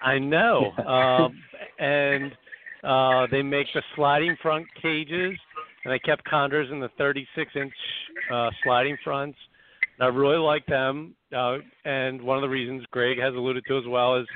I 0.00 0.18
know. 0.18 0.72
um, 0.86 1.42
and 1.78 2.32
uh, 2.84 3.26
they 3.30 3.42
make 3.42 3.66
the 3.74 3.82
sliding 3.94 4.36
front 4.42 4.66
cages, 4.80 5.38
and 5.84 5.92
they 5.92 5.98
kept 5.98 6.24
chondros 6.26 6.70
in 6.70 6.80
the 6.80 6.90
36 6.98 7.50
inch 7.56 7.72
uh, 8.30 8.50
sliding 8.62 8.96
fronts. 9.02 9.38
And 9.98 10.06
I 10.06 10.08
really 10.08 10.38
like 10.38 10.66
them. 10.66 11.14
Uh, 11.34 11.58
and 11.84 12.20
one 12.22 12.36
of 12.36 12.42
the 12.42 12.48
reasons 12.48 12.84
Greg 12.90 13.18
has 13.18 13.34
alluded 13.34 13.64
to 13.68 13.78
as 13.78 13.84
well 13.86 14.16
is 14.16 14.26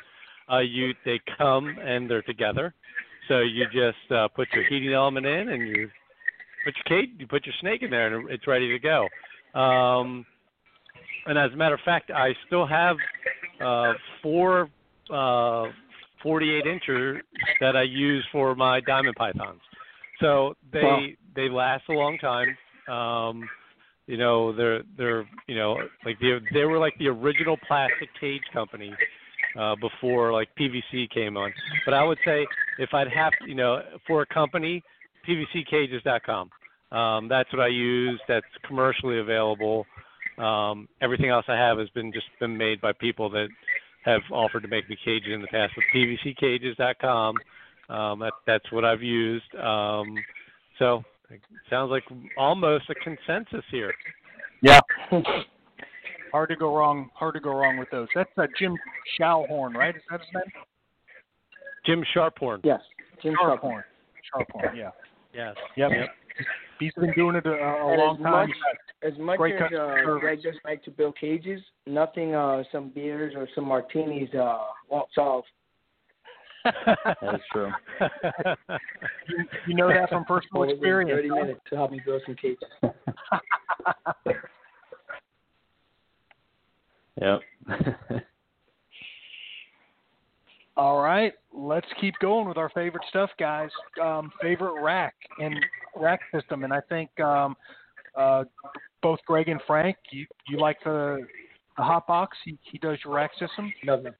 uh, 0.50 0.58
you 0.58 0.94
they 1.04 1.20
come 1.38 1.76
and 1.78 2.08
they're 2.08 2.22
together. 2.22 2.74
So 3.28 3.40
you 3.40 3.64
just 3.66 4.12
uh, 4.12 4.28
put 4.28 4.48
your 4.52 4.64
heating 4.64 4.92
element 4.92 5.26
in, 5.26 5.48
and 5.48 5.68
you 5.68 5.90
put 6.64 6.74
your 6.76 7.00
cage, 7.00 7.10
you 7.18 7.26
put 7.26 7.44
your 7.44 7.54
snake 7.60 7.82
in 7.82 7.90
there, 7.90 8.16
and 8.16 8.30
it's 8.30 8.46
ready 8.46 8.68
to 8.68 8.78
go. 8.78 9.08
Um, 9.58 10.24
and 11.26 11.38
as 11.38 11.52
a 11.52 11.56
matter 11.56 11.74
of 11.74 11.80
fact, 11.84 12.10
I 12.10 12.30
still 12.46 12.66
have 12.66 12.96
uh, 13.60 13.94
four 14.22 14.68
uh, 15.12 15.70
48 16.22 16.64
incher 16.64 17.18
that 17.60 17.76
I 17.76 17.82
use 17.82 18.26
for 18.32 18.54
my 18.54 18.80
diamond 18.80 19.14
pythons. 19.16 19.60
So 20.20 20.54
they 20.72 20.82
Wow. 20.82 21.06
they 21.34 21.48
last 21.48 21.84
a 21.88 21.92
long 21.92 22.18
time. 22.18 22.56
Um, 22.88 23.48
you 24.06 24.16
know, 24.16 24.54
they're 24.54 24.82
they're 24.96 25.28
you 25.46 25.56
know 25.56 25.78
like 26.04 26.18
they 26.20 26.38
they 26.52 26.64
were 26.64 26.78
like 26.78 26.94
the 26.98 27.08
original 27.08 27.56
plastic 27.66 28.08
cage 28.20 28.42
company 28.52 28.92
uh, 29.58 29.74
before 29.76 30.32
like 30.32 30.48
PVC 30.58 31.10
came 31.10 31.36
on. 31.36 31.52
But 31.84 31.94
I 31.94 32.02
would 32.04 32.18
say 32.24 32.46
if 32.78 32.90
I'd 32.94 33.08
have 33.08 33.32
you 33.46 33.54
know 33.54 33.82
for 34.06 34.22
a 34.22 34.26
company, 34.26 34.82
PVCcages.com. 35.28 36.50
Um, 36.92 37.28
that's 37.28 37.52
what 37.52 37.60
I 37.60 37.66
use. 37.68 38.20
That's 38.28 38.46
commercially 38.66 39.18
available. 39.18 39.86
Um, 40.38 40.88
everything 41.00 41.30
else 41.30 41.44
I 41.48 41.56
have 41.56 41.78
has 41.78 41.88
been 41.90 42.12
just 42.12 42.26
been 42.40 42.56
made 42.56 42.80
by 42.80 42.92
people 42.92 43.30
that 43.30 43.48
have 44.04 44.22
offered 44.30 44.62
to 44.62 44.68
make 44.68 44.88
me 44.88 44.96
cages 45.04 45.32
in 45.32 45.40
the 45.40 45.48
past. 45.48 45.72
But 45.74 45.84
PVCcages.com. 45.94 47.34
Um, 47.88 48.18
that, 48.20 48.32
that's 48.46 48.70
what 48.72 48.84
I've 48.84 49.02
used. 49.02 49.54
Um, 49.54 50.16
so 50.78 51.02
it 51.30 51.40
sounds 51.70 51.90
like 51.90 52.04
almost 52.36 52.84
a 52.90 52.94
consensus 52.96 53.64
here. 53.70 53.92
Yeah. 54.62 54.80
hard 56.32 56.48
to 56.50 56.56
go 56.56 56.74
wrong. 56.74 57.10
Hard 57.14 57.34
to 57.34 57.40
go 57.40 57.50
wrong 57.50 57.78
with 57.78 57.90
those. 57.90 58.08
That's 58.14 58.30
uh, 58.36 58.46
Jim 58.58 58.76
Schauhorn, 59.18 59.74
right? 59.74 59.94
Is 59.94 60.02
that 60.10 60.20
his 60.20 60.28
name? 60.34 60.62
Jim 61.86 62.04
Sharphorn. 62.14 62.60
Yes, 62.64 62.80
Jim 63.22 63.34
Sharp. 63.40 63.62
Sharphorn. 63.62 63.82
Sharphorn. 64.34 64.76
Yeah. 64.76 64.90
Yes. 65.32 65.54
Yep. 65.76 65.90
Yep. 65.92 66.08
He's 66.78 66.92
been 66.94 67.12
doing 67.14 67.36
it 67.36 67.46
a, 67.46 67.50
a 67.50 67.88
And 67.92 67.98
long 67.98 68.16
as 68.18 68.22
time. 68.22 68.48
much- 68.48 68.56
As 69.02 69.18
much 69.18 69.38
Great 69.38 69.54
as 69.54 69.60
customer 69.70 70.16
uh. 70.16 70.20
Greg 70.20 70.40
just 70.42 70.58
like 70.64 70.82
to 70.84 70.90
build 70.90 71.16
cages, 71.18 71.60
nothing 71.86 72.34
uh, 72.34 72.62
some 72.72 72.88
beers 72.90 73.34
or 73.36 73.46
some 73.54 73.64
martinis 73.66 74.28
uh, 74.34 74.64
won't 74.90 75.08
solve. 75.14 75.44
That 76.64 77.34
is 77.34 77.40
true. 77.52 77.70
You, 79.28 79.44
you 79.68 79.74
know 79.76 79.88
that 79.88 80.08
from 80.08 80.24
personal 80.24 80.62
Over 80.64 80.72
experience. 80.72 81.10
Thirty 81.16 81.28
huh? 81.28 81.34
minutes 81.36 81.60
to 81.70 81.76
help 81.76 81.92
me 81.92 82.00
build 82.04 82.22
some 82.26 82.34
cages. 82.34 82.68
yep. 87.20 87.40
All 90.76 91.00
right, 91.00 91.32
let's 91.54 91.86
keep 92.00 92.14
going 92.20 92.46
with 92.46 92.58
our 92.58 92.68
favorite 92.68 93.04
stuff, 93.08 93.30
guys. 93.38 93.70
Um, 94.02 94.30
favorite 94.42 94.82
rack 94.82 95.14
and 95.38 95.54
rack 95.94 96.20
system, 96.34 96.64
and 96.64 96.72
I 96.72 96.80
think 96.88 97.18
um, 97.18 97.56
uh, 98.14 98.44
both 99.02 99.18
Greg 99.26 99.48
and 99.48 99.60
Frank, 99.66 99.96
you 100.10 100.26
you 100.48 100.58
like 100.58 100.76
the 100.84 101.26
the 101.78 101.82
hot 101.82 102.06
box? 102.06 102.36
He 102.44 102.58
he 102.70 102.76
does 102.76 102.98
your 103.04 103.14
rack 103.14 103.30
system. 103.38 103.72
No, 103.84 104.00
no. 104.00 104.10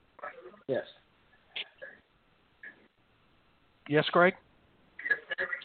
Yes. 0.67 0.85
Yes, 3.89 4.05
Greg. 4.11 4.35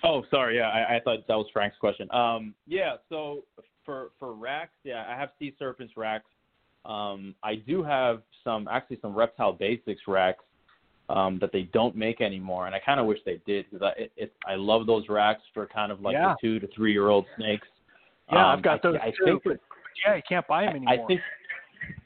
Oh, 0.03 0.23
sorry. 0.29 0.57
Yeah, 0.57 0.69
I, 0.69 0.97
I 0.97 0.99
thought 0.99 1.19
that 1.27 1.35
was 1.35 1.47
Frank's 1.53 1.77
question. 1.79 2.11
Um, 2.11 2.53
yeah. 2.67 2.97
So 3.07 3.45
for 3.85 4.11
for 4.19 4.33
racks, 4.33 4.75
yeah, 4.83 5.05
I 5.07 5.17
have 5.17 5.29
sea 5.39 5.55
serpents 5.57 5.93
racks. 5.95 6.25
Um, 6.83 7.33
I 7.43 7.55
do 7.55 7.81
have 7.81 8.23
some 8.43 8.67
actually 8.67 8.99
some 9.01 9.15
reptile 9.15 9.53
basics 9.53 10.01
racks 10.07 10.43
um, 11.11 11.37
that 11.39 11.51
they 11.51 11.63
don't 11.73 11.95
make 11.95 12.21
anymore, 12.21 12.65
and 12.67 12.75
I 12.75 12.79
kind 12.79 12.99
of 12.99 13.05
wish 13.05 13.19
they 13.25 13.39
did 13.45 13.65
because 13.69 13.85
I 13.95 14.01
it, 14.01 14.11
it, 14.17 14.33
I 14.47 14.55
love 14.55 14.85
those 14.87 15.07
racks 15.09 15.41
for 15.53 15.65
kind 15.67 15.91
of 15.91 16.01
like 16.01 16.13
Yeah. 16.13 16.33
the 16.33 16.35
two 16.41 16.59
to 16.59 16.67
three 16.75 16.91
year 16.91 17.09
old 17.09 17.25
snakes. 17.37 17.67
Yeah, 18.31 18.39
Um, 18.51 18.57
I've 18.57 18.63
got 18.63 18.79
I, 18.85 18.91
those 18.91 18.95
I 19.01 19.09
too. 19.11 19.39
think 19.43 19.59
yeah, 20.05 20.15
you 20.15 20.21
can't 20.27 20.47
buy 20.47 20.65
them 20.65 20.75
anymore. 20.77 20.93
I 20.93 21.07
think 21.07 21.21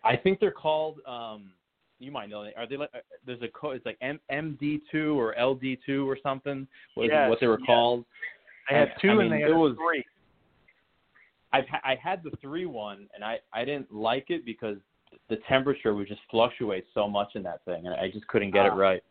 I 0.04 0.16
think 0.16 0.40
they're 0.40 0.52
called. 0.52 1.00
Um, 1.08 1.52
you 2.00 2.12
might 2.12 2.30
know. 2.30 2.46
Are 2.58 2.68
they 2.68 2.78
like? 2.78 2.90
uh, 2.94 3.00
There's 3.26 3.42
a 3.42 3.48
code. 3.48 3.78
It's 3.78 3.86
like 3.86 3.98
M- 4.02 4.20
MD2 4.32 5.16
or 5.16 5.34
LD2 5.40 6.06
or 6.06 6.18
something. 6.22 6.68
Was 6.98 7.10
Yes, 7.12 7.30
what 7.30 7.40
they 7.40 7.48
were 7.48 7.60
yes. 7.60 7.66
called. 7.66 8.06
I 8.70 8.74
had 8.74 8.94
two 9.02 9.10
I 9.12 9.24
and 9.24 9.32
they 9.32 9.42
had 9.42 9.52
was- 9.52 9.76
three. 9.78 10.04
I've 11.54 11.68
ha- 11.70 11.82
I 11.86 11.96
had 11.96 12.22
the 12.24 12.32
three 12.42 12.66
one, 12.66 13.08
and 13.14 13.24
I 13.24 13.40
I 13.54 13.64
didn't 13.64 13.94
like 13.94 14.30
it 14.30 14.46
because 14.46 14.78
the 15.30 15.38
temperature 15.50 15.94
would 15.94 16.08
just 16.08 16.22
fluctuate 16.30 16.86
so 16.94 17.08
much 17.08 17.30
in 17.36 17.44
that 17.44 17.64
thing, 17.66 17.86
and 17.88 17.96
I 17.96 18.10
just 18.12 18.28
couldn't 18.28 18.52
get 18.52 18.66
Ah. 18.66 18.74
it 18.74 18.78
right. 18.78 19.04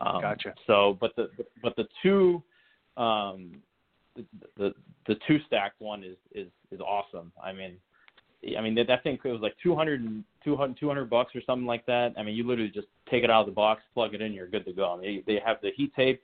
Um, 0.00 0.20
Gotcha. 0.20 0.54
So, 0.66 0.98
but 1.00 1.14
the 1.16 1.30
but 1.62 1.76
the 1.76 1.86
two, 2.02 2.42
um, 2.96 3.52
the 4.16 4.24
the, 4.56 4.74
the 5.06 5.14
two 5.26 5.38
stacked 5.46 5.80
one 5.80 6.02
is 6.04 6.16
is 6.34 6.48
is 6.70 6.80
awesome. 6.80 7.32
I 7.42 7.52
mean, 7.52 7.76
I 8.58 8.60
mean 8.60 8.74
that, 8.74 8.88
that 8.88 9.02
thing 9.02 9.18
it 9.22 9.28
was 9.28 9.40
like 9.40 9.54
200, 9.62 10.24
200 10.44 10.76
200 10.78 11.10
bucks 11.10 11.34
or 11.36 11.40
something 11.46 11.66
like 11.66 11.86
that. 11.86 12.14
I 12.18 12.22
mean, 12.22 12.34
you 12.34 12.46
literally 12.46 12.70
just 12.70 12.88
take 13.08 13.22
it 13.24 13.30
out 13.30 13.40
of 13.40 13.46
the 13.46 13.52
box, 13.52 13.82
plug 13.94 14.14
it 14.14 14.20
in, 14.20 14.32
you're 14.32 14.48
good 14.48 14.64
to 14.64 14.72
go. 14.72 14.92
I 14.92 15.00
mean, 15.00 15.22
they 15.26 15.34
they 15.34 15.40
have 15.44 15.58
the 15.62 15.70
heat 15.76 15.94
tape 15.94 16.22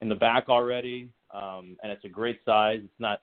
in 0.00 0.08
the 0.08 0.14
back 0.14 0.48
already, 0.48 1.10
um, 1.32 1.76
and 1.82 1.92
it's 1.92 2.04
a 2.04 2.08
great 2.08 2.40
size. 2.44 2.80
It's 2.82 3.00
not 3.00 3.20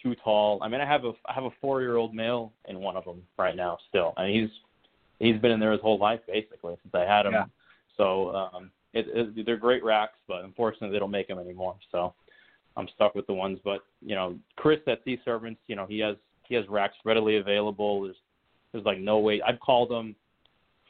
too 0.00 0.14
tall. 0.22 0.60
I 0.62 0.68
mean, 0.68 0.80
I 0.80 0.86
have 0.86 1.04
a 1.04 1.12
I 1.26 1.32
have 1.32 1.44
a 1.44 1.50
four 1.60 1.80
year 1.80 1.96
old 1.96 2.14
male 2.14 2.52
in 2.68 2.78
one 2.78 2.96
of 2.96 3.04
them 3.04 3.22
right 3.36 3.56
now 3.56 3.78
still, 3.88 4.14
and 4.16 4.32
he's 4.32 4.50
he's 5.24 5.40
been 5.40 5.50
in 5.50 5.60
there 5.60 5.72
his 5.72 5.80
whole 5.80 5.98
life 5.98 6.20
basically 6.26 6.76
since 6.82 6.94
I 6.94 7.00
had 7.00 7.26
him. 7.26 7.32
Yeah. 7.32 7.44
So 7.96 8.34
um, 8.34 8.70
it, 8.92 9.06
it, 9.08 9.46
they're 9.46 9.56
great 9.56 9.84
racks, 9.84 10.18
but 10.26 10.44
unfortunately 10.44 10.90
they 10.90 10.98
don't 10.98 11.10
make 11.10 11.28
them 11.28 11.38
anymore. 11.38 11.76
So 11.92 12.14
I'm 12.76 12.88
stuck 12.94 13.14
with 13.14 13.26
the 13.26 13.34
ones. 13.34 13.58
But 13.64 13.80
you 14.00 14.14
know, 14.14 14.36
Chris 14.56 14.80
at 14.86 15.04
Sea 15.04 15.20
Serpents, 15.24 15.60
you 15.66 15.76
know, 15.76 15.86
he 15.86 15.98
has 16.00 16.16
he 16.46 16.54
has 16.54 16.66
racks 16.68 16.96
readily 17.04 17.36
available. 17.36 18.02
There's 18.02 18.16
there's 18.72 18.84
like 18.84 18.98
no 18.98 19.18
way. 19.18 19.40
I've 19.42 19.60
called 19.60 19.90
him 19.90 20.16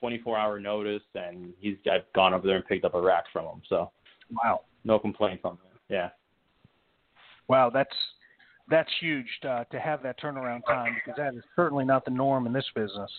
24 0.00 0.38
hour 0.38 0.60
notice, 0.60 1.02
and 1.14 1.52
he's 1.58 1.76
I've 1.90 2.10
gone 2.14 2.34
over 2.34 2.46
there 2.46 2.56
and 2.56 2.66
picked 2.66 2.84
up 2.84 2.94
a 2.94 3.00
rack 3.00 3.24
from 3.32 3.44
him. 3.46 3.62
So 3.68 3.90
Wow, 4.30 4.62
no 4.84 4.98
complaints 4.98 5.42
on 5.44 5.58
that. 5.62 5.94
Yeah. 5.94 6.10
wow, 7.48 7.70
that's 7.70 7.94
that's 8.68 8.90
huge 9.00 9.26
uh, 9.46 9.64
to 9.64 9.78
have 9.78 10.02
that 10.02 10.18
turnaround 10.18 10.64
time 10.66 10.94
because 10.94 11.16
that 11.18 11.34
is 11.34 11.44
certainly 11.54 11.84
not 11.84 12.04
the 12.04 12.10
norm 12.10 12.46
in 12.46 12.52
this 12.52 12.66
business. 12.74 13.10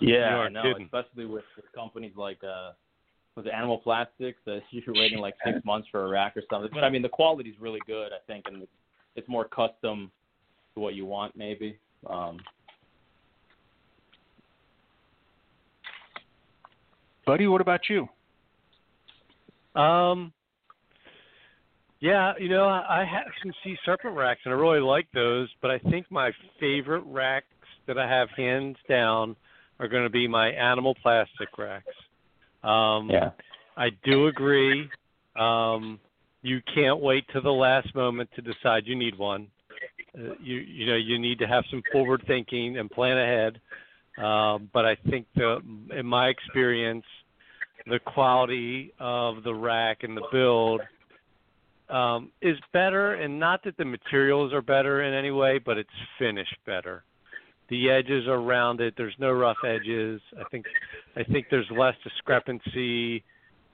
Yeah, 0.00 0.36
You 0.36 0.42
I 0.42 0.48
know, 0.48 0.62
kidding. 0.62 0.84
especially 0.86 1.26
with, 1.26 1.44
with 1.56 1.64
companies 1.74 2.12
like 2.16 2.38
uh 2.44 2.72
was 3.36 3.46
it 3.46 3.52
Animal 3.52 3.78
Plastics 3.78 4.38
that 4.46 4.60
you're 4.70 4.94
waiting 4.94 5.18
like 5.18 5.34
six 5.44 5.58
months 5.64 5.88
for 5.90 6.04
a 6.04 6.08
rack 6.08 6.36
or 6.36 6.42
something. 6.50 6.70
But 6.72 6.84
I 6.84 6.90
mean 6.90 7.02
the 7.02 7.08
quality's 7.08 7.54
really 7.60 7.80
good, 7.86 8.12
I 8.12 8.18
think, 8.26 8.44
and 8.48 8.62
it's, 8.62 8.72
it's 9.16 9.28
more 9.28 9.44
custom 9.46 10.10
to 10.74 10.80
what 10.80 10.94
you 10.94 11.06
want 11.06 11.36
maybe. 11.36 11.78
Um 12.08 12.38
Buddy, 17.24 17.46
what 17.46 17.60
about 17.60 17.82
you? 17.88 18.08
Um, 19.80 20.32
yeah, 22.00 22.32
you 22.38 22.48
know, 22.48 22.64
I 22.66 23.02
I 23.02 23.04
have 23.04 23.26
some 23.42 23.52
sea 23.62 23.76
serpent 23.84 24.16
racks, 24.16 24.40
and 24.44 24.52
I 24.52 24.56
really 24.56 24.80
like 24.80 25.06
those. 25.14 25.48
But 25.62 25.70
I 25.70 25.78
think 25.78 26.10
my 26.10 26.32
favorite 26.58 27.04
racks 27.06 27.46
that 27.86 27.96
I 27.96 28.08
have 28.08 28.28
hands 28.36 28.76
down 28.88 29.36
are 29.82 29.88
going 29.88 30.04
to 30.04 30.10
be 30.10 30.28
my 30.28 30.48
animal 30.50 30.94
plastic 31.02 31.58
racks. 31.58 31.84
Um, 32.62 33.10
yeah. 33.10 33.30
I 33.76 33.90
do 34.04 34.28
agree. 34.28 34.88
Um, 35.36 35.98
you 36.42 36.60
can't 36.72 37.00
wait 37.00 37.24
to 37.32 37.40
the 37.40 37.50
last 37.50 37.92
moment 37.94 38.30
to 38.36 38.42
decide 38.42 38.84
you 38.86 38.94
need 38.94 39.18
one. 39.18 39.48
Uh, 40.16 40.34
you 40.40 40.56
you 40.56 40.86
know 40.86 40.96
you 40.96 41.18
need 41.18 41.38
to 41.38 41.46
have 41.46 41.64
some 41.70 41.82
forward 41.90 42.22
thinking 42.26 42.78
and 42.78 42.90
plan 42.90 43.18
ahead. 43.18 43.60
Um, 44.22 44.68
but 44.72 44.84
I 44.84 44.96
think 45.08 45.26
the 45.34 45.58
in 45.96 46.06
my 46.06 46.28
experience, 46.28 47.04
the 47.86 47.98
quality 47.98 48.92
of 49.00 49.42
the 49.42 49.54
rack 49.54 50.02
and 50.02 50.16
the 50.16 50.22
build 50.30 50.82
um, 51.88 52.30
is 52.42 52.56
better, 52.72 53.14
and 53.14 53.40
not 53.40 53.64
that 53.64 53.76
the 53.78 53.84
materials 53.84 54.52
are 54.52 54.62
better 54.62 55.02
in 55.02 55.14
any 55.14 55.30
way, 55.30 55.58
but 55.58 55.78
it's 55.78 55.90
finished 56.18 56.56
better. 56.66 57.04
The 57.72 57.88
edges 57.88 58.28
are 58.28 58.42
rounded. 58.42 58.92
There's 58.98 59.14
no 59.18 59.32
rough 59.32 59.56
edges. 59.66 60.20
I 60.38 60.44
think 60.50 60.66
I 61.16 61.24
think 61.24 61.46
there's 61.50 61.66
less 61.70 61.94
discrepancy 62.04 63.24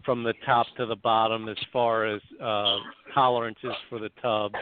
from 0.05 0.23
the 0.23 0.35
top 0.47 0.69
to 0.77 0.87
the 0.87 0.95
bottom 0.95 1.49
as 1.49 1.57
far 1.73 2.07
as 2.07 2.21
uh, 2.41 2.77
tolerances 3.13 3.75
for 3.91 3.99
the 3.99 4.11
tub. 4.23 4.53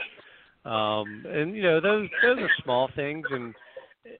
Um, 0.64 1.26
and 1.28 1.54
you 1.54 1.62
know 1.62 1.82
those 1.82 2.08
those 2.22 2.38
are 2.38 2.48
small 2.64 2.88
things. 2.96 3.26
And 3.30 3.54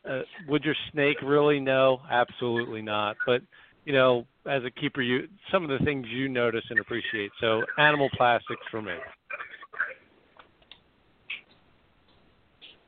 uh, 0.07 0.21
would 0.49 0.65
your 0.65 0.77
snake 0.93 1.17
really 1.23 1.61
know? 1.61 2.03
Absolutely 2.11 2.83
not. 2.83 3.17
But 3.25 3.41
you 3.87 3.95
know, 3.95 4.27
as 4.45 4.65
a 4.65 4.71
keeper, 4.71 5.01
you 5.01 5.29
some 5.51 5.65
of 5.65 5.71
the 5.71 5.83
things 5.83 6.07
you 6.11 6.29
notice 6.29 6.65
and 6.69 6.79
appreciate. 6.79 7.31
So 7.41 7.63
animal 7.79 8.11
plastics 8.19 8.61
for 8.71 8.83
me. 8.83 8.97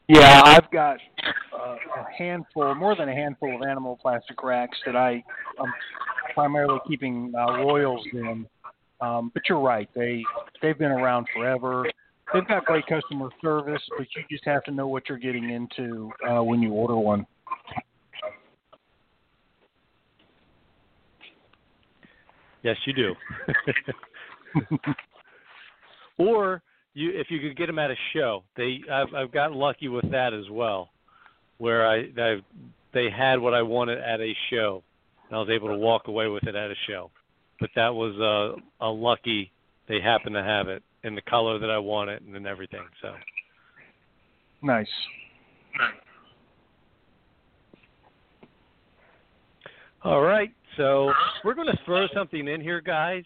Yeah, 0.08 0.42
I've 0.44 0.70
got 0.70 0.98
a 1.74 2.12
handful, 2.16 2.74
more 2.74 2.96
than 2.96 3.08
a 3.08 3.14
handful 3.14 3.54
of 3.54 3.62
animal 3.62 3.98
plastic 4.00 4.42
racks 4.42 4.78
that 4.86 4.96
I 4.96 5.22
am 5.60 5.72
primarily 6.34 6.78
keeping 6.86 7.32
uh, 7.36 7.58
royals 7.58 8.04
in. 8.12 8.46
Um, 9.00 9.30
but 9.32 9.42
you're 9.48 9.60
right; 9.60 9.88
they 9.94 10.22
they've 10.60 10.78
been 10.78 10.90
around 10.90 11.26
forever. 11.34 11.86
They've 12.32 12.46
got 12.46 12.64
great 12.64 12.86
customer 12.86 13.30
service, 13.40 13.82
but 13.96 14.06
you 14.14 14.22
just 14.30 14.44
have 14.44 14.64
to 14.64 14.70
know 14.70 14.86
what 14.86 15.08
you're 15.08 15.18
getting 15.18 15.50
into 15.50 16.10
uh, 16.28 16.42
when 16.42 16.60
you 16.60 16.72
order 16.72 16.96
one. 16.96 17.26
Yes, 22.62 22.76
you 22.86 22.92
do. 22.92 23.14
or 26.18 26.62
you, 26.94 27.12
if 27.14 27.28
you 27.30 27.40
could 27.40 27.56
get 27.56 27.66
them 27.66 27.78
at 27.78 27.90
a 27.90 27.96
show, 28.12 28.42
they 28.56 28.80
I've, 28.92 29.14
I've 29.14 29.32
gotten 29.32 29.56
lucky 29.56 29.88
with 29.88 30.10
that 30.10 30.34
as 30.34 30.50
well, 30.50 30.90
where 31.58 31.86
I 31.86 32.08
I 32.18 32.36
they 32.94 33.10
had 33.10 33.38
what 33.38 33.54
I 33.54 33.62
wanted 33.62 33.98
at 33.98 34.20
a 34.20 34.34
show, 34.50 34.82
and 35.28 35.36
I 35.36 35.40
was 35.40 35.50
able 35.50 35.68
to 35.68 35.76
walk 35.76 36.08
away 36.08 36.26
with 36.28 36.44
it 36.44 36.54
at 36.54 36.70
a 36.70 36.76
show. 36.88 37.10
But 37.60 37.70
that 37.76 37.94
was 37.94 38.14
uh, 38.18 38.84
a 38.84 38.88
lucky 38.88 39.52
they 39.88 40.00
happened 40.00 40.34
to 40.34 40.42
have 40.42 40.68
it 40.68 40.82
in 41.04 41.14
the 41.14 41.22
color 41.22 41.58
that 41.58 41.70
I 41.70 41.78
wanted 41.78 42.22
and 42.22 42.46
everything. 42.46 42.84
So 43.02 43.14
Nice. 44.62 44.88
All 50.04 50.20
right, 50.20 50.50
so 50.76 51.12
we're 51.44 51.54
going 51.54 51.66
to 51.66 51.78
throw 51.84 52.06
something 52.14 52.46
in 52.46 52.60
here, 52.60 52.80
guys. 52.80 53.24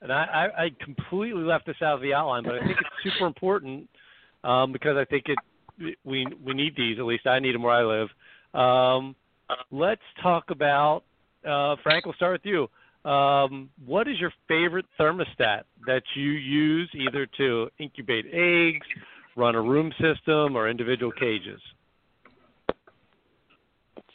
And 0.00 0.12
I, 0.12 0.24
I, 0.24 0.64
I 0.64 0.70
completely 0.82 1.42
left 1.42 1.66
this 1.66 1.76
out 1.82 1.94
of 1.94 2.02
the 2.02 2.14
outline, 2.14 2.44
but 2.44 2.54
I 2.54 2.60
think 2.60 2.78
it's 2.78 3.14
super 3.14 3.26
important 3.26 3.88
um, 4.44 4.70
because 4.72 4.96
I 4.96 5.04
think 5.04 5.24
it 5.26 5.38
we 6.04 6.26
we 6.44 6.54
need 6.54 6.76
these. 6.76 6.98
At 6.98 7.04
least 7.04 7.26
I 7.26 7.38
need 7.38 7.54
them 7.54 7.62
where 7.62 7.74
I 7.74 7.84
live. 7.84 8.08
Um, 8.54 9.16
let's 9.70 10.02
talk 10.22 10.50
about 10.50 11.02
uh, 11.46 11.76
Frank. 11.82 12.06
We'll 12.06 12.14
start 12.14 12.32
with 12.32 12.46
you. 12.46 12.68
Um, 13.10 13.68
what 13.84 14.08
is 14.08 14.18
your 14.18 14.32
favorite 14.48 14.86
thermostat 14.98 15.64
that 15.86 16.02
you 16.14 16.30
use 16.30 16.90
either 16.94 17.26
to 17.36 17.68
incubate 17.78 18.26
eggs, 18.32 18.86
run 19.36 19.54
a 19.54 19.60
room 19.60 19.92
system, 20.00 20.56
or 20.56 20.70
individual 20.70 21.12
cages? 21.12 21.60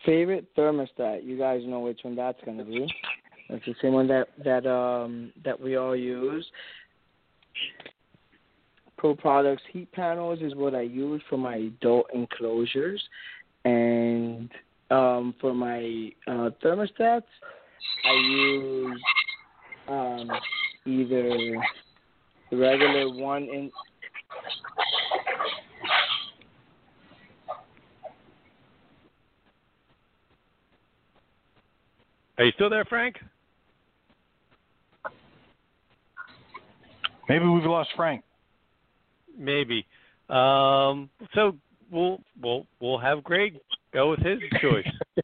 Favorite 0.05 0.47
thermostat. 0.55 1.23
You 1.23 1.37
guys 1.37 1.61
know 1.65 1.81
which 1.81 1.99
one 2.03 2.15
that's 2.15 2.39
gonna 2.45 2.63
be. 2.63 2.91
It's 3.49 3.65
the 3.65 3.75
same 3.81 3.93
one 3.93 4.07
that 4.07 4.29
that 4.43 4.65
um 4.65 5.33
that 5.43 5.59
we 5.59 5.75
all 5.75 5.95
use. 5.95 6.45
Pro 8.99 9.15
Products 9.15 9.63
heat 9.71 9.89
panels 9.93 10.39
is 10.41 10.53
what 10.55 10.75
I 10.75 10.81
use 10.81 11.21
for 11.29 11.37
my 11.37 11.55
adult 11.55 12.07
enclosures, 12.13 13.01
and 13.63 14.51
um, 14.91 15.33
for 15.39 15.53
my 15.53 16.11
uh, 16.27 16.49
thermostats, 16.61 17.23
I 18.05 18.13
use 18.13 19.01
um, 19.87 20.29
either 20.85 21.29
the 22.51 22.57
regular 22.57 23.09
one 23.09 23.43
in. 23.43 23.71
Are 32.37 32.43
you 32.43 32.51
still 32.51 32.69
there, 32.69 32.83
Frank? 32.83 33.15
Maybe 37.29 37.45
we've 37.45 37.63
lost 37.63 37.91
Frank. 37.95 38.23
Maybe. 39.39 39.85
Um, 40.29 41.09
so 41.33 41.55
we'll 41.91 42.19
we'll 42.41 42.67
we'll 42.79 42.99
have 42.99 43.23
Greg 43.23 43.59
go 43.93 44.11
with 44.11 44.19
his 44.19 44.39
choice. 44.61 44.87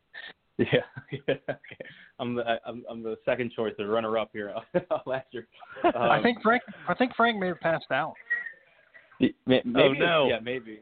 yeah, 0.58 0.66
yeah. 1.28 1.36
I'm 2.20 2.36
the 2.36 2.44
I'm, 2.66 2.84
I'm 2.90 3.04
the 3.04 3.18
second 3.26 3.52
choice, 3.56 3.74
the 3.78 3.86
runner 3.86 4.18
up 4.18 4.30
here 4.34 4.54
last 5.06 5.28
year. 5.32 5.48
Um, 5.84 5.92
I 5.96 6.24
think 6.24 6.42
Frank. 6.42 6.64
I 6.88 6.94
think 6.96 7.14
Frank 7.16 7.38
may 7.38 7.48
have 7.48 7.60
passed 7.60 7.92
out. 7.92 8.14
Maybe, 9.20 9.62
oh 9.76 9.94
no! 9.94 10.28
Yeah, 10.30 10.40
maybe. 10.42 10.80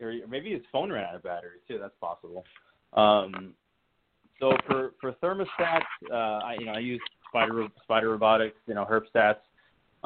Or 0.00 0.12
maybe 0.28 0.52
his 0.52 0.62
phone 0.70 0.92
ran 0.92 1.04
out 1.04 1.14
of 1.14 1.22
battery 1.22 1.58
too. 1.66 1.78
That's 1.80 1.94
possible. 2.00 2.44
Um, 2.92 3.54
so 4.40 4.52
for 4.66 4.92
for 5.00 5.12
thermostats, 5.22 5.80
uh, 6.10 6.44
I 6.44 6.56
you 6.58 6.66
know 6.66 6.72
I 6.72 6.80
use 6.80 7.00
Spider 7.28 7.66
Spider 7.82 8.10
Robotics, 8.10 8.56
you 8.66 8.74
know 8.74 8.84
Herpstats, 8.84 9.36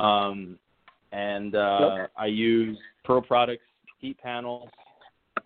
um, 0.00 0.58
and 1.12 1.54
uh, 1.54 1.96
Yep. 1.98 2.12
I 2.16 2.26
use 2.26 2.78
Pro 3.04 3.20
Products 3.20 3.64
heat 3.98 4.18
panels. 4.18 4.68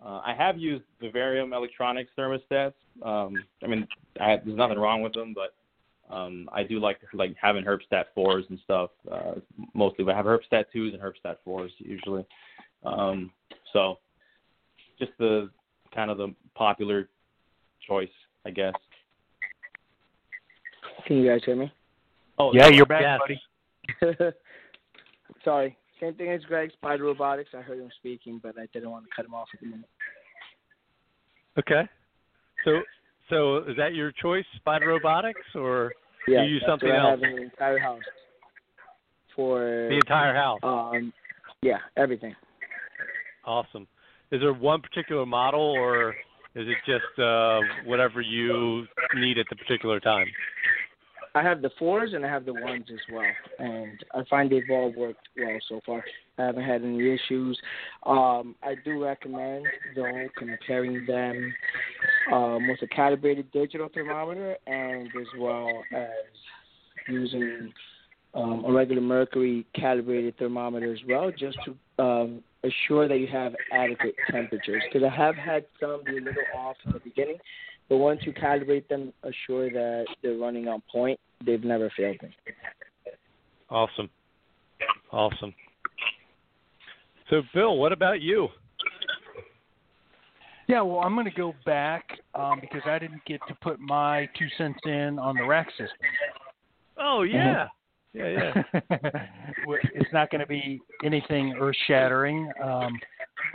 Uh, 0.03 0.21
I 0.23 0.33
have 0.37 0.57
used 0.57 0.83
Vivarium 1.01 1.53
Electronics 1.53 2.11
thermostats. 2.17 2.73
Um, 3.01 3.43
I 3.63 3.67
mean, 3.67 3.87
I, 4.19 4.37
there's 4.43 4.57
nothing 4.57 4.77
wrong 4.77 5.01
with 5.01 5.13
them, 5.13 5.33
but 5.33 5.55
um, 6.13 6.49
I 6.53 6.63
do 6.63 6.79
like 6.79 6.99
like 7.13 7.35
having 7.41 7.63
Herpstat 7.63 8.05
fours 8.13 8.45
and 8.49 8.59
stuff. 8.63 8.91
Uh, 9.11 9.35
mostly, 9.73 10.05
but 10.05 10.13
I 10.13 10.17
have 10.17 10.25
Herpstat 10.25 10.65
twos 10.71 10.93
and 10.93 11.01
Herpstat 11.01 11.37
fours 11.43 11.71
usually. 11.77 12.25
Um, 12.83 13.31
so, 13.73 13.97
just 14.99 15.11
the 15.17 15.49
kind 15.93 16.11
of 16.11 16.17
the 16.17 16.33
popular 16.53 17.09
choice, 17.87 18.09
I 18.45 18.51
guess. 18.51 18.73
Can 21.07 21.17
you 21.17 21.27
guys 21.27 21.41
hear 21.45 21.55
me? 21.55 21.71
Oh 22.37 22.53
Yeah, 22.53 22.67
you're 22.67 22.85
back, 22.85 23.01
Yes. 23.01 23.19
buddy. 23.19 24.31
Sorry. 25.45 25.77
Same 26.01 26.15
thing 26.15 26.31
as 26.31 26.41
Greg, 26.43 26.71
Spider 26.73 27.05
Robotics. 27.05 27.51
I 27.53 27.61
heard 27.61 27.79
him 27.79 27.89
speaking, 27.99 28.41
but 28.43 28.55
I 28.59 28.65
didn't 28.73 28.91
want 28.91 29.05
to 29.05 29.09
cut 29.15 29.25
him 29.25 29.33
off 29.33 29.47
at 29.53 29.61
the 29.61 29.67
moment. 29.67 29.87
Okay. 31.57 31.83
So 32.65 32.81
so 33.29 33.57
is 33.69 33.77
that 33.77 33.93
your 33.93 34.11
choice, 34.11 34.43
Spider 34.57 34.87
Robotics, 34.87 35.39
or 35.55 35.93
Yeah, 36.27 36.43
you 36.43 36.55
use 36.55 36.63
something 36.67 36.89
I 36.89 36.97
else? 36.97 37.09
have 37.11 37.19
the 37.21 37.43
entire 37.43 37.79
house. 37.79 38.01
For 39.35 39.87
the 39.89 39.97
entire 39.97 40.35
house? 40.35 40.59
um, 40.63 41.13
yeah, 41.61 41.77
everything. 41.97 42.35
Awesome. 43.45 43.87
Is 44.31 44.41
there 44.41 44.53
one 44.53 44.81
particular 44.81 45.25
model, 45.25 45.61
or 45.61 46.09
is 46.55 46.67
it 46.67 46.77
just 46.85 47.19
uh, 47.19 47.59
whatever 47.85 48.21
you 48.21 48.85
need 49.15 49.37
at 49.37 49.45
the 49.49 49.55
particular 49.55 49.99
time? 49.99 50.27
I 51.35 51.43
have 51.43 51.61
the 51.61 51.69
fours 51.77 52.13
and 52.13 52.25
I 52.25 52.29
have 52.29 52.45
the 52.45 52.53
ones 52.53 52.85
as 52.91 52.99
well, 53.13 53.25
and 53.59 54.03
I 54.13 54.23
find 54.29 54.49
they've 54.49 54.63
all 54.71 54.93
worked 54.95 55.27
well 55.37 55.57
so 55.67 55.81
far. 55.85 56.03
I 56.37 56.43
haven't 56.43 56.63
had 56.63 56.81
any 56.81 57.13
issues. 57.13 57.59
Um, 58.05 58.55
I 58.63 58.75
do 58.85 59.03
recommend 59.03 59.65
though 59.95 60.27
comparing 60.37 61.05
them 61.05 61.53
um, 62.31 62.67
with 62.69 62.81
a 62.81 62.87
calibrated 62.87 63.51
digital 63.51 63.89
thermometer 63.93 64.55
and 64.65 65.07
as 65.07 65.27
well 65.37 65.83
as 65.93 66.09
using 67.09 67.73
um, 68.33 68.63
a 68.65 68.71
regular 68.71 69.01
mercury 69.01 69.65
calibrated 69.75 70.37
thermometer 70.37 70.91
as 70.91 70.99
well, 71.07 71.31
just 71.31 71.57
to 71.65 72.03
um, 72.03 72.43
assure 72.63 73.07
that 73.07 73.19
you 73.19 73.27
have 73.27 73.53
adequate 73.71 74.15
temperatures. 74.31 74.83
Because 74.91 75.07
I 75.09 75.15
have 75.15 75.35
had 75.35 75.65
some 75.79 76.01
be 76.05 76.17
a 76.17 76.21
little 76.21 76.43
off 76.57 76.75
in 76.85 76.93
the 76.93 76.99
beginning, 76.99 77.37
but 77.89 77.97
once 77.97 78.21
you 78.23 78.33
calibrate 78.33 78.87
them, 78.87 79.13
assure 79.23 79.69
that 79.69 80.05
they're 80.21 80.37
running 80.37 80.67
on 80.67 80.81
point. 80.91 81.19
They've 81.45 81.63
never 81.63 81.91
failed 81.95 82.17
me. 82.21 82.35
Awesome. 83.69 84.09
Awesome. 85.11 85.53
So, 87.29 87.41
Bill, 87.53 87.77
what 87.77 87.91
about 87.91 88.21
you? 88.21 88.49
Yeah, 90.67 90.81
well, 90.81 90.99
I'm 90.99 91.13
going 91.13 91.25
to 91.25 91.31
go 91.31 91.53
back 91.65 92.05
um, 92.33 92.59
because 92.59 92.81
I 92.85 92.97
didn't 92.97 93.23
get 93.25 93.39
to 93.47 93.55
put 93.55 93.79
my 93.79 94.27
two 94.37 94.47
cents 94.57 94.79
in 94.85 95.19
on 95.19 95.35
the 95.35 95.45
rack 95.45 95.69
system. 95.71 95.97
Oh 96.97 97.23
yeah, 97.23 97.67
yeah, 98.13 98.63
yeah. 98.73 98.89
it's 99.93 100.13
not 100.13 100.31
going 100.31 100.41
to 100.41 100.47
be 100.47 100.79
anything 101.03 101.55
earth-shattering, 101.59 102.49
um, 102.63 102.97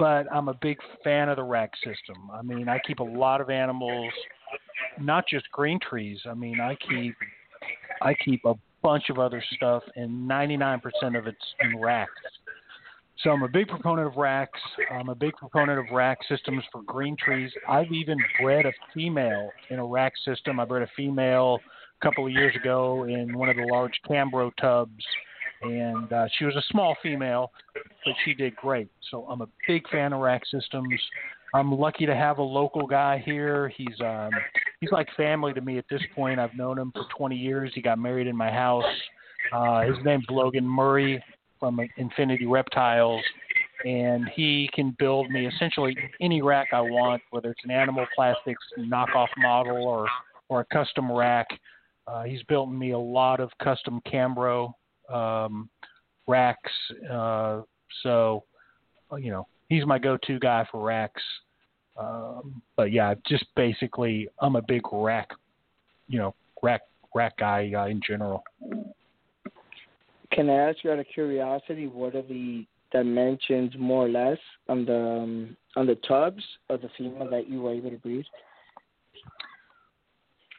but 0.00 0.26
I'm 0.32 0.48
a 0.48 0.54
big 0.54 0.78
fan 1.04 1.28
of 1.28 1.36
the 1.36 1.42
rack 1.42 1.72
system. 1.76 2.30
I 2.32 2.40
mean, 2.40 2.70
I 2.70 2.80
keep 2.86 3.00
a 3.00 3.04
lot 3.04 3.42
of 3.42 3.50
animals, 3.50 4.10
not 4.98 5.28
just 5.28 5.48
green 5.52 5.78
trees. 5.78 6.18
I 6.28 6.32
mean, 6.32 6.58
I 6.58 6.74
keep 6.88 7.14
I 8.00 8.14
keep 8.14 8.46
a 8.46 8.54
bunch 8.82 9.10
of 9.10 9.18
other 9.18 9.44
stuff, 9.56 9.82
and 9.96 10.28
99% 10.28 10.80
of 11.18 11.26
it's 11.26 11.36
in 11.60 11.78
racks. 11.78 12.10
So 13.22 13.28
I'm 13.28 13.42
a 13.42 13.48
big 13.48 13.68
proponent 13.68 14.08
of 14.08 14.16
racks. 14.16 14.58
I'm 14.90 15.10
a 15.10 15.14
big 15.14 15.34
proponent 15.34 15.78
of 15.78 15.84
rack 15.92 16.16
systems 16.26 16.64
for 16.72 16.82
green 16.84 17.14
trees. 17.22 17.52
I've 17.68 17.92
even 17.92 18.16
bred 18.40 18.64
a 18.64 18.72
female 18.94 19.50
in 19.68 19.78
a 19.78 19.84
rack 19.84 20.14
system. 20.24 20.58
I 20.58 20.64
bred 20.64 20.82
a 20.82 20.88
female 20.96 21.58
a 22.00 22.04
couple 22.04 22.24
of 22.24 22.32
years 22.32 22.56
ago 22.56 23.04
in 23.04 23.36
one 23.36 23.50
of 23.50 23.56
the 23.56 23.66
large 23.70 24.00
Cambro 24.08 24.50
tubs, 24.58 25.04
and 25.60 26.10
uh, 26.10 26.26
she 26.38 26.46
was 26.46 26.56
a 26.56 26.62
small 26.70 26.96
female, 27.02 27.52
but 28.10 28.16
she 28.24 28.34
did 28.34 28.56
great. 28.56 28.88
So 29.10 29.24
I'm 29.30 29.40
a 29.40 29.48
big 29.68 29.88
fan 29.88 30.12
of 30.12 30.20
rack 30.20 30.42
systems. 30.50 31.00
I'm 31.54 31.72
lucky 31.72 32.06
to 32.06 32.14
have 32.14 32.38
a 32.38 32.42
local 32.42 32.86
guy 32.86 33.22
here. 33.24 33.68
He's 33.76 34.00
um, 34.00 34.30
he's 34.80 34.90
like 34.90 35.08
family 35.16 35.52
to 35.52 35.60
me 35.60 35.78
at 35.78 35.84
this 35.88 36.02
point. 36.14 36.40
I've 36.40 36.54
known 36.54 36.76
him 36.76 36.92
for 36.92 37.04
20 37.16 37.36
years. 37.36 37.70
He 37.72 37.80
got 37.80 37.98
married 37.98 38.26
in 38.26 38.36
my 38.36 38.50
house. 38.50 38.84
Uh, 39.52 39.82
his 39.82 39.96
name's 40.04 40.24
Logan 40.28 40.66
Murray 40.66 41.22
from 41.60 41.80
Infinity 41.98 42.46
Reptiles, 42.46 43.22
and 43.84 44.28
he 44.34 44.68
can 44.74 44.94
build 44.98 45.30
me 45.30 45.46
essentially 45.46 45.96
any 46.20 46.42
rack 46.42 46.68
I 46.72 46.80
want, 46.80 47.22
whether 47.30 47.50
it's 47.50 47.64
an 47.64 47.70
animal 47.70 48.06
plastics 48.14 48.62
knockoff 48.76 49.28
model 49.38 49.86
or 49.86 50.08
or 50.48 50.60
a 50.60 50.64
custom 50.74 51.12
rack. 51.12 51.46
Uh, 52.08 52.24
he's 52.24 52.42
built 52.44 52.70
me 52.70 52.90
a 52.90 52.98
lot 52.98 53.38
of 53.38 53.50
custom 53.62 54.00
Cambro 54.04 54.72
um, 55.12 55.70
racks. 56.26 56.72
Uh, 57.08 57.62
so, 58.02 58.44
uh, 59.12 59.16
you 59.16 59.30
know, 59.30 59.46
he's 59.68 59.86
my 59.86 59.98
go-to 59.98 60.38
guy 60.38 60.66
for 60.70 60.84
racks. 60.84 61.22
Um, 61.98 62.62
but 62.76 62.92
yeah, 62.92 63.14
just 63.26 63.44
basically, 63.56 64.28
I'm 64.40 64.56
a 64.56 64.62
big 64.62 64.82
rack, 64.92 65.30
you 66.08 66.18
know, 66.18 66.34
rack 66.62 66.82
rack 67.14 67.36
guy 67.38 67.70
uh, 67.76 67.86
in 67.86 68.00
general. 68.06 68.42
Can 70.32 70.48
I 70.48 70.70
ask 70.70 70.78
you 70.84 70.92
out 70.92 70.98
of 70.98 71.06
curiosity, 71.12 71.86
what 71.88 72.14
are 72.14 72.22
the 72.22 72.64
dimensions 72.92 73.72
more 73.78 74.06
or 74.06 74.08
less 74.08 74.38
on 74.68 74.84
the 74.84 74.96
um, 74.96 75.56
on 75.76 75.86
the 75.86 75.96
tubs 76.06 76.42
of 76.68 76.80
the 76.82 76.88
female 76.96 77.28
that 77.30 77.48
you 77.48 77.62
were 77.62 77.74
able 77.74 77.90
to 77.90 77.96
breed? 77.96 78.24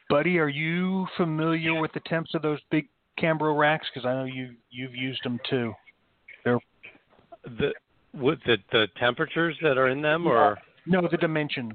Buddy, 0.08 0.38
are 0.38 0.48
you 0.48 1.06
familiar 1.16 1.80
with 1.80 1.92
the 1.94 2.00
temps 2.00 2.34
of 2.34 2.42
those 2.42 2.58
big 2.70 2.88
Cambro 3.18 3.58
racks? 3.58 3.86
Because 3.92 4.06
I 4.06 4.12
know 4.14 4.24
you 4.24 4.54
you've 4.70 4.94
used 4.94 5.20
them 5.24 5.40
too. 5.48 5.72
They're 6.44 6.60
The 7.44 7.72
with 8.14 8.38
the 8.46 8.56
the 8.70 8.86
temperatures 8.98 9.56
that 9.62 9.78
are 9.78 9.88
in 9.88 10.02
them, 10.02 10.26
or 10.26 10.58
no 10.86 11.06
the 11.10 11.16
dimensions. 11.16 11.74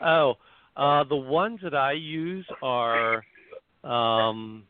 oh, 0.00 0.34
uh, 0.76 1.04
the 1.04 1.16
ones 1.16 1.60
that 1.62 1.74
I 1.74 1.92
use 1.92 2.46
are 2.62 3.24
um, 3.84 4.64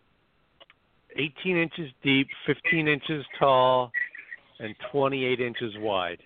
18 1.16 1.56
inches 1.56 1.90
deep, 2.02 2.28
15 2.46 2.88
inches 2.88 3.24
tall, 3.38 3.90
and 4.60 4.74
28 4.90 5.40
inches 5.40 5.74
wide. 5.78 6.18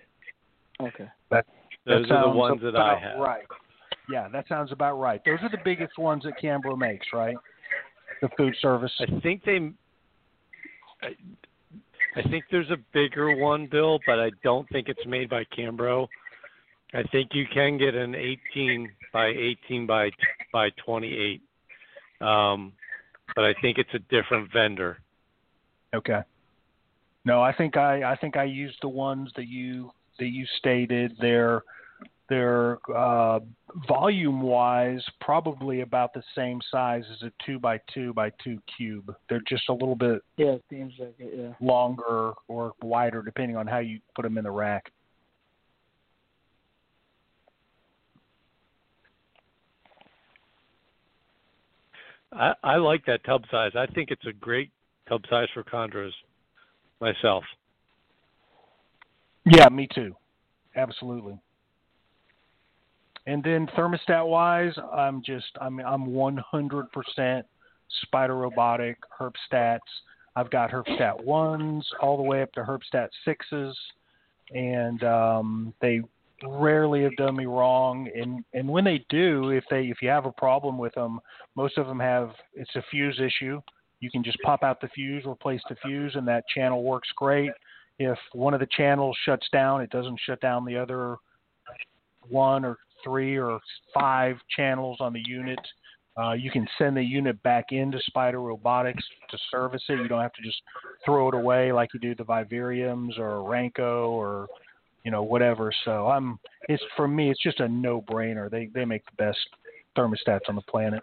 Okay. 0.81 1.09
Those 1.85 2.07
that 2.07 2.11
are 2.11 2.31
the 2.31 2.37
ones 2.37 2.61
that 2.63 2.75
I 2.75 2.97
have. 2.97 3.19
Right. 3.19 3.43
Yeah, 4.09 4.27
that 4.29 4.47
sounds 4.47 4.71
about 4.71 4.99
right. 4.99 5.21
Those 5.25 5.39
are 5.41 5.49
the 5.49 5.61
biggest 5.63 5.97
ones 5.97 6.23
that 6.23 6.33
Cambro 6.41 6.77
makes, 6.77 7.07
right? 7.13 7.35
The 8.21 8.29
food 8.37 8.55
service. 8.61 8.91
I 8.99 9.19
think 9.19 9.43
they. 9.45 9.71
I, 12.15 12.21
think 12.29 12.45
there's 12.51 12.69
a 12.69 12.77
bigger 12.93 13.35
one, 13.35 13.67
Bill, 13.67 13.99
but 14.05 14.19
I 14.19 14.31
don't 14.43 14.67
think 14.69 14.87
it's 14.87 15.05
made 15.05 15.29
by 15.29 15.43
Cambro. 15.57 16.07
I 16.93 17.03
think 17.11 17.31
you 17.33 17.45
can 17.51 17.77
get 17.77 17.95
an 17.95 18.15
18 18.15 18.89
by 19.11 19.27
18 19.27 19.87
by 19.87 20.11
by 20.51 20.69
28, 20.85 21.41
um, 22.21 22.73
but 23.35 23.45
I 23.45 23.53
think 23.61 23.79
it's 23.79 23.93
a 23.93 23.99
different 23.99 24.51
vendor. 24.53 24.99
Okay. 25.95 26.21
No, 27.25 27.41
I 27.41 27.53
think 27.53 27.77
I 27.77 28.11
I 28.11 28.15
think 28.17 28.37
I 28.37 28.43
used 28.43 28.77
the 28.81 28.89
ones 28.89 29.31
that 29.35 29.47
you 29.47 29.91
that 30.19 30.27
you 30.27 30.45
stated. 30.59 31.13
They're 31.19 31.63
they're 32.33 32.79
uh, 32.95 33.39
volume 33.87 34.41
wise 34.41 35.03
probably 35.21 35.81
about 35.81 36.15
the 36.15 36.23
same 36.35 36.59
size 36.71 37.03
as 37.11 37.21
a 37.21 37.31
two 37.45 37.59
by 37.59 37.79
two 37.93 38.11
by 38.13 38.31
two 38.43 38.59
cube. 38.75 39.13
They're 39.29 39.43
just 39.47 39.69
a 39.69 39.73
little 39.73 39.95
bit 39.95 40.23
Yeah, 40.37 40.53
it 40.53 40.63
seems 40.67 40.93
like 40.97 41.13
it. 41.19 41.33
Yeah. 41.37 41.53
longer 41.65 42.33
or 42.47 42.73
wider 42.81 43.21
depending 43.21 43.55
on 43.55 43.67
how 43.67 43.79
you 43.79 43.99
put 44.15 44.23
them 44.23 44.39
in 44.39 44.45
the 44.45 44.51
rack. 44.51 44.91
I, 52.31 52.53
I 52.63 52.75
like 52.77 53.05
that 53.05 53.23
tub 53.25 53.43
size. 53.51 53.73
I 53.75 53.85
think 53.85 54.09
it's 54.09 54.25
a 54.25 54.33
great 54.33 54.71
tub 55.07 55.21
size 55.29 55.49
for 55.53 55.63
chondros 55.63 56.13
myself. 56.99 57.43
Yeah, 59.45 59.69
me 59.69 59.87
too. 59.93 60.15
Absolutely. 60.75 61.37
And 63.25 63.43
then 63.43 63.67
thermostat 63.77 64.27
wise, 64.27 64.73
I'm 64.91 65.21
just 65.23 65.47
I'm 65.61 65.79
I'm 65.79 66.07
100% 66.07 67.43
Spider 68.01 68.35
Robotic 68.35 68.97
Herpstats. 69.19 69.79
I've 70.35 70.49
got 70.49 70.71
Herpstat 70.71 71.23
ones 71.23 71.87
all 72.01 72.17
the 72.17 72.23
way 72.23 72.41
up 72.41 72.51
to 72.53 72.61
Herpstat 72.61 73.09
sixes, 73.23 73.77
and 74.51 75.03
um, 75.03 75.73
they 75.79 76.01
rarely 76.45 77.03
have 77.03 77.15
done 77.15 77.35
me 77.35 77.45
wrong. 77.45 78.09
And 78.13 78.43
and 78.53 78.67
when 78.67 78.83
they 78.83 79.05
do, 79.09 79.51
if 79.51 79.63
they 79.69 79.85
if 79.85 80.01
you 80.01 80.09
have 80.09 80.25
a 80.25 80.31
problem 80.31 80.77
with 80.77 80.93
them, 80.95 81.19
most 81.55 81.77
of 81.77 81.87
them 81.87 81.99
have 81.99 82.31
it's 82.53 82.75
a 82.75 82.83
fuse 82.91 83.19
issue. 83.19 83.61
You 83.99 84.11
can 84.11 84.23
just 84.23 84.37
pop 84.41 84.63
out 84.63 84.81
the 84.81 84.89
fuse, 84.89 85.23
replace 85.25 85.61
the 85.69 85.75
fuse, 85.81 86.15
and 86.15 86.27
that 86.27 86.43
channel 86.53 86.83
works 86.83 87.07
great. 87.15 87.51
If 87.99 88.17
one 88.33 88.53
of 88.53 88.59
the 88.59 88.67
channels 88.75 89.15
shuts 89.23 89.47
down, 89.53 89.81
it 89.81 89.91
doesn't 89.91 90.19
shut 90.25 90.41
down 90.41 90.65
the 90.65 90.77
other 90.77 91.15
one 92.27 92.65
or 92.65 92.77
three 93.03 93.37
or 93.37 93.59
five 93.93 94.37
channels 94.55 94.97
on 94.99 95.13
the 95.13 95.21
unit. 95.25 95.59
Uh, 96.15 96.33
you 96.33 96.51
can 96.51 96.67
send 96.77 96.95
the 96.95 97.03
unit 97.03 97.41
back 97.41 97.65
into 97.71 97.99
Spider 98.05 98.39
Robotics 98.39 99.03
to 99.31 99.37
service 99.49 99.81
it. 99.89 99.99
You 99.99 100.07
don't 100.07 100.21
have 100.21 100.33
to 100.33 100.43
just 100.43 100.61
throw 101.03 101.27
it 101.29 101.33
away 101.33 101.71
like 101.71 101.89
you 101.93 101.99
do 101.99 102.13
the 102.13 102.23
Vivariums 102.23 103.17
or 103.17 103.37
Ranco 103.49 104.09
or 104.09 104.47
you 105.03 105.11
know 105.11 105.23
whatever. 105.23 105.71
So 105.85 106.07
I'm 106.07 106.39
it's 106.69 106.83
for 106.95 107.07
me 107.07 107.31
it's 107.31 107.41
just 107.41 107.59
a 107.59 107.67
no 107.67 108.01
brainer. 108.01 108.49
They 108.49 108.69
they 108.73 108.85
make 108.85 109.03
the 109.05 109.23
best 109.23 109.39
thermostats 109.97 110.47
on 110.49 110.55
the 110.55 110.61
planet. 110.61 111.01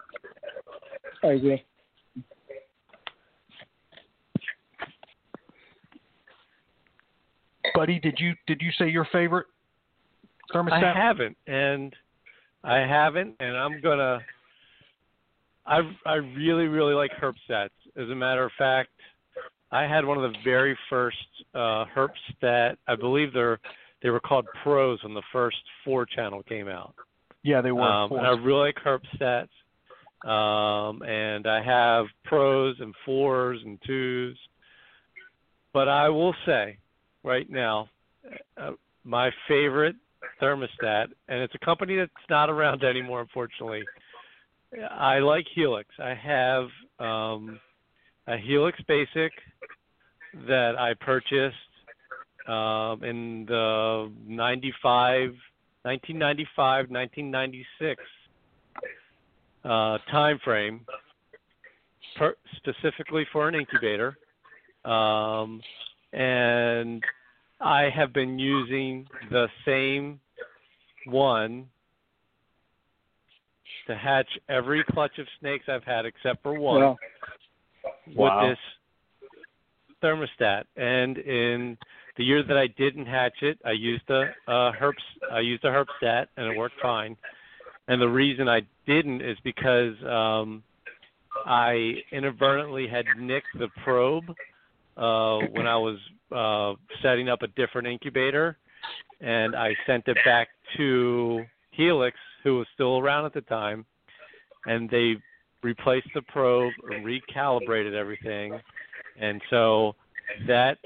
I 1.23 1.27
agree. 1.27 1.63
Buddy, 7.75 7.99
did 7.99 8.17
you 8.19 8.33
did 8.47 8.61
you 8.61 8.71
say 8.77 8.89
your 8.89 9.07
favorite 9.11 9.47
thermostat? 10.53 10.83
I 10.83 10.93
haven't, 10.93 11.37
and 11.47 11.95
I 12.63 12.77
haven't, 12.79 13.35
and 13.39 13.57
I'm 13.57 13.81
gonna. 13.81 14.19
I 15.65 15.79
I 16.05 16.13
really 16.15 16.67
really 16.67 16.93
like 16.93 17.11
Herpstats. 17.21 17.69
As 17.95 18.09
a 18.09 18.15
matter 18.15 18.43
of 18.43 18.51
fact, 18.57 18.89
I 19.71 19.83
had 19.83 20.05
one 20.05 20.17
of 20.17 20.31
the 20.31 20.37
very 20.43 20.77
first 20.89 21.17
uh, 21.53 21.85
Herpstat. 21.95 22.77
I 22.87 22.95
believe 22.95 23.33
they're 23.33 23.59
they 24.01 24.09
were 24.09 24.19
called 24.19 24.45
Pros 24.63 25.01
when 25.03 25.13
the 25.13 25.21
first 25.31 25.57
four 25.85 26.05
channel 26.05 26.43
came 26.43 26.67
out. 26.67 26.95
Yeah, 27.43 27.61
they 27.61 27.71
were. 27.71 27.83
Um, 27.83 28.11
and 28.11 28.25
I 28.25 28.31
really 28.31 28.59
like 28.59 28.75
Herpstats. 28.83 29.47
Um, 30.27 31.01
and 31.01 31.47
I 31.47 31.63
have 31.63 32.05
pros 32.25 32.75
and 32.79 32.93
fours 33.05 33.59
and 33.65 33.79
twos. 33.85 34.37
But 35.73 35.87
I 35.87 36.09
will 36.09 36.35
say, 36.45 36.77
right 37.23 37.49
now, 37.49 37.89
uh, 38.57 38.71
my 39.03 39.31
favorite 39.47 39.95
thermostat, 40.41 41.07
and 41.27 41.41
it's 41.41 41.53
a 41.55 41.65
company 41.65 41.97
that's 41.97 42.11
not 42.29 42.49
around 42.49 42.83
anymore, 42.83 43.21
unfortunately. 43.21 43.83
I 44.89 45.19
like 45.19 45.45
Helix. 45.53 45.89
I 45.99 46.13
have 46.15 46.67
um, 46.99 47.59
a 48.27 48.37
Helix 48.37 48.79
Basic 48.87 49.31
that 50.47 50.77
I 50.77 50.93
purchased 50.93 51.55
um, 52.47 53.03
in 53.03 53.45
the 53.47 54.11
95, 54.25 55.31
1995, 55.83 56.89
1996 56.89 58.01
uh, 59.63 59.97
time 60.09 60.39
frame, 60.43 60.81
per, 62.17 62.35
specifically 62.57 63.25
for 63.31 63.47
an 63.47 63.55
incubator. 63.55 64.17
Um, 64.85 65.61
and 66.13 67.03
I 67.59 67.89
have 67.93 68.13
been 68.13 68.39
using 68.39 69.05
the 69.29 69.47
same 69.65 70.19
one 71.05 71.69
to 73.87 73.95
hatch 73.95 74.27
every 74.49 74.83
clutch 74.83 75.17
of 75.19 75.27
snakes 75.39 75.65
I've 75.67 75.83
had 75.83 76.05
except 76.05 76.43
for 76.43 76.53
one 76.53 76.81
Well, 76.81 76.99
with 78.07 78.15
Wow. 78.15 78.49
this 78.49 78.59
thermostat. 80.03 80.65
And 80.75 81.17
in 81.17 81.77
the 82.17 82.23
year 82.23 82.43
that 82.43 82.57
I 82.57 82.67
didn't 82.67 83.05
hatch 83.05 83.41
it, 83.41 83.59
I 83.65 83.71
used 83.71 84.09
a, 84.09 84.33
a 84.47 84.71
herps 84.73 85.03
I 85.31 85.39
used 85.39 85.63
a 85.63 85.69
herpstat 85.69 86.27
and 86.37 86.45
it 86.47 86.51
worked 86.53 86.79
fine. 86.81 87.15
And 87.87 88.01
the 88.01 88.09
reason 88.09 88.47
I 88.47 88.61
didn't 88.85 89.21
is 89.21 89.37
because 89.43 89.95
um 90.03 90.63
I 91.45 92.03
inadvertently 92.11 92.87
had 92.87 93.15
nicked 93.15 93.57
the 93.57 93.69
probe 93.83 94.35
uh 94.97 95.39
when 95.41 95.67
I 95.67 95.77
was 95.77 95.97
uh 96.31 96.73
setting 97.01 97.29
up 97.29 97.41
a 97.43 97.47
different 97.47 97.87
incubator 97.87 98.57
and 99.21 99.55
I 99.55 99.75
sent 99.85 100.07
it 100.07 100.17
back 100.25 100.49
to 100.77 101.43
Helix 101.71 102.17
who 102.43 102.57
was 102.57 102.67
still 102.73 102.97
around 102.97 103.25
at 103.25 103.33
the 103.33 103.41
time 103.41 103.85
and 104.65 104.89
they 104.89 105.15
replaced 105.63 106.07
the 106.13 106.21
probe, 106.23 106.73
recalibrated 107.03 107.93
everything, 107.93 108.59
and 109.19 109.41
so 109.49 109.95
that 110.47 110.77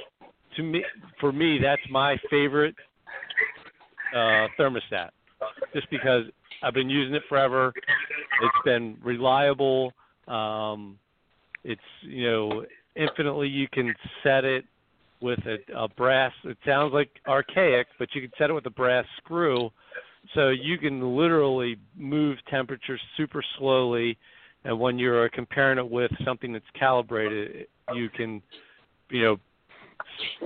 to 0.56 0.64
me 0.64 0.84
for 1.20 1.32
me 1.32 1.60
that's 1.62 1.82
my 1.90 2.18
favorite 2.30 2.76
uh, 4.14 4.48
thermostat, 4.60 5.10
just 5.74 5.90
because 5.90 6.24
I've 6.64 6.74
been 6.74 6.90
using 6.90 7.16
it 7.16 7.24
forever. 7.28 7.74
It's 7.76 8.66
been 8.66 8.98
reliable. 9.04 9.94
Um, 10.28 10.98
it's 11.64 11.82
you 12.02 12.30
know 12.30 12.66
infinitely 12.96 13.48
you 13.48 13.68
can 13.72 13.94
set 14.24 14.46
it 14.46 14.66
with 15.26 15.40
a, 15.48 15.58
a 15.76 15.88
brass. 15.90 16.32
It 16.44 16.58
sounds 16.66 16.94
like 16.94 17.10
archaic, 17.28 17.88
but 17.98 18.10
you 18.14 18.22
can 18.22 18.32
set 18.38 18.52
it 18.52 18.54
with 18.54 18.68
a 18.68 18.70
brass 18.70 19.06
screw, 19.18 19.72
so 20.36 20.50
you 20.50 20.78
can 20.78 21.18
literally 21.18 21.78
move 21.98 22.38
temperature 22.50 23.00
super 23.18 23.44
slowly. 23.58 24.18
And 24.64 24.80
when 24.80 25.00
you're 25.00 25.28
comparing 25.30 25.80
it 25.80 25.90
with 25.90 26.12
something 26.24 26.54
that's 26.54 26.66
calibrated, 26.78 27.68
you 27.94 28.10
can, 28.10 28.42
you 29.10 29.24
know, 29.24 29.38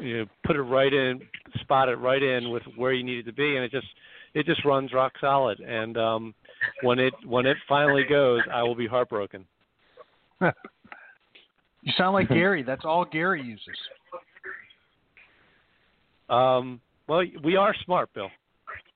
you 0.02 0.20
know, 0.20 0.26
put 0.46 0.56
it 0.56 0.62
right 0.62 0.94
in, 0.94 1.22
spot 1.60 1.90
it 1.90 1.96
right 1.96 2.24
in 2.24 2.50
with 2.50 2.64
where 2.78 2.94
you 2.94 3.04
need 3.04 3.20
it 3.20 3.26
to 3.26 3.34
be, 3.34 3.58
and 3.58 3.66
it 3.66 3.72
just 3.72 3.88
it 4.34 4.46
just 4.46 4.64
runs 4.64 4.94
rock 4.94 5.12
solid. 5.20 5.60
And 5.60 5.98
um, 5.98 6.34
when 6.84 7.00
it 7.00 7.14
when 7.26 7.46
it 7.46 7.58
finally 7.68 8.06
goes, 8.10 8.42
I 8.52 8.64
will 8.64 8.76
be 8.76 8.88
heartbroken. 8.88 9.46
You 11.82 11.94
sound 11.98 12.14
like 12.14 12.28
Gary. 12.30 12.64
That's 12.64 12.84
all 12.84 13.06
Gary 13.06 13.42
uses. 13.42 13.66
Um, 16.30 16.80
well, 17.08 17.24
we 17.44 17.56
are 17.56 17.74
smart, 17.86 18.10
Bill. 18.14 18.30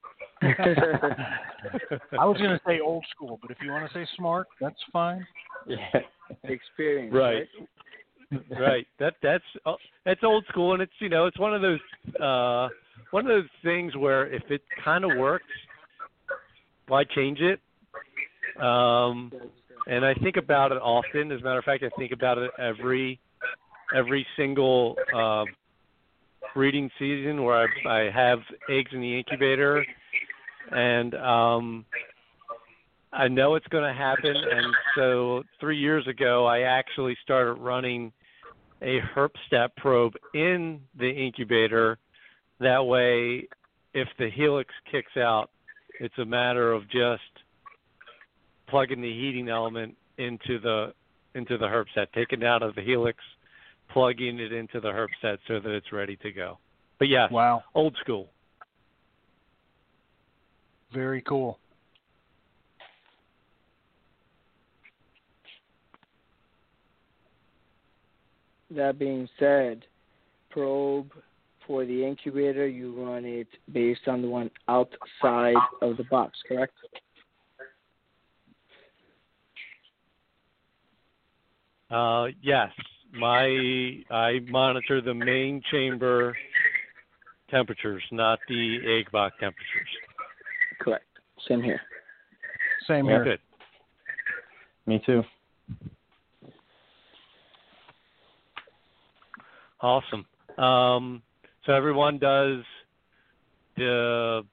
I 0.44 2.26
was 2.26 2.38
going 2.38 2.52
to 2.52 2.60
say 2.68 2.80
old 2.80 3.06
school, 3.16 3.40
but 3.42 3.50
if 3.50 3.58
you 3.62 3.72
want 3.72 3.90
to 3.90 3.94
say 3.94 4.06
smart, 4.18 4.48
that's 4.60 4.76
fine. 4.92 5.26
Yeah. 5.68 5.78
experience. 6.44 7.14
Right. 7.14 7.48
right. 8.60 8.88
That 9.00 9.14
that's 9.22 9.44
uh, 9.66 9.74
that's 10.06 10.22
old 10.24 10.46
school, 10.50 10.74
and 10.74 10.82
it's 10.82 10.92
you 11.00 11.10
know 11.10 11.28
it's 11.28 11.40
one 11.40 11.54
of 11.54 11.62
those 11.62 11.80
uh, 12.20 12.68
one 13.12 13.26
of 13.26 13.30
those 13.30 13.50
things 13.64 13.96
where 13.96 14.32
if 14.34 14.44
it 14.50 14.62
kind 14.84 15.06
of 15.06 15.18
works, 15.18 15.46
why 16.88 17.04
change 17.04 17.40
it? 17.40 17.60
Um, 18.62 19.32
and 19.88 20.06
I 20.06 20.14
think 20.16 20.38
about 20.38 20.72
it 20.72 20.82
often. 20.82 21.32
As 21.32 21.42
a 21.42 21.44
matter 21.44 21.60
of 21.60 21.66
fact, 21.66 21.84
I 21.84 21.90
think 21.98 22.12
about 22.12 22.38
it 22.38 22.52
every 22.60 23.20
every 23.96 24.26
single 24.36 24.96
uh, 25.16 25.46
breeding 26.54 26.90
season 27.00 27.44
where 27.44 27.68
I, 27.88 28.08
I 28.08 28.12
have 28.12 28.40
eggs 28.70 28.92
in 28.94 29.02
the 29.02 29.18
incubator, 29.18 29.86
and 30.72 31.16
um, 31.16 31.86
I 33.12 33.28
know 33.28 33.56
it's 33.56 33.68
going 33.68 33.84
to 33.84 33.94
happen. 33.94 34.36
And 34.36 34.74
so 34.96 35.44
three 35.60 35.78
years 35.78 36.08
ago, 36.08 36.46
I 36.46 36.62
actually 36.62 37.18
started 37.24 37.54
running 37.54 38.12
a 38.82 39.00
Herpstat 39.16 39.70
probe 39.78 40.14
in 40.34 40.82
the 40.98 41.10
incubator. 41.10 41.98
That 42.60 42.86
way, 42.86 43.48
if 43.94 44.08
the 44.20 44.30
helix 44.30 44.74
kicks 44.92 45.16
out, 45.18 45.50
it's 46.00 46.18
a 46.18 46.26
matter 46.26 46.72
of 46.72 46.84
just 46.90 47.22
plugging 48.68 49.02
the 49.02 49.12
heating 49.12 49.50
element 49.50 49.96
into 50.18 50.60
the 50.60 50.94
into 51.36 51.58
the 51.58 51.66
Herpstat, 51.66 52.08
taking 52.14 52.42
it 52.42 52.46
out 52.46 52.62
of 52.62 52.76
the 52.76 52.82
helix, 52.82 53.18
plugging 53.94 54.40
it 54.40 54.52
into 54.52 54.80
the 54.82 54.90
herb 54.90 55.12
set 55.22 55.38
so 55.48 55.60
that 55.60 55.70
it's 55.70 55.92
ready 55.94 56.16
to 56.18 56.32
go. 56.32 56.58
But 57.00 57.08
yeah, 57.08 57.28
Wow, 57.32 57.64
old 57.76 57.96
school. 58.02 58.30
very 60.92 61.22
cool. 61.22 61.60
That 68.72 68.98
being 68.98 69.30
said, 69.40 69.86
probe 70.50 71.12
for 71.68 71.86
the 71.86 72.06
incubator, 72.06 72.68
you 72.68 73.06
run 73.06 73.26
it 73.26 73.48
based 73.72 74.08
on 74.08 74.22
the 74.22 74.28
one 74.28 74.50
outside 74.68 75.56
of 75.82 75.98
the 75.98 76.04
box, 76.10 76.38
correct? 76.48 76.74
Uh, 81.92 82.28
yes, 82.42 82.72
my 83.14 84.04
I 84.10 84.40
monitor 84.48 85.02
the 85.02 85.14
main 85.14 85.62
chamber 85.72 86.36
temperatures, 87.50 88.04
not 88.12 88.40
the 88.48 88.80
egg 89.00 89.12
box 89.12 89.36
temperatures. 89.40 89.88
Correct. 90.80 91.06
Same 91.48 91.62
here. 91.62 91.82
Same 92.88 93.06
Yeah. 93.06 93.12
here. 93.12 93.24
Good. 93.24 93.40
Me 94.86 95.02
too. 95.06 95.24
Awesome. 99.80 100.26
Um, 100.58 101.22
so 101.66 101.74
everyone 101.74 102.18
does 102.18 102.64
the 103.76 104.46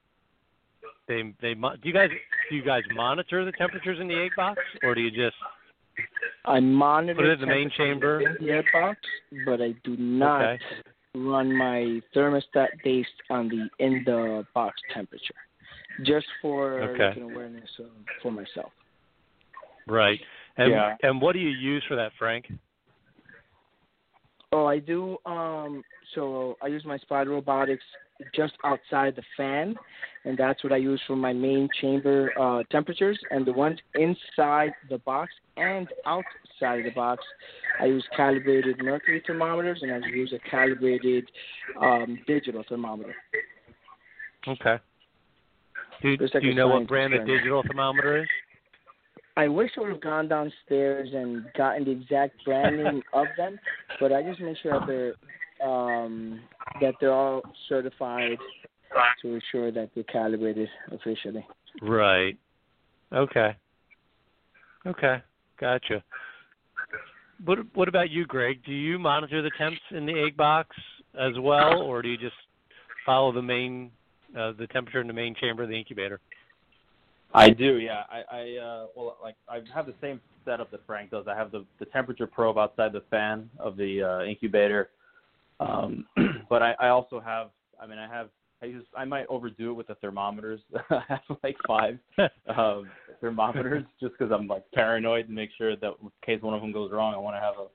they 1.07 1.33
they 1.41 1.53
do 1.53 1.69
you 1.83 1.93
guys 1.93 2.09
do 2.49 2.55
you 2.55 2.63
guys 2.63 2.83
monitor 2.93 3.45
the 3.45 3.51
temperatures 3.53 3.99
in 3.99 4.07
the 4.07 4.15
egg 4.15 4.31
box 4.35 4.61
or 4.83 4.95
do 4.95 5.01
you 5.01 5.11
just 5.11 5.35
I 6.45 6.59
monitor 6.59 7.15
Put 7.15 7.25
it 7.25 7.33
in 7.33 7.41
the 7.41 7.47
main 7.47 7.69
chamber. 7.77 8.21
in 8.21 8.37
the 8.39 8.51
air 8.51 8.63
box, 8.73 8.99
but 9.45 9.61
I 9.61 9.73
do 9.83 9.95
not 9.97 10.41
okay 10.41 10.63
run 11.13 11.53
my 11.53 12.01
thermostat 12.15 12.69
based 12.83 13.09
on 13.29 13.49
the 13.49 13.67
in 13.83 14.01
the 14.05 14.45
box 14.53 14.81
temperature, 14.93 15.35
just 16.03 16.25
for 16.41 16.83
Okay. 16.83 17.07
like, 17.07 17.17
an 17.17 17.23
awareness 17.23 17.69
of, 17.79 17.87
for 18.21 18.31
myself. 18.31 18.71
right 19.87 20.19
and 20.57 20.71
Yeah. 20.71 20.95
and 21.03 21.21
what 21.21 21.33
do 21.33 21.39
you 21.39 21.49
use 21.49 21.83
for 21.87 21.95
that 21.95 22.13
Frank? 22.17 22.51
Oh, 24.53 24.65
I 24.65 24.79
do. 24.79 25.17
Um, 25.25 25.83
so 26.13 26.57
I 26.61 26.67
use 26.67 26.83
my 26.85 26.97
Spider 26.97 27.31
Robotics 27.31 27.85
just 28.35 28.53
outside 28.63 29.15
the 29.15 29.23
fan, 29.37 29.75
and 30.25 30.37
that's 30.37 30.63
what 30.63 30.73
I 30.73 30.77
use 30.77 31.01
for 31.07 31.15
my 31.15 31.33
main 31.33 31.67
chamber 31.79 32.31
uh, 32.39 32.63
temperatures. 32.71 33.19
And 33.31 33.45
the 33.45 33.53
ones 33.53 33.79
inside 33.95 34.71
the 34.89 34.99
box 34.99 35.31
and 35.57 35.87
outside 36.05 36.85
the 36.85 36.91
box, 36.95 37.23
I 37.79 37.85
use 37.85 38.05
calibrated 38.15 38.77
mercury 38.83 39.23
thermometers, 39.25 39.79
and 39.81 39.91
I 39.91 40.07
use 40.07 40.33
a 40.33 40.49
calibrated 40.49 41.25
um, 41.79 42.19
digital 42.27 42.63
thermometer. 42.67 43.15
Okay. 44.47 44.77
Do, 46.01 46.17
like 46.17 46.41
do 46.41 46.47
you 46.47 46.55
know 46.55 46.67
what 46.67 46.87
brand 46.87 47.13
the 47.13 47.19
digital 47.19 47.63
thermometer 47.67 48.23
is? 48.23 48.27
I 49.37 49.47
wish 49.47 49.71
I 49.77 49.81
would 49.81 49.91
have 49.91 50.01
gone 50.01 50.27
downstairs 50.27 51.09
and 51.13 51.45
gotten 51.57 51.85
the 51.85 51.91
exact 51.91 52.43
branding 52.43 53.01
of 53.13 53.27
them, 53.37 53.59
but 53.99 54.11
I 54.11 54.23
just 54.23 54.41
make 54.41 54.57
sure 54.61 54.79
that 54.79 54.87
they're 54.87 55.13
um, 55.67 56.41
that 56.79 56.95
they're 56.99 57.13
all 57.13 57.41
certified 57.67 58.37
to 59.21 59.33
ensure 59.33 59.71
that 59.71 59.89
they're 59.93 60.03
calibrated 60.05 60.69
officially. 60.91 61.45
Right. 61.81 62.37
Okay. 63.13 63.55
Okay. 64.85 65.21
Gotcha. 65.59 66.03
What 67.45 67.59
What 67.73 67.87
about 67.87 68.09
you, 68.09 68.25
Greg? 68.25 68.63
Do 68.65 68.73
you 68.73 68.99
monitor 68.99 69.41
the 69.41 69.51
temps 69.57 69.79
in 69.91 70.05
the 70.05 70.13
egg 70.13 70.37
box 70.37 70.75
as 71.19 71.33
well, 71.39 71.81
or 71.81 72.01
do 72.01 72.09
you 72.09 72.17
just 72.17 72.35
follow 73.05 73.31
the 73.31 73.41
main 73.41 73.91
uh, 74.37 74.53
the 74.57 74.67
temperature 74.67 75.01
in 75.01 75.07
the 75.07 75.13
main 75.13 75.35
chamber 75.35 75.63
of 75.63 75.69
the 75.69 75.75
incubator? 75.75 76.19
I 77.33 77.49
do, 77.49 77.77
yeah. 77.77 78.03
I, 78.09 78.35
I 78.35 78.57
uh 78.57 78.85
well 78.95 79.17
like 79.21 79.35
I 79.49 79.59
have 79.73 79.85
the 79.85 79.95
same 80.01 80.19
setup 80.45 80.71
that 80.71 80.81
Frank 80.85 81.11
does. 81.11 81.25
I 81.27 81.35
have 81.35 81.51
the 81.51 81.65
the 81.79 81.85
temperature 81.85 82.27
probe 82.27 82.57
outside 82.57 82.93
the 82.93 83.03
fan 83.09 83.49
of 83.59 83.77
the 83.77 84.03
uh 84.03 84.23
incubator. 84.23 84.89
Um 85.59 86.05
but 86.51 86.61
I, 86.61 86.75
I 86.81 86.89
also 86.89 87.21
have 87.21 87.47
I 87.81 87.87
mean 87.87 87.97
I 87.97 88.07
have 88.07 88.29
I 88.61 88.65
use 88.65 88.85
I 88.95 89.05
might 89.05 89.25
overdo 89.27 89.71
it 89.71 89.73
with 89.73 89.87
the 89.87 89.95
thermometers. 89.95 90.59
I 90.91 91.01
have 91.07 91.37
like 91.43 91.55
five 91.65 91.97
um 92.55 92.91
thermometers 93.21 93.85
just 93.99 94.11
because 94.19 94.31
I'm 94.31 94.47
like 94.47 94.69
paranoid 94.73 95.27
and 95.27 95.35
make 95.35 95.49
sure 95.57 95.75
that 95.77 95.93
in 96.01 96.11
case 96.23 96.41
one 96.43 96.53
of 96.53 96.61
them 96.61 96.73
goes 96.73 96.91
wrong 96.91 97.15
I 97.15 97.17
want 97.17 97.37
to 97.37 97.39
have 97.39 97.55
a 97.57 97.67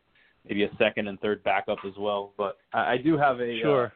maybe 0.46 0.64
a 0.64 0.70
second 0.78 1.08
and 1.08 1.18
third 1.20 1.42
backup 1.42 1.78
as 1.84 1.94
well. 1.98 2.34
But 2.36 2.58
I, 2.72 2.92
I 2.92 2.96
do 2.98 3.16
have 3.16 3.40
a 3.40 3.54
uh, 3.54 3.62
Sure. 3.62 3.92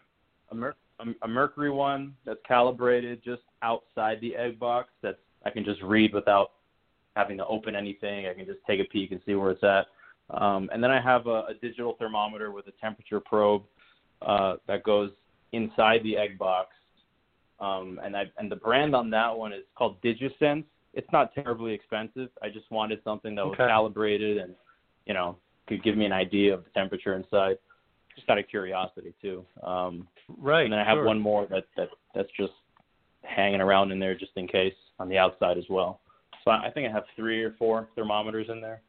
a, 0.51 0.55
mer- 0.55 0.77
a, 0.99 1.05
a 1.23 1.29
mercury 1.29 1.71
one 1.71 2.15
that's 2.25 2.41
calibrated 2.49 3.23
just 3.23 3.43
outside 3.63 4.19
the 4.23 4.35
egg 4.35 4.59
box. 4.59 4.89
That's 5.03 5.19
I 5.45 5.51
can 5.51 5.63
just 5.63 5.83
read 5.83 6.15
without 6.15 6.53
having 7.17 7.37
to 7.37 7.47
open 7.47 7.77
anything. 7.77 8.27
I 8.27 8.35
can 8.35 8.47
just 8.47 8.61
take 8.67 8.81
a 8.81 8.85
peek 8.85 9.13
and 9.13 9.21
see 9.27 9.35
where 9.35 9.51
it's 9.51 9.63
at. 9.63 9.87
Um, 10.31 10.71
and 10.73 10.83
then 10.83 10.91
I 10.91 11.01
have 11.01 11.27
a, 11.27 11.45
a 11.49 11.55
digital 11.61 11.97
thermometer 11.99 12.51
with 12.51 12.67
a 12.69 12.73
temperature 12.81 13.21
probe 13.21 13.63
uh, 14.23 14.57
that 14.67 14.83
goes 14.83 15.11
inside 15.53 16.03
the 16.03 16.17
egg 16.17 16.39
box. 16.39 16.69
Um, 17.59 18.01
and 18.03 18.17
I 18.17 18.25
and 18.39 18.51
the 18.51 18.57
brand 18.57 18.95
on 18.95 19.11
that 19.11 19.37
one 19.37 19.53
is 19.53 19.65
called 19.77 20.01
DigiSense. 20.03 20.65
It's 20.95 21.11
not 21.13 21.35
terribly 21.35 21.73
expensive. 21.73 22.31
I 22.43 22.49
just 22.49 22.71
wanted 22.71 23.01
something 23.05 23.35
that 23.35 23.45
was 23.45 23.55
Okay. 23.55 23.67
calibrated 23.67 24.39
and 24.39 24.55
you 25.07 25.15
know 25.15 25.37
could 25.67 25.83
give 25.83 25.97
me 25.97 26.05
an 26.07 26.13
idea 26.13 26.55
of 26.55 26.65
the 26.65 26.71
temperature 26.71 27.15
inside, 27.15 27.59
just 28.17 28.29
out 28.29 28.39
of 28.39 28.49
curiosity 28.49 29.15
too. 29.21 29.45
Um, 29.63 30.09
Right. 30.39 30.65
and 30.65 30.73
then 30.73 30.81
I 30.81 30.85
have 30.85 30.97
sure. 30.97 31.05
one 31.05 31.19
more 31.19 31.47
that 31.47 31.65
that 31.77 31.91
that's 32.15 32.31
just 32.37 32.55
hanging 33.23 33.61
around 33.61 33.93
in 33.93 33.99
there 33.99 34.15
just 34.15 34.33
in 34.37 34.49
case 34.49 34.75
on 34.99 35.09
the 35.09 35.19
outside 35.19 35.59
as 35.59 35.69
well. 35.69 36.01
So 36.45 36.51
I 36.51 36.67
I 36.67 36.71
think 36.71 36.89
I 36.89 36.93
have 36.93 37.05
three 37.15 37.43
or 37.43 37.53
four 37.53 37.89
thermometers 37.95 38.49
in 38.49 38.61
there. 38.61 38.81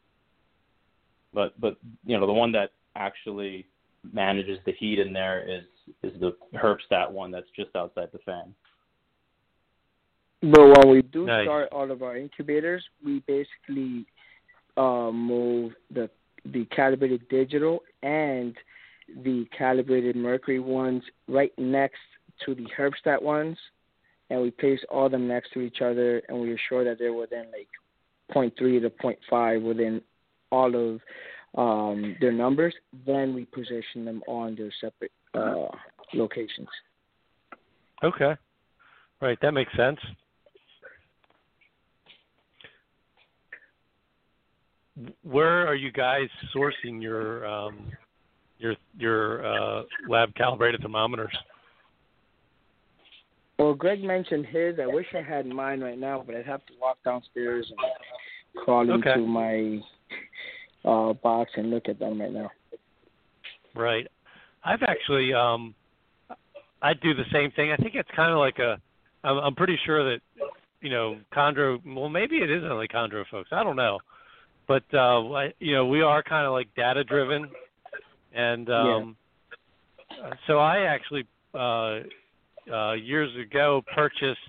But 1.33 1.59
but 1.59 1.77
you 2.05 2.17
know 2.17 2.25
the 2.25 2.33
one 2.33 2.51
that 2.53 2.71
actually 2.95 3.67
manages 4.11 4.59
the 4.65 4.73
heat 4.73 4.99
in 4.99 5.13
there 5.13 5.47
is 5.47 5.63
is 6.03 6.19
the 6.19 6.35
Herpstat 6.55 7.11
one 7.11 7.31
that's 7.31 7.49
just 7.55 7.75
outside 7.75 8.09
the 8.11 8.19
fan. 8.19 8.53
But 10.41 10.67
when 10.67 10.89
we 10.89 11.01
do 11.03 11.25
Nice. 11.27 11.45
start 11.45 11.69
all 11.71 11.91
of 11.91 12.01
our 12.01 12.17
incubators, 12.17 12.83
we 13.05 13.19
basically 13.27 14.05
uh, 14.77 15.11
move 15.11 15.73
the 15.91 16.09
the 16.45 16.65
calibrated 16.65 17.27
digital 17.29 17.83
and 18.01 18.55
the 19.23 19.45
calibrated 19.55 20.15
mercury 20.15 20.59
ones 20.59 21.03
right 21.27 21.53
next 21.57 21.99
to 22.45 22.55
the 22.55 22.65
Herpstat 22.75 23.21
ones, 23.21 23.57
and 24.29 24.41
we 24.41 24.49
place 24.49 24.79
all 24.89 25.09
them 25.09 25.27
next 25.27 25.51
to 25.53 25.61
each 25.61 25.81
other, 25.81 26.23
and 26.27 26.39
we 26.39 26.53
assure 26.53 26.83
that 26.83 26.97
they're 26.97 27.13
within 27.13 27.45
like 27.51 27.67
0.3 28.33 28.81
to 28.81 28.89
0.5 28.89 29.61
within 29.61 30.01
all 30.51 30.75
of 30.75 31.01
um, 31.55 32.15
their 32.21 32.31
numbers. 32.31 32.73
Then 33.05 33.33
we 33.33 33.45
position 33.45 34.05
them 34.05 34.21
on 34.27 34.55
their 34.55 34.71
separate 34.79 35.11
uh, 35.33 35.67
locations. 36.13 36.67
Okay. 38.03 38.35
Right. 39.21 39.37
That 39.41 39.51
makes 39.51 39.71
sense. 39.75 39.99
Where 45.23 45.67
are 45.67 45.75
you 45.75 45.91
guys 45.91 46.27
sourcing 46.55 47.01
your 47.01 47.45
um, 47.45 47.91
your 48.59 48.75
your 48.97 49.45
uh, 49.45 49.83
lab 50.07 50.33
calibrated 50.35 50.81
thermometers? 50.81 51.35
Well, 53.57 53.73
Greg 53.75 54.03
mentioned 54.03 54.47
his. 54.47 54.79
I 54.81 54.87
wish 54.87 55.05
I 55.15 55.21
had 55.21 55.45
mine 55.45 55.81
right 55.81 55.97
now, 55.97 56.23
but 56.25 56.35
I'd 56.35 56.45
have 56.47 56.65
to 56.65 56.73
walk 56.81 56.97
downstairs 57.05 57.69
and 57.69 58.63
crawl 58.63 58.91
Okay. 58.91 59.11
into 59.11 59.27
my 59.27 59.79
uh, 60.85 61.13
box 61.13 61.51
and 61.55 61.69
look 61.69 61.87
at 61.89 61.99
them 61.99 62.19
right 62.21 62.31
now. 62.31 62.51
Right. 63.75 64.07
I've 64.63 64.83
actually 64.83 65.33
um 65.33 65.73
I 66.81 66.93
do 66.93 67.13
the 67.13 67.25
same 67.31 67.51
thing. 67.51 67.71
I 67.71 67.77
think 67.77 67.95
it's 67.95 68.09
kind 68.15 68.31
of 68.31 68.39
like 68.39 68.59
a 68.59 68.77
I'm, 69.23 69.37
I'm 69.37 69.55
pretty 69.55 69.77
sure 69.85 70.03
that 70.11 70.21
you 70.81 70.89
know 70.89 71.17
chondro 71.33 71.79
well 71.85 72.09
maybe 72.09 72.37
it 72.37 72.49
isn't 72.49 72.69
only 72.69 72.87
chondro 72.87 73.23
folks. 73.29 73.49
I 73.51 73.63
don't 73.63 73.75
know. 73.75 73.99
But 74.67 74.83
uh 74.93 75.31
I, 75.33 75.53
you 75.59 75.75
know, 75.75 75.87
we 75.87 76.01
are 76.01 76.21
kind 76.23 76.45
of 76.45 76.53
like 76.53 76.67
data 76.75 77.03
driven 77.03 77.49
and 78.33 78.69
um 78.69 79.15
so 80.47 80.59
I 80.59 80.81
actually 80.81 81.25
uh 81.53 81.99
uh 82.71 82.93
years 82.93 83.31
ago 83.37 83.83
purchased 83.95 84.39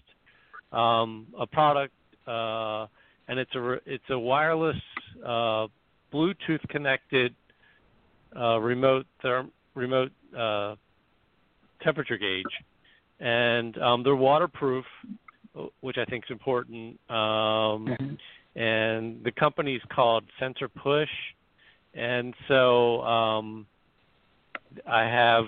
um 0.73 1.27
a 1.39 1.47
product 1.47 1.95
uh 2.27 2.87
and 3.29 3.39
it's 3.39 3.55
a 3.55 3.79
it's 3.87 4.11
a 4.11 4.19
wireless 4.19 4.77
uh 5.25 5.67
Bluetooth 6.13 6.67
connected 6.69 7.35
uh, 8.39 8.59
remote 8.59 9.07
therm- 9.25 9.51
remote 9.75 10.11
uh, 10.37 10.75
temperature 11.83 12.19
gauge, 12.19 12.45
and 13.21 13.77
um, 13.79 14.03
they're 14.03 14.17
waterproof, 14.17 14.85
which 15.81 15.97
I 15.99 16.05
think 16.05 16.25
is 16.25 16.31
important. 16.31 16.99
Um, 17.11 18.19
and 18.55 19.25
the 19.25 19.33
company's 19.33 19.81
called 19.95 20.25
SensorPush, 20.41 21.07
and 21.95 22.35
so 22.49 23.01
um, 23.03 23.67
I 24.87 25.03
have 25.03 25.45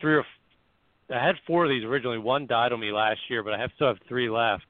three 0.00 0.14
or 0.14 0.20
f- 0.20 1.14
I 1.14 1.24
had 1.24 1.36
four 1.46 1.64
of 1.64 1.70
these 1.70 1.84
originally. 1.84 2.18
One 2.18 2.46
died 2.46 2.72
on 2.72 2.80
me 2.80 2.92
last 2.92 3.20
year, 3.28 3.42
but 3.42 3.54
I 3.54 3.58
have 3.58 3.70
still 3.76 3.88
have 3.88 3.98
three 4.08 4.28
left. 4.28 4.66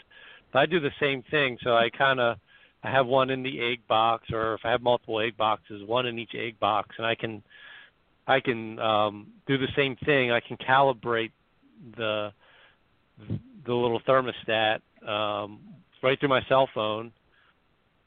But 0.53 0.61
I 0.61 0.67
do 0.67 0.81
the 0.81 0.91
same 1.01 1.23
thing, 1.31 1.59
so 1.63 1.77
I 1.77 1.91
kind 1.91 2.21
of 2.21 2.39
I 2.83 2.91
have 2.91 3.07
one 3.07 3.31
in 3.31 3.43
the 3.43 3.61
egg 3.61 3.81
box, 3.89 4.31
or 4.33 4.55
if 4.55 4.61
I 4.65 4.71
have 4.71 4.83
multiple 4.83 5.21
egg 5.21 5.37
boxes, 5.37 5.83
one 5.85 6.07
in 6.07 6.19
each 6.19 6.35
egg 6.35 6.61
box, 6.61 6.95
and 6.97 7.07
I 7.07 7.15
can 7.15 7.43
I 8.27 8.41
can 8.41 8.79
um, 8.79 9.29
do 9.47 9.59
the 9.59 9.69
same 9.75 9.97
thing. 10.05 10.31
I 10.31 10.41
can 10.41 10.57
calibrate 10.57 11.33
the 11.97 12.33
the 13.67 13.75
little 13.75 14.01
thermostat 14.01 14.81
um, 15.07 15.61
right 16.03 16.19
through 16.21 16.29
my 16.29 16.43
cell 16.49 16.69
phone, 16.73 17.13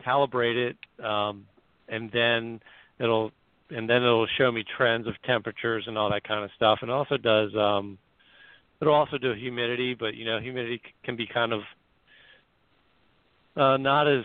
calibrate 0.05 0.71
it, 0.71 1.03
um, 1.03 1.45
and 1.89 2.09
then 2.11 2.61
it'll 2.99 3.31
and 3.69 3.89
then 3.89 3.97
it'll 3.97 4.27
show 4.37 4.51
me 4.51 4.63
trends 4.77 5.07
of 5.07 5.13
temperatures 5.23 5.85
and 5.87 5.97
all 5.97 6.09
that 6.11 6.23
kind 6.23 6.43
of 6.43 6.51
stuff. 6.55 6.79
And 6.81 6.89
it 6.89 6.93
also 6.93 7.17
does 7.17 7.53
um, 7.55 7.97
it'll 8.81 8.93
also 8.93 9.17
do 9.17 9.33
humidity, 9.33 9.95
but 9.95 10.15
you 10.15 10.25
know 10.25 10.39
humidity 10.39 10.81
can 11.03 11.15
be 11.15 11.27
kind 11.27 11.51
of 11.51 11.61
uh, 13.55 13.77
not 13.77 14.07
as 14.07 14.23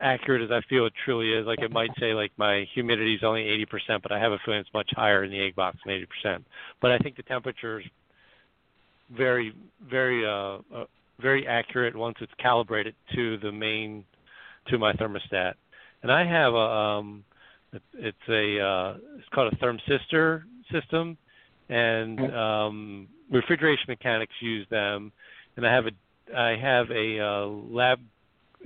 accurate 0.00 0.42
as 0.42 0.50
I 0.50 0.60
feel 0.68 0.86
it 0.86 0.92
truly 1.04 1.32
is. 1.32 1.46
Like 1.46 1.60
it 1.60 1.70
might 1.70 1.90
say 2.00 2.14
like 2.14 2.32
my 2.36 2.66
humidity 2.74 3.14
is 3.14 3.22
only 3.24 3.42
80%, 3.70 4.02
but 4.02 4.12
I 4.12 4.18
have 4.18 4.32
a 4.32 4.38
feeling 4.44 4.60
it's 4.60 4.72
much 4.72 4.90
higher 4.94 5.24
in 5.24 5.30
the 5.30 5.40
egg 5.40 5.56
box 5.56 5.78
than 5.84 5.94
80%. 6.24 6.44
But 6.80 6.92
I 6.92 6.98
think 6.98 7.16
the 7.16 7.22
temperature 7.22 7.80
is 7.80 7.86
very, 9.16 9.54
very, 9.88 10.26
uh, 10.26 10.58
uh, 10.74 10.84
very 11.20 11.46
accurate 11.46 11.96
once 11.96 12.16
it's 12.20 12.32
calibrated 12.40 12.94
to 13.14 13.38
the 13.38 13.50
main, 13.50 14.04
to 14.68 14.78
my 14.78 14.92
thermostat. 14.94 15.54
And 16.02 16.12
I 16.12 16.24
have 16.24 16.54
a, 16.54 16.56
um, 16.56 17.24
it, 17.72 17.82
it's 17.94 18.16
a, 18.28 18.60
uh, 18.60 18.96
it's 19.18 19.28
called 19.34 19.52
a 19.52 19.56
thermistor 19.56 20.42
system, 20.72 21.16
and 21.68 22.20
um, 22.34 23.08
refrigeration 23.30 23.84
mechanics 23.88 24.32
use 24.40 24.66
them. 24.70 25.12
And 25.56 25.66
I 25.66 25.74
have 25.74 25.84
a, 25.86 26.38
I 26.38 26.56
have 26.56 26.90
a 26.90 27.20
uh, 27.20 27.46
lab 27.46 28.00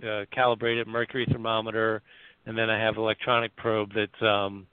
uh, 0.06 0.24
calibrated 0.32 0.86
mercury 0.86 1.27
thermometer, 1.31 2.02
and 2.47 2.56
then 2.56 2.70
I 2.70 2.78
have 2.78 2.97
electronic 2.97 3.55
probe 3.56 3.90
that's 3.94 4.23
um, 4.23 4.66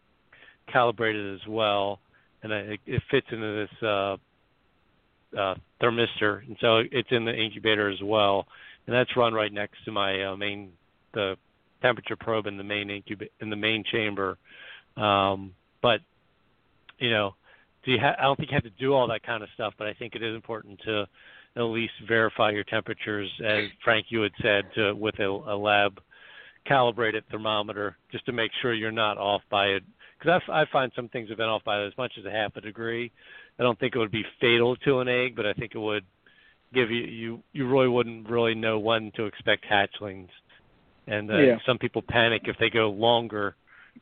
calibrated 0.72 1.36
as 1.36 1.48
well, 1.48 2.00
and 2.44 2.54
I, 2.54 2.58
it, 2.58 2.80
it 2.86 3.02
fits 3.12 3.28
into 3.32 3.68
this 3.68 3.84
uh, 3.84 4.18
uh, 5.38 5.56
thermistor, 5.82 6.46
and 6.48 6.58
so 6.60 6.84
it's 6.92 7.10
in 7.12 7.26
the 7.26 7.34
incubator 7.34 7.90
as 7.90 8.02
well, 8.04 8.48
and 8.88 8.96
that's 8.96 9.16
run 9.16 9.34
right 9.34 9.52
next 9.52 9.84
to 9.86 9.92
my 9.92 10.24
uh, 10.24 10.36
main 10.36 10.72
the 11.14 11.36
temperature 11.82 12.16
probe 12.16 12.46
in 12.46 12.58
the 12.58 12.64
main 12.64 12.88
incub- 12.90 13.30
in 13.40 13.50
the 13.50 13.56
main 13.56 13.84
chamber. 13.84 14.38
Um, 14.98 15.54
but 15.82 16.02
you 16.98 17.10
know, 17.10 17.36
do 17.84 17.92
you 17.92 18.00
ha- 18.00 18.16
I 18.18 18.24
don't 18.24 18.38
think 18.38 18.52
you 18.52 18.56
have 18.56 18.64
to 18.64 18.70
do 18.72 18.94
all 18.94 19.08
that 19.08 19.24
kind 19.24 19.44
of 19.44 19.50
stuff, 19.54 19.74
but 19.78 19.88
I 19.88 19.94
think 19.94 20.16
it 20.16 20.24
is 20.24 20.36
important 20.36 20.80
to 20.86 21.08
at 21.60 21.66
least 21.66 21.94
verify 22.08 22.52
your 22.52 22.64
temperatures, 22.64 23.30
as 23.46 23.66
Frank 23.84 24.08
you 24.10 24.22
had 24.22 24.32
said, 24.42 24.66
to, 24.76 24.94
with 24.94 25.20
a, 25.20 25.26
a 25.26 25.58
lab 25.58 26.00
calibrated 26.66 27.24
thermometer, 27.32 27.98
just 28.12 28.26
to 28.26 28.32
make 28.32 28.52
sure 28.62 28.74
you're 28.74 28.92
not 28.92 29.18
off 29.18 29.42
by 29.50 29.68
it. 29.68 29.84
Because 30.18 30.42
I, 30.50 30.62
I 30.62 30.66
find 30.72 30.92
some 30.96 31.10
things 31.10 31.30
have 31.30 31.38
been 31.38 31.48
off 31.50 31.64
by 31.64 31.84
as 31.84 31.94
much 31.98 32.14
as 32.20 32.26
a 32.26 32.32
half 32.32 32.56
a 32.56 32.62
degree. 32.62 33.12
I 33.58 33.64
don't 33.64 33.80
think 33.80 33.96
it 33.96 34.00
would 34.00 34.12
be 34.12 34.26
fatal 34.40 34.76
to 34.78 35.00
an 35.00 35.08
egg, 35.08 35.36
but 35.36 35.46
I 35.46 35.54
think 35.54 35.74
it 35.76 35.80
would 35.80 36.06
give 36.74 36.92
you 36.92 37.04
you 37.04 37.44
you 37.52 37.68
really 37.68 37.88
wouldn't 37.88 38.30
really 38.30 38.56
know 38.56 38.80
when 38.80 39.12
to 39.16 39.26
expect 39.26 39.66
hatchlings. 39.66 40.30
And 41.08 41.32
uh, 41.32 41.38
Yeah. 41.38 41.58
some 41.66 41.78
people 41.78 42.02
panic 42.02 42.44
if 42.46 42.58
they 42.58 42.70
go 42.70 42.90
longer 42.90 43.56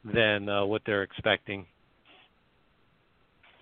than 0.04 0.50
uh, 0.50 0.66
what 0.66 0.82
they're 0.86 1.04
expecting. 1.04 1.66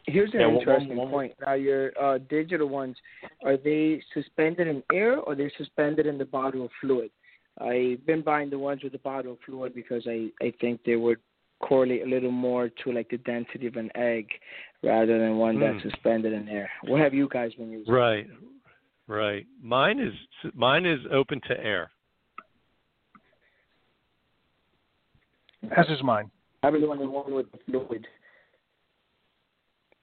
Here's 0.07 0.33
an 0.33 0.41
Yeah, 0.41 0.49
interesting 0.49 0.95
one- 0.97 1.09
point. 1.09 1.33
Now, 1.45 1.53
your 1.53 1.91
uh, 1.99 2.19
digital 2.29 2.67
ones, 2.67 2.95
are 3.43 3.57
they 3.57 4.01
suspended 4.13 4.67
in 4.67 4.83
air 4.93 5.17
or 5.19 5.33
they're 5.35 5.51
suspended 5.57 6.05
in 6.05 6.17
the 6.17 6.25
bottle 6.25 6.63
of 6.65 6.71
fluid? 6.79 7.09
I've 7.59 8.05
been 8.05 8.21
buying 8.21 8.49
the 8.49 8.59
ones 8.59 8.83
with 8.83 8.91
the 8.91 8.99
bottle 8.99 9.33
of 9.33 9.39
fluid 9.45 9.73
because 9.73 10.03
I, 10.07 10.29
I 10.41 10.53
think 10.61 10.81
they 10.85 10.95
would 10.97 11.17
correlate 11.61 12.03
a 12.03 12.05
little 12.05 12.31
more 12.31 12.69
to 12.83 12.91
like 12.91 13.09
the 13.09 13.17
density 13.19 13.65
of 13.65 13.77
an 13.77 13.89
egg 13.95 14.27
rather 14.83 15.17
than 15.17 15.37
one 15.37 15.59
that's 15.59 15.81
Hmm. 15.81 15.89
suspended 15.89 16.33
in 16.33 16.49
air. 16.49 16.69
What 16.83 16.99
have 17.01 17.13
you 17.13 17.27
guys 17.31 17.53
been 17.55 17.71
using? 17.71 17.91
Right, 17.91 18.27
right. 19.07 19.45
Mine 19.61 19.99
is 19.99 20.13
mine 20.53 20.85
is 20.85 20.99
open 21.11 21.39
to 21.47 21.59
air. 21.59 21.89
As 25.75 25.87
is 25.89 26.03
mine. 26.03 26.29
I've 26.61 26.73
been 26.73 26.81
doing 26.81 26.99
the 26.99 27.09
one 27.09 27.33
with 27.33 27.51
the 27.51 27.57
fluid. 27.65 28.05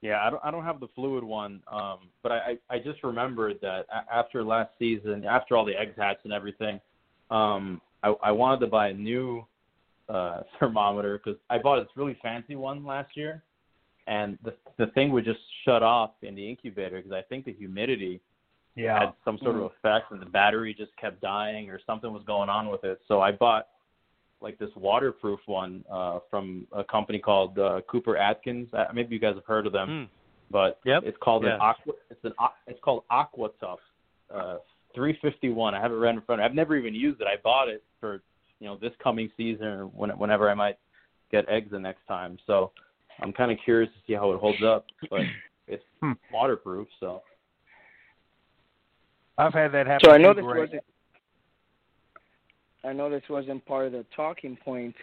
Yeah, 0.03 0.21
I 0.27 0.31
don't 0.31 0.41
I 0.45 0.51
don't 0.51 0.65
have 0.65 0.81
the 0.81 0.89
fluid 0.97 1.23
one, 1.23 1.63
um, 1.71 1.99
but 2.25 2.33
I, 2.33 2.59
I 2.69 2.79
just 2.81 3.05
remembered 3.05 3.59
that 3.63 3.87
after 4.13 4.43
last 4.43 4.71
season, 4.77 5.25
after 5.25 5.57
all 5.57 5.65
the 5.65 5.79
eggs 5.79 5.95
hatched 5.97 6.25
and 6.25 6.33
everything, 6.33 6.81
um, 7.31 7.81
I 8.03 8.15
I 8.23 8.33
wanted 8.33 8.61
to 8.61 8.67
buy 8.67 8.89
a 8.89 8.93
new 8.93 9.47
uh, 10.09 10.41
thermometer 10.59 11.21
because 11.25 11.39
I 11.51 11.59
bought 11.59 11.81
this 11.81 11.89
really 11.97 12.19
fancy 12.21 12.57
one 12.57 12.85
last 12.85 13.17
year, 13.17 13.45
and 14.09 14.39
the 14.43 14.55
the 14.77 14.89
thing 14.89 15.13
would 15.13 15.25
just 15.25 15.41
shut 15.65 15.85
off 15.85 16.11
in 16.23 16.35
the 16.35 16.49
incubator 16.51 16.97
because 16.97 17.13
I 17.13 17.23
think 17.23 17.45
the 17.45 17.53
humidity 17.53 18.21
Yeah. 18.75 18.99
had 18.99 19.13
some 19.25 19.39
sort 19.39 19.55
of 19.57 19.63
effect 19.63 20.11
and 20.11 20.21
the 20.21 20.27
battery 20.27 20.75
just 20.75 20.97
kept 20.97 21.21
dying 21.21 21.71
or 21.71 21.79
something 21.87 22.13
was 22.13 22.25
going 22.25 22.49
on 22.49 22.69
with 22.71 22.83
it. 22.85 23.01
So 23.07 23.21
I 23.21 23.31
bought 23.31 23.69
like 24.43 24.59
this 24.59 24.71
waterproof 24.77 25.41
one 25.47 25.85
uh 25.91 26.19
from 26.31 26.67
a 26.73 26.83
company 26.85 27.19
called 27.19 27.59
uh, 27.59 27.81
Cooper 27.89 28.17
Atkins. 28.17 28.69
Uh, 28.75 28.85
maybe 28.93 29.15
you 29.15 29.21
guys 29.21 29.35
have 29.37 29.45
heard 29.47 29.67
of 29.67 29.73
them, 29.73 29.89
Hmm. 29.89 30.05
but 30.53 30.81
Yep. 30.85 31.05
it's 31.05 31.19
called 31.19 31.45
Yeah. 31.45 31.55
an 31.55 31.61
aqua 31.61 31.93
it's 32.11 32.25
an 32.25 32.33
Aqu- 32.41 32.53
it's 32.67 32.81
called 32.81 33.05
Aqua 33.11 33.51
Tough 33.61 33.79
uh 34.35 34.57
351. 34.95 35.75
I 35.75 35.81
have 35.81 35.91
it 35.93 35.95
right 35.95 36.15
in 36.15 36.21
front. 36.21 36.41
of 36.41 36.45
me. 36.45 36.47
I've 36.51 36.55
never 36.55 36.77
even 36.77 36.95
used 36.95 37.21
it. 37.23 37.27
I 37.27 37.37
bought 37.43 37.69
it 37.69 37.83
for, 37.99 38.21
you 38.61 38.67
know, 38.67 38.77
this 38.77 38.93
coming 39.03 39.31
season 39.39 39.67
or 39.67 39.87
when, 39.87 40.11
whenever 40.11 40.51
I 40.51 40.55
might 40.55 40.77
get 41.31 41.49
eggs 41.49 41.71
the 41.71 41.79
next 41.79 42.07
time. 42.07 42.37
So 42.47 42.73
I'm 43.23 43.33
kind 43.33 43.51
of 43.51 43.57
curious 43.65 43.91
to 43.95 43.99
see 44.07 44.13
how 44.13 44.33
it 44.33 44.39
holds 44.41 44.63
up, 44.63 44.85
but 45.09 45.23
it's 45.67 45.83
Hmm. 46.01 46.13
waterproof, 46.31 46.89
so 47.01 47.23
I've 49.39 49.55
had 49.55 49.73
that 49.73 49.87
happen. 49.87 50.05
So 50.11 50.15
I 50.15 50.19
know 50.19 50.35
this 50.35 50.45
wasn't. 50.45 50.83
I 52.85 52.93
know 52.93 53.09
this 53.09 53.23
wasn't 53.29 53.65
part 53.65 53.87
of 53.87 53.93
the 53.93 54.05
talking 54.15 54.57
point, 54.65 54.95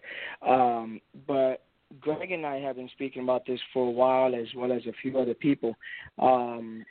um, 0.47 0.99
but 1.27 1.63
Greg 2.01 2.31
and 2.31 2.45
I 2.45 2.59
have 2.59 2.75
been 2.75 2.89
speaking 2.89 3.23
about 3.23 3.45
this 3.45 3.59
for 3.73 3.87
a 3.87 3.91
while, 3.91 4.35
as 4.35 4.47
well 4.55 4.71
as 4.71 4.85
a 4.85 4.93
few 5.01 5.17
other 5.17 5.33
people. 5.33 5.75
Um, 6.19 6.85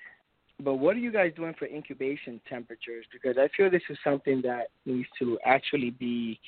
but 0.61 0.75
what 0.75 0.97
are 0.97 1.01
you 1.01 1.13
guys 1.13 1.33
doing 1.37 1.55
for 1.59 1.67
incubation 1.67 2.41
temperatures? 2.49 3.05
Because 3.13 3.37
I 3.39 3.49
feel 3.57 3.71
this 3.71 3.83
is 3.89 3.99
something 4.03 4.43
that 4.43 4.69
needs 4.87 5.09
to 5.21 5.39
actually 5.45 5.91
be 5.91 6.41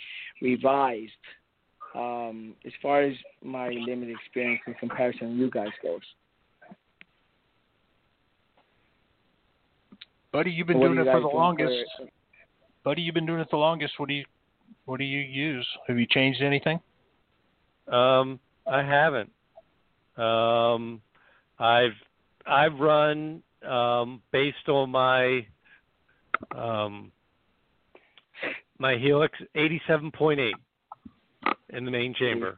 revised. 0.42 1.12
Um, 1.94 2.54
as 2.64 2.72
far 2.80 3.02
as 3.02 3.14
my 3.42 3.68
limited 3.68 4.16
experience 4.16 4.60
in 4.66 4.74
comparison, 4.74 5.28
to 5.28 5.34
you 5.34 5.50
guys 5.50 5.68
goes. 5.82 6.00
Buddy, 10.32 10.52
you've 10.52 10.68
been 10.68 10.78
What 10.78 10.88
doing 10.88 10.98
it 11.00 11.10
for 11.10 11.20
the 11.20 11.26
longest. 11.26 11.90
for- 11.96 12.08
Buddy, 12.82 13.02
you've 13.02 13.14
been 13.14 13.26
doing 13.26 13.40
it 13.40 13.48
the 13.50 13.56
longest. 13.56 13.94
What 13.98 14.08
do 14.08 14.14
you 14.14 14.24
what 14.86 14.98
do 14.98 15.04
you 15.04 15.20
use? 15.20 15.66
Have 15.86 15.98
you 15.98 16.06
changed 16.06 16.42
anything? 16.42 16.80
Um, 17.88 18.40
I 18.66 18.82
haven't. 18.82 19.30
Um, 20.16 21.02
I've 21.58 21.96
I've 22.46 22.78
run 22.78 23.42
um, 23.68 24.22
based 24.32 24.68
on 24.68 24.90
my 24.90 25.46
um, 26.56 27.12
my 28.78 28.96
Helix 28.96 29.38
87.8 29.54 30.52
in 31.70 31.84
the 31.84 31.90
main 31.90 32.14
chamber, 32.14 32.56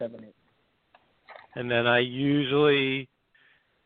and 1.57 1.69
then 1.69 1.87
I 1.87 1.99
usually 1.99 3.09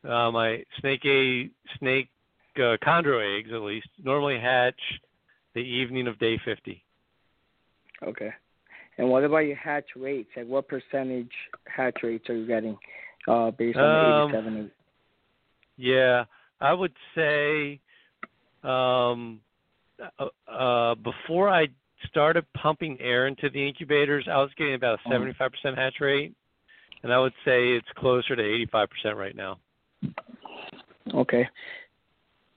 uh, 0.04 0.30
my 0.30 0.62
snake 0.80 1.04
a 1.06 1.48
snake 1.78 2.10
uh, 2.56 2.76
chondro 2.84 3.38
eggs 3.38 3.50
at 3.52 3.62
least 3.62 3.88
normally 4.02 4.38
hatch 4.38 4.80
the 5.57 5.62
evening 5.62 6.07
of 6.07 6.19
day 6.19 6.39
50. 6.45 6.85
Okay. 8.07 8.31
And 8.99 9.09
what 9.09 9.24
about 9.24 9.39
your 9.39 9.57
hatch 9.57 9.87
rates? 9.97 10.28
Like, 10.37 10.47
what 10.47 10.69
percentage 10.69 11.33
hatch 11.65 11.97
rates 12.03 12.28
are 12.28 12.37
you 12.37 12.47
getting 12.47 12.77
uh, 13.27 13.51
based 13.53 13.78
on 13.78 13.85
Um, 13.85 14.33
the 14.33 14.39
87? 14.39 14.70
Yeah, 15.78 16.24
I 16.61 16.73
would 16.74 16.93
say 17.15 17.81
um, 18.62 19.41
uh, 20.19 20.27
uh, 20.51 20.95
before 20.97 21.49
I 21.49 21.69
started 22.09 22.45
pumping 22.53 22.99
air 23.01 23.27
into 23.27 23.49
the 23.49 23.66
incubators, 23.66 24.27
I 24.31 24.37
was 24.37 24.51
getting 24.59 24.74
about 24.74 24.99
a 25.05 25.09
75% 25.09 25.51
hatch 25.74 25.95
rate, 26.01 26.35
and 27.03 27.12
I 27.12 27.19
would 27.19 27.35
say 27.47 27.69
it's 27.69 27.89
closer 27.97 28.37
to 28.37 28.43
85% 28.43 29.16
right 29.16 29.35
now. 29.35 29.59
Okay. 31.15 31.49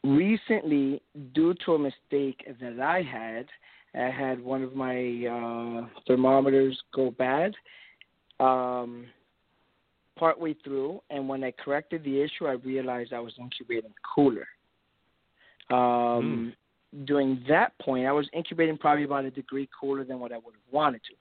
Recently, 0.03 1.01
due 1.33 1.53
to 1.65 1.73
a 1.73 1.79
mistake 1.79 2.45
that 2.61 2.79
I 2.79 3.01
had, 3.01 3.47
I 3.93 4.09
had 4.09 4.41
one 4.41 4.63
of 4.63 4.75
my 4.75 5.25
uh, 5.25 5.87
thermometers 6.07 6.79
go 6.93 7.11
bad. 7.11 7.53
Um, 8.39 9.07
partway 10.19 10.53
through, 10.63 11.01
and 11.09 11.27
when 11.27 11.43
I 11.43 11.51
corrected 11.51 12.03
the 12.03 12.21
issue, 12.21 12.45
I 12.45 12.53
realized 12.53 13.13
I 13.13 13.19
was 13.19 13.33
incubating 13.39 13.93
cooler. 14.15 14.47
Um, 15.71 16.53
During 17.05 17.43
that 17.47 17.77
point, 17.79 18.05
I 18.07 18.11
was 18.11 18.27
incubating 18.33 18.77
probably 18.77 19.03
about 19.03 19.25
a 19.25 19.31
degree 19.31 19.69
cooler 19.79 20.03
than 20.03 20.19
what 20.19 20.31
I 20.31 20.35
would 20.35 20.55
have 20.55 20.73
wanted 20.73 21.01
to. 21.03 21.13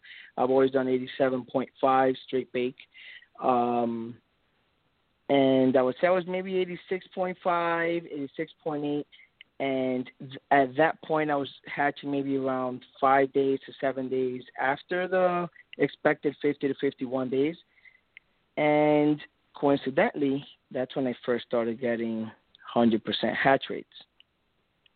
I've 0.43 0.51
always 0.51 0.71
done 0.71 0.87
87.5 0.87 2.17
straight 2.27 2.53
bake. 2.53 2.77
Um, 3.43 4.17
and 5.29 5.77
I 5.77 5.83
would 5.83 5.97
say 6.01 6.07
I 6.07 6.11
was 6.11 6.25
maybe 6.27 6.53
86.5, 6.91 7.37
86.8, 7.45 9.05
and 9.61 10.11
at 10.51 10.77
that 10.77 11.03
point 11.03 11.31
I 11.31 11.37
was 11.37 11.49
hatching 11.67 12.11
maybe 12.11 12.37
around 12.37 12.85
five 13.01 13.33
days 13.33 13.59
to 13.67 13.73
seven 13.81 14.09
days 14.09 14.43
after 14.61 15.09
the 15.09 15.49
expected 15.79 16.35
50 16.41 16.69
to 16.69 16.75
51 16.81 17.31
days, 17.31 17.57
and 18.57 19.21
coincidentally, 19.55 20.45
that's 20.71 20.95
when 20.97 21.07
I 21.07 21.15
first 21.25 21.47
started 21.47 21.81
getting 21.81 22.31
100% 22.75 23.01
hatch 23.37 23.65
rates. 23.71 23.89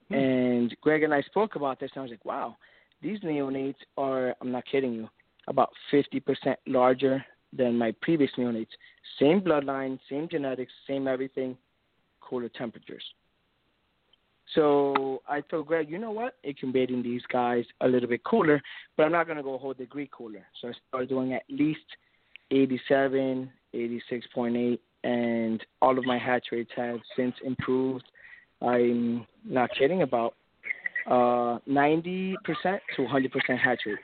Hmm. 0.09 0.15
And 0.15 0.77
Greg 0.81 1.03
and 1.03 1.15
I 1.15 1.23
spoke 1.23 1.57
about 1.57 1.81
this, 1.81 1.91
and 1.95 2.01
I 2.01 2.03
was 2.03 2.11
like, 2.11 2.25
wow, 2.25 2.57
these 3.03 3.21
neonates 3.21 3.77
are, 3.97 4.35
I'm 4.41 4.53
not 4.53 4.65
kidding 4.71 4.93
you, 4.93 5.09
about 5.49 5.71
50% 5.93 6.23
larger 6.67 7.25
than 7.53 7.77
my 7.77 7.95
previous 8.01 8.31
neonates. 8.39 8.69
Same 9.19 9.41
bloodline, 9.41 9.99
same 10.09 10.29
genetics, 10.29 10.73
same 10.87 11.07
everything, 11.07 11.57
cooler 12.21 12.49
temperatures. 12.49 13.05
So 14.55 15.23
I 15.29 15.41
told 15.41 15.67
Greg, 15.67 15.91
you 15.91 15.99
know 15.99 16.11
what? 16.11 16.37
Incubating 16.45 17.03
these 17.03 17.23
guys 17.33 17.65
a 17.81 17.89
little 17.89 18.09
bit 18.09 18.23
cooler, 18.25 18.61
but 18.97 19.05
I'm 19.05 19.13
not 19.13 19.27
going 19.27 19.39
to 19.39 19.43
go 19.43 19.55
a 19.55 19.59
whole 19.59 19.75
degree 19.75 20.11
cooler. 20.13 20.45
So 20.61 20.69
I 20.69 20.73
started 20.89 21.09
doing 21.09 21.33
at 21.33 21.45
least 21.49 21.81
87, 22.51 23.51
86.8, 23.75 24.79
and 25.05 25.65
all 25.81 25.99
of 25.99 26.05
my 26.05 26.19
hatch 26.19 26.47
rates 26.53 26.71
have 26.77 26.99
since 27.17 27.35
improved. 27.45 28.05
I'm 28.61 29.27
not 29.45 29.71
kidding 29.79 30.03
about 30.03 30.35
uh, 31.07 31.59
90% 31.69 32.35
to 32.97 33.03
100% 33.03 33.59
hatch 33.59 33.81
rates 33.87 34.01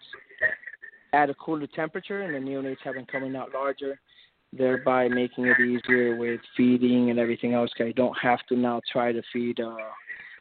at 1.12 1.30
a 1.30 1.34
cooler 1.34 1.66
temperature, 1.66 2.22
and 2.22 2.34
the 2.34 2.38
neonates 2.38 2.78
have 2.84 2.94
been 2.94 3.06
coming 3.06 3.36
out 3.36 3.50
larger, 3.54 3.98
thereby 4.52 5.08
making 5.08 5.46
it 5.46 5.58
easier 5.60 6.16
with 6.16 6.40
feeding 6.56 7.10
and 7.10 7.18
everything 7.18 7.54
else. 7.54 7.70
Cause 7.76 7.86
I 7.88 7.92
don't 7.92 8.16
have 8.20 8.40
to 8.48 8.56
now 8.56 8.80
try 8.92 9.12
to 9.12 9.22
feed 9.32 9.60
uh, 9.60 9.76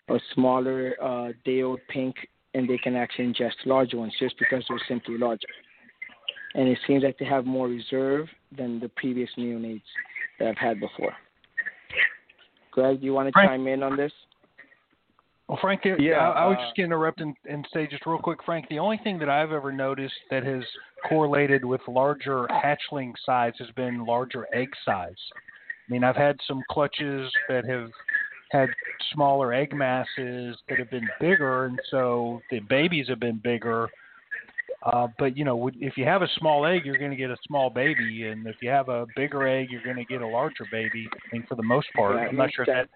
a 0.09 0.19
smaller 0.33 0.95
uh, 1.01 1.33
day-old 1.45 1.79
pink, 1.89 2.15
and 2.53 2.69
they 2.69 2.77
can 2.77 2.95
actually 2.95 3.33
ingest 3.33 3.53
larger 3.65 3.97
ones 3.97 4.13
just 4.19 4.35
because 4.39 4.63
they're 4.67 4.79
simply 4.87 5.17
larger. 5.17 5.47
And 6.55 6.67
it 6.67 6.79
seems 6.87 7.03
like 7.03 7.17
they 7.19 7.25
have 7.25 7.45
more 7.45 7.67
reserve 7.67 8.27
than 8.55 8.79
the 8.79 8.89
previous 8.89 9.29
neonates 9.37 9.81
that 10.39 10.47
I've 10.47 10.57
had 10.57 10.79
before. 10.79 11.13
Greg, 12.71 12.99
do 12.99 13.05
you 13.05 13.13
want 13.13 13.27
to 13.27 13.31
Frank- 13.33 13.49
chime 13.49 13.67
in 13.67 13.83
on 13.83 13.97
this? 13.97 14.11
Well, 15.47 15.57
Frank, 15.61 15.81
yeah, 15.85 16.15
I, 16.15 16.43
I 16.43 16.45
was 16.45 16.57
uh, 16.59 16.65
just 16.65 16.75
going 16.75 16.89
to 16.89 16.95
interrupt 16.95 17.21
and, 17.21 17.33
and 17.49 17.65
say 17.73 17.87
just 17.87 18.05
real 18.05 18.17
quick, 18.17 18.39
Frank. 18.45 18.67
The 18.69 18.79
only 18.79 18.99
thing 19.03 19.17
that 19.19 19.29
I've 19.29 19.53
ever 19.53 19.71
noticed 19.71 20.13
that 20.29 20.43
has 20.43 20.63
correlated 21.07 21.63
with 21.63 21.79
larger 21.87 22.47
hatchling 22.47 23.13
size 23.25 23.53
has 23.59 23.69
been 23.75 24.05
larger 24.05 24.45
egg 24.53 24.69
size. 24.83 25.15
I 25.35 25.91
mean, 25.91 26.03
I've 26.03 26.17
had 26.17 26.37
some 26.45 26.63
clutches 26.69 27.31
that 27.47 27.63
have 27.65 27.89
had 28.51 28.69
smaller 29.13 29.53
egg 29.53 29.73
masses 29.73 30.57
that 30.67 30.79
have 30.79 30.89
been 30.89 31.07
bigger, 31.21 31.65
and 31.65 31.79
so 31.91 32.41
the 32.51 32.59
babies 32.59 33.07
have 33.07 33.21
been 33.21 33.39
bigger. 33.41 33.87
Uh, 34.83 35.07
but 35.17 35.37
you 35.37 35.45
know, 35.45 35.69
if 35.79 35.97
you 35.97 36.03
have 36.03 36.23
a 36.23 36.27
small 36.37 36.65
egg, 36.65 36.81
you're 36.85 36.97
going 36.97 37.11
to 37.11 37.17
get 37.17 37.29
a 37.29 37.37
small 37.47 37.69
baby, 37.69 38.25
and 38.25 38.45
if 38.47 38.55
you 38.61 38.69
have 38.69 38.89
a 38.89 39.05
bigger 39.15 39.47
egg, 39.47 39.67
you're 39.69 39.83
going 39.83 39.95
to 39.95 40.05
get 40.05 40.21
a 40.21 40.27
larger 40.27 40.65
baby. 40.71 41.07
I 41.33 41.41
for 41.47 41.55
the 41.55 41.63
most 41.63 41.87
part, 41.95 42.15
Yeah, 42.15 42.27
I'm 42.27 42.35
not 42.35 42.53
sure 42.53 42.63
if 42.63 42.67
that. 42.67 42.89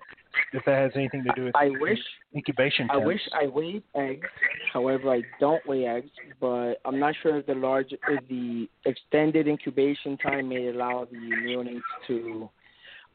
If 0.53 0.63
that 0.65 0.75
has 0.75 0.91
anything 0.95 1.23
to 1.23 1.31
do 1.35 1.45
with 1.45 1.55
I 1.55 1.69
wish 1.79 1.99
incubation 2.35 2.89
I 2.91 2.97
wish 2.97 3.21
I 3.33 3.47
weighed 3.47 3.83
eggs. 3.95 4.27
However, 4.73 5.11
I 5.11 5.21
don't 5.39 5.65
weigh 5.67 5.85
eggs, 5.85 6.09
but 6.39 6.75
I'm 6.85 6.99
not 6.99 7.15
sure 7.21 7.37
if 7.37 7.45
the 7.45 7.55
large, 7.55 7.91
if 7.91 8.27
the 8.27 8.67
extended 8.85 9.47
incubation 9.47 10.17
time 10.17 10.49
may 10.49 10.67
allow 10.67 11.07
the 11.09 11.17
neonates 11.17 11.81
to 12.07 12.49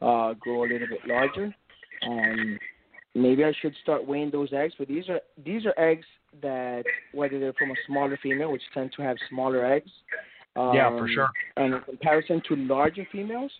uh, 0.01 0.33
grow 0.33 0.63
a 0.63 0.67
little 0.67 0.87
bit 0.87 1.07
larger. 1.07 1.53
Um, 2.07 2.59
maybe 3.15 3.43
I 3.43 3.53
should 3.61 3.73
start 3.81 4.07
weighing 4.07 4.31
those 4.31 4.49
eggs. 4.53 4.73
But 4.77 4.87
these 4.87 5.09
are 5.09 5.21
these 5.43 5.65
are 5.65 5.77
eggs 5.79 6.05
that 6.41 6.83
whether 7.13 7.39
they're 7.39 7.53
from 7.53 7.71
a 7.71 7.75
smaller 7.87 8.17
female, 8.21 8.51
which 8.51 8.61
tend 8.73 8.91
to 8.97 9.01
have 9.01 9.17
smaller 9.29 9.65
eggs. 9.65 9.91
Um, 10.55 10.73
Yeah, 10.73 10.89
for 10.89 11.07
sure. 11.07 11.29
And 11.55 11.75
in 11.75 11.81
comparison 11.81 12.41
to 12.47 12.55
larger 12.55 13.07
females, 13.11 13.51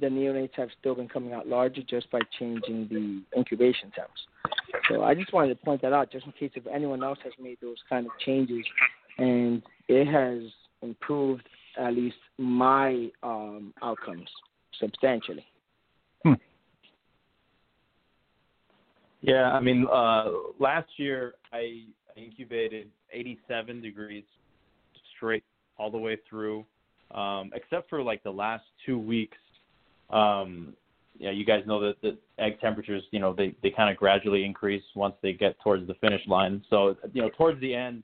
the 0.00 0.06
neonates 0.06 0.54
have 0.56 0.68
still 0.78 0.94
been 0.94 1.08
coming 1.08 1.32
out 1.32 1.46
larger 1.46 1.82
just 1.82 2.10
by 2.10 2.20
changing 2.38 2.88
the 2.90 3.38
incubation 3.38 3.90
temps. 3.92 4.26
So 4.90 5.02
I 5.02 5.14
just 5.14 5.32
wanted 5.32 5.48
to 5.50 5.64
point 5.64 5.82
that 5.82 5.92
out 5.92 6.10
just 6.10 6.26
in 6.26 6.32
case 6.32 6.50
if 6.54 6.66
anyone 6.66 7.02
else 7.02 7.18
has 7.22 7.32
made 7.40 7.58
those 7.62 7.76
kind 7.88 8.06
of 8.06 8.12
changes 8.24 8.64
and 9.18 9.62
it 9.88 10.06
has 10.06 10.50
improved 10.82 11.48
at 11.78 11.94
least 11.94 12.16
my 12.38 13.08
um, 13.22 13.72
outcomes 13.82 14.28
substantially. 14.80 15.46
Yeah, 19.24 19.52
I 19.52 19.60
mean, 19.60 19.86
uh, 19.90 20.26
last 20.58 20.88
year 20.98 21.32
I 21.50 21.84
incubated 22.14 22.90
87 23.10 23.80
degrees 23.80 24.24
straight 25.16 25.42
all 25.78 25.90
the 25.90 25.96
way 25.96 26.18
through, 26.28 26.66
um, 27.10 27.50
except 27.54 27.88
for 27.88 28.02
like 28.02 28.22
the 28.22 28.30
last 28.30 28.64
two 28.84 28.98
weeks. 28.98 29.38
Um, 30.10 30.74
yeah, 31.18 31.30
you 31.30 31.44
guys 31.44 31.62
know 31.66 31.80
that 31.80 32.00
the 32.02 32.18
egg 32.38 32.60
temperatures, 32.60 33.02
you 33.10 33.20
know, 33.20 33.32
they 33.32 33.54
they 33.62 33.70
kind 33.70 33.90
of 33.90 33.96
gradually 33.96 34.44
increase 34.44 34.82
once 34.94 35.14
they 35.22 35.32
get 35.32 35.58
towards 35.60 35.86
the 35.86 35.94
finish 35.94 36.22
line. 36.26 36.64
So, 36.68 36.96
you 37.12 37.22
know, 37.22 37.30
towards 37.36 37.60
the 37.60 37.74
end, 37.74 38.02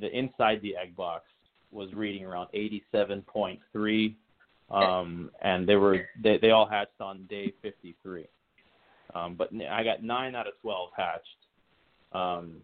the 0.00 0.16
inside 0.16 0.60
the 0.62 0.76
egg 0.76 0.96
box 0.96 1.24
was 1.72 1.92
reading 1.94 2.24
around 2.24 2.48
87.3, 2.54 4.14
um, 4.70 5.30
and 5.42 5.68
they 5.68 5.76
were 5.76 6.06
they 6.22 6.38
they 6.38 6.50
all 6.50 6.66
hatched 6.68 7.00
on 7.00 7.26
day 7.28 7.52
53. 7.62 8.26
Um, 9.14 9.34
but 9.36 9.50
I 9.70 9.82
got 9.82 10.02
nine 10.02 10.34
out 10.34 10.46
of 10.46 10.54
twelve 10.60 10.90
hatched. 10.96 11.26
Um, 12.12 12.56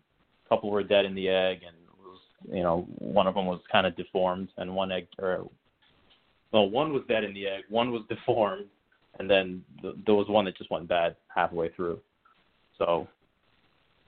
a 0.46 0.48
couple 0.48 0.70
were 0.70 0.82
dead 0.82 1.04
in 1.04 1.14
the 1.14 1.28
egg, 1.28 1.60
and 1.66 1.76
was, 2.04 2.20
you 2.48 2.62
know 2.62 2.86
one 2.98 3.26
of 3.26 3.34
them 3.34 3.46
was 3.46 3.60
kind 3.70 3.86
of 3.86 3.96
deformed, 3.96 4.48
and 4.56 4.74
one 4.74 4.92
egg 4.92 5.06
or 5.18 5.48
well, 6.52 6.68
one 6.68 6.92
was 6.92 7.02
dead 7.08 7.24
in 7.24 7.34
the 7.34 7.46
egg, 7.46 7.64
one 7.68 7.90
was 7.90 8.02
deformed, 8.08 8.66
and 9.18 9.28
then 9.28 9.62
th- 9.80 9.94
there 10.06 10.14
was 10.14 10.28
one 10.28 10.44
that 10.44 10.56
just 10.56 10.70
went 10.70 10.88
bad 10.88 11.16
halfway 11.34 11.70
through. 11.70 11.98
So, 12.78 13.08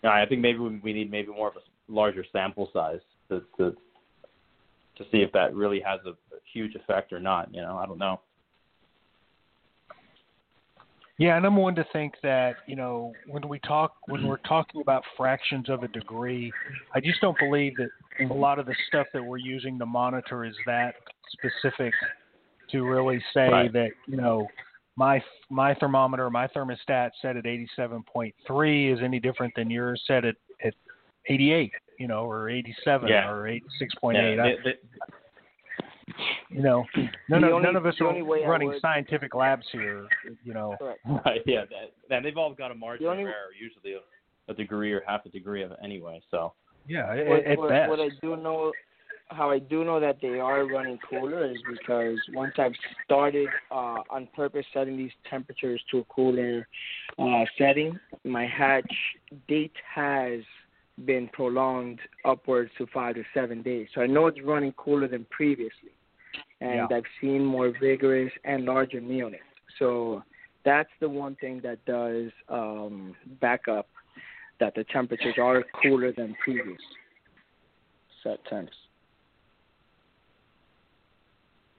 you 0.03 0.09
know, 0.09 0.15
I 0.15 0.27
think 0.27 0.41
maybe 0.41 0.59
we 0.59 0.93
need 0.93 1.11
maybe 1.11 1.29
more 1.29 1.49
of 1.49 1.57
a 1.57 1.93
larger 1.93 2.25
sample 2.33 2.71
size 2.73 3.01
to 3.29 3.43
to 3.59 3.77
to 4.97 5.05
see 5.11 5.19
if 5.19 5.33
that 5.33 5.55
really 5.55 5.81
has 5.81 6.01
a, 6.07 6.11
a 6.11 6.41
huge 6.53 6.75
effect 6.75 7.13
or 7.13 7.21
not. 7.21 7.53
You 7.53 7.63
know, 7.63 7.77
I 7.77 7.87
don't 7.87 7.99
know. 7.99 8.21
Yeah, 11.17 11.37
and 11.37 11.47
I'm 11.47 11.57
one 11.57 11.77
to 11.77 11.87
think 11.93 12.15
that 12.23 12.57
you 12.67 12.75
know 12.75 13.13
when 13.29 13.49
we 13.49 13.61
talk 13.61 13.95
when 14.07 14.27
we're 14.27 14.39
talking 14.39 14.81
about 14.81 15.05
fractions 15.17 15.69
of 15.69 15.83
a 15.85 15.89
degree, 15.89 16.53
I 16.95 17.01
just 17.01 17.21
don't 17.21 17.39
believe 17.39 17.75
that 17.77 17.89
a 18.29 18.35
lot 18.35 18.59
of 18.59 18.67
the 18.67 18.75
stuff 18.89 19.07
that 19.13 19.23
we're 19.23 19.37
using 19.37 19.79
to 19.79 19.87
monitor 19.87 20.45
is 20.45 20.55
that 20.67 20.95
specific 21.33 21.93
to 22.71 22.83
really 22.85 23.23
say 23.33 23.49
Right. 23.49 23.73
that 23.73 23.91
you 24.07 24.17
know 24.17 24.49
my 24.97 25.23
my 25.51 25.75
thermometer, 25.75 26.31
my 26.31 26.47
thermostat 26.49 27.11
set 27.21 27.37
at 27.37 27.45
87.3 27.47 28.93
is 28.93 29.01
any 29.03 29.19
different 29.21 29.53
than 29.57 29.71
yours 29.71 30.03
set 30.07 30.25
at 30.25 30.37
at 30.65 30.75
88, 31.29 31.73
you 31.99 32.07
know, 32.07 32.25
or 32.31 32.49
87 32.51 33.09
Yeah. 33.09 33.31
or 33.31 33.47
86.8. 33.49 34.15
Yeah, 34.37 34.43
I- 34.45 34.57
they- 34.57 34.63
they- 34.63 34.79
you 36.51 36.63
know, 36.63 36.85
none 37.29 37.41
The 37.41 37.47
of 37.49 37.53
only- 37.55 37.65
none 37.65 37.77
of 37.77 37.87
us 37.87 38.01
are 38.01 38.07
only 38.07 38.23
way 38.23 38.45
I 38.45 38.49
running 38.49 38.69
would- 38.69 38.81
scientific 38.81 39.35
labs 39.35 39.67
here, 39.71 40.07
you 40.45 40.53
know. 40.55 40.77
Correct. 40.79 41.01
Right. 41.27 41.43
Yeah. 41.47 41.65
That, 41.65 41.93
and 42.17 42.25
they've 42.25 42.37
all 42.37 42.53
got 42.53 42.71
a 42.71 42.75
margin 42.75 43.07
The 43.07 43.13
of 43.13 43.19
error, 43.19 43.53
usually 43.59 43.95
of 43.95 44.03
a 44.49 44.55
degree 44.55 44.93
or 44.93 45.03
half 45.07 45.25
a 45.27 45.31
degree 45.31 45.63
of 45.63 45.73
it 45.73 45.79
anyway. 45.83 46.21
So. 46.31 46.53
Yeah, 46.87 47.11
at, 47.11 47.27
what, 47.27 47.45
at 47.47 47.59
what, 47.59 47.69
best. 47.71 47.91
what 47.91 48.01
I 48.01 48.09
do 48.21 48.37
know, 48.37 48.71
how 49.29 49.51
I 49.51 49.59
do 49.59 49.85
know 49.85 50.01
that 50.01 50.19
they 50.21 50.39
are 50.39 50.67
running 50.67 50.99
cooler 51.09 51.51
is 51.51 51.59
because 51.69 52.19
once 52.33 52.53
I've 52.59 52.75
started 53.05 53.49
uh, 53.71 54.03
on 54.11 54.29
purpose 54.35 54.67
setting 54.73 54.97
these 54.97 55.11
temperatures 55.29 55.83
to 55.91 55.99
a 55.99 56.05
cooler 56.05 56.67
uh, 57.19 57.45
setting, 57.59 57.99
my 58.25 58.47
hatch 58.47 58.93
date 59.49 59.73
has 59.93 60.41
been 61.07 61.29
prolonged 61.33 61.99
upwards 62.25 62.71
to 62.79 62.87
five 62.93 63.17
to 63.17 63.25
seven 63.33 63.63
days. 63.63 63.89
So 63.95 64.01
I 64.03 64.07
know 64.07 64.27
it's 64.27 64.41
running 64.43 64.73
cooler 64.73 65.09
than 65.09 65.27
previously, 65.31 65.95
and 66.61 66.89
Yeah. 66.91 66.97
I've 66.97 67.05
seen 67.21 67.45
more 67.45 67.73
vigorous 67.81 68.33
and 68.45 68.65
larger 68.65 69.01
neonates. 69.01 69.41
So 69.79 70.23
that's 70.65 70.91
the 71.01 71.09
one 71.09 71.35
thing 71.37 71.61
that 71.63 71.85
does 71.85 72.31
um, 72.49 73.17
back 73.41 73.69
up 73.69 73.89
that 74.61 74.75
the 74.75 74.85
temperatures 74.85 75.35
are 75.39 75.65
cooler 75.83 76.13
than 76.13 76.37
previous 76.45 76.81
set 78.23 78.45
temps. 78.47 78.73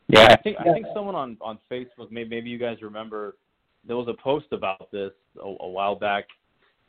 Yeah, 0.07 0.27
I 0.29 0.35
think 0.37 0.57
I 0.59 0.71
think 0.71 0.85
someone 0.93 1.15
on 1.15 1.37
on 1.41 1.57
Facebook, 1.71 2.11
maybe 2.11 2.29
maybe 2.29 2.49
you 2.49 2.59
guys 2.59 2.77
remember, 2.81 3.37
there 3.87 3.97
was 3.97 4.07
a 4.07 4.21
post 4.21 4.45
about 4.51 4.91
this 4.91 5.11
a, 5.41 5.47
a 5.47 5.67
while 5.67 5.95
back, 5.95 6.25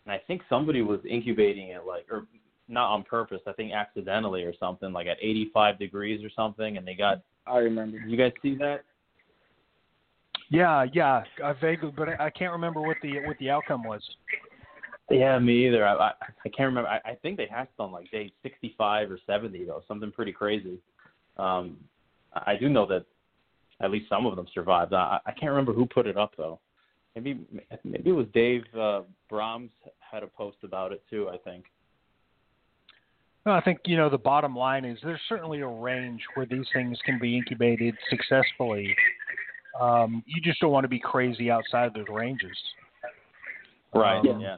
and 0.04 0.12
I 0.12 0.20
think 0.26 0.42
somebody 0.48 0.82
was 0.82 1.00
incubating 1.08 1.68
it 1.68 1.82
like, 1.86 2.06
or 2.10 2.26
not 2.68 2.90
on 2.92 3.04
purpose, 3.04 3.40
I 3.46 3.52
think 3.52 3.72
accidentally 3.72 4.42
or 4.42 4.52
something, 4.58 4.92
like 4.92 5.06
at 5.06 5.16
85 5.20 5.78
degrees 5.78 6.24
or 6.24 6.30
something, 6.34 6.76
and 6.76 6.86
they 6.86 6.94
got. 6.94 7.22
I 7.46 7.58
remember. 7.58 7.98
You 7.98 8.16
guys 8.16 8.32
see 8.42 8.56
that? 8.56 8.84
Yeah, 10.50 10.84
yeah, 10.92 11.24
I 11.42 11.54
vaguely, 11.54 11.92
but 11.96 12.08
I, 12.08 12.26
I 12.26 12.30
can't 12.30 12.52
remember 12.52 12.80
what 12.80 12.96
the 13.02 13.20
what 13.26 13.38
the 13.38 13.50
outcome 13.50 13.82
was. 13.82 14.02
Yeah, 15.10 15.38
me 15.38 15.66
either. 15.66 15.86
I 15.86 15.94
I, 15.94 16.12
I 16.44 16.48
can't 16.48 16.66
remember. 16.66 16.88
I, 16.88 17.00
I 17.04 17.14
think 17.22 17.36
they 17.36 17.46
hatched 17.46 17.78
on 17.78 17.92
like 17.92 18.10
day 18.10 18.32
65 18.42 19.10
or 19.10 19.18
70 19.26 19.64
though, 19.64 19.82
something 19.88 20.12
pretty 20.12 20.32
crazy. 20.32 20.78
Um, 21.38 21.76
I 22.46 22.56
do 22.58 22.68
know 22.68 22.86
that 22.86 23.04
at 23.80 23.90
least 23.90 24.08
some 24.08 24.26
of 24.26 24.36
them 24.36 24.46
survived. 24.54 24.92
I, 24.94 25.18
I 25.26 25.32
can't 25.32 25.50
remember 25.50 25.72
who 25.72 25.86
put 25.86 26.06
it 26.06 26.16
up 26.16 26.32
though. 26.36 26.60
Maybe 27.14 27.40
maybe 27.84 28.10
it 28.10 28.12
was 28.12 28.26
Dave 28.34 28.64
uh, 28.78 29.02
Brahms 29.28 29.70
had 30.00 30.22
a 30.22 30.26
post 30.26 30.58
about 30.62 30.92
it 30.92 31.02
too. 31.08 31.28
I 31.28 31.38
think. 31.38 31.64
Well, 33.44 33.54
I 33.54 33.60
think 33.60 33.78
you 33.86 33.96
know 33.96 34.10
the 34.10 34.18
bottom 34.18 34.56
line 34.56 34.84
is 34.84 34.98
there's 35.02 35.20
certainly 35.28 35.60
a 35.60 35.66
range 35.66 36.20
where 36.34 36.46
these 36.46 36.66
things 36.74 36.98
can 37.06 37.18
be 37.18 37.36
incubated 37.36 37.94
successfully. 38.10 38.94
Um, 39.80 40.22
you 40.26 40.40
just 40.42 40.60
don't 40.60 40.72
want 40.72 40.84
to 40.84 40.88
be 40.88 40.98
crazy 40.98 41.50
outside 41.50 41.86
of 41.86 41.94
those 41.94 42.06
ranges. 42.10 42.56
Right. 43.94 44.18
Um, 44.18 44.40
yeah. 44.40 44.56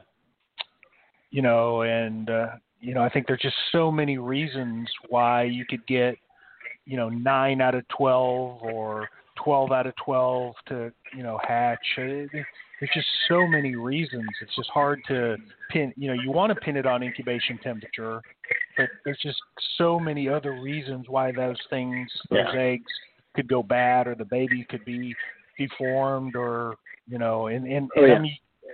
You 1.31 1.41
know, 1.41 1.83
and 1.83 2.29
uh, 2.29 2.47
you 2.81 2.93
know 2.93 3.03
I 3.03 3.09
think 3.09 3.27
there's 3.27 3.41
just 3.41 3.55
so 3.71 3.91
many 3.91 4.17
reasons 4.17 4.89
why 5.09 5.43
you 5.43 5.65
could 5.65 5.85
get 5.87 6.15
you 6.85 6.97
know 6.97 7.09
nine 7.09 7.61
out 7.61 7.75
of 7.75 7.87
twelve 7.89 8.61
or 8.63 9.07
twelve 9.35 9.71
out 9.71 9.87
of 9.87 9.95
twelve 9.95 10.55
to 10.67 10.91
you 11.15 11.23
know 11.23 11.39
hatch. 11.47 11.79
It, 11.97 12.29
there's 12.79 12.91
just 12.93 13.07
so 13.27 13.45
many 13.45 13.75
reasons. 13.75 14.29
It's 14.41 14.55
just 14.55 14.69
hard 14.69 15.01
to 15.07 15.37
pin. 15.69 15.93
You 15.97 16.09
know, 16.09 16.21
you 16.21 16.31
want 16.31 16.53
to 16.53 16.59
pin 16.59 16.77
it 16.77 16.85
on 16.85 17.03
incubation 17.03 17.57
temperature, 17.57 18.21
but 18.77 18.89
there's 19.03 19.19
just 19.21 19.39
so 19.77 19.99
many 19.99 20.29
other 20.29 20.53
reasons 20.53 21.07
why 21.09 21.31
those 21.31 21.57
things, 21.69 22.09
those 22.29 22.45
Yeah. 22.53 22.59
eggs, 22.59 22.91
could 23.35 23.47
go 23.47 23.61
bad, 23.61 24.07
or 24.07 24.15
the 24.15 24.25
baby 24.25 24.65
could 24.69 24.83
be 24.85 25.15
deformed, 25.57 26.35
or 26.35 26.75
you 27.07 27.17
know, 27.17 27.47
and 27.47 27.67
and, 27.67 27.89
Oh, 27.97 28.03
and 28.03 28.07
yeah. 28.07 28.15
I'm 28.15 28.25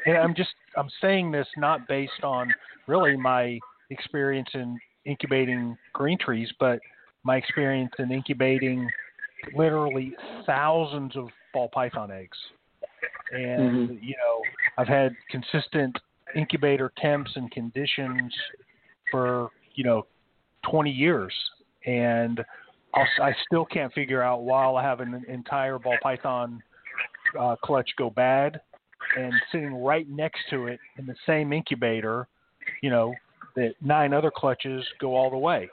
and 0.05 0.17
I'm 0.17 0.35
just 0.35 0.53
I'm 0.77 0.89
saying 1.01 1.31
this 1.31 1.47
not 1.57 1.87
based 1.87 2.23
on 2.23 2.53
really 2.87 3.17
my 3.17 3.59
experience 3.89 4.49
in 4.53 4.79
incubating 5.05 5.77
green 5.93 6.17
trees, 6.17 6.51
but 6.59 6.79
my 7.25 7.37
experience 7.37 7.91
in 7.99 8.11
incubating 8.11 8.89
literally 9.53 10.15
thousands 10.45 11.15
of 11.17 11.27
ball 11.53 11.69
python 11.69 12.11
eggs. 12.11 12.37
And 13.31 13.89
Mhm. 13.89 14.01
you 14.01 14.15
know, 14.17 14.43
I've 14.77 14.87
had 14.87 15.15
consistent 15.29 15.99
incubator 16.35 16.89
temps 16.97 17.35
and 17.35 17.51
conditions 17.51 18.33
for 19.11 19.49
you 19.73 19.83
know 19.83 20.05
20 20.63 20.91
years, 20.91 21.33
and 21.85 22.45
I'll, 22.93 23.07
I 23.21 23.33
still 23.45 23.65
can't 23.65 23.91
figure 23.93 24.21
out 24.21 24.43
why 24.43 24.71
I 24.71 24.83
have 24.83 24.99
an 24.99 25.25
entire 25.27 25.79
ball 25.79 25.97
python 26.01 26.61
uh, 27.37 27.55
clutch 27.57 27.89
go 27.97 28.09
bad, 28.09 28.61
and 29.17 29.33
sitting 29.51 29.73
right 29.83 30.07
next 30.07 30.47
to 30.49 30.67
it 30.67 30.79
in 30.97 31.05
the 31.05 31.15
same 31.25 31.51
incubator, 31.51 32.27
you 32.81 32.89
know, 32.89 33.13
that 33.55 33.73
nine 33.81 34.13
other 34.13 34.31
clutches 34.31 34.85
go 34.99 35.15
all 35.15 35.29
the 35.29 35.37
way. 35.37 35.69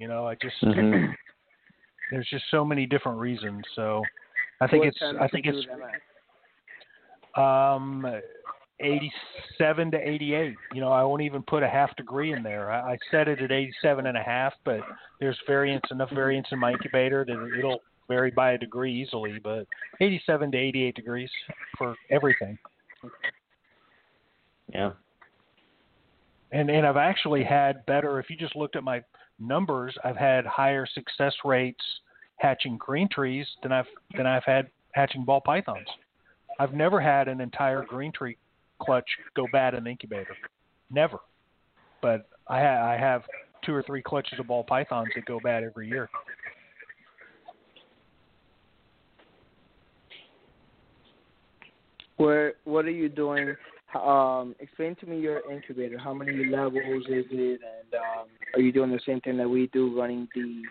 You 0.00 0.08
know, 0.08 0.26
I 0.26 0.34
just 0.36 0.60
Mhm. 0.62 1.14
there's 2.10 2.26
just 2.28 2.48
so 2.50 2.64
many 2.64 2.86
different 2.86 3.18
reasons. 3.18 3.64
So 3.74 4.02
I 4.60 4.66
think 4.66 4.84
What 4.84 4.88
it's 4.88 5.02
I 5.02 5.28
think 5.28 5.46
it's 5.46 5.60
do 5.60 5.66
them 5.68 5.82
at? 7.36 7.40
um, 7.40 8.20
87 8.80 9.90
to 9.90 9.98
88. 9.98 10.56
You 10.72 10.80
know, 10.80 10.90
I 10.90 11.04
won't 11.04 11.20
even 11.20 11.42
put 11.42 11.62
a 11.62 11.68
half 11.68 11.94
degree 11.96 12.32
in 12.32 12.42
there. 12.42 12.70
I, 12.70 12.92
I 12.94 12.98
set 13.10 13.28
it 13.28 13.42
at 13.42 13.52
87 13.52 14.06
and 14.06 14.16
a 14.16 14.22
half, 14.22 14.54
but 14.64 14.80
there's 15.20 15.38
variance 15.46 15.84
enough 15.90 16.10
variance 16.10 16.50
in 16.50 16.58
my 16.58 16.72
incubator 16.72 17.24
that 17.26 17.58
it'll 17.58 17.82
vary 18.08 18.30
by 18.30 18.52
a 18.52 18.58
degree 18.58 18.92
easily. 18.92 19.38
But 19.38 19.66
87 20.00 20.50
to 20.52 20.58
88 20.58 20.94
degrees 20.94 21.30
for 21.76 21.94
everything. 22.08 22.58
Yeah. 24.72 24.92
And 26.52 26.70
and 26.70 26.86
I've 26.86 26.96
actually 26.96 27.44
had 27.44 27.84
better. 27.86 28.18
If 28.18 28.30
you 28.30 28.36
just 28.36 28.56
looked 28.56 28.76
at 28.76 28.82
my 28.82 29.04
numbers, 29.40 29.96
I've 30.04 30.16
had 30.16 30.46
higher 30.46 30.86
success 30.86 31.34
rates 31.44 31.82
hatching 32.36 32.76
green 32.78 33.08
trees 33.08 33.46
than 33.62 33.72
I've 33.72 33.86
than 34.16 34.26
I've 34.26 34.44
had 34.44 34.70
hatching 34.92 35.24
ball 35.24 35.40
pythons. 35.40 35.86
I've 36.58 36.74
never 36.74 37.00
had 37.00 37.28
an 37.28 37.40
entire 37.40 37.84
green 37.84 38.12
tree 38.12 38.36
clutch 38.80 39.08
go 39.34 39.46
bad 39.52 39.74
in 39.74 39.84
the 39.84 39.90
incubator. 39.90 40.36
Never. 40.90 41.18
But 42.02 42.28
I 42.48 42.60
ha- 42.60 42.90
I 42.90 42.96
have 42.98 43.22
two 43.64 43.74
or 43.74 43.82
three 43.82 44.02
clutches 44.02 44.38
of 44.38 44.46
ball 44.46 44.64
pythons 44.64 45.08
that 45.14 45.24
go 45.26 45.40
bad 45.40 45.64
every 45.64 45.88
year. 45.88 46.08
Where 52.16 52.54
what 52.64 52.84
are 52.84 52.90
you 52.90 53.08
doing? 53.08 53.56
Um, 53.94 54.54
explain 54.60 54.94
to 54.96 55.06
me 55.06 55.18
your 55.18 55.50
incubator. 55.50 55.98
How 55.98 56.14
many 56.14 56.44
levels 56.44 57.04
is 57.08 57.26
it, 57.30 57.60
and 57.60 57.94
um, 57.94 58.28
are 58.54 58.60
you 58.60 58.72
doing 58.72 58.90
the 58.90 59.00
same 59.04 59.20
thing 59.20 59.36
that 59.38 59.48
we 59.48 59.66
do, 59.68 59.98
running 59.98 60.28
the 60.34 60.62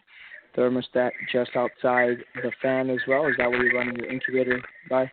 thermostat 0.58 1.12
just 1.32 1.52
outside 1.56 2.18
the 2.36 2.52
fan 2.62 2.90
as 2.90 3.00
well? 3.08 3.28
Is 3.28 3.36
that 3.38 3.50
what 3.50 3.60
you're 3.60 3.74
running 3.74 3.98
your 3.98 4.08
incubator 4.10 4.62
by? 4.90 5.12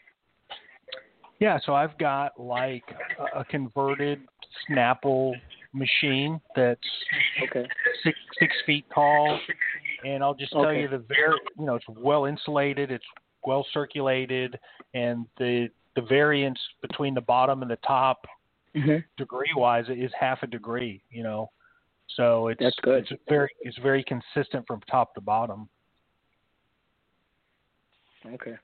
Yeah, 1.40 1.58
so 1.66 1.74
I've 1.74 1.98
got 1.98 2.38
like 2.38 2.84
a, 3.34 3.44
converted 3.44 4.20
Snapple 4.70 5.34
machine 5.74 6.40
that's 6.54 6.80
Okay. 7.42 7.66
six 8.02 8.18
six 8.38 8.54
feet 8.64 8.86
tall, 8.94 9.38
and 10.04 10.22
I'll 10.22 10.34
just 10.34 10.52
tell 10.52 10.66
Okay. 10.66 10.82
you 10.82 10.88
the 10.88 10.98
very 11.08 11.38
you 11.58 11.66
know 11.66 11.74
it's 11.74 11.88
well 11.88 12.24
insulated, 12.24 12.90
it's 12.90 13.04
well 13.44 13.66
circulated, 13.72 14.58
and 14.94 15.26
the 15.38 15.68
the 15.96 16.02
variance 16.02 16.60
between 16.80 17.14
the 17.14 17.20
bottom 17.20 17.62
and 17.62 17.70
the 17.70 17.78
top 17.86 18.26
Mm-hmm. 18.76 18.98
degree 19.16 19.52
wise 19.56 19.86
is 19.88 20.10
half 20.18 20.42
a 20.42 20.46
degree. 20.46 21.02
You 21.10 21.22
know, 21.22 21.50
so 22.16 22.48
it's 22.48 22.60
That's 22.60 22.76
good. 22.82 23.06
It's 23.10 23.22
very 23.28 23.48
it's 23.62 23.78
very 23.78 24.04
consistent 24.04 24.66
from 24.66 24.80
top 24.90 25.14
to 25.14 25.20
bottom. 25.20 25.68
Okay. 28.26 28.56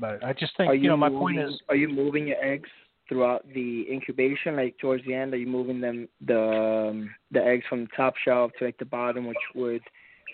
But 0.00 0.24
I 0.24 0.32
just 0.32 0.56
think 0.56 0.74
you, 0.74 0.80
you 0.80 0.88
know 0.88 0.96
my 0.96 1.08
moving, 1.08 1.36
point 1.36 1.38
is 1.48 1.60
are 1.68 1.76
you 1.76 1.88
moving 1.88 2.26
your 2.26 2.44
eggs 2.44 2.68
throughout 3.08 3.46
the 3.54 3.86
incubation, 3.88 4.56
like 4.56 4.76
towards 4.78 5.04
the 5.04 5.14
end? 5.14 5.32
Are 5.32 5.36
you 5.36 5.46
moving 5.46 5.80
them 5.80 6.08
the 6.26 6.88
um, 6.90 7.10
the 7.30 7.44
eggs 7.44 7.64
from 7.68 7.82
the 7.82 7.90
top 7.96 8.14
shelf 8.24 8.50
to 8.58 8.64
like 8.64 8.78
the 8.78 8.84
bottom, 8.84 9.26
which 9.26 9.36
would 9.54 9.82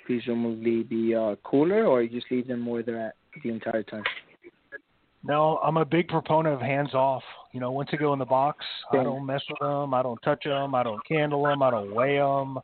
presumably 0.06 0.85
be 0.85 1.15
uh, 1.15 1.35
cooler, 1.44 1.85
or 1.85 2.02
you 2.02 2.09
just 2.09 2.31
leave 2.31 2.48
them 2.48 2.65
where 2.65 2.82
they're 2.82 3.09
at 3.09 3.15
the 3.43 3.51
entire 3.51 3.82
time? 3.82 4.05
No, 5.24 5.59
I'm 5.59 5.77
a 5.77 5.85
big 5.85 6.09
proponent 6.09 6.55
of 6.55 6.61
hands 6.61 6.95
off. 6.95 7.23
You 7.53 7.61
know, 7.61 7.73
once 7.73 7.90
they 7.90 7.99
go 7.99 8.12
in 8.12 8.19
the 8.19 8.24
box, 8.24 8.65
I 8.93 9.03
don't 9.03 9.27
mess 9.27 9.43
with 9.51 9.59
them. 9.59 9.93
I 9.93 10.03
don't 10.03 10.20
touch 10.23 10.45
them. 10.45 10.74
I 10.74 10.82
don't 10.82 11.05
candle 11.05 11.43
them. 11.43 11.62
I 11.62 11.70
don't 11.70 11.93
weigh 11.93 12.19
them. 12.19 12.59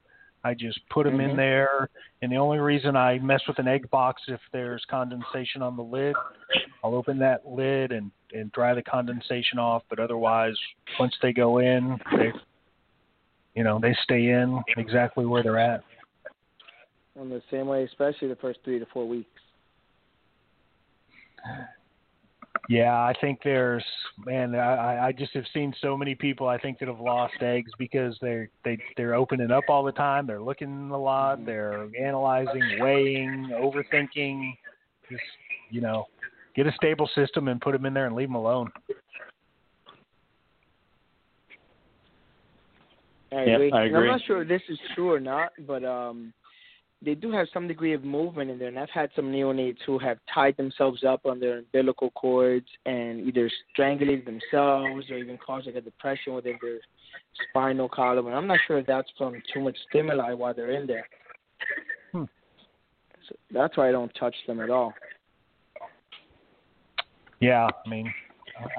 I 0.44 0.52
just 0.54 0.78
put 0.90 1.04
them 1.04 1.20
in 1.20 1.32
Mhm. 1.32 1.36
there. 1.36 1.88
And 2.20 2.30
the 2.30 2.36
only 2.36 2.58
reason 2.58 2.96
I 2.96 3.18
mess 3.18 3.46
with 3.48 3.58
an 3.58 3.66
egg 3.66 3.88
box 3.90 4.22
if 4.28 4.40
there's 4.52 4.84
condensation 4.84 5.62
on 5.62 5.76
the 5.76 5.82
lid, 5.82 6.14
I'll 6.82 6.94
open 6.94 7.18
that 7.20 7.46
lid 7.46 7.92
and 7.92 8.10
and 8.34 8.50
dry 8.52 8.74
the 8.74 8.82
condensation 8.82 9.58
off. 9.58 9.84
But 9.88 10.00
otherwise, 10.00 10.58
once 10.98 11.16
they 11.22 11.32
go 11.32 11.58
in, 11.58 12.00
they, 12.16 12.32
you 13.54 13.62
know, 13.62 13.78
they 13.78 13.94
stay 14.02 14.30
in 14.30 14.62
exactly 14.76 15.24
where 15.24 15.42
they're 15.42 15.58
at. 15.58 15.84
In 17.14 17.30
the 17.30 17.42
same 17.50 17.68
way, 17.68 17.84
especially 17.84 18.28
the 18.28 18.36
first 18.36 18.62
three 18.64 18.80
to 18.80 18.86
four 18.86 19.06
weeks. 19.06 19.40
Yeah, 22.68 22.94
I 22.94 23.12
think 23.20 23.40
there's 23.44 23.84
man. 24.24 24.54
I 24.54 25.08
I 25.08 25.12
just 25.12 25.32
have 25.34 25.44
seen 25.52 25.74
so 25.80 25.96
many 25.96 26.14
people 26.14 26.48
I 26.48 26.56
think 26.58 26.78
that 26.78 26.88
have 26.88 27.00
lost 27.00 27.34
eggs 27.42 27.70
because 27.78 28.16
they're 28.22 28.48
they 28.64 28.78
they're 28.96 29.14
opening 29.14 29.50
up 29.50 29.64
all 29.68 29.84
the 29.84 29.92
time. 29.92 30.26
They're 30.26 30.42
looking 30.42 30.90
a 30.90 30.98
lot. 30.98 31.44
They're 31.44 31.88
analyzing, 32.00 32.80
weighing, 32.80 33.50
overthinking. 33.52 34.54
Just 35.10 35.22
you 35.70 35.82
know, 35.82 36.06
get 36.56 36.66
a 36.66 36.72
stable 36.72 37.08
system 37.14 37.48
and 37.48 37.60
put 37.60 37.72
them 37.72 37.84
in 37.84 37.92
there 37.92 38.06
and 38.06 38.16
leave 38.16 38.28
them 38.28 38.36
alone. 38.36 38.70
I 43.32 43.44
Yeah, 43.44 43.54
agree. 43.56 43.72
I 43.72 43.84
And 43.84 43.96
I'm 43.96 44.06
not 44.06 44.22
sure 44.26 44.42
if 44.42 44.48
this 44.48 44.62
is 44.68 44.78
true 44.94 45.12
or 45.12 45.20
not, 45.20 45.52
but 45.66 45.84
um, 45.84 46.32
they 47.04 47.14
do 47.14 47.30
have 47.30 47.46
some 47.52 47.68
degree 47.68 47.92
of 47.92 48.04
movement 48.04 48.50
in 48.50 48.58
there. 48.58 48.68
And 48.68 48.78
I've 48.78 48.90
had 48.90 49.10
some 49.14 49.26
neonates 49.26 49.78
who 49.86 49.98
have 49.98 50.18
tied 50.32 50.56
themselves 50.56 51.04
up 51.04 51.26
on 51.26 51.38
their 51.40 51.58
umbilical 51.58 52.10
cords 52.10 52.66
and 52.86 53.20
either 53.26 53.50
strangulated 53.72 54.24
themselves 54.24 55.10
or 55.10 55.18
even 55.18 55.38
caused 55.38 55.66
like 55.66 55.76
a 55.76 55.80
depression 55.80 56.34
within 56.34 56.58
their 56.62 56.78
spinal 57.48 57.88
column. 57.88 58.26
And 58.26 58.34
I'm 58.34 58.46
not 58.46 58.58
sure 58.66 58.78
if 58.78 58.86
that's 58.86 59.08
from 59.18 59.34
too 59.52 59.60
much 59.60 59.76
stimuli 59.88 60.32
while 60.32 60.54
they're 60.54 60.72
in 60.72 60.86
there. 60.86 61.08
Hmm. 62.12 62.24
So 63.28 63.36
that's 63.50 63.76
why 63.76 63.88
I 63.88 63.92
don't 63.92 64.12
touch 64.18 64.34
them 64.46 64.60
at 64.60 64.70
all. 64.70 64.92
Yeah, 67.40 67.66
I 67.66 67.88
mean, 67.88 68.12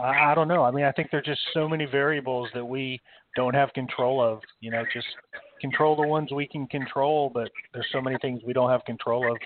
I, 0.02 0.32
I 0.32 0.36
don't 0.36 0.48
know. 0.48 0.64
I 0.64 0.72
mean, 0.72 0.86
I 0.86 0.92
think 0.92 1.10
there's 1.12 1.26
just 1.26 1.42
so 1.54 1.68
many 1.68 1.86
variables 1.86 2.50
that 2.54 2.66
we 2.66 3.00
don't 3.36 3.54
have 3.54 3.72
control 3.74 4.24
of. 4.24 4.40
You 4.62 4.72
know, 4.72 4.84
just 4.94 5.08
control 5.62 5.96
the 5.96 6.08
ones 6.08 6.32
we 6.32 6.48
can 6.48 6.68
control, 6.68 7.30
but 7.34 7.50
there's 7.74 7.88
so 7.92 8.02
many 8.02 8.18
things 8.22 8.42
we 8.46 8.54
don't 8.54 8.70
have 8.70 8.84
control 8.86 9.32
of. 9.32 9.38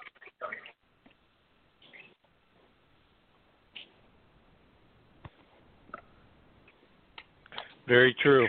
Very 7.88 8.16
true. 8.22 8.48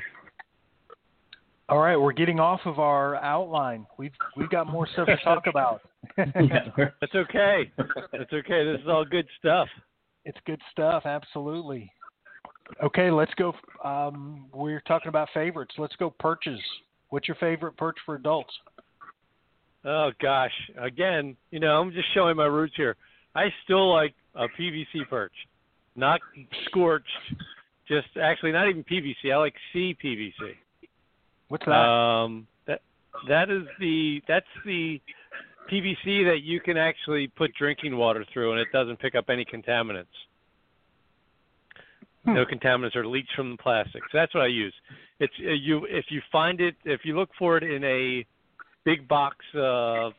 All 1.70 1.78
right, 1.78 1.96
we're 1.96 2.12
getting 2.12 2.40
off 2.40 2.60
of 2.64 2.78
our 2.78 3.16
outline. 3.16 3.86
We've 3.96 4.12
we've 4.36 4.50
got 4.50 4.66
more 4.66 4.88
stuff 4.92 5.06
to 5.06 5.16
talk 5.18 5.46
about. 5.46 5.80
That's 6.16 7.14
okay. 7.14 7.70
That's 7.78 8.32
okay. 8.32 8.64
This 8.64 8.80
is 8.82 8.88
all 8.88 9.04
good 9.04 9.26
stuff. 9.38 9.68
It's 10.24 10.38
good 10.46 10.60
stuff, 10.72 11.06
absolutely. 11.06 11.90
Okay, 12.82 13.10
let's 13.10 13.32
go. 13.34 13.54
Um, 13.84 14.46
we're 14.52 14.80
talking 14.80 15.08
about 15.08 15.28
favorites. 15.32 15.74
Let's 15.78 15.96
go 15.96 16.10
perches. 16.18 16.60
What's 17.10 17.28
your 17.28 17.36
favorite 17.36 17.76
perch 17.76 17.96
for 18.06 18.14
adults? 18.14 18.52
Oh 19.84 20.10
gosh, 20.20 20.52
again, 20.78 21.36
you 21.50 21.60
know, 21.60 21.80
I'm 21.80 21.92
just 21.92 22.12
showing 22.14 22.36
my 22.36 22.46
roots 22.46 22.74
here. 22.76 22.96
I 23.34 23.46
still 23.64 23.92
like 23.92 24.14
a 24.34 24.46
PVC 24.48 25.08
perch, 25.08 25.32
not 25.96 26.20
scorched. 26.66 27.06
Just 27.88 28.08
actually, 28.20 28.52
not 28.52 28.68
even 28.68 28.84
PVC. 28.84 29.32
I 29.32 29.36
like 29.36 29.54
CPVC. 29.74 30.32
What's 31.48 31.64
that? 31.64 31.72
Um, 31.72 32.46
that 32.66 32.82
that 33.28 33.50
is 33.50 33.62
the 33.80 34.22
that's 34.28 34.46
the 34.64 35.00
PVC 35.72 36.24
that 36.26 36.40
you 36.42 36.60
can 36.60 36.76
actually 36.76 37.26
put 37.26 37.52
drinking 37.54 37.96
water 37.96 38.24
through, 38.32 38.52
and 38.52 38.60
it 38.60 38.68
doesn't 38.72 38.98
pick 39.00 39.14
up 39.14 39.30
any 39.30 39.44
contaminants. 39.44 40.06
Hmm. 42.24 42.34
No 42.34 42.44
contaminants 42.44 42.97
are 42.97 43.06
leached 43.06 43.32
from 43.34 43.52
the 43.52 43.56
plastic. 43.56 44.02
So 44.12 44.18
that's 44.18 44.34
what 44.34 44.42
I 44.44 44.48
use. 44.48 44.74
It's 45.20 45.32
uh, 45.40 45.52
you 45.52 45.86
if 45.88 46.06
you 46.10 46.20
find 46.30 46.60
it 46.60 46.74
if 46.84 47.01
you 47.05 47.16
look 47.18 47.30
for 47.38 47.56
it 47.56 47.62
in 47.62 47.82
a 47.84 48.26
big 48.84 49.09
box 49.09 49.36
uh, 49.55 50.10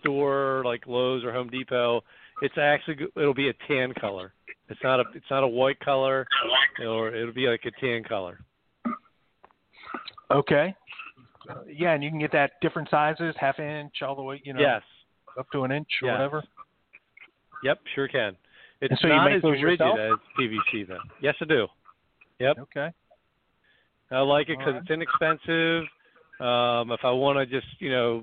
store 0.00 0.62
like 0.64 0.86
Lowe's 0.86 1.24
or 1.24 1.32
Home 1.32 1.48
Depot, 1.48 2.02
it's 2.42 2.58
actually 2.58 2.96
it'll 3.16 3.34
be 3.34 3.48
a 3.50 3.54
tan 3.68 3.92
color. 4.00 4.32
It's 4.68 4.80
not 4.82 4.98
a 4.98 5.04
it's 5.14 5.30
not 5.30 5.44
a 5.44 5.48
white 5.48 5.78
color, 5.80 6.26
or 6.84 7.14
it'll 7.14 7.32
be 7.32 7.46
like 7.46 7.62
a 7.66 7.80
tan 7.80 8.02
color. 8.02 8.40
Okay. 10.30 10.74
Yeah, 11.68 11.92
and 11.92 12.02
you 12.02 12.10
can 12.10 12.18
get 12.18 12.32
that 12.32 12.52
different 12.60 12.90
sizes, 12.90 13.34
half 13.38 13.60
inch, 13.60 14.02
all 14.02 14.16
the 14.16 14.22
way, 14.22 14.40
you 14.44 14.52
know, 14.52 14.60
Yes. 14.60 14.82
up 15.38 15.46
to 15.52 15.62
an 15.62 15.70
inch 15.70 15.86
or 16.02 16.06
Yes. 16.08 16.12
whatever. 16.14 16.42
Yep, 17.62 17.80
sure 17.94 18.08
can. 18.08 18.36
It's 18.80 18.90
And 18.90 18.98
so 19.00 19.08
not 19.08 19.32
as 19.32 19.42
rigid 19.42 19.60
yourself? 19.60 19.98
as 19.98 20.18
PVC 20.38 20.86
though. 20.88 20.98
Yes, 21.20 21.34
I 21.40 21.44
do. 21.46 21.66
Yep. 22.40 22.58
Okay. 22.58 22.90
I 24.10 24.20
like 24.20 24.48
it 24.48 24.58
because 24.58 24.74
Alright. 24.74 24.82
it's 24.82 24.90
inexpensive. 24.90 25.84
Um, 26.38 26.92
if 26.92 27.00
I 27.02 27.10
want 27.10 27.38
to 27.38 27.46
just, 27.46 27.66
you 27.80 27.90
know, 27.90 28.22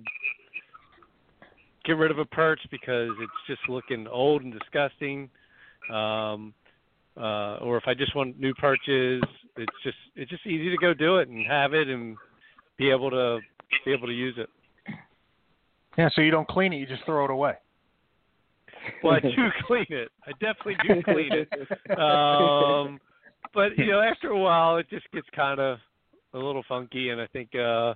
get 1.83 1.93
rid 1.93 2.11
of 2.11 2.19
a 2.19 2.25
perch 2.25 2.61
because 2.71 3.09
it's 3.19 3.31
just 3.47 3.67
looking 3.67 4.07
old 4.07 4.43
and 4.43 4.53
disgusting, 4.53 5.29
um, 5.91 6.53
uh, 7.17 7.57
or 7.57 7.77
if 7.77 7.83
I 7.87 7.93
just 7.93 8.15
want 8.15 8.39
new 8.39 8.53
perches, 8.53 9.21
it's 9.57 9.73
just 9.83 9.97
it's 10.15 10.29
just 10.31 10.45
easy 10.45 10.69
to 10.69 10.77
go 10.77 10.93
do 10.93 11.17
it 11.17 11.27
and 11.27 11.45
have 11.47 11.73
it 11.73 11.87
and 11.87 12.15
be 12.77 12.89
able 12.89 13.09
to 13.09 13.39
be 13.85 13.91
able 13.91 14.07
to 14.07 14.13
use 14.13 14.35
it. 14.37 14.49
Yeah, 15.97 16.09
so 16.15 16.21
you 16.21 16.31
don't 16.31 16.47
clean 16.47 16.73
it, 16.73 16.77
you 16.77 16.85
just 16.87 17.03
throw 17.05 17.25
it 17.25 17.31
away. 17.31 17.53
Well, 19.03 19.13
I 19.13 19.19
do 19.19 19.49
clean 19.67 19.85
it. 19.89 20.09
I 20.27 20.31
definitely 20.33 20.77
do 20.87 21.01
clean 21.03 21.31
it. 21.33 21.49
Um, 21.99 22.99
but 23.53 23.77
you 23.77 23.87
know, 23.87 24.01
after 24.01 24.29
a 24.29 24.37
while, 24.37 24.77
it 24.77 24.89
just 24.89 25.09
gets 25.11 25.27
kind 25.35 25.59
of 25.59 25.77
a 26.33 26.39
little 26.39 26.63
funky, 26.67 27.09
and 27.09 27.21
I 27.21 27.27
think, 27.27 27.53
uh, 27.55 27.93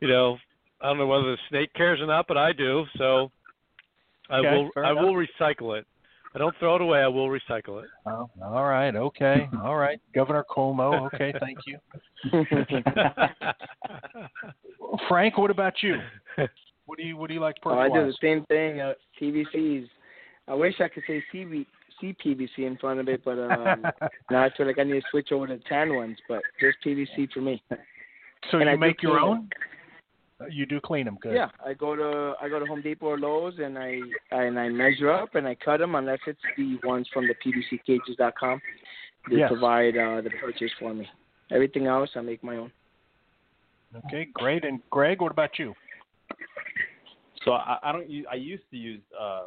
you 0.00 0.08
know, 0.08 0.38
I 0.80 0.86
don't 0.86 0.98
know 0.98 1.06
whether 1.06 1.32
the 1.32 1.38
snake 1.48 1.72
cares 1.74 2.00
or 2.00 2.06
not, 2.06 2.26
but 2.28 2.36
I 2.36 2.52
do. 2.52 2.84
So 2.96 3.30
I 4.30 4.38
Okay, 4.38 4.50
will. 4.50 4.70
I 4.76 4.92
enough. 4.92 5.04
will 5.04 5.14
recycle 5.14 5.78
it. 5.78 5.86
I 6.34 6.38
don't 6.38 6.56
throw 6.58 6.76
it 6.76 6.82
away. 6.82 7.00
I 7.00 7.08
will 7.08 7.28
recycle 7.28 7.82
it. 7.82 7.90
Oh, 8.06 8.30
all 8.42 8.64
right, 8.64 8.94
okay, 8.94 9.48
all 9.62 9.76
right, 9.76 10.00
Governor 10.14 10.44
Cuomo. 10.48 11.06
Okay, 11.12 11.34
thank 11.40 11.58
you. 11.66 11.78
Frank, 15.08 15.38
what 15.38 15.50
about 15.50 15.82
you? 15.82 15.96
What 16.90 16.98
do 16.98 17.04
you 17.04 17.16
what 17.16 17.28
do 17.28 17.34
you 17.34 17.40
like 17.40 17.54
Oh, 17.64 17.78
I 17.78 17.88
do 17.88 18.04
the 18.04 18.16
same 18.20 18.44
thing. 18.46 18.80
Uh, 18.80 18.94
PVCs. 19.22 19.86
I 20.48 20.54
wish 20.54 20.74
I 20.80 20.88
could 20.88 21.04
say 21.06 21.22
CB, 21.32 21.64
CPVC 22.02 22.66
in 22.66 22.76
front 22.78 22.98
of 22.98 23.08
it, 23.08 23.22
but 23.24 23.38
um, 23.38 23.82
now 24.32 24.42
I 24.42 24.50
feel 24.56 24.66
like 24.66 24.80
I 24.80 24.82
need 24.82 24.94
to 24.94 25.06
switch 25.08 25.30
over 25.30 25.46
to 25.46 25.56
tan 25.68 25.94
ones. 25.94 26.18
But 26.28 26.42
just 26.60 26.78
PVC 26.84 27.30
for 27.30 27.42
me. 27.42 27.62
So 28.50 28.58
and 28.58 28.62
you 28.62 28.70
I 28.70 28.76
make 28.76 29.04
your 29.04 29.20
own? 29.20 29.48
Uh, 30.40 30.46
You 30.50 30.66
do 30.66 30.80
clean 30.80 31.04
them, 31.04 31.16
good. 31.22 31.32
Yeah, 31.32 31.50
I 31.64 31.74
go 31.74 31.94
to 31.94 32.34
I 32.42 32.48
go 32.48 32.58
to 32.58 32.66
Home 32.66 32.82
Depot 32.82 33.06
or 33.06 33.18
Lowe's 33.20 33.54
and 33.60 33.78
I 33.78 34.00
and 34.32 34.58
I 34.58 34.68
measure 34.68 35.12
up 35.12 35.36
and 35.36 35.46
I 35.46 35.54
cut 35.54 35.76
them 35.76 35.94
unless 35.94 36.18
it's 36.26 36.40
the 36.56 36.76
ones 36.82 37.08
from 37.14 37.28
the 37.28 37.34
PVCcages.com. 37.36 38.60
They 39.30 39.36
Yes. 39.36 39.48
provide 39.48 39.96
uh, 39.96 40.22
the 40.22 40.30
purchase 40.40 40.72
for 40.80 40.92
me. 40.92 41.08
Everything 41.52 41.86
else 41.86 42.10
I 42.16 42.20
make 42.22 42.42
my 42.42 42.56
own. 42.56 42.72
Okay, 44.06 44.26
great. 44.34 44.64
And 44.64 44.80
Greg, 44.90 45.20
what 45.22 45.30
about 45.30 45.56
you? 45.56 45.72
So 47.44 47.52
I, 47.52 47.78
I 47.82 47.92
don't 47.92 48.08
use. 48.08 48.26
I 48.30 48.36
used 48.36 48.64
to 48.70 48.76
use 48.76 49.00
uh, 49.18 49.44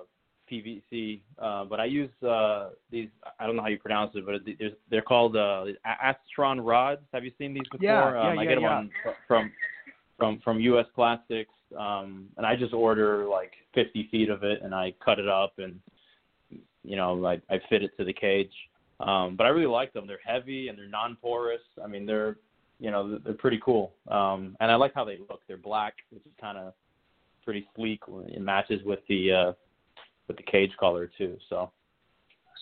PVC, 0.51 1.21
uh, 1.41 1.65
but 1.65 1.79
I 1.79 1.85
use 1.85 2.09
uh, 2.27 2.69
these. 2.91 3.09
I 3.39 3.45
don't 3.45 3.55
know 3.55 3.61
how 3.61 3.69
you 3.69 3.79
pronounce 3.79 4.11
it, 4.15 4.25
but 4.25 4.41
there's, 4.59 4.73
they're 4.89 5.01
called 5.01 5.35
uh, 5.35 5.65
Astron 5.85 6.65
rods. 6.65 7.01
Have 7.13 7.23
you 7.23 7.31
seen 7.37 7.53
these 7.53 7.63
before? 7.71 7.85
Yeah, 7.87 8.11
yeah, 8.13 8.31
um, 8.31 8.39
I 8.39 8.43
yeah, 8.43 8.49
get 8.49 8.55
them 8.55 8.63
yeah. 8.63 8.75
on 8.75 8.91
from 9.27 9.51
from 10.17 10.39
from 10.43 10.59
U.S. 10.59 10.85
Plastics, 10.95 11.53
um, 11.77 12.27
and 12.37 12.45
I 12.45 12.55
just 12.55 12.73
order 12.73 13.25
like 13.25 13.51
50 13.75 14.07
feet 14.11 14.29
of 14.29 14.43
it, 14.43 14.61
and 14.63 14.73
I 14.73 14.93
cut 15.03 15.19
it 15.19 15.27
up, 15.27 15.53
and 15.57 15.79
you 16.83 16.95
know, 16.95 17.25
I, 17.25 17.33
I 17.49 17.59
fit 17.69 17.83
it 17.83 17.91
to 17.97 18.03
the 18.03 18.13
cage. 18.13 18.51
Um, 18.99 19.35
but 19.35 19.45
I 19.45 19.49
really 19.49 19.67
like 19.67 19.91
them. 19.93 20.05
They're 20.07 20.19
heavy 20.25 20.67
and 20.67 20.77
they're 20.77 20.87
non-porous. 20.87 21.61
I 21.83 21.87
mean, 21.87 22.05
they're 22.05 22.37
you 22.79 22.91
know 22.91 23.17
they're 23.23 23.33
pretty 23.33 23.59
cool, 23.63 23.93
um, 24.09 24.57
and 24.59 24.71
I 24.71 24.75
like 24.75 24.93
how 24.93 25.05
they 25.05 25.17
look. 25.29 25.41
They're 25.47 25.57
black, 25.57 25.93
which 26.11 26.25
is 26.25 26.31
kind 26.39 26.57
of 26.57 26.73
pretty 27.43 27.67
sleek. 27.75 28.01
It 28.27 28.41
matches 28.41 28.81
with 28.83 28.99
the 29.07 29.31
uh, 29.31 29.53
with 30.27 30.37
the 30.37 30.43
cage 30.43 30.71
color 30.79 31.09
too. 31.17 31.37
So 31.49 31.71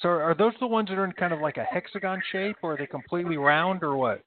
So 0.01 0.09
are 0.09 0.35
those 0.35 0.53
the 0.59 0.67
ones 0.67 0.89
that 0.89 0.97
are 0.97 1.05
in 1.05 1.11
kind 1.13 1.33
of 1.33 1.39
like 1.39 1.57
a 1.57 1.63
hexagon 1.63 2.21
shape, 2.31 2.57
or 2.61 2.73
are 2.73 2.77
they 2.77 2.87
completely 2.87 3.37
round, 3.37 3.83
or 3.83 3.95
what? 3.95 4.23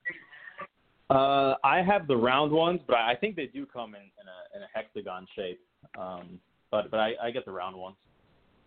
uh, 1.09 1.55
I 1.63 1.81
have 1.81 2.07
the 2.07 2.15
round 2.15 2.51
ones, 2.51 2.79
but 2.87 2.97
I 2.97 3.15
think 3.15 3.35
they 3.35 3.47
do 3.47 3.65
come 3.65 3.95
in, 3.95 4.01
in 4.01 4.27
a 4.27 4.57
in 4.57 4.63
a 4.63 4.67
hexagon 4.73 5.27
shape. 5.35 5.59
Um, 5.99 6.39
but 6.71 6.89
but 6.91 6.99
I, 6.99 7.13
I 7.21 7.31
get 7.31 7.45
the 7.45 7.51
round 7.51 7.75
ones. 7.75 7.95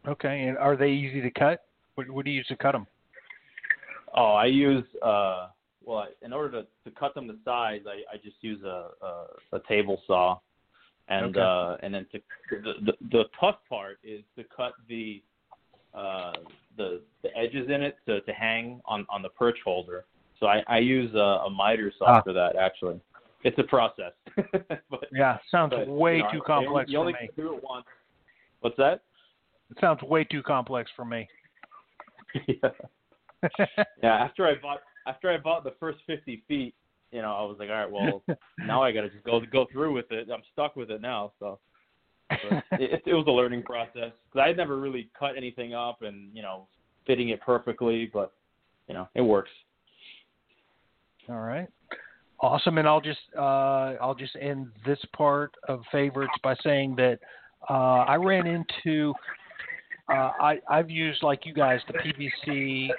Okay, 0.06 0.44
and 0.44 0.56
are 0.58 0.76
they 0.76 0.90
easy 0.90 1.20
to 1.20 1.30
cut? 1.30 1.64
What, 1.96 2.08
what 2.10 2.24
do 2.24 2.30
you 2.30 2.38
use 2.38 2.46
to 2.46 2.56
cut 2.56 2.72
them? 2.72 2.86
Oh, 4.16 4.32
I 4.32 4.46
use 4.46 4.84
uh, 5.04 5.48
well 5.84 6.06
in 6.22 6.32
order 6.32 6.62
to, 6.62 6.66
to 6.84 6.96
cut 6.96 7.14
them 7.14 7.26
to 7.28 7.34
size, 7.44 7.80
I, 7.86 8.14
I 8.14 8.16
just 8.22 8.36
use 8.40 8.62
a, 8.62 8.90
a 9.02 9.26
a 9.54 9.60
table 9.68 10.00
saw, 10.06 10.38
and 11.08 11.36
Okay. 11.36 11.40
uh, 11.40 11.76
and 11.82 11.94
then 11.94 12.06
to 12.12 12.20
the, 12.50 12.72
the 12.84 12.92
the 13.10 13.24
tough 13.40 13.56
part 13.68 13.98
is 14.02 14.22
to 14.36 14.44
cut 14.54 14.72
the 14.88 15.22
uh, 15.94 16.32
the 16.76 17.00
the 17.22 17.36
edges 17.36 17.68
in 17.70 17.82
it 17.82 17.96
to, 18.06 18.20
to 18.22 18.32
hang 18.32 18.80
on 18.84 19.06
on 19.08 19.22
the 19.22 19.30
perch 19.30 19.58
holder. 19.64 20.04
So 20.38 20.46
I, 20.46 20.62
I 20.68 20.78
use 20.78 21.12
a, 21.14 21.18
a 21.46 21.50
miter 21.50 21.92
saw 21.98 22.06
Ah. 22.18 22.22
for 22.22 22.32
that 22.32 22.56
actually. 22.56 23.00
It's 23.44 23.58
a 23.58 23.62
process. 23.64 24.12
but, 24.90 25.06
Yeah, 25.12 25.38
sounds 25.50 25.72
but, 25.74 25.86
way 25.88 26.16
you 26.16 26.22
know, 26.24 26.30
too 26.30 26.36
you 26.38 26.42
complex 26.44 26.90
only 26.96 27.12
for 27.12 27.20
me. 27.22 27.28
do 27.36 27.54
it 27.54 27.62
once. 27.62 27.86
What's 28.60 28.76
that? 28.78 29.02
It 29.70 29.78
sounds 29.80 30.02
way 30.02 30.24
too 30.24 30.42
complex 30.42 30.90
for 30.96 31.04
me. 31.04 31.28
yeah. 32.48 32.70
yeah, 34.02 34.14
after 34.24 34.46
I 34.46 34.54
bought 34.60 34.80
after 35.06 35.30
I 35.30 35.38
bought 35.38 35.62
the 35.64 35.74
first 35.78 35.98
fifty 36.06 36.42
feet, 36.48 36.74
you 37.12 37.22
know, 37.22 37.32
I 37.32 37.42
was 37.42 37.56
like, 37.58 37.70
all 37.70 37.74
right, 37.74 37.90
well, 37.90 38.22
now 38.58 38.82
I 38.82 38.92
got 38.92 39.02
to 39.02 39.10
just 39.10 39.24
go 39.24 39.40
go 39.52 39.66
through 39.72 39.94
with 39.94 40.10
it. 40.10 40.28
I'm 40.32 40.42
stuck 40.52 40.76
with 40.76 40.90
it 40.90 41.00
now, 41.00 41.32
so 41.38 41.58
it, 42.30 43.02
it 43.06 43.14
was 43.14 43.24
a 43.26 43.30
learning 43.30 43.62
process 43.62 44.12
because 44.26 44.42
I 44.42 44.48
had 44.48 44.56
never 44.56 44.78
really 44.78 45.08
cut 45.18 45.36
anything 45.36 45.74
up 45.74 46.02
and 46.02 46.30
you 46.34 46.42
know 46.42 46.66
fitting 47.06 47.30
it 47.30 47.40
perfectly, 47.40 48.10
but 48.12 48.32
you 48.86 48.94
know, 48.94 49.08
it 49.14 49.22
works. 49.22 49.50
All 51.28 51.40
right. 51.40 51.68
Awesome, 52.40 52.78
and 52.78 52.86
I'll 52.86 53.00
just 53.00 53.18
uh, 53.36 53.94
I'll 54.00 54.14
just 54.14 54.36
end 54.40 54.68
this 54.86 54.98
part 55.16 55.52
of 55.66 55.82
favorites 55.90 56.32
by 56.42 56.54
saying 56.62 56.94
that 56.96 57.18
uh, 57.68 58.04
I 58.06 58.14
ran 58.14 58.46
into 58.46 59.12
uh, 60.08 60.30
I 60.40 60.58
I've 60.70 60.88
used 60.88 61.22
like 61.22 61.44
you 61.44 61.52
guys 61.52 61.80
the 61.88 61.94
PVC 61.94 62.90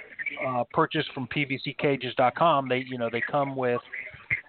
uh, 0.46 0.64
purchase 0.72 1.06
from 1.14 1.28
PVCcages.com. 1.28 2.68
They 2.68 2.84
you 2.86 2.98
know 2.98 3.08
they 3.10 3.22
come 3.30 3.56
with 3.56 3.80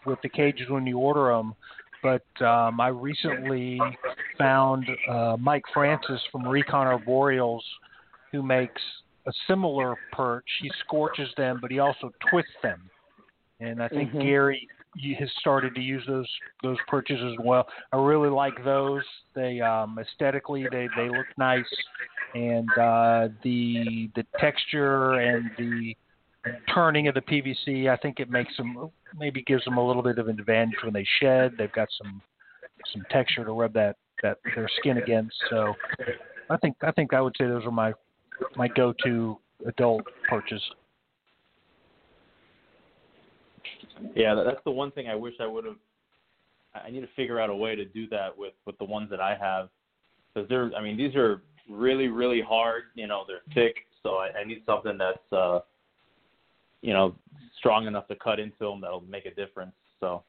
with 0.05 0.19
the 0.23 0.29
cages 0.29 0.69
when 0.69 0.85
you 0.87 0.97
order 0.97 1.31
them, 1.35 1.53
but 2.01 2.25
um, 2.45 2.79
I 2.79 2.87
recently 2.87 3.79
found 4.37 4.87
uh, 5.07 5.37
Mike 5.39 5.63
Francis 5.73 6.21
from 6.31 6.47
Recon 6.47 6.87
Arboreals, 6.87 7.61
who 8.31 8.41
makes 8.41 8.81
a 9.27 9.31
similar 9.47 9.95
perch. 10.11 10.45
He 10.61 10.71
scorches 10.85 11.29
them, 11.37 11.59
but 11.61 11.69
he 11.69 11.79
also 11.79 12.11
twists 12.29 12.51
them. 12.63 12.81
And 13.59 13.81
I 13.81 13.87
think 13.87 14.11
Mhm. 14.11 14.21
Gary 14.23 14.67
has 15.19 15.31
started 15.39 15.75
to 15.75 15.81
use 15.81 16.05
those 16.07 16.29
those 16.63 16.77
perches 16.87 17.21
as 17.21 17.37
well. 17.39 17.67
I 17.91 17.97
really 17.97 18.29
like 18.29 18.63
those. 18.63 19.03
They 19.33 19.61
um, 19.61 19.97
aesthetically 19.99 20.67
they 20.71 20.89
they 20.97 21.09
look 21.09 21.27
nice, 21.37 21.69
and 22.33 22.69
uh, 22.71 23.27
the 23.43 24.09
the 24.15 24.25
texture 24.39 25.13
and 25.13 25.51
the 25.57 25.95
turning 26.73 27.07
of 27.07 27.15
the 27.15 27.21
PVC. 27.21 27.89
I 27.89 27.97
think 27.97 28.19
it 28.19 28.29
makes 28.29 28.55
them 28.57 28.89
maybe 29.17 29.41
gives 29.43 29.63
them 29.65 29.77
a 29.77 29.85
little 29.85 30.01
bit 30.01 30.17
of 30.17 30.27
an 30.27 30.39
advantage 30.39 30.77
when 30.83 30.93
they 30.93 31.05
shed. 31.19 31.53
They've 31.57 31.71
got 31.71 31.89
some 32.01 32.21
some 32.93 33.03
texture 33.11 33.45
to 33.45 33.51
rub 33.51 33.73
that 33.73 33.97
that 34.23 34.37
their 34.55 34.69
skin 34.79 34.97
against. 34.97 35.35
So 35.49 35.73
I 36.49 36.57
think 36.57 36.75
I 36.81 36.91
think 36.91 37.13
I 37.13 37.21
would 37.21 37.35
say 37.37 37.45
those 37.45 37.65
are 37.65 37.71
my 37.71 37.93
my 38.55 38.67
go-to 38.67 39.37
adult 39.67 40.05
perches. 40.27 40.61
Yeah, 44.15 44.33
that's 44.33 44.63
the 44.65 44.71
one 44.71 44.91
thing 44.91 45.07
I 45.07 45.15
wish 45.15 45.35
I 45.39 45.47
would 45.47 45.65
have. 45.65 45.75
I 46.73 46.87
I 46.87 46.91
need 46.91 47.01
to 47.01 47.09
figure 47.15 47.39
out 47.39 47.49
a 47.49 47.55
way 47.55 47.75
to 47.75 47.85
do 47.85 48.07
that 48.09 48.35
with 48.35 48.53
with 48.65 48.77
the 48.77 48.85
ones 48.85 49.09
that 49.11 49.19
I 49.19 49.37
have, 49.39 49.69
because 50.33 50.49
they're. 50.49 50.71
I 50.75 50.81
mean, 50.81 50.97
these 50.97 51.15
are 51.15 51.41
really 51.71 52.07
really 52.07 52.41
hard. 52.41 52.83
You 52.95 53.07
know, 53.07 53.23
they're 53.27 53.41
thick, 53.53 53.85
so 54.03 54.15
I, 54.15 54.39
I 54.39 54.43
need 54.43 54.63
something 54.65 54.97
that's, 54.97 55.31
uh, 55.31 55.59
you 56.81 56.93
know, 56.93 57.15
strong 57.57 57.87
enough 57.87 58.07
to 58.07 58.15
cut 58.15 58.39
into 58.39 58.57
them 58.59 58.81
that'll 58.81 59.01
make 59.01 59.25
a 59.25 59.33
difference. 59.33 59.73
So, 59.99 60.23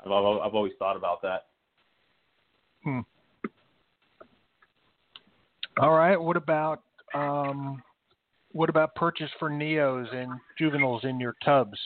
I've 0.00 0.10
I've, 0.10 0.54
always 0.54 0.72
thought 0.78 0.96
about 0.96 1.22
that. 1.22 1.46
Hmm. 2.84 3.00
All 5.80 5.92
right. 5.92 6.16
What 6.16 6.36
about 6.36 6.82
um, 7.14 7.82
what 8.52 8.70
about 8.70 8.94
purchase 8.94 9.30
for 9.38 9.50
neos 9.50 10.14
and 10.14 10.32
juveniles 10.58 11.04
in 11.04 11.20
your 11.20 11.34
tubs? 11.44 11.78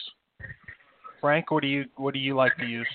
Frank, 1.21 1.51
what 1.51 1.63
do 1.63 1.69
you 1.69 1.87
what 1.97 2.15
do 2.15 2.21
you 2.21 2.37
like 2.37 2.57
to 2.59 2.67
use? 2.67 2.87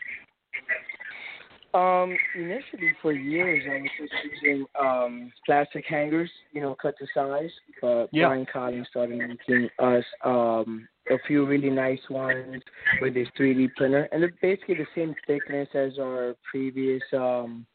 Um, 1.76 2.16
initially 2.36 2.96
for 3.02 3.12
years 3.12 3.66
I 3.70 3.82
was 3.82 3.90
just 4.00 4.14
using 4.32 4.66
um 4.80 5.32
plastic 5.46 5.86
hangers, 5.86 6.32
you 6.54 6.62
know, 6.62 6.74
cut 6.82 6.96
to 7.00 7.06
size. 7.14 7.52
But 7.82 8.08
Yeah. 8.14 8.28
Brian 8.28 8.46
Collins 8.52 8.88
started 8.90 9.18
making 9.18 9.70
us 9.80 10.06
um 10.24 10.88
a 11.10 11.18
few 11.28 11.46
really 11.46 11.70
nice 11.70 12.00
ones 12.10 12.64
with 13.02 13.14
his 13.16 13.28
3D 13.38 13.76
printer, 13.76 14.08
and 14.12 14.24
they're 14.24 14.34
basically 14.42 14.76
the 14.76 14.88
same 14.96 15.14
thickness 15.28 15.68
as 15.74 16.00
our 16.00 16.36
previous 16.50 17.04
um 17.12 17.66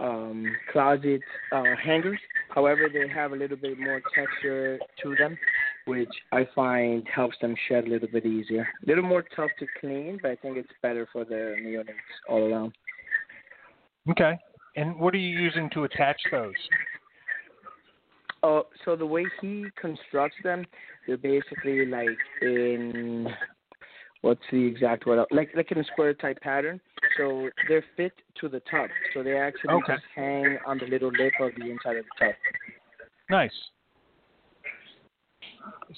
um 0.00 0.44
closet 0.72 1.22
uh 1.52 1.76
hangers. 1.80 2.18
However, 2.48 2.88
they 2.92 3.06
have 3.06 3.30
a 3.32 3.36
little 3.36 3.56
bit 3.56 3.78
more 3.78 4.02
texture 4.12 4.80
to 5.02 5.14
them, 5.14 5.38
which 5.86 6.14
I 6.32 6.48
find 6.52 7.06
helps 7.06 7.38
them 7.40 7.54
shed 7.68 7.86
a 7.86 7.90
little 7.90 8.08
bit 8.08 8.26
easier. 8.26 8.66
A 8.82 8.86
little 8.88 9.04
more 9.04 9.24
tough 9.36 9.52
to 9.60 9.66
clean, 9.80 10.18
but 10.20 10.32
I 10.32 10.36
think 10.36 10.56
it's 10.56 10.72
better 10.82 11.06
for 11.12 11.24
the 11.24 11.54
neonates 11.62 12.16
all 12.28 12.52
around. 12.52 12.72
Okay. 14.08 14.38
And 14.76 14.98
what 14.98 15.14
are 15.14 15.18
you 15.18 15.38
using 15.40 15.68
to 15.70 15.84
attach 15.84 16.20
those? 16.30 16.54
Oh, 18.42 18.66
so 18.84 18.96
the 18.96 19.04
way 19.04 19.26
he 19.42 19.70
constructs 19.80 20.36
them, 20.42 20.64
they're 21.06 21.18
basically 21.18 21.84
like 21.84 22.16
in 22.40 23.28
what's 24.22 24.40
the 24.50 24.64
exact 24.64 25.06
word? 25.06 25.26
Like 25.30 25.50
like 25.54 25.70
in 25.72 25.78
a 25.78 25.84
square 25.84 26.14
type 26.14 26.40
pattern. 26.40 26.80
So 27.16 27.50
they're 27.68 27.84
fit 27.96 28.12
to 28.40 28.48
the 28.48 28.60
tub. 28.70 28.88
So 29.12 29.22
they 29.22 29.36
actually 29.36 29.74
Okay. 29.74 29.94
just 29.94 30.04
hang 30.14 30.56
on 30.64 30.78
the 30.78 30.86
little 30.86 31.10
lip 31.10 31.32
of 31.40 31.52
the 31.56 31.70
inside 31.70 31.96
of 31.96 32.04
the 32.04 32.26
tub. 32.26 32.34
Nice. 33.28 33.52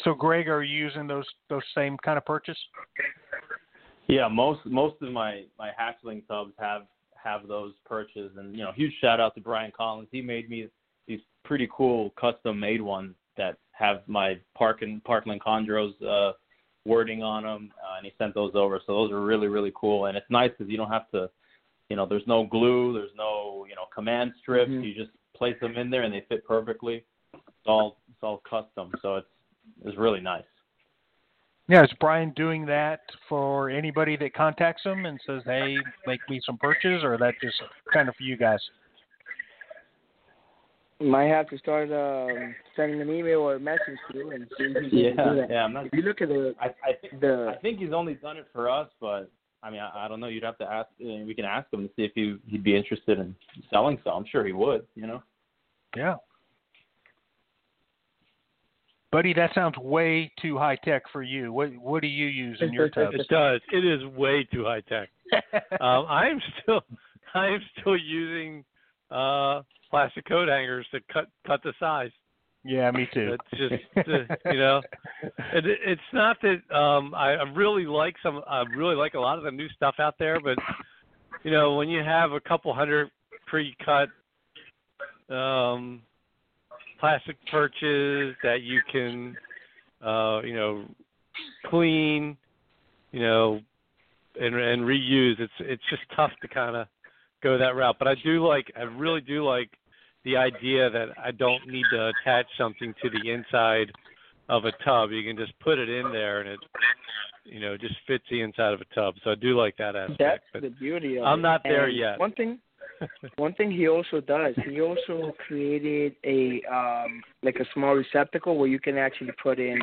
So, 0.05 0.15
Greg, 0.15 0.49
are 0.49 0.63
you 0.63 0.77
using 0.77 1.07
those 1.07 1.27
those 1.49 1.63
same 1.75 1.97
kind 1.99 2.19
of 2.19 2.25
purchase? 2.25 2.59
Yeah, 4.09 4.27
most 4.29 4.61
most 4.67 4.97
of 5.03 5.13
my 5.13 5.45
my 5.59 5.71
hatchling 5.71 6.27
tubs 6.27 6.53
have 6.59 6.83
have 7.23 7.49
those 7.49 7.73
perches, 7.87 8.33
and 8.37 8.57
you 8.57 8.63
know, 8.63 8.73
huge 8.73 8.93
shout 9.01 9.21
out 9.21 9.35
to 9.35 9.41
Brian 9.41 9.73
Collins. 9.77 10.09
He 10.11 10.21
made 10.21 10.49
me 10.51 10.69
these 11.07 11.21
pretty 11.45 11.69
cool 11.75 12.11
custom 12.21 12.59
made 12.59 12.81
ones 12.81 13.15
that 13.37 13.59
have 13.73 14.03
my 14.07 14.39
Park 14.57 14.83
and 14.83 15.03
Parkland 15.05 15.41
Chondros 15.41 15.93
uh, 16.03 16.33
wording 16.85 17.23
on 17.23 17.45
them, 17.45 17.73
uh, 17.83 17.97
and 17.97 18.07
he 18.07 18.13
sent 18.19 18.35
those 18.35 18.53
over. 18.55 18.81
So 18.87 18.93
those 18.95 19.13
are 19.13 19.21
really 19.23 19.49
really 19.49 19.73
cool, 19.75 20.07
and 20.07 20.17
it's 20.17 20.31
nice 20.31 20.51
because 20.51 20.71
you 20.71 20.77
don't 20.77 20.91
have 20.91 21.11
to, 21.13 21.31
you 21.89 21.97
know, 21.97 22.07
there's 22.07 22.27
no 22.27 22.45
glue, 22.45 22.93
there's 22.93 23.15
no 23.17 23.67
you 23.69 23.75
know 23.75 23.85
command 23.95 24.33
strips. 24.41 24.71
Mhm. 24.71 24.85
You 24.85 24.95
just 24.95 25.11
place 25.35 25.57
them 25.61 25.77
in 25.77 25.91
there 25.91 26.03
and 26.03 26.13
they 26.15 26.25
fit 26.29 26.47
perfectly. 26.47 27.05
It's 27.35 27.67
all 27.67 27.99
it's 28.11 28.23
all 28.23 28.43
custom, 28.49 28.93
so 29.03 29.17
it's 29.17 29.29
it's 29.85 29.97
really 29.97 30.21
nice. 30.21 30.45
Yeah, 31.73 31.85
is 31.85 31.91
Brian 32.01 32.33
doing 32.37 32.67
that 32.67 33.01
for 33.31 33.71
anybody 33.71 34.15
that 34.19 34.35
contacts 34.35 34.83
him 34.85 35.07
and 35.07 35.19
says, 35.27 35.41
"Hey, 35.47 35.79
make 36.07 36.21
me 36.29 36.39
some 36.45 36.59
perches," 36.59 37.03
or 37.03 37.17
that 37.17 37.33
just 37.41 37.57
kind 37.95 38.11
of 38.11 38.15
for 38.15 38.25
you 38.25 38.37
guys? 38.37 38.61
Might 41.01 41.29
have 41.29 41.49
to 41.49 41.57
start 41.57 41.91
um, 41.91 42.55
sending 42.77 43.01
an 43.01 43.09
email 43.09 43.39
or 43.39 43.55
a 43.55 43.59
message 43.59 43.97
to 44.13 44.21
him 44.21 44.33
and 44.33 44.47
see 44.59 44.65
if 44.65 44.85
he 44.85 44.91
can 44.91 45.17
do 45.17 45.41
that. 45.41 45.47
yeah. 45.49 45.65
I'm 45.65 45.73
not 45.73 45.87
If 45.87 45.95
you 45.95 46.03
look 46.03 46.21
at 46.21 46.29
the 46.29 46.55
I, 46.61 46.67
I 46.67 46.93
think 47.01 47.23
the, 47.23 47.55
I 47.57 47.59
think 47.63 47.79
he's 47.79 47.95
only 47.95 48.17
done 48.17 48.37
it 48.37 48.49
for 48.53 48.69
us, 48.69 48.91
but 49.01 49.31
I 49.63 49.71
mean, 49.71 49.81
I, 49.81 50.05
I 50.05 50.09
don't 50.09 50.21
know. 50.21 50.27
You'd 50.27 50.43
have 50.43 50.59
to 50.59 50.71
ask. 50.71 50.91
uh, 51.01 51.25
We 51.25 51.33
can 51.35 51.47
ask 51.47 51.73
him 51.73 51.89
to 51.89 51.95
see 51.97 52.03
if 52.03 52.13
he 52.15 52.37
he'd 52.49 52.63
be 52.63 52.77
interested 52.77 53.19
in 53.19 53.35
selling 53.71 53.99
some. 54.05 54.13
I'm 54.13 54.27
sure 54.31 54.45
he 54.45 54.53
would. 54.53 54.87
You 54.95 55.07
know. 55.07 55.23
Yeah. 55.97 56.17
Buddy, 59.13 59.35
that 59.35 59.51
sounds 59.55 59.77
way 59.77 60.33
too 60.41 60.57
high 60.57 60.77
tech 60.77 61.03
for 61.13 61.23
you. 61.23 61.53
What 61.53 61.77
what 61.77 62.01
do 62.01 62.09
you 62.09 62.27
use 62.27 62.59
in 62.63 62.73
your 62.73 62.89
tubs? 62.89 63.15
It 63.15 63.29
does. 63.29 63.61
It 63.71 63.85
is 63.85 64.03
way 64.17 64.49
too 64.53 64.65
high 64.65 64.81
tech. 64.81 65.09
Um, 65.81 66.07
I 66.09 66.29
am 66.29 66.41
still, 66.63 66.83
I 67.35 67.47
am 67.47 67.61
still 67.81 67.97
using 67.97 68.65
uh, 69.11 69.63
plastic 69.91 70.27
coat 70.27 70.49
hangers 70.49 70.87
to 70.93 71.01
cut 71.13 71.27
cut 71.47 71.61
the 71.63 71.73
size. 71.81 72.11
yeah, 72.65 72.91
me 72.91 73.09
too. 73.13 73.35
It's 73.35 73.59
just, 73.59 73.83
uh, 74.09 74.51
you 74.51 74.59
know, 74.59 74.83
it, 75.23 75.65
it's 75.65 76.01
not 76.13 76.37
that 76.43 76.75
um, 76.75 77.15
I, 77.15 77.33
I 77.33 77.43
really 77.55 77.87
like 77.87 78.15
some. 78.23 78.43
I 78.47 78.63
really 78.77 78.95
like 78.95 79.15
a 79.15 79.21
lot 79.21 79.39
of 79.39 79.45
the 79.45 79.51
new 79.51 79.69
stuff 79.71 79.97
out 79.99 80.15
there, 80.19 80.39
but 80.41 80.59
you 81.43 81.51
know, 81.51 81.75
when 81.77 81.89
you 81.89 82.03
have 82.03 82.33
a 82.33 82.41
couple 82.41 82.73
hundred 82.75 83.11
pre-cut 83.47 84.09
um, 85.35 86.03
plastic 87.03 87.37
perches 87.51 88.37
that 88.45 88.59
you 88.63 88.81
can, 88.93 89.37
uh, 90.07 90.41
you 90.45 90.55
know, 90.55 90.85
clean, 91.67 92.37
you 93.11 93.21
know, 93.21 93.59
and 94.41 94.55
and 94.55 94.83
reuse, 94.83 95.41
it's 95.41 95.53
it's 95.59 95.83
just 95.91 96.03
tough 96.15 96.31
to 96.41 96.49
kind 96.49 96.77
of 96.77 96.87
go 97.43 97.59
that 97.59 97.75
route. 97.75 97.97
But 97.99 98.07
I 98.07 98.15
do 98.25 98.47
like, 98.47 98.73
I 98.79 98.83
really 98.83 99.21
do 99.21 99.45
like 99.45 99.69
the 100.25 100.37
idea 100.37 100.89
that 100.91 101.09
I 101.19 101.33
don't 101.33 101.67
need 101.67 101.85
to 101.93 102.13
attach 102.13 102.47
something 102.57 102.95
to 103.03 103.11
the 103.11 103.33
inside 103.33 103.91
of 104.49 104.65
a 104.65 104.73
tub. 104.85 105.11
You 105.11 105.25
can 105.25 105.37
just 105.37 105.59
put 105.59 105.81
it 105.81 105.89
in 105.89 106.13
there 106.13 106.41
and 106.41 106.51
it 106.51 106.61
you 107.45 107.59
know 107.59 107.77
just 107.77 107.97
fits 108.07 108.23
the 108.31 108.43
inside 108.43 108.75
of 108.75 108.81
a 108.81 108.95
tub. 108.95 109.15
So 109.25 109.33
I 109.33 109.35
do 109.35 109.59
like 109.59 109.77
that 109.79 109.97
aspect. 109.97 110.45
That's 110.53 110.63
the 110.63 110.71
beauty 110.71 111.17
of 111.17 111.25
I'm 111.25 111.41
it. 111.41 111.43
not 111.43 111.63
there 111.65 111.87
And 111.87 111.97
yet. 111.97 112.21
One 112.21 112.33
thing, 112.33 112.61
one 113.37 113.55
thing 113.55 113.71
he 113.71 113.89
also 113.89 114.21
does, 114.21 114.55
he 114.69 114.81
also 114.81 115.33
created 115.47 116.15
a 116.25 116.63
um 116.73 117.23
like 117.43 117.57
a 117.57 117.65
small 117.75 117.95
receptacle 117.95 118.57
where 118.57 118.69
you 118.69 118.79
can 118.79 118.99
actually 118.99 119.33
put 119.43 119.59
in 119.59 119.79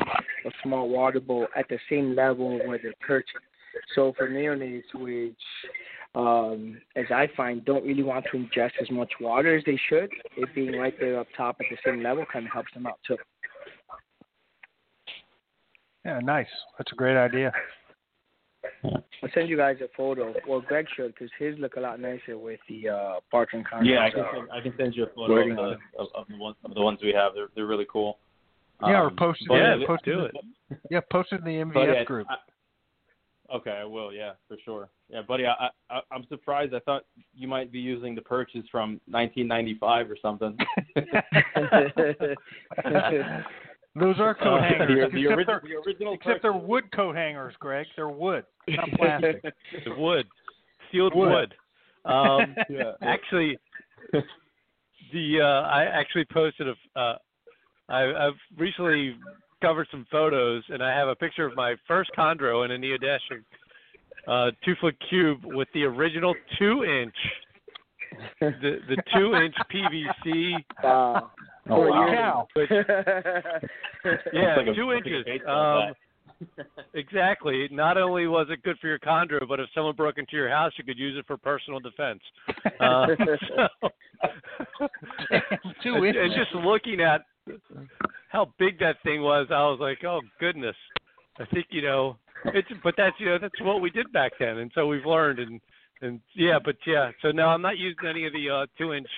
a 0.46 0.50
small 0.62 0.88
water 0.88 1.20
bowl 1.20 1.46
at 1.56 1.68
the 1.68 1.78
same 1.88 2.14
level 2.14 2.58
where 2.66 2.78
they're 2.82 2.94
perching. 3.00 3.40
So 3.94 4.12
for 4.16 4.28
neonates, 4.28 4.82
which 4.94 5.34
um, 6.14 6.80
as 6.96 7.06
I 7.10 7.28
find, 7.36 7.64
don't 7.64 7.84
really 7.84 8.02
want 8.02 8.26
to 8.32 8.38
ingest 8.38 8.72
as 8.80 8.90
much 8.90 9.12
water 9.20 9.56
as 9.56 9.64
they 9.64 9.78
should, 9.88 10.10
it 10.36 10.48
being 10.54 10.76
right 10.76 10.94
there 10.98 11.20
up 11.20 11.28
top 11.36 11.56
at 11.60 11.66
the 11.70 11.76
same 11.84 12.02
level 12.02 12.24
kind 12.32 12.46
of 12.46 12.52
helps 12.52 12.72
them 12.74 12.86
out 12.86 12.98
too. 13.06 13.16
Yeah, 16.04 16.18
nice. 16.20 16.48
That's 16.78 16.90
a 16.92 16.96
great 16.96 17.16
idea. 17.16 17.52
I'll 18.84 19.30
send 19.34 19.48
you 19.48 19.56
guys 19.56 19.76
a 19.82 19.88
photo. 19.96 20.32
Well, 20.46 20.60
Greg 20.60 20.86
should, 20.96 21.14
because 21.14 21.30
his 21.38 21.58
look 21.58 21.76
a 21.76 21.80
lot 21.80 22.00
nicer 22.00 22.38
with 22.38 22.60
the 22.68 22.88
uh, 22.88 23.14
Parkland 23.30 23.66
Chondros. 23.70 23.86
Yeah, 23.86 24.00
I 24.04 24.10
can 24.10 24.24
send, 24.34 24.50
I 24.50 24.60
can 24.60 24.74
send 24.78 24.94
you 24.94 25.04
a 25.04 25.08
photo 25.14 25.40
of 25.50 25.56
the, 25.56 25.76
of, 25.98 26.08
of 26.14 26.26
the 26.28 26.36
ones 26.38 26.56
of 26.64 26.74
the 26.74 26.80
ones 26.80 26.98
we 27.02 27.12
have. 27.12 27.34
They're 27.34 27.48
they're 27.54 27.66
really 27.66 27.86
cool. 27.90 28.18
Yeah, 28.82 29.02
or 29.02 29.06
Um, 29.08 29.16
post 29.16 29.42
it. 29.42 29.48
Yeah, 29.52 29.74
yeah, 29.76 29.86
post 29.86 30.04
do 30.04 30.20
it. 30.20 30.32
it. 30.70 30.78
Yeah, 30.90 31.00
post 31.12 31.32
it 31.32 31.40
in 31.40 31.44
the 31.44 31.62
Buddy, 31.64 31.86
MVF 31.92 32.00
I- 32.00 32.04
group. 32.04 32.26
I- 32.30 33.56
okay, 33.56 33.72
I 33.72 33.84
will. 33.84 34.12
Yeah, 34.12 34.32
for 34.48 34.56
sure. 34.64 34.88
Yeah, 35.10 35.20
buddy, 35.22 35.44
I, 35.46 35.68
I 35.90 36.00
I'm 36.10 36.24
surprised. 36.28 36.72
I 36.72 36.78
thought 36.80 37.04
you 37.34 37.46
might 37.48 37.70
be 37.70 37.80
using 37.80 38.14
the 38.14 38.22
purchase 38.22 38.64
from 38.70 39.00
1995 39.06 40.10
or 40.10 40.16
something. 40.22 40.56
Those 43.94 44.18
are 44.20 44.34
coat 44.34 44.58
Uh, 44.58 44.62
hangers. 44.62 45.10
the, 45.12 45.18
the, 45.18 45.22
except 45.24 45.38
original, 45.38 45.44
they're, 45.46 45.60
the 45.82 45.88
original 45.90 46.14
except 46.14 46.42
they're 46.42 46.52
wood 46.52 46.84
coat 46.92 47.16
hangers, 47.16 47.54
Greg. 47.58 47.86
They're 47.96 48.08
wood, 48.08 48.44
not 48.68 48.88
plastic. 48.96 49.42
Wood, 49.96 50.26
sealed 50.92 51.14
Wood. 51.14 51.30
wood. 52.04 52.10
Um, 52.12 52.54
Yeah. 52.70 52.92
actually, 53.02 53.58
the 55.12 55.40
uh, 55.40 55.68
I 55.68 55.84
actually 55.84 56.24
posted 56.32 56.68
a. 56.68 56.74
Uh, 56.98 57.16
I, 57.88 58.26
I've 58.28 58.38
recently 58.56 59.16
covered 59.60 59.88
some 59.90 60.06
photos, 60.10 60.62
and 60.68 60.82
I 60.82 60.96
have 60.96 61.08
a 61.08 61.16
picture 61.16 61.44
of 61.44 61.56
my 61.56 61.74
first 61.88 62.10
chondro 62.16 62.64
in 62.64 62.70
a 62.70 62.78
Neodesha 62.78 63.42
uh, 64.28 64.50
two 64.64 64.74
foot 64.80 64.94
cube 65.08 65.40
with 65.44 65.66
the 65.74 65.82
original 65.84 66.34
two 66.58 66.84
inch, 66.84 67.14
the 68.40 68.78
the 68.88 68.96
two 69.14 69.34
inch 69.34 69.54
PVC. 69.72 70.52
Wow. 70.82 71.30
Oh, 71.68 71.76
For 71.76 71.90
wow. 71.90 72.46
you. 72.56 72.66
Yeah, 74.32 74.56
Like 74.56 74.74
two 74.74 74.90
a 74.90 74.96
inches. 74.96 75.24
baseball 75.26 75.88
Um, 75.88 75.94
exactly. 76.94 77.68
Not 77.70 77.98
only 77.98 78.26
was 78.26 78.46
it 78.50 78.62
good 78.62 78.78
for 78.80 78.86
your 78.88 78.98
chondro, 78.98 79.46
but 79.46 79.60
if 79.60 79.68
someone 79.74 79.94
broke 79.94 80.16
into 80.18 80.36
your 80.36 80.48
house, 80.48 80.72
you 80.78 80.84
could 80.84 80.98
use 80.98 81.16
it 81.18 81.26
for 81.26 81.36
personal 81.36 81.78
defense. 81.80 82.20
Uh, 82.80 83.06
so, 83.48 83.88
Two 85.82 86.04
inches. 86.06 86.22
And 86.24 86.32
just 86.34 86.54
looking 86.64 87.00
at 87.00 87.22
how 88.30 88.52
big 88.58 88.78
that 88.80 88.96
thing 89.04 89.22
was, 89.22 89.48
I 89.50 89.60
was 89.64 89.78
like, 89.80 90.02
oh 90.04 90.20
goodness. 90.38 90.76
I 91.38 91.44
think 91.46 91.66
you 91.70 91.82
know 91.82 92.16
it's, 92.46 92.68
but 92.82 92.94
that's 92.96 93.16
you 93.18 93.26
know 93.26 93.38
that's 93.38 93.60
what 93.60 93.80
we 93.80 93.90
did 93.90 94.10
back 94.12 94.32
then, 94.40 94.58
and 94.58 94.70
so 94.74 94.86
we've 94.86 95.04
learned 95.06 95.38
and 95.38 95.60
and 96.02 96.20
yeah, 96.34 96.58
but 96.64 96.76
yeah. 96.86 97.10
So 97.22 97.30
now 97.30 97.48
I'm 97.48 97.62
not 97.62 97.78
using 97.78 98.08
any 98.08 98.26
of 98.26 98.32
the 98.32 98.50
uh, 98.50 98.66
two 98.78 98.92
inch 98.92 99.08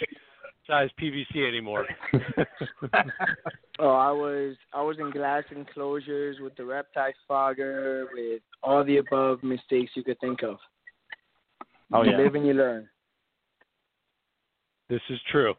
size 0.67 0.91
PVC 1.01 1.47
anymore. 1.47 1.87
Oh, 3.79 3.89
I 3.89 4.13
was 4.13 4.55
I 4.73 4.83
was 4.83 4.99
in 4.99 5.11
glass 5.11 5.45
enclosures 5.51 6.37
with 6.41 6.55
the 6.57 6.65
reptile 6.65 7.11
fogger, 7.27 8.07
with 8.13 8.43
all 8.63 8.85
the 8.85 8.99
above 8.99 9.43
mistakes 9.43 9.93
you 9.95 10.05
could 10.05 10.21
think 10.21 10.43
of. 10.43 10.59
Oh 11.93 12.05
you 12.05 12.11
yeah. 12.13 12.19
live 12.19 12.35
and 12.35 12.47
you 12.47 12.53
learn. 12.53 12.89
this 14.89 15.01
is 15.09 15.19
true. 15.31 15.55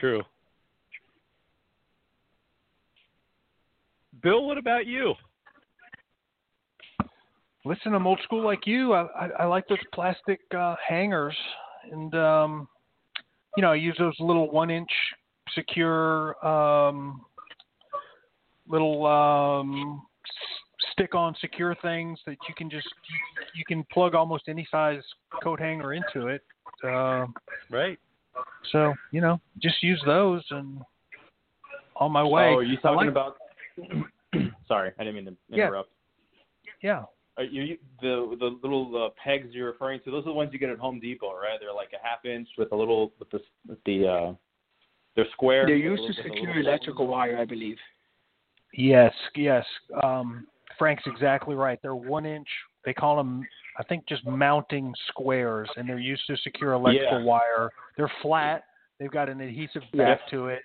True. 0.00 0.22
Bill, 4.22 4.44
what 4.46 4.56
about 4.56 4.86
you? 4.86 5.14
Listen, 7.64 7.94
I'm 7.94 8.06
old 8.06 8.20
school 8.24 8.44
like 8.44 8.66
you. 8.66 8.92
I, 8.92 9.02
I, 9.02 9.28
I 9.40 9.44
like 9.46 9.68
those 9.68 9.78
plastic 9.94 10.40
uh, 10.56 10.74
hangers, 10.86 11.36
and 11.90 12.12
um, 12.14 12.68
you 13.56 13.62
know, 13.62 13.70
I 13.70 13.76
use 13.76 13.94
those 13.98 14.14
little 14.18 14.50
one-inch 14.50 14.90
secure 15.54 16.44
um, 16.44 17.20
little 18.68 19.06
um, 19.06 20.02
stick-on 20.92 21.36
secure 21.40 21.76
things 21.82 22.18
that 22.26 22.36
you 22.48 22.54
can 22.56 22.68
just 22.68 22.88
you 23.54 23.64
can 23.66 23.84
plug 23.92 24.14
almost 24.16 24.44
any 24.48 24.66
size 24.70 25.02
coat 25.42 25.60
hanger 25.60 25.92
into 25.92 26.28
it. 26.28 26.42
Uh, 26.84 27.26
Right. 27.70 27.98
so 28.72 28.92
you 29.12 29.20
know, 29.20 29.40
just 29.60 29.80
use 29.84 30.02
those 30.04 30.42
and 30.50 30.80
on 31.94 32.10
my 32.10 32.24
way. 32.24 32.48
Oh, 32.50 32.56
are 32.56 32.62
you 32.64 32.76
talking 32.78 32.96
like- 32.96 33.08
about? 33.08 33.36
Sorry, 34.66 34.90
I 34.98 35.04
didn't 35.04 35.14
mean 35.14 35.24
to 35.26 35.36
interrupt. 35.54 35.90
Yeah. 36.82 37.02
Are 37.02 37.08
you, 37.38 37.62
you 37.62 37.78
the 38.00 38.36
the 38.38 38.58
little 38.62 39.06
uh, 39.06 39.08
pegs 39.22 39.48
you're 39.52 39.70
referring 39.70 40.00
to? 40.04 40.10
Those 40.10 40.22
are 40.22 40.30
the 40.30 40.32
ones 40.32 40.50
you 40.52 40.58
get 40.58 40.70
at 40.70 40.78
Home 40.78 41.00
Depot, 41.00 41.32
right? 41.32 41.58
They're 41.60 41.72
like 41.72 41.90
a 41.92 42.06
half 42.06 42.24
inch 42.24 42.48
with 42.58 42.72
a 42.72 42.76
little 42.76 43.12
with 43.18 43.30
the 43.30 43.40
with 43.66 43.78
the 43.86 44.06
uh, 44.06 44.32
they're 45.16 45.26
square. 45.32 45.66
They're 45.66 45.76
used 45.76 46.02
to 46.02 46.08
little- 46.08 46.24
with 46.24 46.32
a 46.32 46.34
secure 46.36 46.54
little- 46.54 46.68
electrical 46.68 47.06
wire, 47.06 47.38
I 47.38 47.44
believe. 47.44 47.76
Yes, 48.74 49.12
yes. 49.36 49.64
Um, 50.02 50.46
Frank's 50.78 51.02
exactly 51.06 51.54
right. 51.54 51.78
They're 51.82 51.94
one 51.94 52.24
inch. 52.24 52.48
They 52.84 52.94
call 52.94 53.16
them, 53.16 53.46
I 53.78 53.82
think, 53.84 54.06
just 54.08 54.26
mounting 54.26 54.92
squares, 55.08 55.68
and 55.76 55.86
they're 55.88 55.98
used 55.98 56.26
to 56.28 56.36
secure 56.38 56.72
electrical 56.72 57.20
Yeah. 57.20 57.24
wire. 57.24 57.70
They're 57.96 58.10
flat. 58.22 58.64
They've 58.98 59.10
got 59.10 59.28
an 59.28 59.40
adhesive 59.40 59.82
Yeah. 59.92 60.14
back 60.14 60.26
to 60.30 60.48
it. 60.48 60.62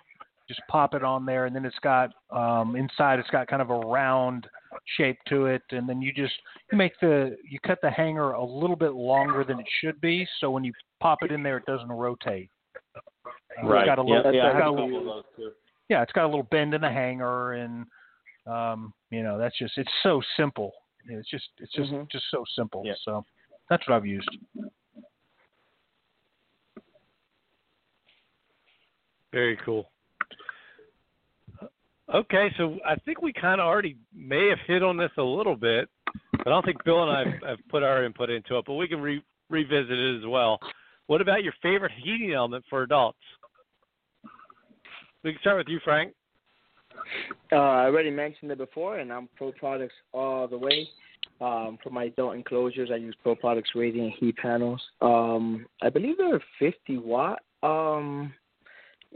Just 0.48 0.62
pop 0.70 0.94
it 0.96 1.04
on 1.04 1.26
there, 1.26 1.46
and 1.46 1.54
then 1.56 1.66
it's 1.66 1.78
got 1.80 2.14
um, 2.32 2.76
inside. 2.78 3.20
It's 3.20 3.30
got 3.30 3.48
kind 3.48 3.62
of 3.62 3.70
a 3.70 3.80
round 3.80 4.48
shape 4.96 5.18
to 5.28 5.48
it, 5.48 5.62
and 5.72 5.88
then 5.88 6.02
you 6.02 6.14
just 6.14 6.34
you 6.72 6.78
make 6.78 6.94
the 7.02 7.36
you 7.50 7.60
cut 7.66 7.80
the 7.82 7.92
hanger 7.92 8.32
a 8.32 8.44
little 8.44 8.76
bit 8.76 8.94
longer 8.94 9.44
than 9.44 9.60
it 9.60 9.66
should 9.82 10.00
be, 10.02 10.28
so 10.40 10.50
when 10.50 10.64
you 10.64 10.72
pop 11.00 11.20
it 11.24 11.32
in 11.32 11.44
there, 11.44 11.58
it 11.58 11.66
doesn't 11.66 11.90
rotate. 11.92 12.50
Uh, 12.96 13.02
Right. 13.64 13.82
It's 13.82 13.88
got 13.88 13.98
a 13.98 14.04
little, 14.04 14.24
yeah, 14.24 14.32
yeah, 14.32 14.50
it's 14.52 14.60
got 14.60 14.68
a 14.68 14.70
a 14.70 14.72
little 14.72 14.88
couple 14.88 15.00
of 15.00 15.06
those 15.06 15.24
too. 15.36 15.52
yeah, 15.90 16.04
it's 16.04 16.12
got 16.12 16.26
a 16.26 16.28
little 16.28 16.44
bend 16.52 16.74
in 16.76 16.82
the 16.82 16.90
hanger, 16.90 17.54
and 17.54 17.86
um, 18.46 18.94
you 19.10 19.24
know 19.24 19.38
that's 19.38 19.58
just 19.58 19.78
it's 19.78 19.92
so 20.04 20.22
simple. 20.38 20.72
It's 21.10 21.30
just 21.30 21.50
it's 21.60 21.72
just 21.74 21.92
Mhm. 21.92 22.10
just 22.12 22.26
so 22.30 22.44
simple. 22.56 22.84
Yeah. 22.86 22.94
So 23.04 23.26
that's 23.70 23.88
what 23.88 23.96
I've 23.96 24.06
used. 24.06 24.30
Very 29.34 29.58
cool. 29.58 29.90
Okay, 32.14 32.50
so 32.58 32.78
I 32.86 32.96
think 32.96 33.22
we 33.22 33.34
kind 33.34 33.60
of 33.60 33.68
already 33.68 33.98
may 34.16 34.48
have 34.48 34.60
hit 34.66 34.82
on 34.82 34.96
this 34.96 35.12
a 35.18 35.24
little 35.24 35.58
bit, 35.58 35.90
but 36.32 36.48
I 36.48 36.50
don't 36.50 36.66
think 36.66 36.84
Bill 36.86 37.04
and 37.04 37.12
I 37.12 37.20
have, 37.20 37.50
have 37.50 37.60
put 37.70 37.84
our 37.84 38.06
input 38.06 38.30
into 38.30 38.58
it. 38.58 38.64
But 38.66 38.76
we 38.76 38.88
can 38.88 39.02
re- 39.02 39.24
revisit 39.50 39.92
it 39.92 40.20
as 40.20 40.26
well. 40.26 40.58
What 41.08 41.22
about 41.22 41.44
your 41.44 41.54
favorite 41.62 41.92
heating 42.02 42.34
element 42.34 42.64
for 42.70 42.84
adults? 42.84 43.18
We 45.24 45.34
can 45.34 45.42
start 45.42 45.58
with 45.58 45.68
you, 45.68 45.80
Frank. 45.84 46.14
Uh, 47.52 47.56
I 47.56 47.86
already 47.86 48.10
mentioned 48.10 48.52
it 48.52 48.58
before, 48.58 49.00
and 49.00 49.12
I'm 49.12 49.28
Pro 49.36 49.52
Products 49.52 49.94
all 50.14 50.48
the 50.48 50.58
way. 50.58 50.88
Um, 51.40 51.78
for 51.84 51.90
my 51.90 52.06
adult 52.06 52.36
enclosures, 52.36 52.90
I 52.92 52.96
use 52.96 53.16
Pro 53.22 53.36
Products 53.36 53.72
radiant 53.76 54.14
heat 54.20 54.38
panels. 54.38 54.82
Um, 55.02 55.66
I 55.82 55.90
believe 55.90 56.18
they're 56.18 56.42
50 56.60 56.98
watt 56.98 57.40
um, 57.64 58.34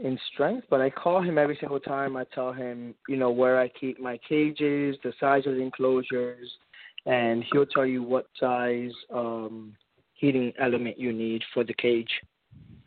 in 0.02 0.18
strength, 0.32 0.66
but 0.68 0.80
I 0.80 0.90
call 0.90 1.22
him 1.22 1.38
every 1.38 1.56
single 1.60 1.78
time. 1.78 2.16
I 2.16 2.24
tell 2.34 2.52
him, 2.52 2.94
you 3.08 3.16
know, 3.16 3.30
where 3.30 3.60
I 3.60 3.68
keep 3.68 4.00
my 4.00 4.18
cages, 4.28 4.96
the 5.04 5.12
size 5.20 5.46
of 5.46 5.54
the 5.54 5.60
enclosures, 5.60 6.50
and 7.06 7.44
he'll 7.52 7.66
tell 7.66 7.86
you 7.86 8.02
what 8.02 8.26
size 8.38 8.90
um, 9.14 9.74
heating 10.14 10.52
element 10.58 10.98
you 10.98 11.12
need 11.12 11.42
for 11.54 11.62
the 11.62 11.74
cage. 11.74 12.10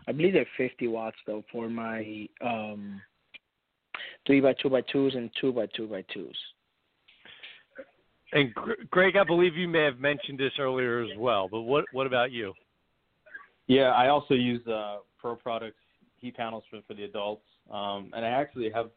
I 0.08 0.12
believe 0.12 0.34
they're 0.34 0.46
50 0.58 0.88
watts 0.88 1.18
though 1.26 1.44
for 1.52 1.70
my 1.70 2.28
um, 2.44 3.02
three 4.28 4.42
by 4.42 4.54
two 4.62 4.70
by 4.70 4.82
twos 4.82 5.16
and 5.16 5.30
two 5.40 5.52
by 5.52 5.68
two 5.76 5.88
by 5.88 6.04
twos. 6.14 6.38
And 8.34 8.54
Greg, 8.92 9.16
I 9.16 9.24
believe 9.24 9.56
you 9.56 9.68
may 9.68 9.84
have 9.84 10.00
mentioned 10.00 10.38
this 10.38 10.52
earlier 10.60 11.04
as 11.04 11.12
well. 11.18 11.48
But 11.50 11.62
what 11.62 11.86
what 11.94 12.08
about 12.08 12.32
you? 12.32 12.54
Yeah, 13.68 13.92
I 13.92 14.10
also 14.10 14.34
use 14.34 14.66
uh, 14.68 14.98
Pro 15.18 15.36
Products 15.36 15.78
heat 16.18 16.36
panels 16.36 16.64
for 16.70 16.80
for 16.88 16.94
the 16.94 17.04
adults, 17.04 17.46
um, 17.72 18.12
and 18.16 18.26
I 18.26 18.30
actually 18.30 18.72
have 18.74 18.90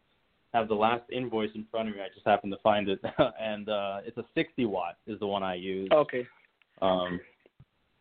have 0.55 0.69
the 0.69 0.75
last 0.75 1.03
invoice 1.11 1.51
in 1.55 1.67
front 1.71 1.89
of 1.89 1.95
me. 1.95 2.01
I 2.01 2.09
just 2.15 2.27
happened 2.27 2.53
to 2.53 2.59
find 2.63 2.89
it, 2.89 3.01
and 3.41 3.69
uh, 3.69 3.99
it's 4.05 4.17
a 4.17 4.25
60 4.35 4.65
watt 4.65 4.97
is 5.07 5.19
the 5.21 5.27
one 5.27 5.43
I 5.43 5.55
use. 5.55 5.89
Okay. 5.93 6.27
Um, 6.81 7.21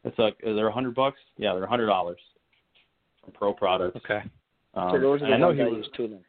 it's 0.04 0.18
like 0.18 0.38
is 0.44 0.56
there 0.56 0.68
a 0.68 0.72
hundred 0.72 0.96
bucks? 0.96 1.20
Yeah, 1.38 1.54
they're 1.54 1.64
a 1.64 1.70
hundred 1.70 1.88
dollars 1.88 2.20
from 3.24 3.34
Pro 3.34 3.54
Products. 3.54 3.98
Okay. 3.98 4.22
Um, 4.74 4.92
so 4.94 5.00
those 5.02 5.22
are 5.22 5.28
the 5.28 5.34
I 5.34 5.38
know 5.38 5.48
ones 5.48 5.60
he 5.60 5.64
I 5.64 5.68
was, 5.68 5.78
use 5.78 5.90
too 5.98 6.08
then. 6.08 6.22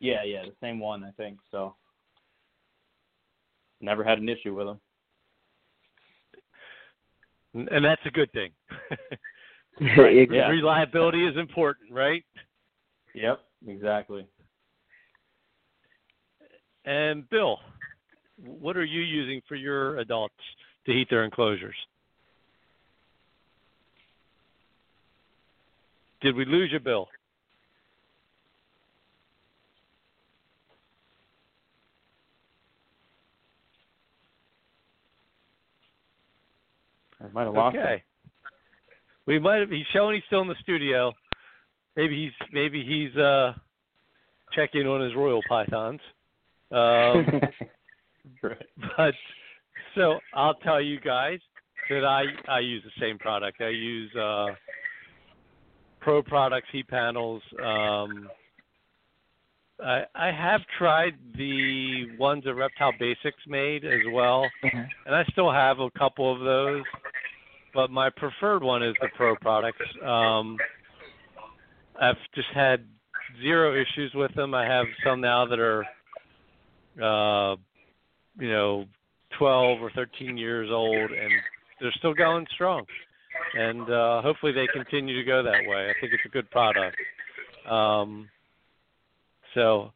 yeah, 0.00 0.22
yeah, 0.24 0.42
the 0.42 0.54
same 0.60 0.78
one 0.78 1.04
I 1.04 1.10
think. 1.10 1.38
So 1.50 1.74
never 3.80 4.04
had 4.04 4.18
an 4.18 4.28
issue 4.28 4.54
with 4.54 4.66
them. 4.66 4.80
And 7.54 7.68
and 7.68 7.84
that's 7.84 8.02
a 8.06 8.10
good 8.10 8.32
thing. 8.32 8.52
Exactly. 9.80 10.36
Yeah. 10.38 10.48
Reliability 10.48 11.26
is 11.26 11.36
important, 11.36 11.92
right? 11.92 12.24
Yep, 13.14 13.40
exactly. 13.66 14.26
And 16.86 17.28
Bill, 17.28 17.58
what 18.42 18.76
are 18.76 18.84
you 18.84 19.02
using 19.02 19.42
for 19.46 19.54
your 19.54 19.98
adults 19.98 20.34
to 20.86 20.92
heat 20.92 21.08
their 21.10 21.24
enclosures? 21.24 21.74
Did 26.22 26.36
we 26.36 26.46
lose 26.46 26.70
you, 26.72 26.80
Bill? 26.80 27.08
I 37.20 37.32
might 37.32 37.44
have 37.44 37.54
lost 37.54 37.76
Okay. 37.76 38.02
We 39.26 39.38
might 39.38 39.60
have. 39.60 39.70
He's 39.70 39.86
showing 39.92 40.14
he's 40.14 40.24
still 40.26 40.42
in 40.42 40.48
the 40.48 40.54
studio. 40.62 41.12
Maybe 41.96 42.24
he's 42.24 42.48
maybe 42.52 42.84
he's 42.84 43.16
uh 43.20 43.52
checking 44.52 44.86
on 44.86 45.00
his 45.00 45.14
royal 45.14 45.40
pythons. 45.48 46.00
Um, 46.70 47.26
right. 48.42 48.66
but 48.96 49.14
so 49.94 50.18
I'll 50.34 50.54
tell 50.54 50.80
you 50.80 51.00
guys 51.00 51.38
that 51.90 52.04
I 52.04 52.24
I 52.48 52.60
use 52.60 52.82
the 52.84 53.00
same 53.00 53.18
product. 53.18 53.60
I 53.60 53.68
use 53.68 54.14
uh 54.14 54.48
Pro 56.00 56.22
Products 56.22 56.68
heat 56.70 56.86
panels. 56.88 57.42
Um 57.62 58.28
I 59.82 60.04
I 60.14 60.30
have 60.30 60.60
tried 60.78 61.14
the 61.36 62.16
ones 62.18 62.44
that 62.44 62.54
Reptile 62.54 62.92
Basics 62.98 63.42
made 63.46 63.84
as 63.84 64.00
well, 64.12 64.48
Mhm. 64.64 64.88
and 65.06 65.14
I 65.14 65.24
still 65.32 65.50
have 65.50 65.80
a 65.80 65.90
couple 65.98 66.32
of 66.32 66.40
those. 66.40 66.84
But 67.76 67.90
my 67.90 68.10
preferred 68.10 68.64
one 68.64 68.82
is 68.82 68.96
the 69.00 69.08
Pro 69.16 69.36
Products. 69.36 69.78
Um 70.04 70.56
I've 72.00 72.16
just 72.34 72.48
had 72.54 72.84
zero 73.42 73.74
issues 73.74 74.12
with 74.14 74.34
them. 74.34 74.54
I 74.54 74.66
have 74.66 74.86
some 75.04 75.20
now 75.20 75.46
that 75.46 75.58
are, 75.58 75.84
uh, 77.02 77.56
you 78.38 78.50
know, 78.50 78.84
12 79.38 79.80
or 79.80 79.90
13 79.94 80.36
years 80.36 80.68
old, 80.70 81.10
and 81.10 81.30
they're 81.80 81.92
still 81.98 82.14
going 82.14 82.46
strong. 82.54 82.84
And 83.54 83.90
uh, 83.90 84.22
hopefully 84.22 84.52
they 84.52 84.66
continue 84.72 85.16
to 85.16 85.24
go 85.24 85.42
that 85.42 85.66
way. 85.66 85.90
I 85.90 86.00
think 86.00 86.12
it's 86.12 86.22
a 86.26 86.28
good 86.28 86.50
product. 86.50 86.96
Um, 87.68 88.28
so. 89.54 89.92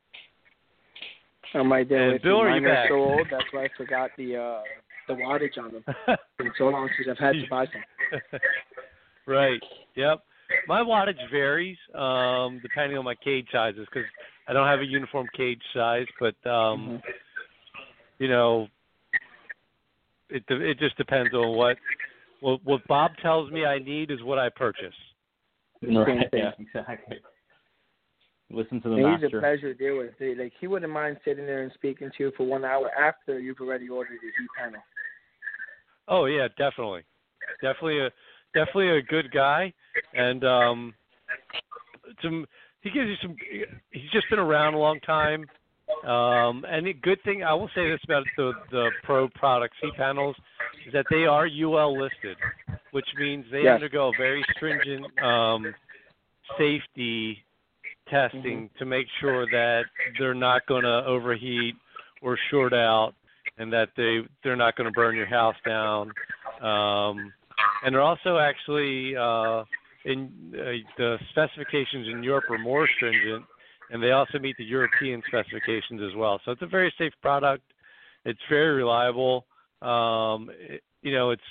I'm 1.54 1.70
right 1.70 1.88
there 1.88 2.18
Bill, 2.20 2.40
are 2.40 2.56
you 2.56 2.66
back? 2.66 2.88
so 2.88 2.94
old, 2.94 3.26
that's 3.30 3.44
why 3.50 3.64
I 3.64 3.68
forgot 3.76 4.10
the 4.16 4.36
uh 4.36 4.62
the 5.10 5.22
wattage 5.22 5.58
on 5.58 5.72
them. 5.72 5.84
It's 6.42 6.56
so 6.56 6.64
long 6.64 6.88
since 6.96 7.06
I've 7.10 7.18
had 7.18 7.32
to 7.32 7.46
buy 7.50 7.66
some. 7.66 8.40
right. 9.26 9.60
Yep. 9.94 10.20
My 10.66 10.80
wattage 10.80 11.20
varies 11.30 11.76
um, 11.94 12.60
depending 12.62 12.96
on 12.96 13.04
my 13.04 13.14
cage 13.14 13.46
sizes 13.52 13.86
because 13.92 14.08
I 14.48 14.54
don't 14.54 14.66
have 14.66 14.80
a 14.80 14.86
uniform 14.86 15.28
cage 15.36 15.60
size, 15.74 16.06
but 16.18 16.34
um, 16.50 16.88
Mhm. 16.88 17.02
you 18.18 18.28
know, 18.28 18.68
it 20.30 20.44
it 20.48 20.78
just 20.78 20.96
depends 20.96 21.34
on 21.34 21.56
what 21.56 21.76
what 22.40 22.64
what 22.64 22.86
Bob 22.88 23.12
tells 23.18 23.50
me 23.50 23.66
I 23.66 23.78
need 23.78 24.10
is 24.10 24.22
what 24.22 24.38
I 24.38 24.48
purchase. 24.48 24.94
Same 25.84 25.98
Right. 25.98 26.28
Yeah, 26.32 26.52
exactly. 26.58 27.20
Listen 28.50 28.80
to 28.82 28.88
the 28.88 28.94
And 28.96 29.22
he's 29.22 29.32
a 29.32 29.38
pleasure 29.38 29.72
to 29.72 29.74
deal 29.74 29.98
with. 29.98 30.14
Like 30.38 30.52
he 30.58 30.66
wouldn't 30.66 30.92
mind 30.92 31.18
sitting 31.24 31.46
there 31.46 31.62
and 31.62 31.72
speaking 31.74 32.10
to 32.16 32.24
you 32.24 32.32
for 32.36 32.44
one 32.44 32.64
hour 32.64 32.90
after 32.98 33.38
you've 33.38 33.60
already 33.60 33.88
ordered 33.88 34.18
your 34.22 34.32
heat 34.32 34.48
panel. 34.58 34.80
Oh 36.08 36.24
yeah, 36.26 36.48
definitely, 36.58 37.02
definitely 37.62 38.00
a 38.00 38.10
definitely 38.54 38.90
a 38.98 39.02
good 39.02 39.30
guy, 39.30 39.72
and 40.12 40.44
um, 40.44 40.94
some 42.22 42.46
he 42.80 42.90
gives 42.90 43.08
you 43.08 43.16
some. 43.22 43.36
He's 43.90 44.10
just 44.12 44.28
been 44.30 44.38
around 44.38 44.74
a 44.74 44.78
long 44.78 45.00
time, 45.00 45.48
um, 46.04 46.64
and 46.68 46.86
the 46.86 46.94
good 46.94 47.22
thing 47.24 47.42
I 47.42 47.54
will 47.54 47.70
say 47.74 47.88
this 47.88 48.00
about 48.04 48.26
the 48.36 48.54
the 48.70 48.90
Pro 49.02 49.28
products 49.28 49.76
heat 49.80 49.96
panels 49.96 50.36
is 50.86 50.92
that 50.92 51.06
they 51.10 51.26
are 51.26 51.46
UL 51.46 51.96
listed, 51.98 52.38
which 52.92 53.06
means 53.18 53.44
they 53.52 53.64
Yes. 53.64 53.74
undergo 53.74 54.12
very 54.12 54.46
stringent 54.56 55.06
um, 55.22 55.74
safety 56.58 57.44
testing 58.08 58.68
to 58.78 58.84
make 58.84 59.06
sure 59.20 59.46
that 59.46 59.84
they're 60.18 60.34
not 60.34 60.66
going 60.66 60.82
to 60.82 61.04
overheat 61.06 61.74
or 62.22 62.36
short 62.50 62.72
out 62.72 63.14
and 63.60 63.70
that 63.72 63.90
they 63.96 64.20
they're 64.42 64.56
not 64.56 64.74
going 64.74 64.86
to 64.86 64.92
burn 64.92 65.14
your 65.14 65.26
house 65.26 65.54
down. 65.66 66.10
Um, 66.62 67.32
and 67.84 67.94
they're 67.94 68.00
also 68.00 68.38
actually 68.38 69.14
uh, 69.16 69.64
in 70.06 70.32
uh, 70.54 70.80
the 70.96 71.18
specifications 71.30 72.08
in 72.08 72.22
Europe 72.22 72.44
are 72.50 72.58
more 72.58 72.88
stringent, 72.96 73.44
and 73.90 74.02
they 74.02 74.12
also 74.12 74.38
meet 74.38 74.56
the 74.56 74.64
European 74.64 75.22
specifications 75.28 76.00
as 76.02 76.16
well. 76.16 76.40
So 76.44 76.52
it's 76.52 76.62
a 76.62 76.66
very 76.66 76.92
safe 76.96 77.12
product. 77.20 77.62
It's 78.24 78.40
very 78.48 78.74
reliable. 78.74 79.44
Um, 79.82 80.50
it, 80.58 80.82
you 81.02 81.14
know, 81.14 81.30
it's 81.30 81.42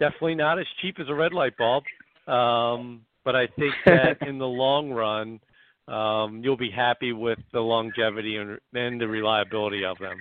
definitely 0.00 0.34
not 0.34 0.58
as 0.58 0.66
cheap 0.80 0.98
as 0.98 1.08
a 1.08 1.14
red 1.14 1.34
light 1.34 1.56
bulb, 1.58 1.84
um, 2.26 3.02
but 3.22 3.36
I 3.36 3.46
think 3.58 3.74
that 3.84 4.26
in 4.26 4.38
the 4.38 4.46
long 4.46 4.90
run, 4.90 5.40
um, 5.88 6.40
you'll 6.42 6.56
be 6.56 6.70
happy 6.70 7.12
with 7.12 7.38
the 7.52 7.60
longevity 7.60 8.36
and, 8.36 8.58
and 8.72 8.98
the 8.98 9.08
reliability 9.08 9.84
of 9.84 9.98
them. 9.98 10.16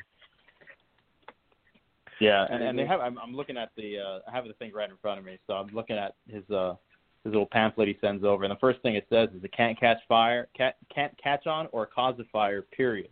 Yeah, 2.19 2.45
and, 2.49 2.64
and 2.64 2.77
they 2.80 2.85
have. 2.85 2.99
I'm, 2.99 3.18
I'm 3.18 3.35
looking 3.35 3.57
at 3.57 3.69
the. 3.76 3.99
Uh, 3.99 4.19
I 4.30 4.35
have 4.35 4.45
the 4.45 4.53
thing 4.53 4.72
right 4.73 4.90
in 4.90 4.95
front 5.02 5.19
of 5.19 5.26
me, 5.26 5.38
so 5.48 5.53
I'm 5.53 5.73
looking 5.73 5.98
at 5.98 6.15
his 6.27 6.49
uh 6.49 6.76
his 7.23 7.31
little 7.31 7.48
pamphlet 7.52 7.88
he 7.88 7.98
sends 8.02 8.23
over, 8.23 8.44
and 8.44 8.52
the 8.52 8.60
first 8.60 8.81
thing 8.81 8.95
it 8.95 9.07
says 9.10 9.30
is 9.35 9.44
it 9.44 9.53
can't 9.56 9.80
catch 9.80 9.98
fire, 10.07 10.48
can't 10.56 10.76
can't 10.94 11.14
catch 11.22 11.48
on 11.48 11.68
or 11.72 11.85
cause 11.85 12.15
a 12.19 12.23
fire. 12.31 12.61
Period. 12.61 13.10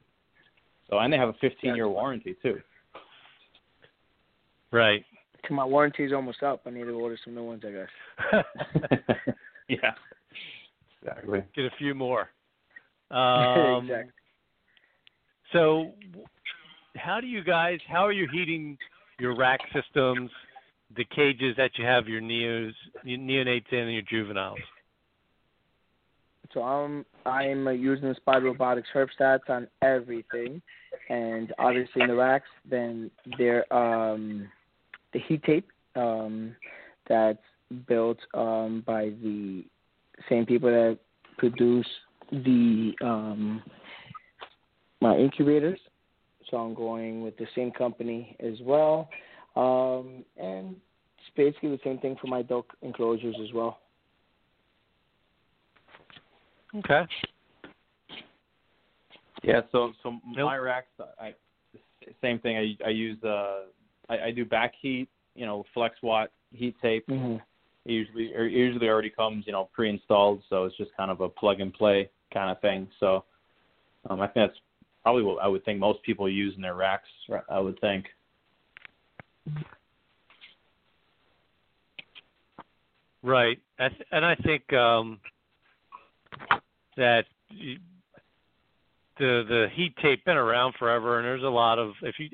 So 0.89 0.99
and 0.99 1.11
they 1.11 1.17
have 1.17 1.29
a 1.29 1.35
15 1.39 1.75
year 1.75 1.87
warranty 1.87 2.35
too. 2.41 2.59
Right. 4.71 5.05
My 5.49 5.65
warranty's 5.65 6.13
almost 6.13 6.43
up. 6.43 6.61
I 6.65 6.69
need 6.69 6.83
to 6.83 6.91
order 6.91 7.17
some 7.23 7.33
new 7.33 7.43
ones, 7.43 7.63
I 7.65 7.71
guess. 7.71 8.45
yeah. 9.67 9.91
Exactly. 11.01 11.43
Get 11.55 11.65
a 11.65 11.71
few 11.77 11.95
more. 11.95 12.29
Um, 13.11 13.83
exactly. 13.83 14.13
So, 15.51 15.91
how 16.95 17.21
do 17.21 17.27
you 17.27 17.43
guys? 17.43 17.79
How 17.87 18.05
are 18.05 18.11
you 18.11 18.27
heating 18.31 18.77
your 19.19 19.35
rack 19.35 19.59
systems, 19.73 20.29
the 20.95 21.05
cages 21.05 21.55
that 21.57 21.71
you 21.77 21.85
have 21.85 22.07
your 22.07 22.21
neos, 22.21 22.73
your 23.03 23.19
neonates 23.19 23.71
in, 23.71 23.79
and 23.79 23.93
your 23.93 24.03
juveniles? 24.03 24.59
So 26.53 26.61
I'm 26.61 27.05
I'm 27.25 27.67
uh, 27.67 27.71
using 27.71 28.09
the 28.09 28.15
Spyder 28.15 28.43
Robotics 28.43 28.89
Herpstats 28.93 29.49
on 29.49 29.67
everything, 29.81 30.61
and 31.09 31.53
obviously 31.57 32.01
in 32.01 32.09
the 32.09 32.15
racks, 32.15 32.49
then 32.69 33.09
they're 33.37 33.71
um, 33.73 34.49
the 35.13 35.19
heat 35.27 35.43
tape 35.43 35.67
um, 35.95 36.55
that's 37.07 37.39
built 37.87 38.17
um, 38.33 38.83
by 38.85 39.11
the 39.23 39.63
same 40.29 40.45
people 40.45 40.69
that 40.69 40.97
produce 41.37 41.87
the 42.31 42.91
um, 43.01 43.63
my 44.99 45.15
incubators. 45.15 45.79
So 46.51 46.57
I'm 46.57 46.73
going 46.73 47.23
with 47.23 47.37
the 47.37 47.47
same 47.55 47.71
company 47.71 48.35
as 48.39 48.55
well, 48.61 49.09
um, 49.55 50.23
and 50.37 50.75
it's 51.17 51.35
basically 51.35 51.69
the 51.69 51.79
same 51.83 51.97
thing 51.99 52.17
for 52.21 52.27
my 52.27 52.41
duck 52.41 52.65
enclosures 52.81 53.35
as 53.41 53.53
well. 53.53 53.79
Okay. 56.75 57.03
Yeah. 59.43 59.61
So 59.71 59.93
so 60.03 60.11
Nope. 60.11 60.45
my 60.45 60.57
racks, 60.57 60.91
I 61.19 61.33
same 62.21 62.39
thing. 62.39 62.57
I 62.57 62.85
I 62.85 62.89
use 62.89 63.21
uh 63.23 63.63
I, 64.09 64.25
I 64.25 64.31
do 64.31 64.45
back 64.45 64.73
heat, 64.79 65.07
you 65.35 65.45
know, 65.45 65.65
FlexWatt 65.75 66.27
heat 66.51 66.75
tape. 66.81 67.07
Mm-hmm. 67.07 67.37
It 67.85 67.91
usually 67.91 68.33
or 68.33 68.45
it 68.45 68.51
usually 68.51 68.87
already 68.87 69.09
comes 69.09 69.45
you 69.47 69.53
know 69.53 69.69
pre-installed, 69.73 70.43
so 70.49 70.65
it's 70.65 70.77
just 70.77 70.91
kind 70.95 71.11
of 71.11 71.21
a 71.21 71.29
plug 71.29 71.59
and 71.59 71.73
play 71.73 72.09
kind 72.33 72.51
of 72.51 72.61
thing. 72.61 72.87
So 72.99 73.23
um, 74.09 74.21
I 74.21 74.27
think 74.27 74.47
that's 74.47 74.59
probably 75.03 75.23
what 75.23 75.41
I 75.41 75.47
would 75.47 75.65
think 75.65 75.79
most 75.79 76.01
people 76.03 76.29
use 76.29 76.53
in 76.55 76.61
their 76.61 76.75
racks. 76.75 77.07
I 77.49 77.59
would 77.59 77.79
think. 77.79 78.05
Right. 83.23 83.59
I 83.79 83.89
th- 83.89 84.07
and 84.11 84.25
I 84.25 84.35
think 84.35 84.71
um, 84.73 85.19
that 86.97 87.25
y- 87.51 87.77
the 89.19 89.43
the 89.47 89.67
heat 89.75 89.95
tape 90.01 90.25
been 90.25 90.37
around 90.37 90.73
forever, 90.79 91.19
and 91.19 91.25
there's 91.25 91.43
a 91.43 91.47
lot 91.47 91.77
of 91.77 91.91
if 92.01 92.15
you 92.17 92.29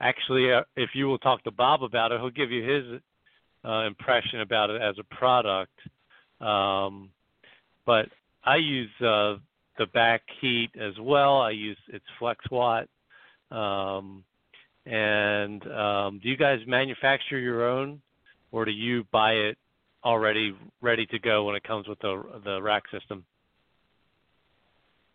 actually 0.00 0.52
uh, 0.52 0.62
if 0.76 0.90
you 0.94 1.06
will 1.06 1.18
talk 1.18 1.42
to 1.44 1.50
Bob 1.50 1.82
about 1.82 2.12
it, 2.12 2.20
he'll 2.20 2.30
give 2.30 2.50
you 2.50 2.62
his 2.62 3.00
uh, 3.64 3.86
impression 3.86 4.40
about 4.40 4.70
it 4.70 4.80
as 4.82 4.96
a 4.98 5.14
product. 5.14 5.78
Um, 6.40 7.10
but 7.86 8.06
I 8.44 8.56
use 8.56 8.90
uh, 9.00 9.36
the 9.78 9.86
back 9.86 10.22
heat 10.40 10.70
as 10.80 10.94
well. 11.00 11.40
I 11.40 11.50
use 11.50 11.78
it's 11.88 12.04
FlexWatt. 12.20 12.86
Um, 13.50 14.24
and 14.86 15.62
um, 15.72 16.20
do 16.22 16.28
you 16.28 16.36
guys 16.36 16.60
manufacture 16.66 17.38
your 17.38 17.68
own, 17.68 18.00
or 18.52 18.64
do 18.64 18.70
you 18.70 19.04
buy 19.12 19.32
it 19.32 19.58
already 20.04 20.54
ready 20.80 21.06
to 21.06 21.18
go 21.18 21.44
when 21.44 21.56
it 21.56 21.64
comes 21.64 21.88
with 21.88 21.98
the 22.00 22.22
the 22.44 22.62
rack 22.62 22.84
system? 22.90 23.24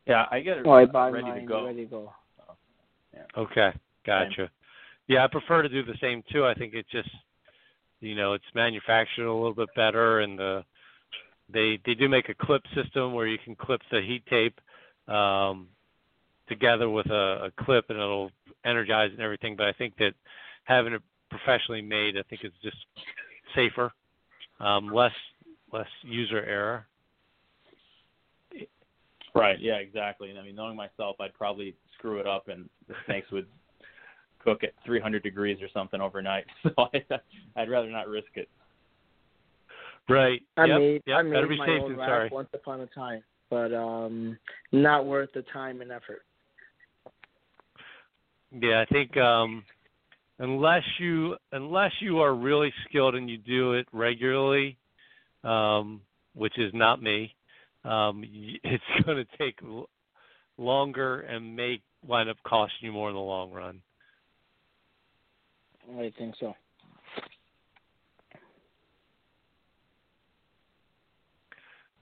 Yeah, 0.05 0.25
I 0.31 0.39
get 0.41 0.57
it 0.57 0.65
Oh, 0.65 0.71
I 0.71 0.85
buy 0.85 1.09
ready 1.09 1.27
mine 1.27 1.41
to 1.41 1.45
go. 1.45 1.65
ready 1.65 1.85
to 1.85 1.89
go. 1.89 2.13
Okay, 3.38 3.71
gotcha. 4.05 4.49
Yeah, 5.07 5.23
I 5.23 5.27
prefer 5.27 5.61
to 5.61 5.69
do 5.69 5.83
the 5.83 5.97
same 6.01 6.23
too. 6.31 6.45
I 6.45 6.53
think 6.53 6.73
it 6.73 6.85
just, 6.91 7.09
you 7.99 8.15
know, 8.15 8.33
it's 8.33 8.43
manufactured 8.55 9.25
a 9.25 9.33
little 9.33 9.53
bit 9.53 9.69
better, 9.75 10.19
and 10.19 10.38
the 10.38 10.63
they 11.53 11.80
they 11.86 11.94
do 11.94 12.10
make 12.10 12.30
a 12.30 12.34
clip 12.34 12.61
system 12.76 13.14
where 13.14 13.28
you 13.28 13.38
can 13.44 13.56
clip 13.56 13.82
the 13.91 14.02
heat 14.02 14.23
tape 14.30 14.60
um, 15.14 15.68
together 16.48 16.90
with 16.90 17.07
a, 17.07 17.45
a 17.45 17.64
clip, 17.64 17.86
and 17.90 17.98
it'll 17.98 18.32
energize 18.65 19.11
and 19.11 19.22
everything. 19.22 19.56
But 19.56 19.68
I 19.68 19.73
think 19.73 19.95
that 19.98 20.14
having 20.64 20.94
it 20.94 21.02
professionally 21.30 21.82
made, 21.82 22.18
I 22.18 22.23
think 22.30 22.44
is 22.44 22.52
just 22.61 22.78
safer, 23.56 23.91
um, 24.60 24.94
less 24.94 25.14
less 25.72 25.88
user 26.03 26.44
error. 26.44 26.88
Right. 29.34 29.60
Yeah. 29.60 29.76
Exactly. 29.76 30.30
And 30.30 30.38
I 30.38 30.44
mean, 30.44 30.56
knowing 30.56 30.76
myself, 30.76 31.15
I'd 31.19 31.34
probably 31.34 31.76
screw 31.98 32.19
it 32.19 32.28
up, 32.28 32.48
and 32.49 32.69
the 32.88 32.95
snakes 33.06 33.32
would 33.32 33.48
cook 34.44 34.64
at 34.64 34.73
300 34.86 35.23
degrees 35.23 35.61
or 35.61 35.68
something 35.73 36.02
overnight. 36.02 36.45
So 36.64 36.72
I, 36.78 37.03
I'd 37.56 37.69
rather 37.69 37.90
not 37.90 38.07
risk 38.07 38.30
it. 38.36 38.49
Right. 40.10 40.41
I 40.57 40.65
yep. 40.65 40.80
made 40.80 41.02
yep. 41.06 41.18
I 41.18 41.22
made 41.22 41.49
be 41.49 41.57
my 41.57 41.65
safe 41.65 41.82
own 41.84 41.95
sorry. 41.95 42.30
once 42.32 42.49
upon 42.53 42.82
a 42.82 42.88
time, 42.88 43.23
but 43.49 43.73
um, 43.73 44.38
not 44.72 45.06
worth 45.06 45.30
the 45.34 45.44
time 45.53 45.82
and 45.82 45.91
effort. 45.91 46.23
Yeah, 48.52 48.82
I 48.82 48.91
think 48.91 49.15
um 49.18 49.64
unless 50.40 50.84
you 50.99 51.38
unless 51.52 51.91
you 52.02 52.19
are 52.19 52.36
really 52.36 52.73
skilled 52.88 53.15
and 53.15 53.30
you 53.30 53.38
do 53.38 53.73
it 53.73 53.88
regularly, 53.94 54.78
um, 55.44 56.02
which 56.34 56.57
is 56.57 56.72
not 56.73 57.02
me, 57.02 57.34
um, 57.86 58.23
it's 58.64 59.06
going 59.06 59.18
to 59.18 59.38
take 59.38 59.60
longer 60.57 61.22
and 61.22 61.56
may 61.56 61.82
wind 62.06 62.30
up 62.30 62.38
costing 62.45 62.88
you 62.88 62.91
more 62.91 63.10
in 63.10 63.15
the 63.15 63.22
long 63.22 63.52
run. 63.52 63.82
I 65.98 66.11
think 66.18 66.36
so. 66.40 66.53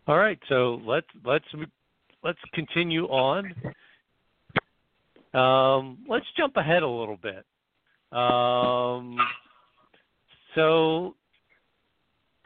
All 0.09 0.17
right, 0.17 0.39
so 0.49 0.81
let's 0.87 1.05
let's 1.23 1.45
let's 2.23 2.39
continue 2.55 3.05
on. 3.05 3.53
Um, 5.35 5.99
let's 6.09 6.25
jump 6.35 6.57
ahead 6.57 6.81
a 6.81 6.87
little 6.87 7.19
bit. 7.21 7.45
Um, 8.11 9.17
so, 10.55 11.13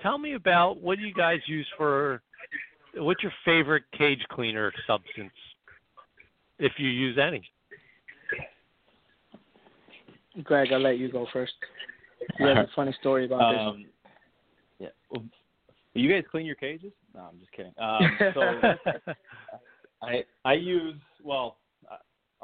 tell 0.02 0.18
me 0.18 0.34
about 0.34 0.82
what 0.82 0.98
do 0.98 1.06
you 1.06 1.14
guys 1.14 1.40
use 1.46 1.66
for? 1.78 2.22
What's 2.96 3.24
your 3.24 3.32
favorite 3.46 3.84
cage 3.98 4.26
cleaner 4.30 4.74
substance, 4.86 5.32
if 6.60 6.74
you 6.76 6.90
use 6.90 7.18
any? 7.18 7.50
Greg, 10.44 10.74
I'll 10.74 10.82
let 10.82 10.98
you 10.98 11.10
go 11.10 11.28
first. 11.32 11.54
You 12.40 12.48
have 12.48 12.58
a 12.58 12.68
funny 12.76 12.94
story 13.00 13.24
about 13.24 13.56
um, 13.56 13.84
this. 14.80 14.90
Yeah. 15.14 15.20
You 16.02 16.10
guys 16.10 16.24
clean 16.30 16.46
your 16.46 16.56
cages? 16.56 16.92
No, 17.14 17.22
I'm 17.22 17.40
just 17.40 17.52
kidding. 17.52 17.74
Um, 17.78 18.18
so 18.34 19.14
I 20.04 20.24
I 20.46 20.54
use 20.54 20.96
well, 21.24 21.58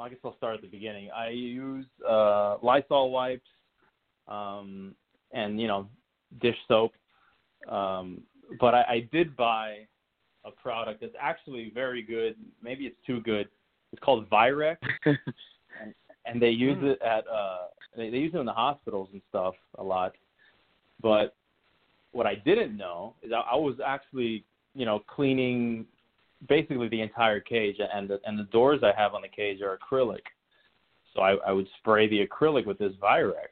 I 0.00 0.08
guess 0.08 0.18
I'll 0.24 0.36
start 0.36 0.54
at 0.54 0.62
the 0.62 0.68
beginning. 0.68 1.10
I 1.14 1.28
use 1.28 1.84
uh, 2.08 2.56
Lysol 2.62 3.10
wipes, 3.10 3.48
um, 4.28 4.94
and 5.32 5.60
you 5.60 5.68
know, 5.68 5.88
dish 6.40 6.56
soap. 6.66 6.92
Um, 7.68 8.22
but 8.58 8.74
I, 8.74 8.82
I 8.82 9.08
did 9.12 9.36
buy 9.36 9.86
a 10.46 10.50
product 10.50 11.02
that's 11.02 11.14
actually 11.20 11.70
very 11.74 12.02
good. 12.02 12.34
Maybe 12.62 12.86
it's 12.86 12.96
too 13.06 13.20
good. 13.20 13.48
It's 13.92 14.02
called 14.02 14.28
Virex, 14.30 14.78
and, 15.04 15.18
and 16.24 16.40
they 16.40 16.48
use 16.48 16.78
it 16.80 17.00
at 17.02 17.26
uh, 17.28 17.66
they, 17.94 18.08
they 18.08 18.18
use 18.18 18.32
it 18.34 18.38
in 18.38 18.46
the 18.46 18.52
hospitals 18.52 19.10
and 19.12 19.20
stuff 19.28 19.54
a 19.76 19.82
lot. 19.82 20.12
But 21.02 21.36
what 22.12 22.26
I 22.26 22.34
didn't 22.34 22.76
know 22.76 23.14
is 23.22 23.32
I, 23.32 23.52
I 23.52 23.56
was 23.56 23.76
actually 23.84 24.44
you 24.74 24.84
know 24.84 25.00
cleaning 25.06 25.86
basically 26.48 26.88
the 26.88 27.00
entire 27.00 27.40
cage, 27.40 27.76
and 27.80 28.08
the 28.08 28.20
and 28.24 28.38
the 28.38 28.44
doors 28.44 28.80
I 28.82 28.92
have 28.98 29.14
on 29.14 29.22
the 29.22 29.28
cage 29.28 29.60
are 29.60 29.78
acrylic. 29.78 30.22
So 31.14 31.22
I, 31.22 31.36
I 31.46 31.52
would 31.52 31.66
spray 31.78 32.08
the 32.08 32.26
acrylic 32.26 32.66
with 32.66 32.78
this 32.78 32.92
Virex, 33.02 33.50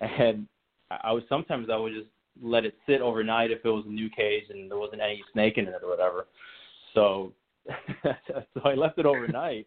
and 0.00 0.46
I 0.90 1.12
was 1.12 1.22
sometimes 1.28 1.68
I 1.70 1.76
would 1.76 1.92
just 1.92 2.08
let 2.42 2.64
it 2.64 2.74
sit 2.86 3.00
overnight 3.00 3.50
if 3.50 3.64
it 3.64 3.68
was 3.68 3.84
a 3.86 3.90
new 3.90 4.08
cage 4.08 4.44
and 4.48 4.70
there 4.70 4.78
wasn't 4.78 5.02
any 5.02 5.22
snake 5.32 5.58
in 5.58 5.66
it 5.66 5.80
or 5.82 5.90
whatever. 5.90 6.26
So 6.94 7.32
so 8.02 8.60
I 8.64 8.74
left 8.74 8.98
it 8.98 9.06
overnight, 9.06 9.66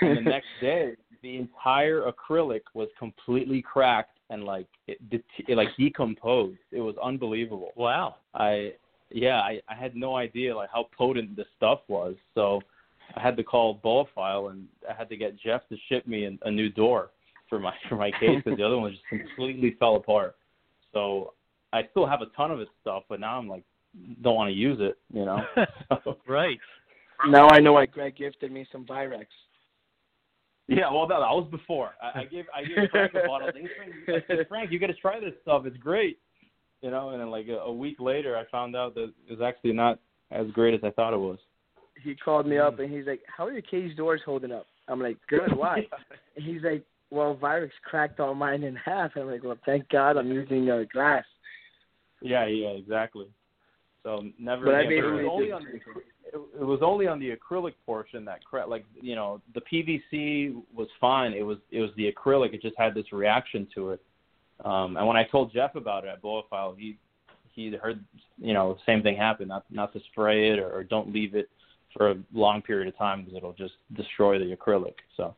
and 0.00 0.18
the 0.18 0.22
next 0.22 0.48
day 0.60 0.94
the 1.22 1.36
entire 1.36 2.10
acrylic 2.10 2.60
was 2.74 2.88
completely 2.98 3.62
cracked 3.62 4.13
and 4.30 4.44
like 4.44 4.66
it, 4.86 4.98
it 5.10 5.56
like 5.56 5.68
decomposed. 5.78 6.58
It 6.70 6.80
was 6.80 6.96
unbelievable. 7.02 7.72
Wow. 7.76 8.16
I 8.34 8.72
yeah, 9.10 9.40
I, 9.40 9.60
I 9.68 9.74
had 9.74 9.94
no 9.94 10.16
idea 10.16 10.56
like 10.56 10.70
how 10.72 10.88
potent 10.96 11.36
this 11.36 11.46
stuff 11.56 11.80
was. 11.88 12.14
So 12.34 12.60
I 13.16 13.20
had 13.20 13.36
to 13.36 13.44
call 13.44 13.80
Boaphile 13.84 14.50
and 14.50 14.66
I 14.88 14.94
had 14.94 15.08
to 15.10 15.16
get 15.16 15.38
Jeff 15.38 15.68
to 15.68 15.76
ship 15.88 16.06
me 16.06 16.24
a, 16.24 16.48
a 16.48 16.50
new 16.50 16.68
door 16.70 17.10
for 17.48 17.58
my 17.58 17.74
for 17.88 17.96
my 17.96 18.10
case 18.10 18.40
because 18.44 18.58
the 18.58 18.64
other 18.64 18.78
one 18.78 18.92
just 18.92 19.04
completely 19.08 19.76
fell 19.78 19.96
apart. 19.96 20.36
So 20.92 21.34
I 21.72 21.82
still 21.90 22.06
have 22.06 22.22
a 22.22 22.26
ton 22.36 22.50
of 22.50 22.58
his 22.58 22.68
stuff, 22.80 23.04
but 23.08 23.20
now 23.20 23.38
I'm 23.38 23.48
like 23.48 23.64
don't 24.22 24.34
want 24.34 24.48
to 24.48 24.54
use 24.54 24.78
it, 24.80 24.98
you 25.12 25.24
know. 25.24 25.40
so, 26.04 26.18
right. 26.28 26.58
Now 27.28 27.48
I 27.48 27.60
know 27.60 27.74
why 27.74 27.86
Greg 27.86 28.16
gifted 28.16 28.50
me 28.50 28.66
some 28.72 28.84
Virex. 28.84 29.26
Yeah, 30.66 30.90
well, 30.90 31.06
that, 31.06 31.18
that 31.18 31.34
was 31.34 31.46
before. 31.50 31.90
I, 32.02 32.20
I 32.20 32.24
gave 32.24 32.46
I 32.54 32.62
gave 32.64 32.90
Frank 32.90 33.12
a 33.14 33.26
bottle. 33.26 33.48
I 33.48 34.24
said, 34.26 34.46
Frank, 34.48 34.72
you 34.72 34.78
got 34.78 34.86
to 34.86 34.94
try 34.94 35.20
this 35.20 35.34
stuff. 35.42 35.66
It's 35.66 35.76
great 35.76 36.18
you 36.84 36.90
know, 36.90 37.10
and 37.10 37.20
then 37.20 37.30
like 37.30 37.48
a, 37.48 37.60
a 37.60 37.72
week 37.72 37.98
later, 37.98 38.36
I 38.36 38.44
found 38.50 38.76
out 38.76 38.94
that 38.94 39.04
it 39.26 39.30
was 39.30 39.40
actually 39.40 39.72
not 39.72 39.98
as 40.30 40.46
great 40.50 40.74
as 40.74 40.80
I 40.84 40.90
thought 40.90 41.14
it 41.14 41.18
was. 41.18 41.38
He 42.02 42.14
called 42.14 42.46
me 42.46 42.58
up 42.58 42.78
and 42.78 42.92
he's 42.92 43.06
like, 43.06 43.22
"How 43.26 43.46
are 43.46 43.52
your 43.52 43.62
cage 43.62 43.96
doors 43.96 44.20
holding 44.22 44.52
up?" 44.52 44.66
I'm 44.86 45.00
like, 45.00 45.16
"Good. 45.30 45.56
Why?" 45.56 45.78
and 46.36 46.44
he's 46.44 46.60
like, 46.62 46.84
"Well, 47.10 47.38
Virex 47.40 47.70
cracked 47.88 48.20
all 48.20 48.34
mine 48.34 48.64
in 48.64 48.76
half." 48.76 49.12
I'm 49.16 49.28
like, 49.28 49.42
"Well, 49.42 49.56
thank 49.64 49.88
God 49.88 50.18
I'm 50.18 50.30
using 50.30 50.70
uh, 50.70 50.82
glass." 50.92 51.24
Yeah, 52.20 52.44
yeah, 52.44 52.68
exactly. 52.68 53.28
So 54.02 54.22
never. 54.38 54.66
But 54.66 54.80
again. 54.80 55.04
I 55.04 55.16
mean, 55.16 55.30
it 56.34 56.64
was 56.64 56.80
only 56.82 57.06
on 57.06 57.18
the, 57.18 57.30
it, 57.30 57.40
it 57.40 57.44
was 57.44 57.58
only 57.62 57.64
on 57.64 57.64
the 57.64 57.70
acrylic 57.70 57.74
portion 57.86 58.24
that 58.24 58.44
cracked. 58.44 58.68
Like 58.68 58.84
you 59.00 59.14
know, 59.14 59.40
the 59.54 59.60
PVC 59.60 60.54
was 60.74 60.88
fine. 61.00 61.32
It 61.32 61.42
was 61.42 61.58
it 61.70 61.80
was 61.80 61.90
the 61.96 62.12
acrylic. 62.12 62.54
It 62.54 62.62
just 62.62 62.76
had 62.78 62.94
this 62.94 63.12
reaction 63.12 63.66
to 63.74 63.90
it. 63.90 64.02
Um, 64.64 64.96
and 64.96 65.06
when 65.06 65.16
I 65.16 65.24
told 65.24 65.52
Jeff 65.52 65.74
about 65.74 66.04
it 66.04 66.08
at 66.08 66.22
Boaphile, 66.22 66.76
he 66.76 66.98
he 67.52 67.74
heard 67.80 68.04
you 68.38 68.52
know 68.52 68.76
same 68.86 69.02
thing 69.02 69.16
happen. 69.16 69.48
Not 69.48 69.64
not 69.70 69.92
to 69.92 70.00
spray 70.10 70.50
it 70.50 70.58
or, 70.58 70.70
or 70.70 70.84
don't 70.84 71.12
leave 71.12 71.34
it 71.34 71.48
for 71.96 72.10
a 72.10 72.16
long 72.32 72.62
period 72.62 72.88
of 72.88 72.96
time 72.98 73.22
because 73.22 73.36
it'll 73.36 73.52
just 73.52 73.74
destroy 73.96 74.38
the 74.38 74.56
acrylic. 74.56 74.94
So. 75.16 75.34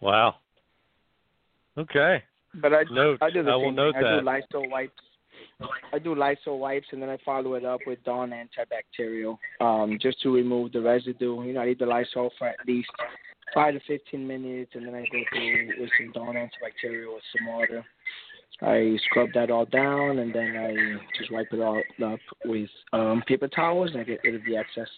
Wow. 0.00 0.36
Okay. 1.78 2.22
But 2.54 2.72
I 2.72 2.84
note. 2.90 3.18
I 3.20 3.30
do 3.30 3.42
the 3.42 3.50
I 3.50 3.54
same 3.54 3.64
will 3.64 3.72
note 3.72 3.94
thing. 3.94 4.02
that. 4.02 4.12
I 4.12 4.18
do 4.20 4.24
Lysol 4.24 4.70
wipes. 4.70 5.02
I 5.92 5.98
do 5.98 6.14
Lysol 6.14 6.58
wipes 6.58 6.88
and 6.92 7.00
then 7.00 7.08
I 7.08 7.18
follow 7.24 7.54
it 7.54 7.64
up 7.64 7.80
with 7.86 8.02
Dawn 8.04 8.30
antibacterial, 8.32 9.38
um, 9.60 9.98
just 10.00 10.20
to 10.22 10.34
remove 10.34 10.72
the 10.72 10.80
residue. 10.80 11.42
You 11.44 11.54
know, 11.54 11.60
I 11.60 11.66
need 11.66 11.78
the 11.78 11.86
Lysol 11.86 12.30
for 12.38 12.48
at 12.48 12.56
least 12.66 12.90
five 13.54 13.74
to 13.74 13.80
fifteen 13.86 14.26
minutes, 14.26 14.72
and 14.74 14.86
then 14.86 14.94
I 14.94 15.00
go 15.10 15.18
through 15.32 15.70
with 15.78 15.90
some 15.98 16.12
Dawn 16.12 16.34
antibacterial 16.34 17.14
with 17.14 17.22
some 17.36 17.46
water. 17.46 17.84
I 18.62 18.96
scrub 19.06 19.30
that 19.34 19.50
all 19.50 19.66
down, 19.66 20.18
and 20.18 20.34
then 20.34 20.56
I 20.56 21.18
just 21.18 21.32
wipe 21.32 21.48
it 21.52 21.60
all 21.60 21.82
up 22.04 22.20
with 22.44 22.70
um, 22.92 23.22
paper 23.26 23.48
towels, 23.48 23.90
and 23.92 24.00
I 24.00 24.04
get 24.04 24.20
rid 24.24 24.34
of 24.34 24.42
the 24.46 24.56
excess. 24.56 24.88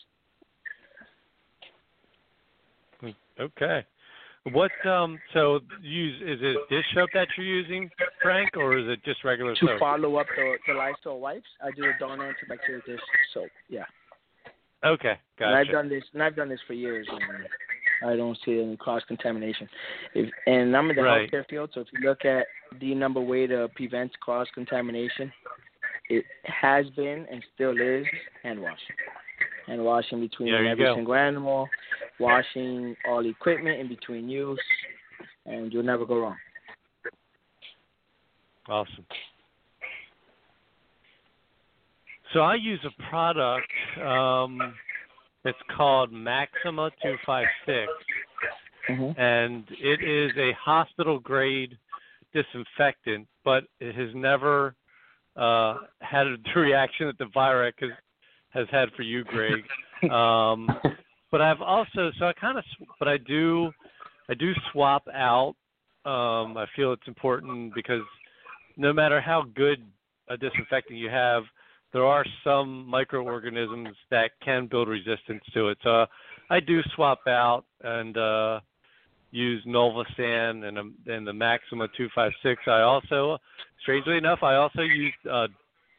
Okay. 3.40 3.84
What 4.52 4.70
um 4.86 5.18
so 5.32 5.60
use 5.82 6.20
is 6.22 6.38
it 6.42 6.56
dish 6.70 6.84
soap 6.94 7.10
that 7.14 7.28
you're 7.36 7.46
using, 7.46 7.90
Frank, 8.22 8.56
or 8.56 8.78
is 8.78 8.86
it 8.88 9.04
just 9.04 9.24
regular 9.24 9.54
to 9.54 9.60
soap? 9.60 9.68
To 9.70 9.78
follow 9.78 10.16
up 10.16 10.26
the 10.36 10.56
the 10.66 10.74
Lysol 10.74 11.20
wipes, 11.20 11.48
I 11.62 11.70
do 11.70 11.82
the 11.82 11.92
Dawn 11.98 12.18
antibacterial 12.18 12.84
dish 12.86 13.00
soap. 13.34 13.50
Yeah. 13.68 13.84
Okay, 14.84 15.14
gotcha. 15.38 15.50
And 15.50 15.54
I've 15.54 15.72
done 15.72 15.88
this, 15.88 16.04
and 16.12 16.22
I've 16.22 16.36
done 16.36 16.48
this 16.48 16.60
for 16.66 16.74
years, 16.74 17.06
and 17.10 18.10
I 18.10 18.16
don't 18.16 18.38
see 18.44 18.60
any 18.60 18.76
cross 18.76 19.02
contamination. 19.08 19.68
If 20.14 20.30
and 20.46 20.76
I'm 20.76 20.90
in 20.90 20.96
the 20.96 21.02
Right. 21.02 21.30
healthcare 21.30 21.48
field, 21.48 21.70
so 21.74 21.80
if 21.80 21.88
you 21.92 22.08
look 22.08 22.24
at 22.24 22.46
the 22.80 22.94
number 22.94 23.20
way 23.20 23.46
to 23.46 23.68
prevent 23.74 24.18
cross 24.20 24.46
contamination, 24.54 25.32
it 26.08 26.24
has 26.44 26.86
been 26.90 27.26
and 27.30 27.44
still 27.54 27.78
is 27.80 28.06
hand 28.42 28.60
washing. 28.60 28.96
Hand 29.68 29.84
washing 29.84 30.20
between 30.20 30.54
every 30.54 30.76
go. 30.76 30.94
single 30.96 31.14
animal, 31.14 31.68
washing 32.18 32.96
all 33.08 33.24
equipment 33.24 33.78
in 33.80 33.88
between 33.88 34.28
use, 34.28 34.58
and 35.46 35.72
you'll 35.72 35.82
never 35.84 36.04
go 36.06 36.18
wrong. 36.20 36.36
Awesome. 38.68 39.06
So 42.32 42.40
I 42.40 42.56
use 42.56 42.80
a 42.84 43.02
product 43.10 43.70
um, 44.04 44.74
it's 45.44 45.58
called 45.76 46.12
Maxima 46.12 46.90
256, 47.02 47.92
Mm-hmm. 48.90 49.20
and 49.20 49.64
it 49.82 50.02
is 50.02 50.32
a 50.38 50.52
hospital 50.58 51.18
grade 51.18 51.76
disinfectant, 52.32 53.28
but 53.44 53.64
it 53.80 53.94
has 53.94 54.08
never 54.14 54.74
uh, 55.36 55.76
had 56.00 56.24
the 56.54 56.60
reaction 56.60 57.06
that 57.06 57.18
the 57.18 57.26
Virex 57.26 57.74
has, 58.50 58.66
had 58.70 58.90
for 58.96 59.02
you, 59.02 59.24
Greg. 59.24 59.62
Um, 60.12 60.68
but 61.32 61.40
I've 61.40 61.60
also 61.60 62.12
so 62.20 62.26
I 62.26 62.32
kind 62.32 62.56
of 62.56 62.64
but 63.00 63.08
I 63.08 63.16
do 63.16 63.72
I 64.28 64.34
do 64.34 64.52
swap 64.70 65.08
out. 65.12 65.56
Um, 66.04 66.56
I 66.56 66.66
feel 66.76 66.92
it's 66.92 67.08
important 67.08 67.74
because 67.74 68.02
no 68.76 68.92
matter 68.92 69.20
how 69.20 69.42
good 69.56 69.84
a 70.28 70.36
disinfectant 70.36 71.00
you 71.00 71.10
have, 71.10 71.42
there 71.92 72.04
are 72.04 72.24
some 72.44 72.86
microorganisms 72.86 73.88
that 74.12 74.30
can 74.44 74.68
build 74.68 74.88
resistance 74.88 75.42
to 75.52 75.68
it. 75.70 75.78
So 75.82 76.06
I 76.48 76.60
do 76.60 76.80
swap 76.94 77.20
out 77.26 77.64
and 77.82 78.16
uh, 78.16 78.60
use 79.30 79.64
Novasan 79.66 80.68
and 80.68 80.78
um, 80.78 80.94
and 81.06 81.26
the 81.26 81.32
Maxima 81.32 81.88
256. 81.96 82.62
I 82.66 82.80
also, 82.82 83.38
strangely 83.82 84.16
enough, 84.16 84.42
I 84.42 84.54
also 84.56 84.82
use 84.82 85.14
uh, 85.30 85.48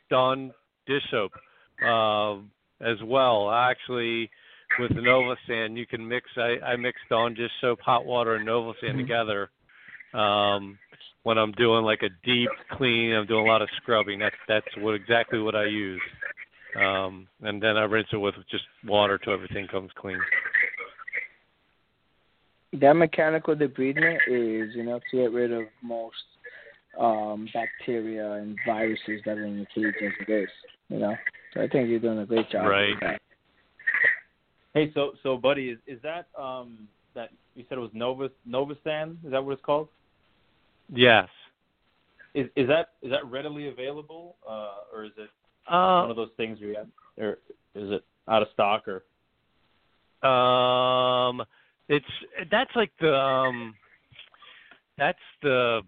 Dawn 0.09 0.53
dish 0.87 1.03
soap 1.11 1.33
uh, 1.85 2.35
as 2.81 2.97
well. 3.03 3.51
Actually, 3.51 4.29
with 4.79 4.93
the 4.95 5.01
Novasan, 5.01 5.77
you 5.77 5.85
can 5.85 6.07
mix. 6.07 6.29
I, 6.37 6.57
I 6.65 6.75
mix 6.75 6.99
Dawn 7.09 7.33
dish 7.33 7.51
soap, 7.61 7.79
hot 7.81 8.05
water, 8.05 8.35
and 8.35 8.47
Novasan 8.47 8.97
together. 8.97 9.49
Um, 10.13 10.77
when 11.23 11.37
I'm 11.37 11.51
doing 11.53 11.83
like 11.83 12.01
a 12.03 12.09
deep 12.25 12.49
clean, 12.71 13.13
I'm 13.13 13.25
doing 13.25 13.45
a 13.45 13.49
lot 13.49 13.61
of 13.61 13.69
scrubbing. 13.77 14.19
That's 14.19 14.35
that's 14.47 14.67
what 14.77 14.95
exactly 14.95 15.39
what 15.39 15.55
I 15.55 15.65
use. 15.65 16.01
Um, 16.75 17.27
and 17.41 17.61
then 17.61 17.77
I 17.77 17.83
rinse 17.83 18.07
it 18.13 18.17
with 18.17 18.35
just 18.49 18.63
water 18.85 19.17
till 19.17 19.33
everything 19.33 19.67
comes 19.67 19.91
clean. 19.95 20.19
That 22.73 22.93
mechanical 22.93 23.55
debridement 23.55 24.19
is 24.27 24.75
enough 24.75 25.01
to 25.09 25.17
get 25.17 25.31
rid 25.31 25.51
of 25.51 25.63
most 25.81 26.15
um, 26.99 27.47
bacteria 27.53 28.33
and 28.33 28.55
viruses 28.65 29.21
that 29.25 29.37
are 29.37 29.45
in 29.45 29.57
your 29.57 29.65
cage 29.93 29.95
as 30.03 30.27
it 30.27 30.31
is. 30.31 30.49
You 30.89 30.99
know, 30.99 31.15
so 31.53 31.61
I 31.61 31.67
think 31.67 31.89
you're 31.89 31.99
doing 31.99 32.19
a 32.19 32.25
great 32.25 32.49
job. 32.49 32.67
Right. 32.67 33.19
Hey, 34.73 34.91
so 34.93 35.13
so 35.23 35.37
buddy, 35.37 35.69
is 35.69 35.79
is 35.87 35.99
that 36.03 36.27
um 36.39 36.87
that 37.15 37.29
you 37.55 37.65
said 37.67 37.77
it 37.77 37.81
was 37.81 37.91
Nova 37.93 38.29
Novosan? 38.47 39.17
Is 39.25 39.31
that 39.31 39.43
what 39.43 39.53
it's 39.53 39.61
called? 39.65 39.87
Yes. 40.93 41.27
Is 42.35 42.47
is 42.55 42.67
that 42.67 42.89
is 43.01 43.09
that 43.11 43.25
readily 43.25 43.67
available, 43.67 44.35
uh, 44.47 44.93
or 44.93 45.05
is 45.05 45.11
it 45.17 45.29
Uh, 45.67 46.01
one 46.01 46.11
of 46.11 46.15
those 46.15 46.31
things 46.37 46.59
where 46.59 46.69
you 46.69 46.75
have, 46.75 46.87
or 47.17 47.39
is 47.75 47.91
it 47.91 48.03
out 48.27 48.41
of 48.41 48.47
stock 48.53 48.85
or? 48.87 49.03
Um, 50.27 51.43
it's 51.87 52.05
that's 52.51 52.75
like 52.75 52.91
the 52.99 53.15
um, 53.15 53.73
that's 54.97 55.17
the 55.41 55.81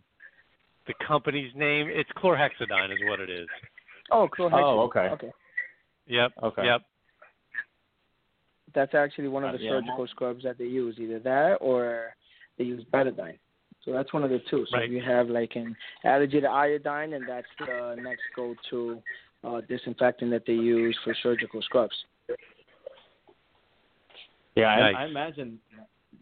the 0.87 0.93
company's 1.05 1.53
name. 1.55 1.87
It's 1.89 2.09
chlorhexidine, 2.17 2.91
is 2.91 2.99
what 3.05 3.19
it 3.19 3.29
is. 3.29 3.47
Oh, 4.11 4.27
cool. 4.35 4.49
Oh, 4.51 4.79
okay. 4.81 5.09
Okay. 5.11 5.31
Yep. 6.11 6.31
Okay. 6.43 6.65
Yep. 6.65 6.81
That's 8.75 8.93
actually 8.93 9.29
one 9.29 9.43
of 9.45 9.53
Uh, 9.53 9.57
the 9.57 9.63
yeah, 9.63 9.69
surgical 9.71 10.07
scrubs 10.07 10.43
that 10.43 10.57
they 10.57 10.65
use, 10.65 10.99
either 10.99 11.19
that 11.19 11.55
or 11.61 12.15
they 12.57 12.65
use 12.65 12.83
betadine. 12.93 13.37
So 13.85 13.91
that's 13.93 14.11
one 14.13 14.23
of 14.23 14.29
the 14.29 14.39
two. 14.49 14.65
So 14.69 14.77
Right. 14.77 14.85
if 14.85 14.91
you 14.91 15.01
have 15.01 15.29
like 15.29 15.55
an 15.55 15.75
allergy 16.03 16.41
to 16.41 16.47
iodine, 16.47 17.13
and 17.13 17.25
that's 17.27 17.47
the 17.59 17.95
next 18.01 18.23
go-to 18.35 19.01
uh, 19.43 19.61
disinfectant 19.61 20.29
that 20.31 20.45
they 20.45 20.53
use 20.53 20.97
for 21.03 21.15
surgical 21.23 21.61
scrubs. 21.61 21.95
Yeah, 24.55 24.75
Nice. 24.75 24.95
I, 24.97 25.03
I 25.03 25.05
imagine 25.05 25.59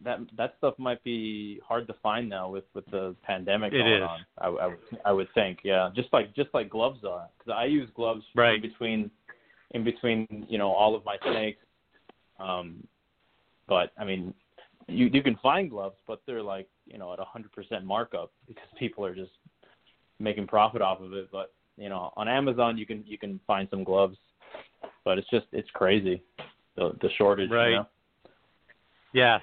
that 0.04 0.20
that 0.38 0.54
stuff 0.60 0.76
might 0.78 1.04
be 1.04 1.60
hard 1.68 1.88
to 1.88 1.94
find 2.02 2.30
now 2.30 2.50
with 2.50 2.64
with 2.76 2.86
the 2.92 3.16
pandemic 3.24 3.74
It 3.74 3.80
going 3.80 4.04
is. 4.04 4.04
on. 4.04 4.26
I, 4.38 4.48
I 4.48 4.68
would 4.68 4.80
I 5.06 5.12
would 5.12 5.28
think, 5.34 5.60
yeah, 5.64 5.90
just 5.96 6.14
like 6.14 6.34
just 6.36 6.50
like 6.54 6.70
gloves 6.70 7.04
are, 7.04 7.28
because 7.38 7.54
I 7.58 7.66
use 7.66 7.90
gloves 7.96 8.24
Right. 8.36 8.56
in 8.56 8.62
between 8.62 9.12
in 9.72 9.84
between 9.84 10.46
you 10.50 10.58
know 10.58 10.72
all 10.72 10.96
of 10.96 11.06
my 11.06 11.18
snakes. 11.24 11.64
Um, 12.40 12.88
but 13.68 13.92
I 13.98 14.06
mean, 14.06 14.34
you 14.88 15.10
you 15.12 15.22
can 15.22 15.38
find 15.42 15.70
gloves, 15.70 15.98
but 16.08 16.22
they're 16.26 16.44
like 16.44 16.68
you 16.86 16.98
know 16.98 17.14
at 17.14 17.20
a 17.20 17.26
hundred 17.26 17.52
percent 17.52 17.86
markup 17.86 18.32
because 18.48 18.68
people 18.78 19.06
are 19.06 19.16
just 19.16 19.32
making 20.20 20.48
profit 20.48 20.82
off 20.82 21.02
of 21.02 21.14
it. 21.14 21.30
But 21.32 21.54
you 21.78 21.90
know 21.90 22.12
on 22.16 22.28
Amazon 22.28 22.78
you 22.78 22.86
can 22.86 23.04
you 23.06 23.18
can 23.18 23.40
find 23.46 23.68
some 23.70 23.84
gloves, 23.84 24.18
but 25.06 25.18
it's 25.18 25.30
just 25.30 25.46
it's 25.52 25.70
crazy 25.72 26.24
the 26.76 26.98
the 27.02 27.10
shortage. 27.18 27.52
Right. 27.52 27.70
You 27.70 27.76
know? 27.76 27.88
Yes. 29.14 29.42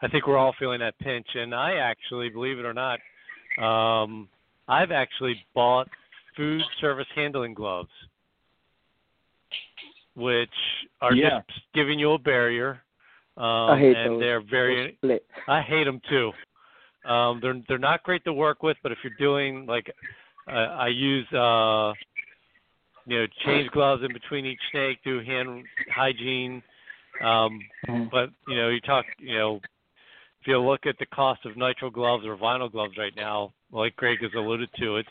I 0.00 0.08
think 0.08 0.26
we're 0.26 0.38
all 0.38 0.54
feeling 0.58 0.80
that 0.80 0.98
pinch 0.98 1.26
and 1.34 1.54
I 1.54 1.74
actually, 1.74 2.28
believe 2.28 2.58
it 2.58 2.64
or 2.64 2.74
not, 2.74 2.98
um 3.62 4.28
I've 4.68 4.90
actually 4.90 5.36
bought 5.54 5.88
food 6.36 6.62
service 6.80 7.06
handling 7.14 7.54
gloves 7.54 7.90
which 10.14 10.50
are 11.00 11.14
Yeah. 11.14 11.40
just 11.48 11.60
giving 11.74 11.98
you 11.98 12.12
a 12.12 12.18
barrier. 12.18 12.82
Um 13.36 13.70
I 13.70 13.78
hate 13.78 13.96
and 13.96 14.12
those. 14.12 14.20
they're 14.20 14.40
very 14.40 14.98
Those. 15.02 15.20
I 15.48 15.60
hate 15.62 15.84
them 15.84 16.00
too. 16.08 16.32
Um, 17.04 17.40
they're 17.40 17.60
they're 17.66 17.78
not 17.78 18.02
great 18.04 18.24
to 18.24 18.32
work 18.32 18.62
with, 18.62 18.76
but 18.82 18.92
if 18.92 18.98
you're 19.02 19.12
doing 19.18 19.66
like, 19.66 19.92
uh, 20.46 20.50
I 20.50 20.88
use 20.88 21.26
uh, 21.32 21.94
you 23.06 23.18
know 23.18 23.26
change 23.44 23.70
gloves 23.70 24.04
in 24.04 24.12
between 24.12 24.46
each 24.46 24.60
snake, 24.70 24.98
do 25.04 25.20
hand 25.20 25.64
hygiene. 25.88 26.62
Um, 27.20 27.64
Mhm. 27.88 28.10
but 28.10 28.30
you 28.46 28.56
know 28.56 28.68
you 28.68 28.80
talk 28.80 29.06
you 29.18 29.36
know 29.36 29.60
if 30.40 30.46
you 30.46 30.58
look 30.58 30.86
at 30.86 30.98
the 30.98 31.06
cost 31.06 31.44
of 31.44 31.54
nitrile 31.54 31.92
gloves 31.92 32.24
or 32.26 32.36
vinyl 32.36 32.70
gloves 32.70 32.96
right 32.96 33.14
now, 33.16 33.52
like 33.72 33.96
Greg 33.96 34.22
has 34.22 34.32
alluded 34.34 34.68
to, 34.78 34.96
it's 34.96 35.08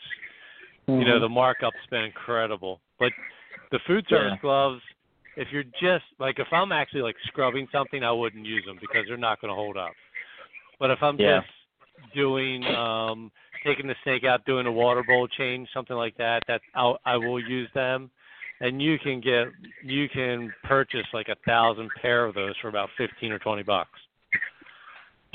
you 0.86 1.04
know 1.04 1.18
Mhm. 1.18 1.22
the 1.22 1.28
markup's 1.28 1.86
been 1.90 2.04
incredible. 2.04 2.80
But 2.98 3.12
the 3.70 3.78
food 3.80 4.06
service 4.08 4.32
Yeah. 4.32 4.38
gloves, 4.40 4.82
if 5.36 5.48
you're 5.50 5.64
just 5.80 6.04
like 6.18 6.38
if 6.38 6.48
I'm 6.52 6.72
actually 6.72 7.02
like 7.02 7.16
scrubbing 7.26 7.68
something, 7.72 8.02
I 8.02 8.12
wouldn't 8.12 8.46
use 8.46 8.64
them 8.66 8.78
because 8.80 9.06
they're 9.08 9.16
not 9.16 9.40
going 9.40 9.50
to 9.50 9.54
hold 9.54 9.76
up. 9.76 9.92
But 10.78 10.90
if 10.90 11.02
I'm 11.02 11.18
Yeah. 11.18 11.40
just 11.40 12.14
doing 12.14 12.64
um 12.64 13.30
taking 13.64 13.86
the 13.86 13.94
snake 14.02 14.24
out, 14.24 14.44
doing 14.44 14.66
a 14.66 14.72
water 14.72 15.02
bowl 15.02 15.28
change, 15.28 15.68
something 15.72 15.96
like 15.96 16.16
that, 16.16 16.42
that 16.48 16.60
I'll, 16.74 16.98
I 17.04 17.16
will 17.16 17.40
use 17.40 17.70
them. 17.74 18.10
And 18.60 18.80
you 18.80 18.98
can 18.98 19.20
get 19.20 19.48
you 19.82 20.08
can 20.08 20.52
purchase 20.64 21.06
like 21.12 21.28
a 21.28 21.36
thousand 21.46 21.90
pair 22.00 22.24
of 22.24 22.34
those 22.34 22.54
for 22.60 22.68
about 22.68 22.90
fifteen 22.96 23.32
or 23.32 23.38
twenty 23.38 23.62
bucks. 23.62 23.98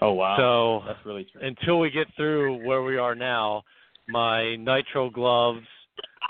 Oh 0.01 0.13
wow, 0.13 0.37
So 0.37 0.83
that's 0.85 1.03
really 1.05 1.25
true. 1.31 1.41
until 1.41 1.79
we 1.79 1.89
get 1.89 2.07
through 2.15 2.57
where 2.57 2.83
we 2.83 2.97
are 2.97 3.15
now, 3.15 3.63
my 4.07 4.55
nitrile 4.59 5.11
gloves 5.11 5.65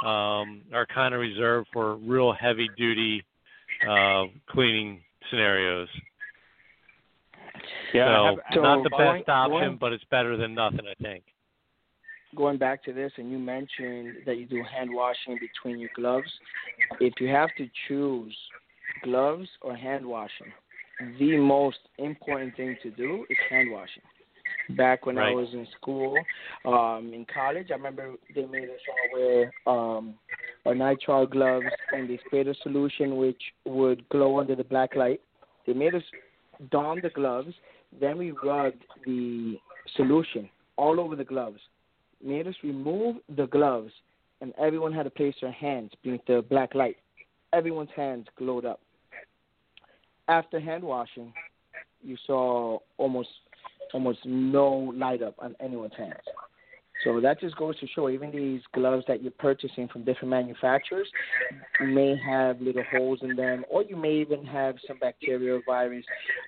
um, 0.01 0.61
are 0.73 0.87
kind 0.93 1.13
of 1.13 1.19
reserved 1.19 1.67
for 1.73 1.95
real 1.97 2.31
heavy 2.31 2.69
duty 2.77 3.25
uh, 3.87 4.25
cleaning 4.49 5.01
scenarios. 5.29 5.89
Yeah, 7.93 8.35
so 8.35 8.41
So 8.53 8.61
not 8.61 8.83
the 8.83 8.89
going- 8.89 9.19
best 9.21 9.29
option, 9.29 9.51
going- 9.59 9.77
but 9.77 9.93
it's 9.93 10.03
better 10.05 10.37
than 10.37 10.53
nothing, 10.53 10.87
I 10.87 10.93
think. 11.01 11.23
going 12.35 12.57
back 12.57 12.83
to 12.83 12.93
this, 12.93 13.11
and 13.17 13.31
you 13.31 13.39
mentioned 13.39 14.17
that 14.25 14.37
you 14.37 14.45
do 14.45 14.61
hand 14.63 14.93
washing 14.93 15.37
between 15.39 15.79
your 15.79 15.89
gloves. 15.95 16.31
If 16.99 17.19
you 17.19 17.29
have 17.29 17.49
to 17.55 17.67
choose 17.87 18.37
gloves 19.01 19.49
or 19.61 19.75
hand 19.75 20.05
washing, 20.05 20.51
the 21.17 21.37
most 21.37 21.79
important 21.97 22.55
thing 22.55 22.77
to 22.83 22.91
do 22.91 23.25
is 23.29 23.37
hand 23.49 23.71
washing. 23.71 24.03
Back 24.71 25.05
when 25.05 25.17
I 25.17 25.31
was 25.31 25.47
in 25.53 25.65
school, 25.79 26.17
um, 26.65 27.13
in 27.13 27.25
college, 27.33 27.71
I 27.71 27.75
remember 27.75 28.15
they 28.35 28.45
made 28.45 28.69
us 28.69 28.81
all 28.89 29.19
wear 29.19 29.51
um, 29.65 30.15
our 30.67 30.73
nitrile 30.73 31.29
gloves, 31.29 31.65
and 31.93 32.09
they 32.09 32.19
sprayed 32.25 32.47
a 32.47 32.55
solution 32.61 33.17
which 33.17 33.41
would 33.65 34.07
glow 34.09 34.39
under 34.39 34.55
the 34.55 34.63
black 34.63 34.95
light. 34.95 35.21
They 35.65 35.73
made 35.73 35.95
us 35.95 36.03
don 36.71 36.99
the 37.01 37.09
gloves, 37.09 37.53
then 37.99 38.17
we 38.17 38.31
rubbed 38.31 38.83
the 39.05 39.57
solution 39.95 40.49
all 40.75 40.99
over 40.99 41.15
the 41.15 41.23
gloves 41.23 41.59
made 42.23 42.47
us 42.47 42.55
remove 42.63 43.17
the 43.35 43.47
gloves, 43.47 43.91
and 44.41 44.53
everyone 44.57 44.93
had 44.93 45.03
to 45.03 45.09
place 45.09 45.35
their 45.41 45.51
hands 45.51 45.91
beneath 46.03 46.25
the 46.27 46.43
black 46.49 46.75
light. 46.75 46.97
Everyone's 47.53 47.89
hands 47.95 48.27
glowed 48.37 48.65
up. 48.65 48.79
After 50.27 50.59
hand 50.59 50.83
washing, 50.83 51.33
you 52.03 52.17
saw 52.25 52.79
almost 52.97 53.29
almost 53.93 54.19
no 54.25 54.93
light 54.95 55.21
up 55.21 55.35
on 55.39 55.55
anyone's 55.61 55.93
hands. 55.97 56.15
So 57.03 57.21
that 57.21 57.39
just 57.39 57.55
goes 57.57 57.79
to 57.79 57.87
show 57.87 58.09
even 58.09 58.31
these 58.31 58.61
gloves 58.73 59.05
that 59.07 59.21
you're 59.21 59.31
purchasing 59.31 59.87
from 59.87 60.03
different 60.03 60.29
manufacturers 60.29 61.07
may 61.79 62.15
have 62.17 62.59
little 62.59 62.83
holes 62.83 63.19
in 63.21 63.35
them, 63.35 63.63
or 63.69 63.83
you 63.83 63.95
may 63.95 64.13
even 64.13 64.43
have 64.45 64.75
some 64.87 64.97
bacteria 64.97 65.55
or 65.55 65.61
virus 65.61 66.05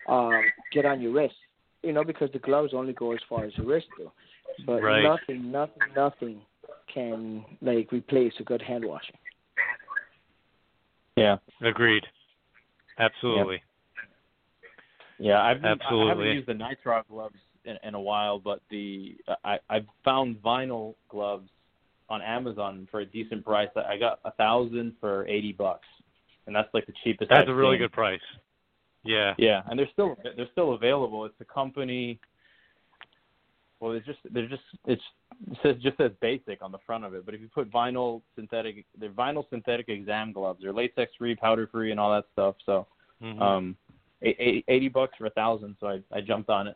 um, 0.07 0.51
get 0.71 0.85
on 0.85 1.01
your 1.01 1.11
wrist. 1.11 1.35
You 1.84 1.93
know, 1.93 2.03
because 2.03 2.30
the 2.34 2.39
gloves 2.39 2.73
only 2.73 2.93
go 2.93 3.13
as 3.13 3.19
far 3.30 3.45
as 3.45 3.53
your 3.57 3.67
wrist 3.67 3.88
do. 3.95 4.11
But 4.65 4.81
Right. 4.81 5.03
nothing, 5.03 5.51
nothing, 5.51 5.84
nothing 5.95 6.41
can 6.93 7.45
like 7.61 7.91
replace 7.91 8.34
a 8.39 8.43
good 8.43 8.61
hand 8.61 8.84
washing. 8.84 9.15
yeah, 11.15 11.38
Agreed. 11.61 12.03
Absolutely. 12.97 13.61
yeah. 15.19 15.41
I've 15.41 15.61
been, 15.61 15.71
I 15.71 15.73
Absolutely. 15.73 16.09
haven't 16.09 16.35
used 16.35 16.47
the 16.47 16.53
nitrile 16.53 17.07
gloves 17.07 17.39
in, 17.65 17.77
in 17.84 17.95
a 17.95 18.02
while, 18.02 18.40
but 18.40 18.61
the 18.69 19.18
I 19.44 19.60
I 19.69 19.86
found 20.03 20.38
vinyl 20.41 20.95
gloves 21.10 21.49
on 22.10 22.22
Amazon 22.22 22.88
for 22.90 23.02
a 23.02 23.06
decent 23.06 23.45
price. 23.45 23.69
I 23.76 23.98
got 23.98 24.19
a 24.26 24.31
thousand 24.31 24.95
for 24.99 25.27
eighty 25.27 25.52
bucks, 25.52 25.88
and 26.48 26.56
that's 26.56 26.73
like 26.73 26.86
the 26.88 26.94
cheapest. 27.03 27.30
That's 27.30 27.44
I've 27.44 27.49
a 27.49 27.56
really 27.56 27.76
seen. 27.76 27.81
good 27.84 27.91
price. 27.91 28.22
Yeah. 29.03 29.34
Yeah, 29.38 29.61
and 29.69 29.77
they're 29.80 29.90
still 29.94 30.18
they're 30.36 30.49
still 30.52 30.73
available. 30.73 31.26
It's 31.26 31.40
a 31.40 31.45
company. 31.45 32.19
Well, 33.80 33.94
it's 33.94 34.06
just 34.06 34.19
they're 34.31 34.48
just 34.49 34.64
it's 34.88 35.02
it 35.52 35.57
says 35.64 35.76
just 35.81 35.98
says 35.98 36.11
basic 36.19 36.61
on 36.61 36.72
the 36.72 36.80
front 36.86 37.06
of 37.06 37.14
it. 37.14 37.26
But 37.26 37.34
if 37.34 37.40
you 37.41 37.48
put 37.48 37.72
vinyl 37.72 38.22
synthetic, 38.36 38.86
they're 38.99 39.10
vinyl 39.10 39.49
synthetic 39.49 39.88
exam 39.88 40.34
gloves. 40.34 40.60
They're 40.61 40.73
latex 40.73 41.14
free, 41.18 41.36
powder 41.36 41.68
free, 41.68 41.91
and 41.91 41.99
all 41.99 42.11
that 42.11 42.26
stuff. 42.34 42.56
So, 42.65 42.88
Mhm. 43.22 43.41
um, 43.41 43.77
eight- 44.22 44.36
eight- 44.40 44.65
eighty 44.68 44.90
bucks 44.90 45.15
for 45.18 45.27
a 45.27 45.30
thousand. 45.30 45.77
So 45.80 45.88
I 45.88 46.02
I 46.11 46.19
jumped 46.22 46.49
on 46.49 46.68
it. 46.68 46.76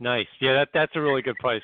Nice. 0.00 0.26
Yeah, 0.40 0.52
that 0.54 0.68
that's 0.72 0.92
a 0.96 1.00
really 1.00 1.22
good 1.22 1.38
price. 1.38 1.62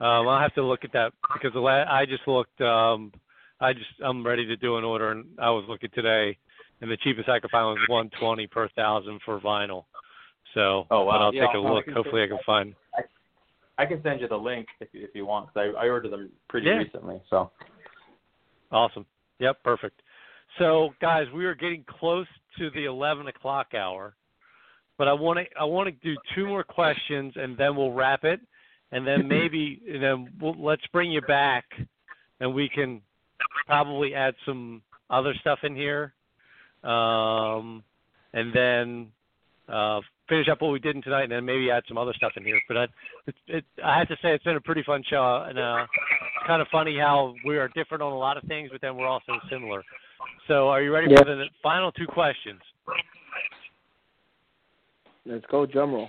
Um, 0.00 0.28
I'll 0.28 0.40
have 0.40 0.54
to 0.54 0.62
look 0.62 0.84
at 0.84 0.92
that 0.92 1.12
because 1.32 1.52
the 1.52 1.60
la- 1.60 1.84
I 1.90 2.06
just 2.06 2.26
looked. 2.28 2.60
Um, 2.60 3.12
I 3.60 3.72
just 3.72 3.88
I'm 4.04 4.24
ready 4.24 4.46
to 4.46 4.56
do 4.56 4.76
an 4.76 4.84
order, 4.84 5.10
and 5.12 5.24
I 5.38 5.50
was 5.50 5.64
looking 5.68 5.90
today, 5.94 6.36
and 6.80 6.90
the 6.90 6.96
cheapest 6.98 7.28
I 7.28 7.40
could 7.40 7.50
find 7.50 7.66
was 7.66 7.88
120 7.88 8.46
per 8.48 8.68
thousand 8.70 9.20
for 9.24 9.40
vinyl. 9.40 9.84
So, 10.54 10.86
Oh, 10.90 11.04
wow. 11.04 11.18
I'll 11.18 11.34
Yeah, 11.34 11.46
take 11.46 11.54
a 11.54 11.58
I'll- 11.58 11.74
look. 11.74 11.90
Hopefully, 11.90 12.22
I 12.22 12.28
can 12.28 12.38
find. 12.46 12.74
I 13.78 13.84
can 13.84 14.02
send 14.02 14.20
you 14.20 14.28
the 14.28 14.38
link 14.38 14.68
if 14.80 14.88
you- 14.94 15.04
if 15.04 15.14
you 15.14 15.26
want. 15.26 15.52
Cause 15.52 15.56
I 15.76 15.84
I 15.84 15.88
ordered 15.88 16.10
them 16.10 16.32
pretty 16.48 16.66
Yeah. 16.68 16.78
recently. 16.78 17.20
So 17.28 17.50
Awesome. 18.72 19.06
Yep, 19.38 19.62
perfect. 19.62 20.02
So, 20.58 20.94
guys, 21.00 21.30
we 21.30 21.44
are 21.46 21.54
getting 21.54 21.84
close 21.84 22.26
to 22.58 22.68
the 22.70 22.86
11 22.86 23.28
o'clock 23.28 23.74
hour, 23.74 24.16
but 24.98 25.08
I 25.08 25.12
want 25.12 25.38
to 25.38 25.44
I 25.58 25.64
want 25.64 25.88
to 25.88 25.92
do 25.92 26.16
two 26.34 26.46
more 26.46 26.64
questions 26.64 27.34
and 27.36 27.56
then 27.56 27.76
we'll 27.76 27.92
wrap 27.92 28.24
it, 28.24 28.40
and 28.92 29.06
then 29.06 29.28
maybe 29.36 29.80
and 29.90 30.02
then 30.02 30.28
we'll, 30.40 30.56
let's 30.58 30.86
bring 30.92 31.10
you 31.10 31.20
back, 31.22 31.64
and 32.40 32.54
we 32.54 32.68
can 32.68 33.00
probably 33.66 34.14
add 34.14 34.34
some 34.44 34.82
other 35.10 35.34
stuff 35.40 35.60
in 35.62 35.74
here, 35.76 36.12
um, 36.82 37.82
and 38.32 38.52
then 38.54 39.08
uh, 39.68 40.00
finish 40.28 40.48
up 40.48 40.60
what 40.60 40.72
we 40.72 40.78
did 40.78 40.96
in 40.96 41.02
tonight, 41.02 41.24
and 41.24 41.32
then 41.32 41.44
maybe 41.44 41.70
add 41.70 41.82
some 41.88 41.98
other 41.98 42.12
stuff 42.14 42.32
in 42.36 42.44
here. 42.44 42.60
But 42.68 42.76
I, 42.76 42.82
it, 43.26 43.34
it, 43.48 43.64
I 43.84 43.98
have 43.98 44.08
to 44.08 44.16
say, 44.22 44.32
it's 44.34 44.44
been 44.44 44.56
a 44.56 44.60
pretty 44.60 44.82
fun 44.82 45.02
show, 45.08 45.44
and 45.48 45.58
uh, 45.58 45.86
it's 45.86 46.46
kind 46.46 46.62
of 46.62 46.68
funny 46.70 46.98
how 46.98 47.34
we 47.44 47.56
are 47.58 47.68
different 47.68 48.02
on 48.02 48.12
a 48.12 48.18
lot 48.18 48.36
of 48.36 48.44
things, 48.44 48.70
but 48.72 48.80
then 48.80 48.96
we're 48.96 49.06
also 49.06 49.38
similar. 49.50 49.82
So, 50.48 50.68
are 50.68 50.82
you 50.82 50.92
ready 50.92 51.08
Yeah. 51.10 51.18
for 51.18 51.24
the 51.24 51.46
final 51.62 51.92
two 51.92 52.06
questions? 52.06 52.60
Let's 55.26 55.44
go, 55.50 55.66
drum 55.66 55.92
roll. 55.92 56.08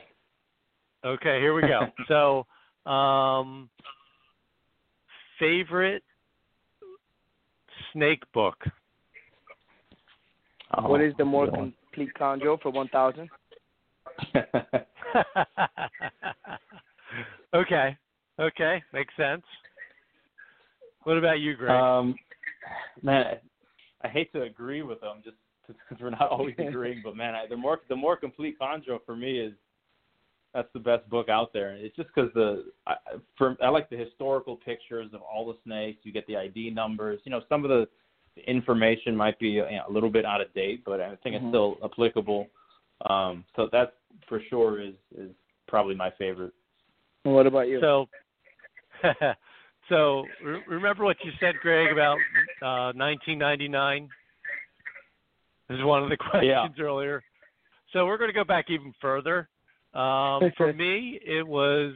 Okay, 1.06 1.40
here 1.40 1.54
we 1.56 1.62
go. 1.62 1.88
so, 2.08 2.46
um, 2.90 3.70
favorite 5.40 6.04
snake 7.94 8.22
book? 8.34 8.56
what 10.82 11.02
is 11.02 11.14
the 11.18 11.26
more 11.26 11.46
good 11.46 11.74
complete 11.84 12.12
Chondro 12.20 12.62
for 12.62 12.70
one 12.70 12.88
thousand? 12.90 13.30
okay, 17.54 17.98
okay, 18.40 18.84
makes 18.94 19.16
sense. 19.16 19.44
What 21.04 21.18
about 21.18 21.40
you, 21.40 21.56
Greg? 21.56 21.72
um, 21.72 22.16
man, 23.02 23.38
I 24.04 24.08
hate 24.08 24.32
to 24.34 24.44
agree 24.44 24.84
with 24.84 25.02
them 25.02 25.22
just 25.24 25.38
because 25.68 26.02
we're 26.02 26.10
not 26.10 26.30
always 26.30 26.56
agreeing, 26.60 27.02
but 27.04 27.16
man, 27.16 27.36
I, 27.36 27.48
the 27.48 27.58
more 27.58 27.80
the 27.90 27.96
more 27.96 28.16
complete 28.16 28.58
Chondro 28.60 29.00
for 29.06 29.16
me 29.16 29.40
is 29.40 29.54
that's 30.54 30.70
the 30.74 30.80
best 30.80 31.08
book 31.10 31.30
out 31.30 31.54
there. 31.54 31.76
It's 31.76 31.96
just 31.96 32.10
because 32.14 32.32
the 32.34 32.66
I, 32.88 32.96
for 33.38 33.56
I 33.62 33.70
like 33.70 33.90
the 33.90 33.98
historical 33.98 34.56
pictures 34.56 35.12
of 35.14 35.22
all 35.22 35.46
the 35.46 35.58
snakes. 35.64 36.00
You 36.04 36.12
get 36.12 36.26
the 36.28 36.38
ID 36.38 36.72
numbers. 36.72 37.20
You 37.26 37.32
know, 37.32 37.42
some 37.50 37.64
of 37.64 37.70
the 37.70 37.88
information 38.48 39.16
might 39.16 39.38
be 39.40 39.50
you 39.50 39.62
know, 39.62 39.84
a 39.88 39.92
little 39.92 40.10
bit 40.10 40.26
out 40.26 40.42
of 40.42 40.54
date, 40.54 40.84
but 40.86 41.02
I 41.02 41.16
think 41.18 41.36
Mhm. 41.36 41.40
it's 41.40 41.48
still 41.50 41.78
applicable. 41.84 42.50
Um, 43.06 43.46
so 43.56 43.68
that 43.72 43.96
for 44.28 44.40
sure 44.50 44.82
is 44.82 44.96
is 45.16 45.32
probably 45.68 45.96
my 45.96 46.10
favorite. 46.12 46.54
And 47.26 47.34
what 47.34 47.46
about 47.46 47.68
you? 47.68 47.80
So, 47.82 48.08
so 49.90 50.26
re- 50.44 50.64
remember 50.68 51.04
what 51.04 51.18
you 51.24 51.32
said, 51.40 51.56
Greg, 51.62 51.92
about 51.92 52.18
uh, 52.62 52.94
1999? 52.94 54.10
This 55.70 55.78
is 55.78 55.84
one 55.84 56.04
of 56.04 56.10
the 56.10 56.18
questions 56.30 56.76
earlier. 56.80 57.24
So 57.94 58.06
we're 58.06 58.18
going 58.18 58.30
to 58.30 58.34
go 58.34 58.44
back 58.44 58.66
even 58.70 58.94
further. 59.02 59.50
Um, 59.94 60.52
for 60.58 60.74
me, 60.74 61.20
it 61.26 61.46
was 61.48 61.94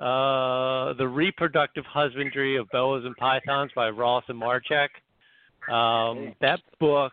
uh, 0.00 0.94
the 0.98 1.06
reproductive 1.06 1.84
husbandry 1.86 2.56
of 2.56 2.68
boas 2.70 3.04
and 3.04 3.16
pythons 3.16 3.70
by 3.74 3.90
Ross 3.90 4.24
and 4.28 4.40
Marzec. 4.40 4.88
Um, 5.72 6.34
that 6.40 6.60
book, 6.80 7.12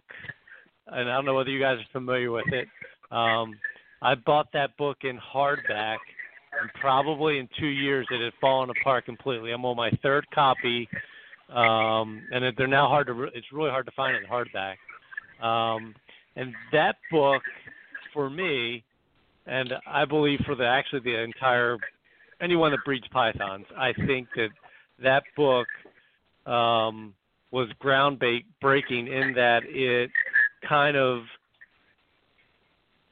and 0.87 1.09
I 1.09 1.15
don't 1.15 1.25
know 1.25 1.35
whether 1.35 1.49
you 1.49 1.59
guys 1.59 1.77
are 1.79 1.91
familiar 1.91 2.31
with 2.31 2.45
it. 2.53 2.67
Um, 3.11 3.57
I 4.01 4.15
bought 4.15 4.47
that 4.53 4.75
book 4.77 4.97
in 5.03 5.17
hardback, 5.17 5.97
and 6.59 6.69
probably 6.79 7.39
in 7.39 7.49
two 7.59 7.67
years 7.67 8.07
it 8.09 8.23
had 8.23 8.33
fallen 8.39 8.69
apart 8.69 9.05
completely. 9.05 9.51
I'm 9.51 9.65
on 9.65 9.75
my 9.75 9.91
third 10.01 10.25
copy, 10.33 10.87
um, 11.49 12.23
and 12.31 12.43
it- 12.45 12.55
they're 12.57 12.67
now 12.67 12.87
hard 12.87 13.07
to. 13.07 13.13
Re- 13.13 13.31
it's 13.33 13.51
really 13.51 13.69
hard 13.69 13.85
to 13.85 13.91
find 13.91 14.15
it 14.15 14.23
in 14.23 14.29
hardback. 14.29 14.75
Um, 15.41 15.95
and 16.35 16.53
that 16.71 16.95
book, 17.11 17.41
for 18.13 18.29
me, 18.29 18.83
and 19.45 19.73
I 19.85 20.05
believe 20.05 20.39
for 20.45 20.55
the 20.55 20.65
actually 20.65 21.01
the 21.01 21.19
entire 21.19 21.77
anyone 22.41 22.71
that 22.71 22.83
breeds 22.83 23.07
pythons, 23.09 23.65
I 23.77 23.93
think 23.93 24.27
that 24.35 24.49
that 25.01 25.23
book 25.35 25.67
um, 26.51 27.13
was 27.51 27.69
ground 27.79 28.21
breaking 28.61 29.07
in 29.07 29.33
that 29.35 29.61
it 29.65 30.09
kind 30.67 30.97
of 30.97 31.23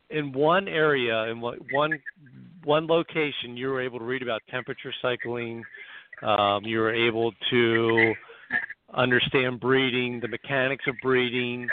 in 0.10 0.32
one 0.34 0.68
area 0.68 1.24
in 1.26 1.40
one 1.40 1.60
one 1.72 2.00
one 2.64 2.88
location 2.88 3.56
you 3.56 3.68
were 3.68 3.82
able 3.82 4.00
to 4.00 4.06
read 4.06 4.22
about 4.22 4.42
temperature 4.50 4.94
cycling 5.02 5.64
um, 6.22 6.64
you 6.64 6.80
were 6.80 6.94
able 6.94 7.32
to 7.50 8.14
understand 8.94 9.60
breeding 9.60 10.20
the 10.20 10.28
mechanics 10.28 10.86
of 10.88 10.96
breeding 11.02 11.68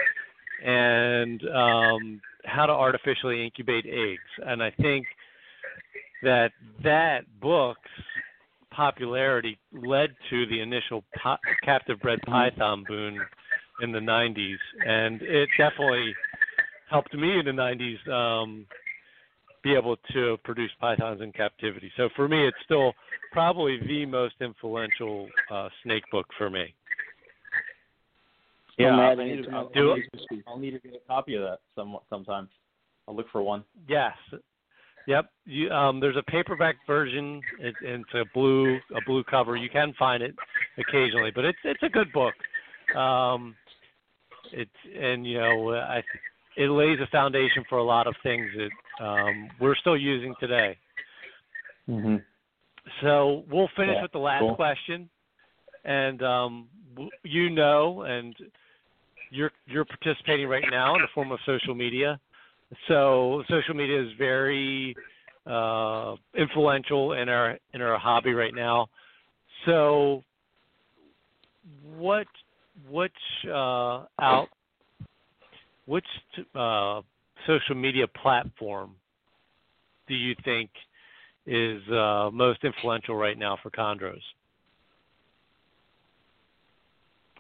and 0.65 1.43
um, 1.49 2.21
how 2.45 2.67
to 2.67 2.73
artificially 2.73 3.45
incubate 3.45 3.87
eggs 3.87 4.31
and 4.47 4.63
i 4.63 4.71
think 4.81 5.07
that 6.23 6.53
that 6.83 7.21
book's 7.41 7.81
popularity 8.71 9.59
led 9.73 10.15
to 10.31 10.47
the 10.47 10.61
initial 10.61 11.05
po- 11.23 11.37
captive 11.63 12.01
bred 12.01 12.21
python 12.23 12.85
boom 12.89 13.21
in 13.83 13.93
the 13.93 13.99
90s 13.99 14.57
and 14.87 15.21
it 15.23 15.49
definitely 15.59 16.15
helped 16.89 17.15
me 17.15 17.39
in 17.39 17.45
the 17.45 17.53
90s 17.53 18.09
um, 18.11 18.67
be 19.63 19.75
able 19.75 19.97
to 20.13 20.37
produce 20.45 20.71
pythons 20.81 21.21
in 21.21 21.33
captivity. 21.33 21.91
So 21.97 22.09
for 22.17 22.29
me, 22.29 22.47
it's 22.47 22.57
still 22.65 22.93
probably 23.33 23.79
the 23.87 24.05
most 24.07 24.35
influential 24.41 25.29
uh, 25.51 25.69
snake 25.83 26.05
book 26.11 26.27
for 26.37 26.51
me. 26.51 26.75
Yeah, 28.79 28.93
I'm 28.93 29.01
I 29.01 29.13
adding 29.13 29.27
need 29.29 29.33
it 29.35 29.37
to- 29.39 29.43
to 29.45 29.51
my 29.51 29.59
I'll, 29.59 29.69
Do 29.71 29.95
need 29.95 30.05
to- 30.13 30.43
I'll 30.47 30.59
need 30.59 30.71
to 30.73 30.79
get 30.79 30.95
a 30.95 31.07
copy 31.09 31.35
of 31.35 31.43
that 31.43 31.59
some 31.75 31.99
sometime. 32.09 32.49
I'll 33.07 33.15
look 33.17 33.29
for 33.31 33.43
one. 33.43 33.65
Yes. 33.89 34.17
Yep. 35.07 35.31
You, 35.47 35.71
um, 35.71 35.99
there's 35.99 36.17
a 36.17 36.23
paperback 36.31 36.77
version. 36.87 37.43
It, 37.59 37.75
it's 37.81 38.15
a 38.15 38.25
blue 38.33 38.79
a 38.95 39.01
blue 39.05 39.25
cover. 39.25 39.57
You 39.57 39.69
can 39.69 39.93
find 39.99 40.23
it 40.23 40.35
occasionally, 40.79 41.33
but 41.35 41.45
it's 41.45 41.59
it's 41.65 41.83
a 41.83 41.89
good 41.89 42.13
book. 42.13 42.35
Um, 42.97 43.57
it's 44.53 44.71
and 44.97 45.27
you 45.27 45.41
know 45.41 45.75
I 45.75 46.03
it 46.57 46.69
lays 46.69 46.99
a 47.01 47.07
foundation 47.09 47.65
for 47.69 47.79
a 47.79 47.83
lot 47.83 48.07
of 48.07 48.15
things 48.23 48.49
that 48.57 49.05
um, 49.05 49.49
we're 49.61 49.75
still 49.77 49.97
using 49.97 50.35
today. 50.39 50.79
Mm-hmm. 51.89 52.17
So 53.01 53.45
we'll 53.51 53.71
finish 53.77 53.95
Yeah, 53.97 54.03
with 54.03 54.13
the 54.13 54.19
last 54.19 54.41
cool. 54.41 54.55
question, 54.55 55.09
and 55.85 56.23
um, 56.23 56.69
you 57.25 57.51
know, 57.51 58.03
and 58.03 58.37
you're 59.33 59.51
you're 59.67 59.85
participating 59.85 60.47
right 60.47 60.65
now 60.71 60.95
in 60.95 61.03
the 61.03 61.09
form 61.15 61.33
of 61.33 61.39
social 61.47 61.75
media. 61.75 62.21
So 62.89 63.43
social 63.49 63.75
media 63.75 64.03
is 64.03 64.09
very 64.19 64.95
uh, 65.47 66.15
influential 66.37 67.15
in 67.15 67.29
our 67.29 67.59
in 67.73 67.81
our 67.81 67.99
hobby 67.99 68.35
right 68.35 68.55
now. 68.55 68.89
So 69.67 70.23
what 71.97 72.27
which 72.91 73.13
uh, 73.47 74.05
out 74.21 74.49
which 75.87 76.07
uh, 76.55 77.01
social 77.47 77.75
media 77.75 78.07
platform 78.07 78.95
do 80.09 80.15
you 80.15 80.35
think 80.45 80.71
is 81.47 81.83
uh, 81.91 82.31
most 82.33 82.63
influential 82.65 83.17
right 83.17 83.39
now 83.39 83.59
for 83.63 83.71
chondros? 83.71 84.21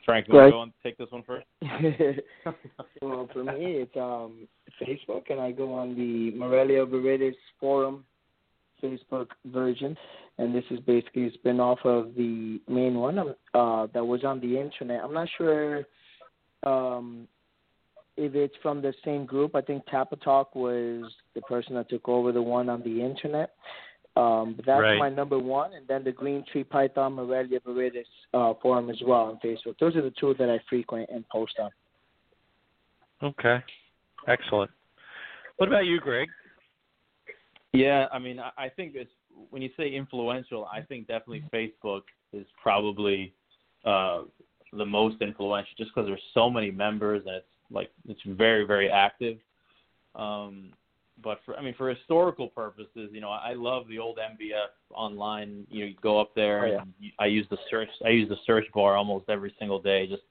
Frank, 0.04 0.26
you 0.28 0.34
want 0.34 0.46
to 0.48 0.50
go 0.50 0.62
and 0.62 0.72
take 0.82 0.98
this 0.98 1.10
one 1.10 1.22
first? 1.22 1.46
well, 3.02 3.28
for 3.32 3.44
me, 3.44 3.82
it's 3.82 3.96
um, 3.96 4.48
Facebook, 4.80 5.30
and 5.30 5.40
I 5.40 5.52
go 5.52 5.72
on 5.72 5.94
the 5.94 6.36
Morelia 6.36 6.84
Viridis 6.86 7.34
forum 7.60 8.04
Facebook 8.82 9.28
version, 9.46 9.96
and 10.38 10.54
this 10.54 10.64
is 10.70 10.80
basically 10.80 11.28
a 11.28 11.32
spin-off 11.32 11.78
of 11.84 12.14
the 12.16 12.60
main 12.68 12.94
one 12.94 13.18
um, 13.18 13.34
uh, 13.54 13.86
that 13.94 14.04
was 14.04 14.24
on 14.24 14.40
the 14.40 14.58
internet. 14.58 15.02
I'm 15.04 15.14
not 15.14 15.28
sure 15.38 15.84
um, 16.64 17.28
if 18.16 18.34
it's 18.34 18.54
from 18.62 18.82
the 18.82 18.92
same 19.04 19.24
group. 19.24 19.54
I 19.54 19.60
think 19.60 19.84
Tapatalk 19.86 20.54
was 20.54 21.12
the 21.34 21.40
person 21.42 21.74
that 21.76 21.88
took 21.88 22.08
over 22.08 22.32
the 22.32 22.42
one 22.42 22.68
on 22.68 22.82
the 22.82 23.02
internet. 23.02 23.54
Um, 24.14 24.54
but 24.54 24.66
that's 24.66 24.82
Right. 24.82 24.98
my 24.98 25.08
number 25.08 25.38
one, 25.38 25.72
and 25.72 25.86
then 25.88 26.04
the 26.04 26.12
Green 26.12 26.44
Tree 26.52 26.64
Python 26.64 27.14
Morelia 27.14 27.60
Viridis 27.60 28.04
uh, 28.34 28.52
forum 28.60 28.90
as 28.90 29.00
well 29.02 29.22
on 29.22 29.38
Facebook. 29.42 29.78
Those 29.78 29.96
are 29.96 30.02
the 30.02 30.12
two 30.20 30.34
that 30.34 30.50
I 30.50 30.58
frequent 30.68 31.08
and 31.10 31.26
post 31.30 31.54
on. 31.58 31.70
Okay, 33.22 33.62
excellent. 34.26 34.70
What 35.56 35.68
about 35.68 35.86
you, 35.86 35.98
Greg? 36.00 36.28
Yeah, 37.72 38.06
I 38.12 38.18
mean, 38.18 38.38
I, 38.38 38.50
I 38.58 38.68
think 38.68 38.94
it's 38.94 39.10
when 39.50 39.62
you 39.62 39.70
say 39.76 39.94
influential, 39.94 40.66
I 40.66 40.82
think 40.82 41.06
definitely 41.06 41.44
Facebook 41.52 42.02
is 42.34 42.46
probably 42.62 43.32
uh, 43.84 44.22
the 44.72 44.84
most 44.84 45.22
influential, 45.22 45.72
just 45.78 45.90
because 45.94 46.06
there's 46.06 46.20
so 46.34 46.50
many 46.50 46.70
members 46.70 47.22
and 47.26 47.36
it's 47.36 47.46
like 47.70 47.90
it's 48.06 48.20
very 48.26 48.64
very 48.64 48.90
active. 48.90 49.38
Um, 50.14 50.72
but 51.22 51.40
for 51.44 51.56
I 51.56 51.62
mean, 51.62 51.74
for 51.76 51.88
historical 51.88 52.48
purposes, 52.48 53.10
you 53.12 53.20
know, 53.20 53.30
I 53.30 53.54
love 53.54 53.88
the 53.88 53.98
old 53.98 54.18
MVF 54.18 54.70
online. 54.94 55.66
You 55.70 55.80
know, 55.80 55.86
you 55.86 55.96
go 56.02 56.20
up 56.20 56.34
there 56.34 56.64
Oh, 56.64 56.70
yeah. 56.72 56.82
and 56.82 56.92
I 57.18 57.26
use 57.26 57.46
the 57.50 57.58
search. 57.70 57.88
I 58.04 58.10
use 58.10 58.28
the 58.28 58.36
search 58.46 58.66
bar 58.74 58.96
almost 58.96 59.28
every 59.28 59.54
single 59.58 59.80
day. 59.80 60.06
Just 60.06 60.22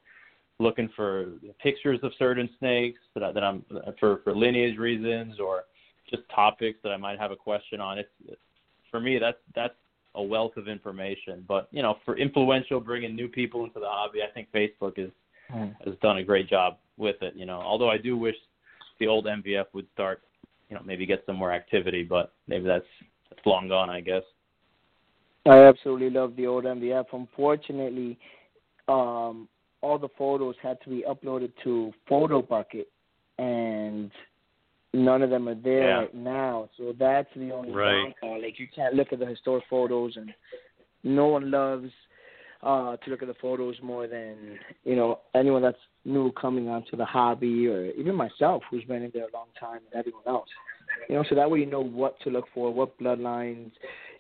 looking 0.60 0.90
for 0.96 1.34
pictures 1.62 2.00
of 2.04 2.12
certain 2.20 2.50
snakes 2.60 3.00
that, 3.16 3.24
I, 3.24 3.32
that 3.32 3.44
I'm 3.44 3.66
for 4.00 4.22
for 4.24 4.36
lineage 4.36 4.78
reasons 4.78 5.40
or 5.40 5.64
just 6.10 6.24
topics 6.34 6.80
that 6.84 6.90
I 6.90 6.98
might 6.98 7.20
have 7.20 7.32
a 7.32 7.36
question 7.36 7.80
on. 7.80 7.98
It's, 7.98 8.10
it's 8.28 8.42
for 8.90 9.00
me 9.00 9.18
that's 9.20 9.38
that's 9.56 9.74
a 10.16 10.24
wealth 10.24 10.58
of 10.58 10.68
information. 10.68 11.44
But 11.48 11.68
you 11.72 11.82
know, 11.82 11.98
for 12.06 12.18
influential, 12.18 12.80
bringing 12.80 13.16
new 13.16 13.28
people 13.28 13.64
into 13.64 13.80
the 13.80 13.88
hobby, 13.88 14.20
I 14.22 14.32
think 14.32 14.50
Facebook 14.54 14.98
is 14.98 15.12
mm. 15.54 15.74
has 15.86 15.96
done 16.02 16.18
a 16.18 16.24
great 16.24 16.50
job 16.50 16.78
with 16.98 17.18
it. 17.22 17.34
You 17.36 17.46
know, 17.46 17.60
although 17.60 17.90
I 17.90 17.98
do 17.98 18.18
wish 18.18 18.36
the 19.00 19.08
old 19.08 19.26
MVF 19.26 19.66
would 19.74 19.88
start, 19.94 20.22
you 20.72 20.78
know, 20.78 20.84
maybe 20.86 21.06
get 21.06 21.22
some 21.26 21.36
more 21.36 21.52
activity, 21.52 22.02
but 22.02 22.34
maybe 22.48 22.66
that's 22.66 22.86
that's 23.30 23.46
long 23.46 23.68
gone, 23.68 23.90
I 23.90 24.00
guess. 24.00 24.24
I 25.46 25.66
absolutely 25.66 26.10
love 26.10 26.36
the 26.38 26.48
old 26.48 26.64
MVF. 26.64 27.06
Unfortunately, 27.12 28.18
um, 28.88 29.50
all 29.82 30.00
the 30.00 30.08
photos 30.18 30.56
had 30.64 30.82
to 30.84 30.90
be 30.90 31.04
uploaded 31.08 31.52
to 31.66 31.92
Photobucket, 32.10 32.86
and 33.38 34.12
none 34.94 35.22
of 35.22 35.30
them 35.30 35.50
are 35.50 35.56
there 35.56 35.90
yeah. 35.90 35.98
right 35.98 36.16
now. 36.16 36.70
So 36.78 36.94
that's 36.98 37.30
the 37.36 37.52
only 37.52 37.72
right. 37.74 38.14
downfall. 38.22 38.42
Like 38.42 38.58
you 38.58 38.68
can't 38.74 38.96
look 38.96 39.12
at 39.12 39.20
the 39.20 39.26
historic 39.26 39.66
photos, 39.70 40.16
and 40.16 40.34
no 41.04 41.28
one 41.28 41.52
loves 41.52 41.90
uh 42.64 42.96
to 42.96 43.10
look 43.10 43.24
at 43.24 43.28
the 43.28 43.34
photos 43.42 43.76
more 43.82 44.06
than 44.06 44.60
you 44.84 44.96
know 44.96 45.20
anyone 45.34 45.64
that's 45.64 45.80
new 46.06 46.32
coming 46.34 46.68
onto 46.68 46.96
the 46.98 47.06
hobby, 47.06 47.68
or 47.68 47.86
even 47.92 48.16
myself 48.16 48.64
who's 48.70 48.84
been 48.86 49.04
in 49.04 49.12
there 49.14 49.28
a 49.28 49.34
long 49.34 49.48
time, 49.60 49.80
and 49.92 50.00
everyone 50.00 50.24
else. 50.28 50.50
You 51.10 51.16
know, 51.16 51.24
so 51.30 51.36
that 51.36 51.50
way 51.50 51.60
you 51.60 51.66
know 51.66 51.84
what 51.84 52.20
to 52.22 52.30
look 52.30 52.46
for, 52.54 52.74
what 52.74 52.98
bloodlines 53.00 53.72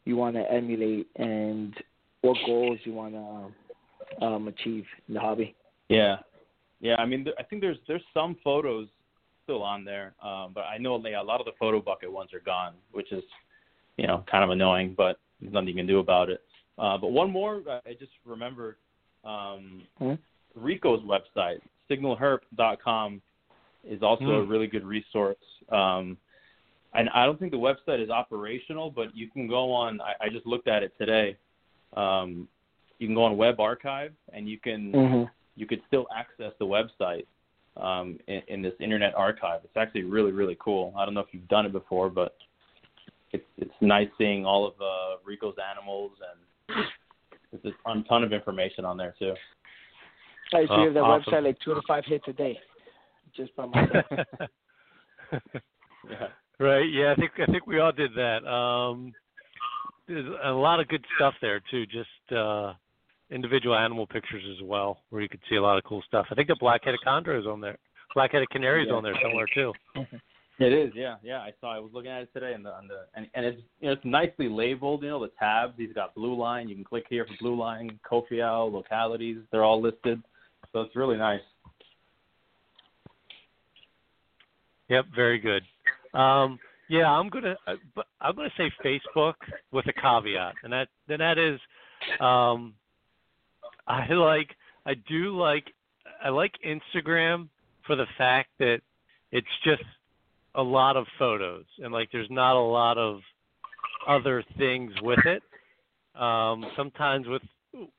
you 0.05 0.15
want 0.15 0.35
to 0.35 0.51
emulate, 0.51 1.07
and 1.15 1.73
what 2.21 2.37
goals 2.45 2.79
you 2.83 2.93
want 2.93 3.13
to 3.13 4.25
um, 4.25 4.47
achieve 4.47 4.85
in 5.07 5.13
the 5.15 5.19
hobby. 5.19 5.55
Yeah, 5.89 6.17
yeah. 6.79 6.95
I 6.95 7.05
mean, 7.05 7.25
I 7.39 7.43
think 7.43 7.61
there's 7.61 7.77
there's 7.87 8.03
some 8.13 8.37
photos 8.43 8.87
still 9.43 9.63
on 9.63 9.83
there, 9.83 10.13
um, 10.23 10.51
but 10.53 10.61
I 10.61 10.77
know 10.77 10.95
like, 10.95 11.13
a 11.19 11.23
lot 11.23 11.39
of 11.39 11.45
the 11.45 11.53
Photobucket 11.61 12.09
ones 12.09 12.33
are 12.33 12.39
gone, 12.39 12.73
which 12.91 13.11
is 13.11 13.23
you 13.97 14.07
know 14.07 14.23
kind 14.29 14.43
of 14.43 14.51
annoying, 14.51 14.93
but 14.95 15.19
there's 15.39 15.53
nothing 15.53 15.69
you 15.69 15.75
can 15.75 15.87
do 15.87 15.99
about 15.99 16.29
it. 16.29 16.41
Uh, 16.77 16.97
but 16.97 17.11
one 17.11 17.31
more, 17.31 17.61
I 17.85 17.93
just 17.99 18.11
remembered 18.25 18.75
um, 19.23 19.83
hmm 19.97 20.13
Rico's 20.55 21.01
website, 21.03 21.59
signalherp.com, 21.91 23.22
is 23.84 24.01
also 24.01 24.26
a 24.26 24.43
hmm. 24.43 24.49
really 24.49 24.68
good 24.68 24.85
resource. 24.85 25.38
Um, 25.72 26.18
and 26.93 27.09
I 27.09 27.26
don't 27.26 27.39
think 27.39 27.51
the 27.51 27.57
website 27.57 28.03
is 28.03 28.09
operational, 28.09 28.91
but 28.91 29.15
you 29.15 29.30
can 29.30 29.47
go 29.47 29.72
on. 29.72 30.01
I, 30.01 30.26
I 30.26 30.30
just 30.30 30.45
looked 30.45 30.68
at 30.68 30.84
it 30.84 30.93
today. 30.97 31.38
Um, 31.95 32.47
you 32.99 33.07
can 33.07 33.15
go 33.15 33.23
on 33.23 33.38
Web 33.38 33.59
Archive, 33.59 34.13
and 34.34 34.47
you 34.47 34.59
can 34.59 34.91
mm-hmm. 34.91 35.23
you 35.55 35.65
could 35.65 35.81
still 35.88 36.05
access 36.15 36.51
the 36.59 36.65
website 36.65 37.26
um, 37.81 38.19
in, 38.27 38.41
in 38.47 38.61
this 38.61 38.73
Internet 38.80 39.15
Archive. 39.15 39.61
It's 39.63 39.77
actually 39.77 40.03
really 40.03 40.31
really 40.31 40.57
cool. 40.59 40.93
I 40.97 41.05
don't 41.05 41.13
know 41.13 41.22
if 41.22 41.27
you've 41.31 41.47
done 41.47 41.65
it 41.65 41.72
before, 41.72 42.09
but 42.09 42.35
it's 43.31 43.45
it's 43.57 43.73
nice 43.80 44.09
seeing 44.18 44.45
all 44.45 44.68
of 44.68 44.73
uh, 44.81 45.18
Rico's 45.26 45.55
animals, 45.72 46.11
and 46.69 46.85
there's 47.51 47.73
a 47.85 48.03
ton 48.07 48.23
of 48.23 48.34
information 48.34 48.84
on 48.85 48.97
there 48.97 49.15
too. 49.18 49.34
I 50.53 50.64
see 50.65 50.68
Oh, 50.69 50.94
the 50.94 50.99
awesome. 50.99 51.34
website 51.34 51.44
like 51.44 51.57
two 51.64 51.73
to 51.73 51.82
five 51.88 52.03
hits 52.06 52.26
a 52.28 52.34
day, 52.34 52.60
just 53.36 53.56
by 53.56 53.65
myself. 53.65 54.06
Yeah. 56.10 56.28
Right. 56.60 56.90
Yeah, 56.91 57.11
I 57.11 57.15
think 57.15 57.32
I 57.41 57.45
think 57.52 57.68
we 57.68 57.80
all 57.80 57.91
did 57.91 58.11
that. 58.15 58.45
Um, 58.48 59.14
there's 60.07 60.26
a 60.44 60.49
lot 60.52 60.80
of 60.80 60.88
good 60.88 61.06
stuff 61.15 61.34
there 61.41 61.61
too. 61.72 61.86
Just 61.86 62.10
uh, 62.36 62.73
individual 63.30 63.76
animal 63.76 64.06
pictures 64.07 64.44
as 64.57 64.64
well, 64.64 64.99
where 65.10 65.22
you 65.22 65.30
could 65.30 65.40
see 65.49 65.56
a 65.56 65.61
lot 65.61 65.78
of 65.78 65.84
cool 65.84 66.03
stuff. 66.07 66.26
I 66.32 66.36
think 66.36 66.48
the 66.48 66.57
black-headed 66.60 66.99
chondro 67.06 67.40
is 67.40 67.45
on 67.48 67.61
there. 67.61 67.78
Black-headed 68.15 68.49
canary 68.49 68.84
is 68.84 68.88
Yeah. 68.90 68.95
on 68.95 69.03
there 69.03 69.15
somewhere 69.22 69.45
too. 69.53 69.73
It 70.60 70.73
is, 70.73 70.91
yeah, 70.95 71.15
yeah. 71.23 71.40
I 71.40 71.53
saw. 71.61 71.73
I 71.76 71.80
was 71.80 71.91
looking 71.94 72.11
at 72.11 72.23
it 72.23 72.30
today, 72.34 72.53
and 72.53 72.64
the, 72.65 72.72
on 72.72 72.88
the 72.88 73.06
and, 73.15 73.28
and 73.34 73.45
it's 73.45 73.61
you 73.80 73.88
know 73.88 73.94
it's 73.94 74.06
nicely 74.06 74.49
labeled. 74.49 75.02
You 75.03 75.10
know 75.10 75.22
the 75.22 75.32
tabs. 75.40 75.73
He's 75.78 75.94
got 75.94 76.14
blue 76.14 76.36
line. 76.38 76.68
You 76.68 76.76
can 76.76 76.84
click 76.84 77.06
here 77.10 77.26
for 77.26 77.34
blue 77.40 77.56
line, 77.57 77.99
Kofiau, 78.10 78.72
localities. 78.72 79.38
They're 79.52 79.64
all 79.64 79.82
listed, 79.82 80.22
so 80.73 80.81
it's 80.81 80.95
really 80.95 81.18
nice. 81.18 81.41
Yep, 84.89 85.06
very 85.15 85.39
good. 85.39 85.64
Um, 86.14 86.60
yeah, 86.89 87.10
I'm 87.10 87.30
gonna 87.30 87.56
uh, 87.68 87.76
I'm 88.19 88.35
gonna 88.35 88.49
say 88.57 88.69
Facebook 88.84 89.35
with 89.72 89.85
a 89.88 89.93
caveat, 89.93 90.56
and 90.64 90.73
that 90.73 90.89
then 91.07 91.19
that 91.19 91.38
is, 91.38 91.60
um, 92.19 92.73
I 93.88 94.11
like 94.14 94.49
I 94.85 94.95
do 95.07 95.38
like 95.38 95.72
I 96.23 96.30
like 96.30 96.52
Instagram 96.65 97.48
for 97.88 97.95
the 97.95 98.06
fact 98.18 98.49
that 98.60 98.81
it's 99.31 99.48
just 99.64 99.84
a 100.56 100.61
lot 100.61 100.98
of 100.98 101.06
photos 101.18 101.64
and 101.81 101.93
like 101.93 102.10
there's 102.11 102.30
not 102.30 102.56
a 102.56 102.60
lot 102.60 102.98
of 102.98 103.22
other 104.07 104.43
things 104.57 104.91
with 105.02 105.19
it. 105.26 105.41
Um, 106.19 106.65
sometimes 106.76 107.27
with 107.27 107.41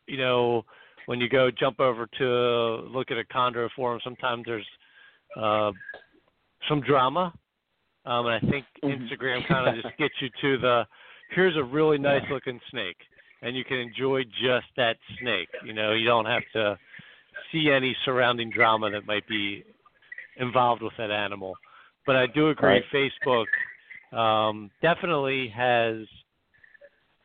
you 0.06 0.18
know 0.18 0.64
when 1.06 1.20
you 1.20 1.28
go 1.28 1.50
jump 1.50 1.80
over 1.80 2.06
to 2.18 2.26
look 2.88 3.10
at 3.10 3.18
a 3.18 3.24
Chondro 3.24 3.68
forum, 3.74 4.00
sometimes 4.04 4.44
there's 4.46 4.66
uh, 5.36 5.72
some 6.68 6.80
drama, 6.80 7.32
um, 8.04 8.26
and 8.26 8.34
I 8.34 8.50
think 8.50 8.66
Mhm. 8.82 9.08
Instagram 9.10 9.44
kind 9.48 9.68
of 9.76 9.82
just 9.82 9.96
gets 9.96 10.14
you 10.20 10.28
to 10.40 10.58
the 10.58 10.86
here's 11.30 11.56
a 11.56 11.64
really 11.64 11.98
nice 11.98 12.28
looking 12.30 12.60
snake, 12.70 12.98
and 13.42 13.56
you 13.56 13.64
can 13.64 13.78
enjoy 13.78 14.24
just 14.24 14.66
that 14.76 14.96
snake. 15.18 15.48
You 15.64 15.72
know, 15.72 15.92
you 15.92 16.06
don't 16.06 16.26
have 16.26 16.42
to 16.52 16.78
see 17.50 17.70
any 17.70 17.96
surrounding 18.04 18.50
drama 18.50 18.90
that 18.90 19.06
might 19.06 19.26
be 19.26 19.64
involved 20.36 20.82
with 20.82 20.92
that 20.98 21.10
animal. 21.10 21.56
But 22.06 22.16
I 22.16 22.26
do 22.26 22.50
agree, 22.50 22.82
Right. 22.92 23.12
Facebook 24.12 24.16
um, 24.16 24.70
definitely 24.82 25.48
has 25.48 26.06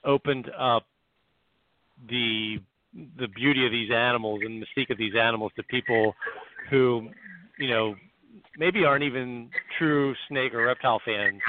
opened 0.03 0.49
up 0.57 0.85
the 2.09 2.59
the 3.17 3.27
beauty 3.27 3.65
of 3.65 3.71
these 3.71 3.91
animals 3.91 4.41
and 4.43 4.63
mystique 4.63 4.89
of 4.89 4.97
these 4.97 5.15
animals 5.15 5.51
to 5.55 5.63
people 5.63 6.15
who, 6.69 7.09
you 7.57 7.69
know, 7.69 7.95
maybe 8.57 8.85
aren't 8.85 9.03
even 9.03 9.49
true 9.77 10.13
snake 10.27 10.53
or 10.53 10.65
reptile 10.65 11.01
fans, 11.05 11.39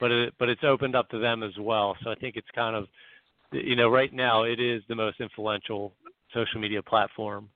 but 0.00 0.10
it, 0.10 0.34
but 0.38 0.48
it's 0.48 0.62
opened 0.64 0.94
up 0.94 1.08
to 1.10 1.18
them 1.18 1.42
as 1.42 1.52
well. 1.58 1.96
So 2.02 2.10
I 2.10 2.14
think 2.14 2.36
it's 2.36 2.48
kind 2.54 2.76
of, 2.76 2.86
you 3.52 3.76
know, 3.76 3.88
right 3.88 4.12
now 4.12 4.44
it 4.44 4.60
is 4.60 4.82
the 4.88 4.94
most 4.94 5.20
influential 5.20 5.92
social 6.32 6.60
media 6.60 6.82
platform 6.82 7.48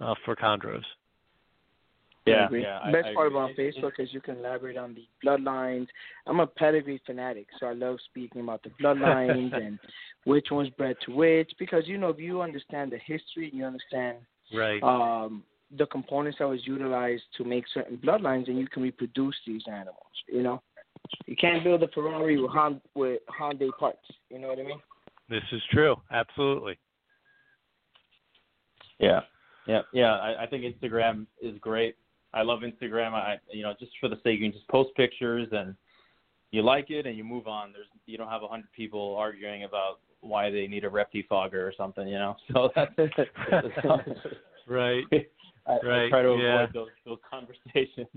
uh, 0.00 0.14
for 0.24 0.34
chondros. 0.36 0.82
I 2.26 2.30
Yeah, 2.30 2.48
yeah. 2.50 2.80
I- 2.82 2.92
Best 2.92 3.06
I 3.08 3.14
part 3.14 3.26
agree. 3.26 3.38
about 3.38 3.50
It- 3.50 3.58
it- 3.58 3.76
Facebook 3.76 4.00
is 4.00 4.12
you 4.14 4.20
can 4.20 4.38
elaborate 4.38 4.76
on 4.76 4.94
the 4.94 5.06
bloodlines. 5.22 5.88
I'm 6.26 6.40
a 6.40 6.46
pedigree 6.46 6.98
fanatic, 7.04 7.48
so 7.58 7.66
I 7.66 7.72
love 7.72 8.00
speaking 8.02 8.40
about 8.40 8.62
the 8.62 8.70
bloodlines 8.70 9.52
and 9.66 9.78
which 10.24 10.50
one's 10.50 10.70
bred 10.70 10.96
to 11.02 11.12
which. 11.14 11.52
Because 11.58 11.86
you 11.86 11.98
know, 11.98 12.08
if 12.08 12.18
you 12.18 12.40
understand 12.40 12.92
the 12.92 12.98
history, 12.98 13.50
you 13.52 13.64
understand 13.64 14.18
Right. 14.52 14.82
um, 14.82 15.44
the 15.70 15.86
components 15.86 16.38
that 16.38 16.48
was 16.48 16.66
utilized 16.66 17.24
to 17.36 17.44
make 17.44 17.66
certain 17.68 17.98
bloodlines, 17.98 18.48
and 18.48 18.58
you 18.58 18.68
can 18.68 18.82
reproduce 18.82 19.36
these 19.46 19.66
animals. 19.66 20.06
You 20.28 20.42
know, 20.42 20.62
you 21.26 21.36
can't 21.36 21.62
build 21.64 21.82
a 21.82 21.88
Ferrari 21.88 22.38
with 22.40 22.50
Hon- 22.52 22.80
with 22.94 23.20
Hyundai 23.26 23.70
parts. 23.78 24.06
You 24.30 24.38
know 24.38 24.48
what 24.48 24.58
I 24.58 24.62
mean? 24.62 24.80
This 25.28 25.44
is 25.52 25.62
true. 25.70 25.96
Absolutely. 26.10 26.78
Yeah, 28.98 29.22
yeah, 29.66 29.82
yeah. 29.92 30.14
I, 30.18 30.44
I 30.44 30.46
think 30.46 30.64
Instagram 30.64 31.26
is 31.42 31.58
great. 31.58 31.96
I 32.34 32.42
love 32.42 32.60
Instagram. 32.60 33.12
I, 33.12 33.38
you 33.50 33.62
know, 33.62 33.72
just 33.78 33.92
for 34.00 34.08
the 34.08 34.16
sake 34.16 34.40
you 34.40 34.50
can 34.50 34.52
just 34.52 34.68
post 34.68 34.90
pictures 34.96 35.48
and 35.52 35.74
you 36.50 36.62
like 36.62 36.90
it 36.90 37.06
and 37.06 37.16
you 37.16 37.24
move 37.24 37.46
on. 37.46 37.72
There's 37.72 37.86
you 38.06 38.18
don't 38.18 38.28
have 38.28 38.42
a 38.42 38.48
hundred 38.48 38.72
people 38.72 39.16
arguing 39.16 39.64
about 39.64 40.00
why 40.20 40.50
they 40.50 40.66
need 40.66 40.84
a 40.84 40.90
reptifogger 40.90 41.54
or 41.54 41.72
something. 41.76 42.06
You 42.08 42.18
know, 42.18 42.36
so 42.52 42.70
that's, 42.74 42.92
that's 42.96 43.68
Right. 44.66 45.04
I, 45.66 45.78
Right, 45.82 46.06
I 46.06 46.08
try 46.10 46.22
to 46.22 46.28
avoid 46.28 46.42
yeah. 46.42 46.66
those 46.74 46.88
those 47.06 47.18
conversations. 47.30 48.08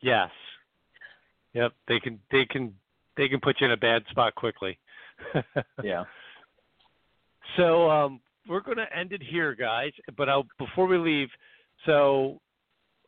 Yes. 0.00 0.30
Yep. 1.54 1.72
They 1.88 1.98
can 1.98 2.20
they 2.30 2.44
can 2.44 2.74
they 3.16 3.28
can 3.28 3.40
put 3.40 3.60
you 3.60 3.66
in 3.66 3.72
a 3.72 3.76
bad 3.76 4.04
spot 4.10 4.34
quickly. 4.36 4.78
Yeah. 5.82 6.04
So 7.56 7.90
um, 7.90 8.20
we're 8.48 8.60
going 8.60 8.78
to 8.78 8.96
end 8.96 9.12
it 9.12 9.22
here, 9.22 9.54
guys. 9.54 9.92
But 10.16 10.28
I'll, 10.28 10.46
before 10.58 10.86
we 10.86 10.98
leave, 10.98 11.28
so 11.86 12.40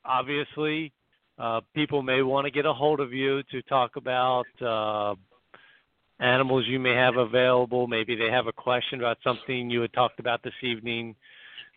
obviously, 0.04 0.92
uh, 1.38 1.60
people 1.74 2.02
may 2.02 2.22
want 2.22 2.44
to 2.44 2.50
get 2.50 2.66
a 2.66 2.72
hold 2.72 3.00
of 3.00 3.12
you 3.12 3.42
to 3.50 3.62
talk 3.62 3.96
about 3.96 4.44
uh, 4.60 5.14
animals 6.20 6.64
you 6.68 6.78
may 6.78 6.94
have 6.94 7.16
available. 7.16 7.86
Maybe 7.86 8.14
they 8.14 8.30
have 8.30 8.46
a 8.46 8.52
question 8.52 9.00
about 9.00 9.18
something 9.24 9.70
you 9.70 9.80
had 9.80 9.92
talked 9.92 10.20
about 10.20 10.42
this 10.42 10.52
evening 10.62 11.16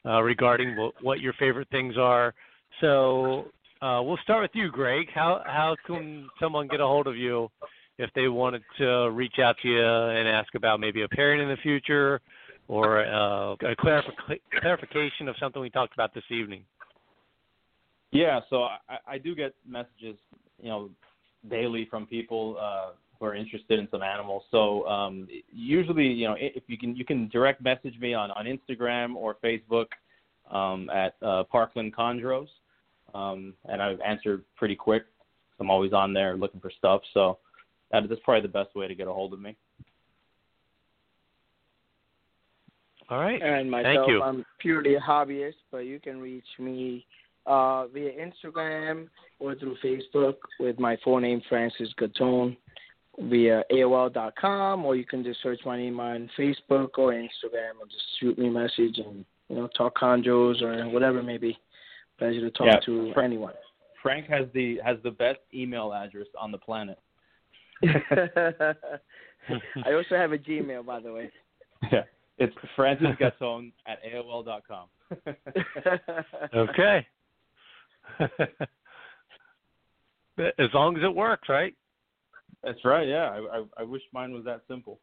uh, 0.06 0.22
regarding 0.22 0.76
what, 0.76 0.94
what 1.02 1.20
your 1.22 1.34
favorite 1.34 1.70
things 1.72 1.98
are. 1.98 2.34
So 2.82 3.46
uh, 3.82 4.02
we'll 4.04 4.18
start 4.24 4.42
with 4.42 4.52
you, 4.54 4.70
Greg. 4.70 5.08
How 5.14 5.42
how 5.46 5.76
can 5.86 6.28
someone 6.40 6.68
get 6.68 6.82
a 6.82 6.86
hold 6.86 7.08
of 7.08 7.16
you 7.16 7.50
if 7.98 8.10
they 8.16 8.28
wanted 8.28 8.64
to 8.80 9.10
reach 9.12 9.40
out 9.40 9.56
to 9.62 9.68
you 9.68 9.86
and 9.86 10.28
ask 10.28 10.56
about 10.56 10.80
maybe 10.80 11.04
a 11.04 11.08
pairing 11.08 11.42
in 11.42 11.48
the 11.48 11.58
future, 11.58 12.20
or 12.68 13.06
uh, 13.06 13.54
a 13.54 13.76
clarif- 13.76 14.40
clarification 14.60 15.28
of 15.28 15.36
something 15.40 15.62
we 15.62 15.70
talked 15.70 15.94
about 15.94 16.14
this 16.14 16.24
evening. 16.30 16.64
Yeah, 18.12 18.42
so 18.50 18.64
I, 18.64 18.98
I 19.08 19.18
do 19.18 19.36
get 19.36 19.56
messages, 19.68 20.18
you 20.62 20.70
know, 20.70 20.90
daily 21.50 21.88
from 21.90 22.06
people 22.06 22.58
uh, 22.62 22.92
who 23.20 23.26
are 23.26 23.36
interested 23.36 23.80
in 23.80 23.88
some 23.90 24.04
animals. 24.04 24.44
So 24.52 24.88
um, 24.88 25.28
usually, 25.52 26.08
you 26.08 26.28
know, 26.28 26.36
if 26.40 26.64
you 26.68 26.78
can, 26.78 26.96
you 26.96 27.06
can 27.06 27.28
direct 27.30 27.62
message 27.62 28.00
me 28.00 28.14
on 28.14 28.32
on 28.32 28.46
Instagram 28.46 29.16
or 29.16 29.38
Facebook 29.44 29.88
um, 30.52 30.90
at 30.90 31.16
uh, 31.22 31.44
Parkland 31.52 31.96
Chondros, 31.96 32.48
um, 33.14 33.54
and 33.66 33.82
I've 33.82 34.00
answered 34.02 34.44
pretty 34.56 34.76
quick. 34.76 35.04
I'm 35.60 35.70
always 35.70 35.94
on 35.94 36.14
there 36.14 36.36
looking 36.38 36.60
for 36.60 36.72
stuff, 36.78 37.02
so 37.14 37.40
that, 37.92 38.08
that's 38.10 38.22
probably 38.24 38.42
the 38.42 38.48
best 38.54 38.76
way 38.76 38.88
to 38.88 38.96
get 38.96 39.08
a 39.08 39.14
hold 39.14 39.34
of 39.34 39.40
me. 39.40 39.56
All 43.10 43.20
right. 43.20 43.42
And 43.42 43.70
myself, 43.70 43.96
Thank 43.96 44.08
you. 44.10 44.22
I'm 44.22 44.46
purely 44.60 44.96
a 44.96 45.00
hobbyist, 45.00 45.56
but 45.72 45.80
you 45.80 46.00
can 46.00 46.20
reach 46.20 46.46
me 46.60 47.06
uh, 47.46 47.88
via 47.88 48.12
Instagram 48.14 49.08
or 49.40 49.56
through 49.56 49.76
Facebook 49.84 50.36
with 50.60 50.80
my 50.80 50.98
full 51.04 51.20
name, 51.20 51.42
Francis 51.50 51.90
Gaton, 52.00 52.56
via 53.20 53.64
AOL.com, 53.72 54.86
or 54.86 54.96
you 54.96 55.06
can 55.06 55.24
just 55.24 55.42
search 55.44 55.60
my 55.66 55.78
name 55.78 56.00
on 56.00 56.30
Facebook 56.40 56.90
or 56.98 57.12
Instagram 57.12 57.80
or 57.80 57.86
just 57.86 58.04
shoot 58.20 58.38
me 58.40 58.48
a 58.48 58.52
message 58.52 58.98
and, 58.98 59.26
you 59.50 59.56
know, 59.56 59.68
talk 59.78 59.96
chondros 59.98 60.62
or 60.62 60.90
whatever 60.90 61.20
it 61.20 61.24
may 61.24 61.38
be. 61.38 61.58
Pleasure 62.18 62.40
to 62.42 62.52
talk 62.52 62.68
Yeah. 62.68 62.80
to 62.86 63.12
Fra- 63.14 63.24
anyone. 63.26 63.54
Frank 64.02 64.28
has 64.28 64.48
the 64.54 64.80
has 64.84 64.98
the 65.04 65.12
best 65.12 65.40
email 65.54 65.94
address 65.94 66.28
on 66.40 66.52
the 66.52 66.58
planet. 66.58 66.98
I 67.84 69.94
also 69.94 70.16
have 70.16 70.32
a 70.32 70.38
Gmail, 70.38 70.86
by 70.86 71.00
the 71.00 71.12
way. 71.12 71.32
Yeah, 71.92 72.04
it's 72.38 72.54
Francis 72.76 73.08
Gaton 73.20 73.72
at 73.88 74.00
AOL.com. 74.04 74.88
okay. 76.56 77.08
as 80.60 80.70
long 80.74 80.98
as 80.98 81.04
it 81.04 81.16
works, 81.16 81.48
right? 81.50 81.76
That's 82.64 82.84
right. 82.86 83.08
Yeah, 83.08 83.30
I, 83.30 83.58
I 83.58 83.64
I 83.80 83.84
wish 83.84 84.02
mine 84.14 84.34
was 84.34 84.46
that 84.46 84.62
simple. 84.68 85.00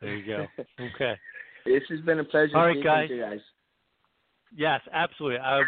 There 0.00 0.16
you 0.16 0.26
go. 0.26 0.46
Okay. 0.80 1.14
This 1.66 1.82
has 1.90 2.00
been 2.00 2.20
a 2.20 2.24
pleasure 2.24 2.56
All 2.56 2.66
right, 2.66 2.82
guys. 2.82 3.10
you 3.10 3.20
guys. 3.20 3.40
Yes, 4.56 4.80
absolutely. 4.92 5.38
I, 5.38 5.62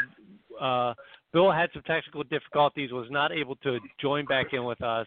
uh, 0.60 0.94
Bill 1.32 1.52
had 1.52 1.70
some 1.72 1.82
technical 1.82 2.22
difficulties, 2.24 2.92
was 2.92 3.08
not 3.10 3.32
able 3.32 3.56
to 3.56 3.78
join 4.00 4.24
back 4.24 4.46
in 4.52 4.64
with 4.64 4.82
us, 4.82 5.06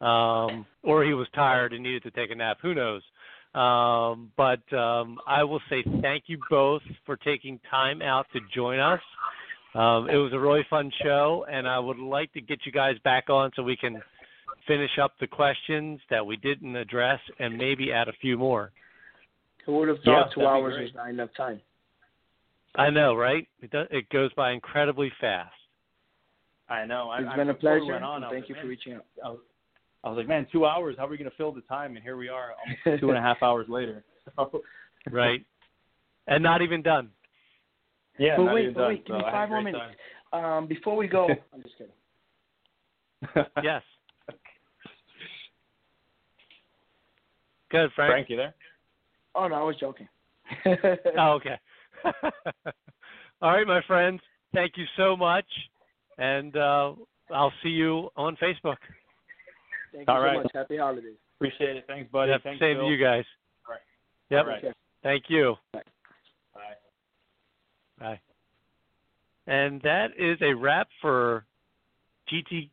um, 0.00 0.66
or 0.82 1.04
he 1.04 1.14
was 1.14 1.26
tired 1.34 1.72
and 1.72 1.82
needed 1.82 2.02
to 2.02 2.10
take 2.10 2.30
a 2.30 2.34
nap. 2.34 2.58
Who 2.62 2.74
knows? 2.74 3.02
Um, 3.54 4.30
but 4.36 4.60
um, 4.76 5.18
I 5.26 5.42
will 5.44 5.60
say 5.70 5.82
thank 6.02 6.24
you 6.26 6.38
both 6.50 6.82
for 7.06 7.16
taking 7.16 7.58
time 7.70 8.02
out 8.02 8.26
to 8.32 8.40
join 8.54 8.78
us. 8.78 9.00
Um, 9.74 10.08
it 10.10 10.16
was 10.16 10.32
a 10.32 10.38
really 10.38 10.66
fun 10.68 10.90
show, 11.02 11.46
and 11.50 11.66
I 11.68 11.78
would 11.78 11.98
like 11.98 12.32
to 12.34 12.40
get 12.40 12.60
you 12.64 12.72
guys 12.72 12.96
back 13.04 13.30
on 13.30 13.50
so 13.56 13.62
we 13.62 13.76
can 13.76 14.02
finish 14.66 14.90
up 15.02 15.12
the 15.20 15.26
questions 15.26 16.00
that 16.10 16.24
we 16.24 16.36
didn't 16.36 16.76
address 16.76 17.20
and 17.38 17.56
maybe 17.56 17.92
add 17.92 18.08
a 18.08 18.12
few 18.20 18.36
more. 18.38 18.70
Who 19.66 19.78
would 19.78 19.88
have 19.88 19.98
Yeah, 20.04 20.24
two 20.34 20.46
hours 20.46 20.74
great. 20.74 20.84
was 20.84 20.94
not 20.94 21.08
enough 21.10 21.30
time? 21.36 21.60
I 22.74 22.90
know, 22.90 23.14
right? 23.14 23.46
It, 23.60 23.70
does, 23.70 23.86
it 23.90 24.08
goes 24.10 24.32
by 24.34 24.52
incredibly 24.52 25.10
fast. 25.20 25.52
I 26.68 26.84
know. 26.84 27.08
I, 27.10 27.20
It's 27.20 27.28
I- 27.30 27.36
been 27.36 27.50
a 27.50 27.54
before 27.54 27.74
we 27.74 27.80
pleasure. 27.86 28.04
on, 28.04 28.16
and 28.16 28.24
I 28.24 28.28
was 28.28 28.34
Thank 28.34 28.48
you 28.48 28.54
like, 28.54 28.62
for 28.62 28.68
reaching 28.68 29.00
out. 29.24 29.38
I 30.04 30.08
was, 30.10 30.16
like, 30.16 30.28
man, 30.28 30.46
two 30.52 30.64
hours. 30.64 30.96
How 30.98 31.06
are 31.06 31.08
we 31.08 31.16
going 31.16 31.30
to 31.30 31.36
fill 31.36 31.52
the 31.52 31.60
time? 31.62 31.96
And 31.96 32.02
here 32.04 32.16
we 32.16 32.28
are, 32.28 32.52
almost 32.86 33.00
two 33.00 33.08
and 33.08 33.18
a 33.18 33.20
half 33.20 33.42
hours 33.42 33.66
later. 33.68 34.04
So, 34.36 34.60
Right. 35.10 35.42
and 36.26 36.42
not 36.42 36.60
even 36.60 36.82
done. 36.82 37.08
yeah, 38.18 38.36
But 38.36 38.44
not 38.44 38.54
wait, 38.54 38.62
even 38.64 38.74
but 38.74 38.80
done. 38.80 38.88
wait, 38.88 39.06
give 39.06 39.16
me 39.16 39.20
So 39.22 39.26
I 39.26 39.30
had 39.30 39.34
a 39.34 39.38
five 39.38 39.48
more 39.48 39.62
minutes. 39.62 39.84
Um, 40.34 40.66
before 40.66 40.96
we 40.96 41.08
go, 41.08 41.28
I'm 41.54 41.62
just 41.62 41.74
kidding. 41.78 43.46
Yes. 43.62 43.82
Good, 47.70 47.90
Frank. 47.96 48.12
Frank, 48.12 48.30
you 48.30 48.36
there? 48.36 48.54
Oh 49.34 49.48
no, 49.48 49.54
I 49.54 49.62
was 49.62 49.76
joking. 49.80 50.08
Oh, 51.18 51.32
okay. 51.40 51.58
All 53.40 53.52
right, 53.52 53.66
my 53.66 53.80
friends. 53.86 54.20
Thank 54.54 54.72
you 54.76 54.84
so 54.96 55.16
much, 55.16 55.46
and 56.18 56.54
uh, 56.56 56.92
I'll 57.34 57.52
see 57.62 57.68
you 57.70 58.10
on 58.16 58.36
Facebook. 58.36 58.76
Thank 59.92 60.08
you 60.08 60.14
All 60.14 60.20
so 60.20 60.24
right. 60.24 60.36
much. 60.42 60.50
Happy 60.54 60.76
holidays. 60.76 61.16
Appreciate 61.38 61.76
it. 61.76 61.84
Thanks, 61.86 62.10
buddy. 62.10 62.32
Yep, 62.32 62.42
Thanks, 62.42 62.60
same 62.60 62.76
Bill. 62.76 62.86
to 62.86 62.92
you 62.92 63.02
guys. 63.02 63.24
All 63.66 63.74
right. 63.74 63.80
Yep. 64.30 64.40
All 64.40 64.46
right. 64.50 64.64
Okay. 64.64 64.74
Thank 65.02 65.24
you. 65.28 65.54
Bye. 65.72 65.82
Bye. 67.98 68.20
And 69.46 69.80
that 69.82 70.08
is 70.18 70.38
a 70.42 70.52
wrap 70.54 70.88
for 71.00 71.44
GTP 72.30 72.68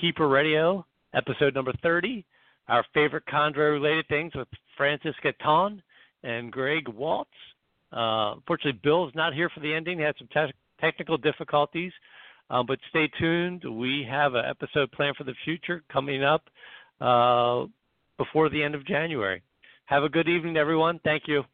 Keeper 0.00 0.28
Radio, 0.28 0.84
episode 1.14 1.54
number 1.54 1.72
30. 1.82 2.24
Our 2.68 2.84
favorite 2.94 3.24
chondro 3.26 3.72
related 3.72 4.06
things 4.08 4.32
with 4.34 4.46
Francis 4.76 5.14
Gaton 5.24 5.82
and 6.22 6.52
Greg 6.52 6.88
Waltz. 6.88 7.30
Uh, 7.92 8.34
unfortunately, 8.34 8.78
Bill's 8.84 9.12
not 9.14 9.32
here 9.34 9.48
for 9.52 9.60
the 9.60 9.72
ending. 9.74 9.98
He 9.98 10.04
had 10.04 10.14
some 10.18 10.28
te- 10.32 10.52
technical 10.80 11.16
difficulties. 11.16 11.92
Um, 12.50 12.66
but 12.66 12.78
stay 12.90 13.08
tuned. 13.18 13.64
We 13.64 14.06
have 14.10 14.34
an 14.34 14.44
episode 14.44 14.90
planned 14.92 15.16
for 15.16 15.24
the 15.24 15.34
future 15.44 15.82
coming 15.90 16.24
up 16.24 16.42
uh, 17.00 17.66
before 18.18 18.50
the 18.50 18.62
end 18.62 18.74
of 18.74 18.86
January. 18.86 19.42
Have 19.86 20.02
a 20.02 20.08
good 20.08 20.28
evening, 20.28 20.56
everyone. 20.56 21.00
Thank 21.04 21.24
you. 21.26 21.44